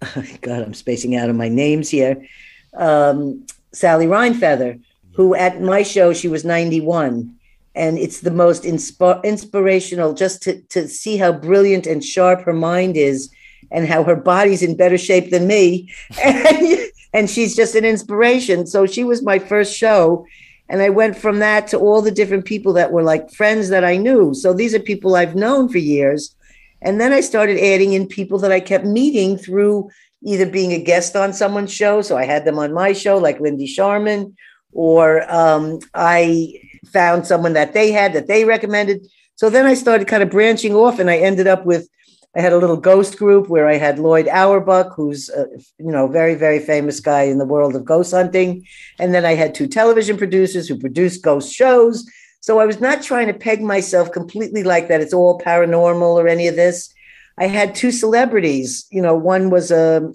God, 0.40 0.62
I'm 0.62 0.74
spacing 0.74 1.16
out 1.16 1.28
on 1.28 1.36
my 1.36 1.48
names 1.48 1.90
here. 1.90 2.26
Um, 2.74 3.46
Sally 3.72 4.06
Rhine 4.06 4.34
Feather, 4.34 4.78
who 5.12 5.34
at 5.34 5.60
my 5.60 5.82
show, 5.82 6.12
she 6.12 6.28
was 6.28 6.44
91. 6.44 7.36
And 7.74 7.98
it's 7.98 8.20
the 8.20 8.30
most 8.30 8.64
insp- 8.64 9.22
inspirational 9.22 10.12
just 10.12 10.42
to, 10.42 10.60
to 10.70 10.88
see 10.88 11.16
how 11.16 11.32
brilliant 11.32 11.86
and 11.86 12.04
sharp 12.04 12.42
her 12.42 12.52
mind 12.52 12.96
is 12.96 13.30
and 13.70 13.86
how 13.86 14.02
her 14.02 14.16
body's 14.16 14.62
in 14.62 14.76
better 14.76 14.98
shape 14.98 15.30
than 15.30 15.46
me. 15.46 15.92
and, 16.22 16.78
and 17.12 17.30
she's 17.30 17.54
just 17.54 17.74
an 17.74 17.84
inspiration. 17.84 18.66
So 18.66 18.86
she 18.86 19.04
was 19.04 19.22
my 19.22 19.38
first 19.38 19.76
show. 19.76 20.26
And 20.70 20.80
I 20.82 20.88
went 20.88 21.16
from 21.16 21.40
that 21.40 21.66
to 21.68 21.78
all 21.78 22.00
the 22.00 22.12
different 22.12 22.44
people 22.44 22.72
that 22.74 22.92
were 22.92 23.02
like 23.02 23.32
friends 23.32 23.70
that 23.70 23.84
I 23.84 23.96
knew. 23.96 24.32
So 24.34 24.54
these 24.54 24.72
are 24.72 24.78
people 24.78 25.16
I've 25.16 25.34
known 25.34 25.68
for 25.68 25.78
years. 25.78 26.34
And 26.80 27.00
then 27.00 27.12
I 27.12 27.20
started 27.20 27.58
adding 27.58 27.92
in 27.92 28.06
people 28.06 28.38
that 28.38 28.52
I 28.52 28.60
kept 28.60 28.86
meeting 28.86 29.36
through 29.36 29.90
either 30.24 30.46
being 30.46 30.72
a 30.72 30.82
guest 30.82 31.16
on 31.16 31.32
someone's 31.32 31.72
show. 31.72 32.02
So 32.02 32.16
I 32.16 32.24
had 32.24 32.44
them 32.44 32.56
on 32.58 32.72
my 32.72 32.92
show, 32.92 33.18
like 33.18 33.40
Lindy 33.40 33.66
Sharman, 33.66 34.36
or 34.72 35.30
um, 35.30 35.80
I 35.94 36.54
found 36.86 37.26
someone 37.26 37.54
that 37.54 37.74
they 37.74 37.90
had 37.90 38.12
that 38.12 38.28
they 38.28 38.44
recommended. 38.44 39.06
So 39.34 39.50
then 39.50 39.66
I 39.66 39.74
started 39.74 40.06
kind 40.06 40.22
of 40.22 40.30
branching 40.30 40.74
off 40.74 41.00
and 41.00 41.10
I 41.10 41.18
ended 41.18 41.48
up 41.48 41.66
with 41.66 41.88
I 42.36 42.40
had 42.40 42.52
a 42.52 42.58
little 42.58 42.76
ghost 42.76 43.18
group 43.18 43.48
where 43.48 43.66
I 43.66 43.76
had 43.76 43.98
Lloyd 43.98 44.28
Auerbach, 44.28 44.92
who's 44.94 45.28
a, 45.30 45.46
you 45.78 45.90
know 45.90 46.06
very 46.06 46.34
very 46.34 46.60
famous 46.60 47.00
guy 47.00 47.22
in 47.22 47.38
the 47.38 47.44
world 47.44 47.74
of 47.74 47.84
ghost 47.84 48.12
hunting, 48.12 48.66
and 48.98 49.12
then 49.12 49.24
I 49.24 49.34
had 49.34 49.54
two 49.54 49.66
television 49.66 50.16
producers 50.16 50.68
who 50.68 50.78
produced 50.78 51.24
ghost 51.24 51.52
shows. 51.52 52.08
So 52.40 52.58
I 52.58 52.66
was 52.66 52.80
not 52.80 53.02
trying 53.02 53.26
to 53.26 53.34
peg 53.34 53.60
myself 53.60 54.12
completely 54.12 54.62
like 54.62 54.88
that. 54.88 55.00
It's 55.00 55.12
all 55.12 55.40
paranormal 55.40 56.14
or 56.14 56.28
any 56.28 56.46
of 56.46 56.56
this. 56.56 56.92
I 57.36 57.46
had 57.46 57.74
two 57.74 57.90
celebrities. 57.90 58.86
You 58.90 59.02
know, 59.02 59.14
one 59.14 59.50
was 59.50 59.72
a 59.72 60.12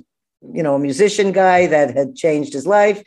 you 0.54 0.64
know 0.64 0.76
a 0.76 0.80
musician 0.80 1.34
guy 1.34 1.68
that 1.68 1.96
had 1.98 2.16
changed 2.16 2.54
his 2.54 2.66
life, 2.66 3.04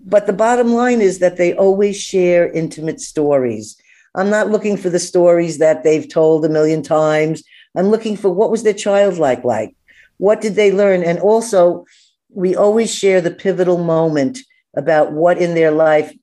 but 0.00 0.26
the 0.26 0.32
bottom 0.32 0.72
line 0.72 1.02
is 1.02 1.18
that 1.18 1.36
they 1.36 1.52
always 1.52 2.00
share 2.00 2.50
intimate 2.50 3.02
stories. 3.02 3.76
I'm 4.14 4.30
not 4.30 4.48
looking 4.48 4.78
for 4.78 4.88
the 4.88 4.98
stories 4.98 5.58
that 5.58 5.82
they've 5.82 6.08
told 6.08 6.44
a 6.44 6.48
million 6.48 6.82
times 6.82 7.42
I'm 7.74 7.88
looking 7.88 8.16
for 8.16 8.30
what 8.30 8.50
was 8.50 8.62
their 8.62 8.74
child 8.74 9.18
like 9.18 9.44
like? 9.44 9.76
What 10.18 10.40
did 10.40 10.54
they 10.54 10.72
learn? 10.72 11.02
And 11.02 11.18
also, 11.18 11.84
we 12.28 12.54
always 12.54 12.94
share 12.94 13.20
the 13.20 13.30
pivotal 13.30 13.78
moment 13.78 14.38
about 14.76 15.12
what 15.12 15.38
in 15.38 15.54
their 15.54 15.70
life 15.70 16.14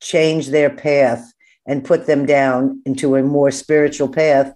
changed 0.00 0.50
their 0.50 0.70
path 0.70 1.32
and 1.66 1.84
put 1.84 2.06
them 2.06 2.24
down 2.26 2.80
into 2.86 3.16
a 3.16 3.22
more 3.22 3.50
spiritual 3.50 4.08
path. 4.08 4.52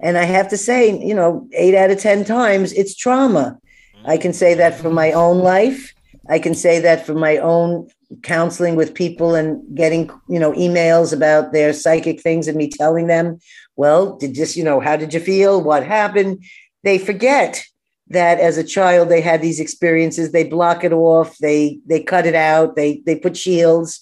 And 0.00 0.18
I 0.18 0.24
have 0.24 0.48
to 0.48 0.56
say, 0.56 0.98
you 1.00 1.14
know, 1.14 1.48
eight 1.52 1.74
out 1.74 1.90
of 1.90 1.98
10 1.98 2.24
times 2.24 2.72
it's 2.72 2.94
trauma. 2.94 3.58
I 4.04 4.16
can 4.16 4.32
say 4.32 4.54
that 4.54 4.78
for 4.78 4.90
my 4.90 5.12
own 5.12 5.38
life. 5.38 5.92
I 6.28 6.38
can 6.38 6.54
say 6.54 6.80
that 6.80 7.06
for 7.06 7.14
my 7.14 7.38
own 7.38 7.88
counseling 8.22 8.76
with 8.76 8.94
people 8.94 9.34
and 9.34 9.62
getting, 9.76 10.10
you 10.28 10.38
know, 10.38 10.52
emails 10.52 11.12
about 11.12 11.52
their 11.52 11.72
psychic 11.72 12.20
things 12.20 12.46
and 12.48 12.56
me 12.56 12.68
telling 12.68 13.06
them 13.06 13.38
well, 13.76 14.16
did 14.16 14.34
this, 14.34 14.56
you 14.56 14.64
know, 14.64 14.80
how 14.80 14.96
did 14.96 15.12
you 15.14 15.20
feel? 15.20 15.62
What 15.62 15.84
happened? 15.84 16.44
They 16.82 16.98
forget 16.98 17.62
that 18.08 18.38
as 18.38 18.56
a 18.56 18.64
child 18.64 19.08
they 19.08 19.20
had 19.20 19.42
these 19.42 19.60
experiences. 19.60 20.32
They 20.32 20.44
block 20.44 20.84
it 20.84 20.92
off. 20.92 21.36
They 21.38 21.80
they 21.86 22.02
cut 22.02 22.26
it 22.26 22.34
out. 22.34 22.76
They 22.76 23.02
they 23.04 23.16
put 23.16 23.36
shields, 23.36 24.00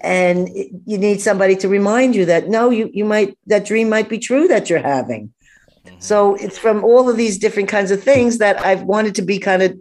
and 0.00 0.48
you 0.86 0.98
need 0.98 1.20
somebody 1.20 1.56
to 1.56 1.68
remind 1.68 2.16
you 2.16 2.24
that 2.26 2.48
no, 2.48 2.70
you 2.70 2.90
you 2.92 3.04
might 3.04 3.38
that 3.46 3.64
dream 3.64 3.88
might 3.88 4.08
be 4.08 4.18
true 4.18 4.48
that 4.48 4.70
you're 4.70 4.78
having. 4.78 5.32
Mm-hmm. 5.84 5.96
So 5.98 6.34
it's 6.36 6.58
from 6.58 6.84
all 6.84 7.08
of 7.08 7.16
these 7.16 7.38
different 7.38 7.68
kinds 7.68 7.90
of 7.90 8.02
things 8.02 8.38
that 8.38 8.58
I've 8.64 8.82
wanted 8.82 9.14
to 9.16 9.22
be 9.22 9.38
kind 9.38 9.62
of. 9.62 9.78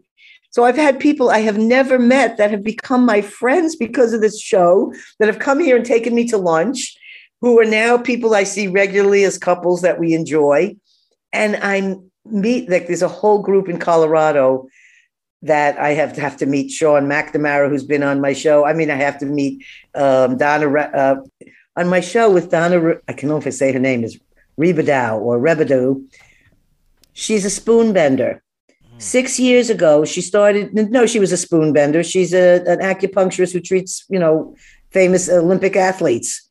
So 0.49 0.65
I've 0.65 0.75
had 0.75 0.99
people 0.99 1.31
I 1.31 1.39
have 1.39 1.57
never 1.57 1.97
met 1.97 2.37
that 2.37 2.51
have 2.51 2.63
become 2.63 3.05
my 3.05 3.21
friends 3.21 3.75
because 3.75 4.13
of 4.13 4.21
this 4.21 4.39
show 4.39 4.93
that 5.17 5.27
have 5.27 5.39
come 5.39 5.59
here 5.59 5.75
and 5.75 5.85
taken 5.85 6.13
me 6.13 6.27
to 6.27 6.37
lunch 6.37 6.95
who 7.43 7.59
are 7.59 7.65
now 7.65 7.97
people 7.97 8.33
I 8.33 8.45
see 8.45 8.69
regularly 8.69 9.25
as 9.25 9.37
couples 9.37 9.81
that 9.81 9.99
we 9.99 10.13
enjoy. 10.13 10.77
And 11.33 11.57
I 11.57 11.97
meet 12.23 12.69
like 12.69 12.87
there's 12.87 13.01
a 13.01 13.09
whole 13.09 13.39
group 13.39 13.67
in 13.67 13.79
Colorado 13.79 14.69
that 15.41 15.77
I 15.77 15.89
have 15.89 16.13
to 16.13 16.21
have 16.21 16.37
to 16.37 16.45
meet 16.45 16.71
Sean 16.71 17.03
McNamara, 17.03 17.67
who's 17.67 17.83
been 17.83 18.01
on 18.01 18.21
my 18.21 18.31
show. 18.31 18.65
I 18.65 18.71
mean, 18.71 18.89
I 18.89 18.95
have 18.95 19.19
to 19.19 19.25
meet 19.25 19.61
um, 19.93 20.37
Donna 20.37 20.73
uh, 20.73 21.15
on 21.75 21.89
my 21.89 21.99
show 21.99 22.31
with 22.31 22.49
Donna. 22.49 22.93
I 23.09 23.11
can 23.11 23.29
if 23.29 23.53
say 23.53 23.73
her 23.73 23.79
name 23.79 24.05
is 24.05 24.17
Rebadow 24.57 25.19
or 25.19 25.37
Rebadou. 25.37 26.01
She's 27.11 27.43
a 27.43 27.49
spoon 27.49 27.91
bender. 27.91 28.41
Hmm. 28.69 28.99
Six 28.99 29.37
years 29.37 29.69
ago, 29.69 30.05
she 30.05 30.21
started. 30.21 30.73
No, 30.73 31.05
she 31.05 31.19
was 31.19 31.33
a 31.33 31.37
spoon 31.45 31.73
bender. 31.73 32.05
She's 32.05 32.33
a, 32.33 32.63
an 32.65 32.79
acupuncturist 32.79 33.51
who 33.51 33.59
treats, 33.59 34.05
you 34.07 34.17
know, 34.17 34.55
famous 34.91 35.27
Olympic 35.27 35.75
athletes. 35.75 36.49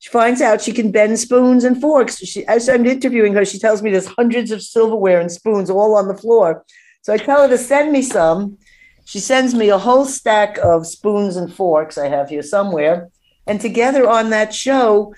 She 0.00 0.08
finds 0.08 0.40
out 0.40 0.62
she 0.62 0.72
can 0.72 0.90
bend 0.90 1.18
spoons 1.18 1.62
and 1.62 1.78
forks. 1.78 2.16
She, 2.16 2.46
as 2.46 2.70
I'm 2.70 2.86
interviewing 2.86 3.34
her, 3.34 3.44
she 3.44 3.58
tells 3.58 3.82
me 3.82 3.90
there's 3.90 4.06
hundreds 4.06 4.50
of 4.50 4.62
silverware 4.62 5.20
and 5.20 5.30
spoons 5.30 5.68
all 5.68 5.94
on 5.94 6.08
the 6.08 6.16
floor. 6.16 6.64
So 7.02 7.12
I 7.12 7.18
tell 7.18 7.42
her 7.42 7.48
to 7.48 7.58
send 7.58 7.92
me 7.92 8.00
some. 8.00 8.56
She 9.04 9.20
sends 9.20 9.54
me 9.54 9.68
a 9.68 9.76
whole 9.76 10.06
stack 10.06 10.56
of 10.58 10.86
spoons 10.86 11.36
and 11.36 11.52
forks 11.52 11.98
I 11.98 12.08
have 12.08 12.30
here 12.30 12.42
somewhere. 12.42 13.10
And 13.46 13.60
together 13.60 14.08
on 14.08 14.30
that 14.30 14.54
show, 14.54 15.14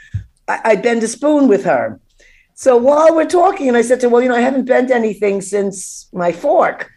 I, 0.48 0.60
I 0.64 0.76
bend 0.76 1.04
a 1.04 1.08
spoon 1.08 1.46
with 1.46 1.64
her. 1.64 2.00
So 2.54 2.76
while 2.76 3.14
we're 3.14 3.26
talking, 3.26 3.68
and 3.68 3.76
I 3.76 3.82
said 3.82 4.00
to 4.00 4.06
her, 4.06 4.10
Well, 4.10 4.22
you 4.22 4.28
know, 4.28 4.34
I 4.34 4.40
haven't 4.40 4.64
bent 4.64 4.90
anything 4.90 5.42
since 5.42 6.08
my 6.12 6.32
fork. 6.32 6.90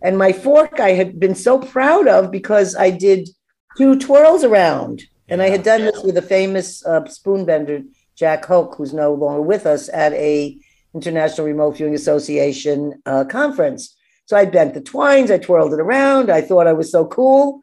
And 0.00 0.16
my 0.16 0.32
fork 0.32 0.78
I 0.78 0.90
had 0.90 1.18
been 1.18 1.34
so 1.34 1.58
proud 1.58 2.06
of 2.06 2.30
because 2.30 2.76
I 2.76 2.90
did 2.90 3.28
two 3.76 3.98
twirls 3.98 4.44
around. 4.44 5.02
And 5.28 5.40
I 5.40 5.48
had 5.48 5.62
done 5.62 5.82
this 5.82 6.02
with 6.02 6.16
a 6.16 6.22
famous 6.22 6.84
uh, 6.84 7.06
spoon 7.06 7.44
bender, 7.44 7.82
Jack 8.16 8.44
Houck, 8.46 8.76
who's 8.76 8.92
no 8.92 9.14
longer 9.14 9.42
with 9.42 9.66
us, 9.66 9.88
at 9.88 10.12
a 10.14 10.58
International 10.94 11.46
Remote 11.46 11.76
Viewing 11.76 11.94
Association 11.94 13.00
uh, 13.06 13.24
conference. 13.24 13.96
So 14.26 14.36
I 14.36 14.44
bent 14.44 14.74
the 14.74 14.80
twines, 14.80 15.30
I 15.30 15.38
twirled 15.38 15.72
it 15.72 15.80
around. 15.80 16.30
I 16.30 16.40
thought 16.40 16.66
I 16.66 16.72
was 16.72 16.90
so 16.90 17.06
cool. 17.06 17.60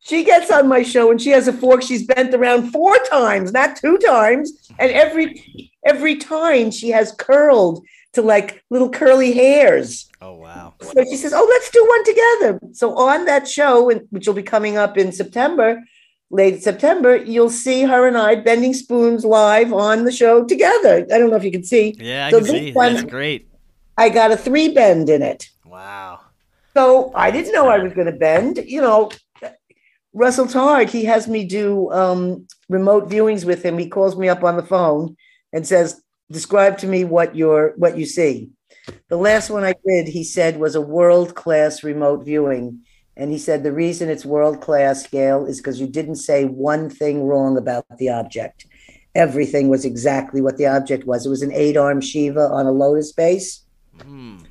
She 0.00 0.24
gets 0.24 0.50
on 0.50 0.68
my 0.68 0.82
show 0.82 1.10
and 1.10 1.20
she 1.20 1.30
has 1.30 1.46
a 1.46 1.52
fork 1.52 1.82
she's 1.82 2.06
bent 2.06 2.34
around 2.34 2.72
four 2.72 2.96
times, 3.10 3.52
not 3.52 3.76
two 3.76 3.98
times. 3.98 4.52
And 4.78 4.90
every 4.90 5.70
every 5.86 6.16
time 6.16 6.70
she 6.70 6.90
has 6.90 7.12
curled 7.12 7.84
to 8.14 8.22
like 8.22 8.64
little 8.68 8.90
curly 8.90 9.32
hairs. 9.32 10.10
Oh 10.20 10.34
wow. 10.34 10.74
So 10.80 11.04
she 11.04 11.16
says, 11.16 11.32
Oh, 11.32 11.46
let's 11.48 11.70
do 11.70 11.86
one 11.86 12.04
together. 12.04 12.60
So 12.72 12.96
on 12.96 13.26
that 13.26 13.46
show, 13.46 13.92
which 14.10 14.26
will 14.26 14.34
be 14.34 14.42
coming 14.42 14.76
up 14.76 14.98
in 14.98 15.12
September, 15.12 15.80
late 16.32 16.62
September, 16.62 17.14
you'll 17.16 17.50
see 17.50 17.82
her 17.82 18.08
and 18.08 18.16
I 18.16 18.34
bending 18.34 18.74
spoons 18.74 19.24
live 19.24 19.72
on 19.72 20.04
the 20.04 20.10
show 20.10 20.44
together. 20.44 21.06
I 21.12 21.18
don't 21.18 21.30
know 21.30 21.36
if 21.36 21.44
you 21.44 21.52
can 21.52 21.62
see. 21.62 21.94
Yeah, 21.98 22.26
I 22.26 22.30
so 22.30 22.38
can 22.38 22.46
see. 22.46 22.72
One, 22.72 22.94
That's 22.94 23.10
great. 23.10 23.48
I 23.96 24.08
got 24.08 24.32
a 24.32 24.36
three 24.36 24.72
bend 24.72 25.08
in 25.08 25.22
it. 25.22 25.50
Wow. 25.64 26.20
So 26.74 27.12
I 27.14 27.30
didn't 27.30 27.52
know 27.52 27.68
I 27.68 27.78
was 27.78 27.92
going 27.92 28.06
to 28.06 28.18
bend. 28.18 28.64
You 28.66 28.80
know, 28.80 29.10
Russell 30.14 30.46
Targ, 30.46 30.88
he 30.88 31.04
has 31.04 31.28
me 31.28 31.44
do 31.44 31.92
um, 31.92 32.46
remote 32.68 33.08
viewings 33.08 33.44
with 33.44 33.62
him. 33.62 33.78
He 33.78 33.88
calls 33.88 34.16
me 34.16 34.28
up 34.28 34.42
on 34.42 34.56
the 34.56 34.62
phone 34.62 35.16
and 35.52 35.66
says, 35.66 36.02
"Describe 36.30 36.78
to 36.78 36.86
me 36.86 37.04
what 37.04 37.36
you're 37.36 37.74
what 37.76 37.98
you 37.98 38.06
see." 38.06 38.50
The 39.08 39.16
last 39.18 39.50
one 39.50 39.64
I 39.64 39.74
did, 39.86 40.08
he 40.08 40.24
said, 40.24 40.58
was 40.58 40.74
a 40.74 40.80
world 40.80 41.34
class 41.34 41.84
remote 41.84 42.24
viewing 42.24 42.80
and 43.16 43.30
he 43.30 43.38
said, 43.38 43.62
the 43.62 43.72
reason 43.72 44.08
it's 44.08 44.24
world 44.24 44.60
class, 44.60 45.06
Gail, 45.06 45.44
is 45.46 45.58
because 45.58 45.80
you 45.80 45.86
didn't 45.86 46.16
say 46.16 46.44
one 46.44 46.88
thing 46.88 47.26
wrong 47.26 47.58
about 47.58 47.84
the 47.98 48.08
object. 48.08 48.66
Everything 49.14 49.68
was 49.68 49.84
exactly 49.84 50.40
what 50.40 50.56
the 50.56 50.66
object 50.66 51.06
was. 51.06 51.26
It 51.26 51.30
was 51.30 51.42
an 51.42 51.52
eight 51.52 51.76
arm 51.76 52.00
Shiva 52.00 52.40
on 52.40 52.66
a 52.66 52.72
lotus 52.72 53.12
base. 53.12 53.62
Mm. 53.98 54.46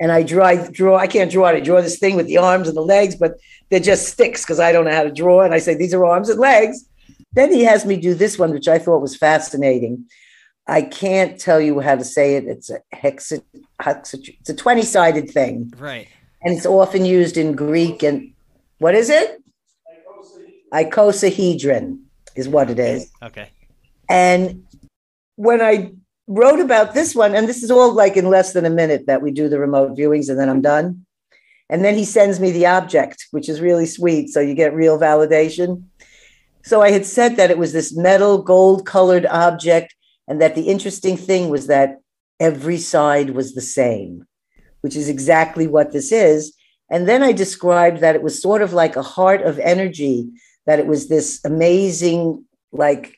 And 0.00 0.12
I 0.12 0.22
draw, 0.22 0.46
I 0.46 0.70
draw, 0.70 0.96
I 0.96 1.06
can't 1.06 1.30
draw 1.30 1.48
it. 1.48 1.56
I 1.56 1.60
draw 1.60 1.80
this 1.82 1.98
thing 1.98 2.16
with 2.16 2.26
the 2.26 2.38
arms 2.38 2.68
and 2.68 2.76
the 2.76 2.82
legs, 2.82 3.16
but 3.16 3.34
they're 3.68 3.80
just 3.80 4.08
sticks 4.08 4.44
because 4.44 4.60
I 4.60 4.72
don't 4.72 4.86
know 4.86 4.92
how 4.92 5.04
to 5.04 5.12
draw. 5.12 5.42
And 5.42 5.52
I 5.52 5.58
say, 5.58 5.74
these 5.74 5.94
are 5.94 6.04
arms 6.04 6.30
and 6.30 6.40
legs. 6.40 6.86
Then 7.32 7.52
he 7.52 7.64
has 7.64 7.84
me 7.84 7.96
do 7.98 8.14
this 8.14 8.38
one, 8.38 8.52
which 8.52 8.68
I 8.68 8.78
thought 8.78 9.02
was 9.02 9.16
fascinating. 9.16 10.06
I 10.66 10.82
can't 10.82 11.38
tell 11.38 11.60
you 11.60 11.80
how 11.80 11.96
to 11.96 12.04
say 12.04 12.36
it. 12.36 12.44
It's 12.44 12.70
a 12.70 12.80
hexa, 12.94 13.42
hexa 13.80 14.28
it's 14.40 14.48
a 14.48 14.54
20 14.54 14.82
sided 14.82 15.30
thing. 15.30 15.72
Right. 15.78 16.08
And 16.46 16.56
it's 16.56 16.64
often 16.64 17.04
used 17.04 17.36
in 17.36 17.56
Greek. 17.56 18.04
And 18.04 18.32
what 18.78 18.94
is 18.94 19.10
it? 19.10 19.42
Icosahedron 20.72 21.98
is 22.36 22.48
what 22.48 22.70
it 22.70 22.78
is. 22.78 23.10
Okay. 23.20 23.48
And 24.08 24.64
when 25.34 25.60
I 25.60 25.90
wrote 26.28 26.60
about 26.60 26.94
this 26.94 27.16
one, 27.16 27.34
and 27.34 27.48
this 27.48 27.64
is 27.64 27.70
all 27.72 27.92
like 27.92 28.16
in 28.16 28.30
less 28.30 28.52
than 28.52 28.64
a 28.64 28.70
minute 28.70 29.06
that 29.08 29.22
we 29.22 29.32
do 29.32 29.48
the 29.48 29.58
remote 29.58 29.98
viewings 29.98 30.28
and 30.28 30.38
then 30.38 30.48
I'm 30.48 30.60
done. 30.60 31.04
And 31.68 31.84
then 31.84 31.96
he 31.96 32.04
sends 32.04 32.38
me 32.38 32.52
the 32.52 32.66
object, 32.66 33.26
which 33.32 33.48
is 33.48 33.60
really 33.60 33.86
sweet. 33.86 34.28
So 34.28 34.38
you 34.38 34.54
get 34.54 34.72
real 34.72 35.00
validation. 35.00 35.82
So 36.62 36.80
I 36.80 36.92
had 36.92 37.04
said 37.04 37.34
that 37.38 37.50
it 37.50 37.58
was 37.58 37.72
this 37.72 37.96
metal 37.96 38.40
gold 38.40 38.86
colored 38.86 39.26
object, 39.26 39.96
and 40.28 40.40
that 40.40 40.54
the 40.54 40.68
interesting 40.68 41.16
thing 41.16 41.48
was 41.48 41.66
that 41.66 41.98
every 42.38 42.78
side 42.78 43.30
was 43.30 43.54
the 43.54 43.60
same, 43.60 44.26
which 44.80 44.96
is 44.96 45.08
exactly 45.08 45.66
what 45.66 45.92
this 45.92 46.12
is. 46.12 46.54
And 46.90 47.08
then 47.08 47.22
I 47.22 47.32
described 47.32 48.00
that 48.00 48.14
it 48.14 48.22
was 48.22 48.40
sort 48.40 48.62
of 48.62 48.72
like 48.72 48.96
a 48.96 49.02
heart 49.02 49.42
of 49.42 49.58
energy, 49.58 50.28
that 50.66 50.78
it 50.78 50.86
was 50.86 51.08
this 51.08 51.40
amazing, 51.44 52.44
like, 52.72 53.16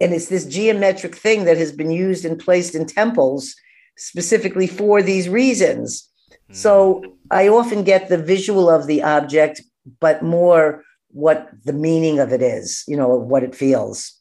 and 0.00 0.12
it's 0.12 0.28
this 0.28 0.46
geometric 0.46 1.14
thing 1.14 1.44
that 1.44 1.56
has 1.56 1.72
been 1.72 1.90
used 1.90 2.24
and 2.24 2.38
placed 2.38 2.74
in 2.74 2.86
temples 2.86 3.54
specifically 3.96 4.66
for 4.66 5.02
these 5.02 5.28
reasons. 5.28 6.08
Mm. 6.50 6.56
So 6.56 7.16
I 7.30 7.48
often 7.48 7.84
get 7.84 8.08
the 8.08 8.18
visual 8.18 8.68
of 8.70 8.86
the 8.86 9.02
object, 9.02 9.60
but 10.00 10.22
more 10.22 10.82
what 11.08 11.48
the 11.64 11.72
meaning 11.72 12.18
of 12.18 12.32
it 12.32 12.42
is, 12.42 12.84
you 12.88 12.96
know, 12.96 13.08
what 13.08 13.42
it 13.42 13.54
feels. 13.54 14.12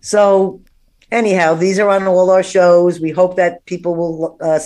So, 0.00 0.62
anyhow, 1.12 1.54
these 1.54 1.78
are 1.78 1.88
on 1.88 2.06
all 2.06 2.30
our 2.30 2.42
shows. 2.42 3.00
We 3.00 3.10
hope 3.10 3.36
that 3.36 3.64
people 3.66 3.94
will, 3.94 4.36
uh, 4.40 4.58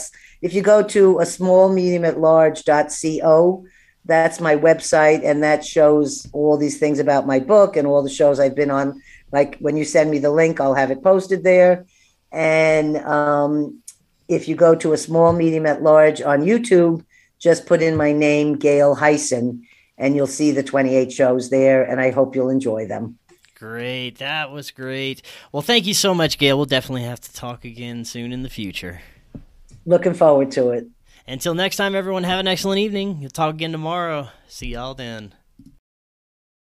if 0.42 0.52
you 0.52 0.60
go 0.60 0.82
to 0.82 1.20
a 1.20 1.26
small 1.26 1.72
medium 1.72 2.04
at 2.04 2.20
large.co, 2.20 3.64
that's 4.04 4.40
my 4.40 4.56
website, 4.56 5.24
and 5.24 5.42
that 5.44 5.64
shows 5.64 6.28
all 6.32 6.58
these 6.58 6.78
things 6.78 6.98
about 6.98 7.26
my 7.26 7.38
book 7.38 7.76
and 7.76 7.86
all 7.86 8.02
the 8.02 8.10
shows 8.10 8.40
I've 8.40 8.56
been 8.56 8.70
on. 8.70 9.00
Like 9.30 9.56
when 9.58 9.76
you 9.76 9.84
send 9.84 10.10
me 10.10 10.18
the 10.18 10.30
link, 10.30 10.60
I'll 10.60 10.74
have 10.74 10.90
it 10.90 11.02
posted 11.02 11.44
there. 11.44 11.86
And 12.32 12.96
um, 12.98 13.82
if 14.26 14.48
you 14.48 14.56
go 14.56 14.74
to 14.74 14.92
a 14.92 14.98
small 14.98 15.32
medium 15.32 15.66
at 15.66 15.82
large 15.82 16.20
on 16.20 16.42
YouTube, 16.42 17.04
just 17.38 17.66
put 17.66 17.80
in 17.80 17.96
my 17.96 18.12
name, 18.12 18.56
Gail 18.56 18.96
Hayssen, 18.96 19.62
and 19.96 20.16
you'll 20.16 20.26
see 20.26 20.50
the 20.50 20.62
28 20.62 21.12
shows 21.12 21.50
there. 21.50 21.84
And 21.84 22.00
I 22.00 22.10
hope 22.10 22.34
you'll 22.34 22.50
enjoy 22.50 22.86
them. 22.86 23.18
Great. 23.54 24.18
That 24.18 24.50
was 24.50 24.72
great. 24.72 25.22
Well, 25.52 25.62
thank 25.62 25.86
you 25.86 25.94
so 25.94 26.14
much, 26.14 26.38
Gail. 26.38 26.56
We'll 26.56 26.66
definitely 26.66 27.04
have 27.04 27.20
to 27.20 27.32
talk 27.32 27.64
again 27.64 28.04
soon 28.04 28.32
in 28.32 28.42
the 28.42 28.50
future. 28.50 29.02
Looking 29.84 30.14
forward 30.14 30.50
to 30.52 30.70
it. 30.70 30.86
Until 31.26 31.54
next 31.54 31.76
time, 31.76 31.94
everyone, 31.94 32.24
have 32.24 32.40
an 32.40 32.48
excellent 32.48 32.80
evening. 32.80 33.20
We'll 33.20 33.30
talk 33.30 33.54
again 33.54 33.72
tomorrow. 33.72 34.28
See 34.48 34.68
y'all 34.68 34.94
then. 34.94 35.34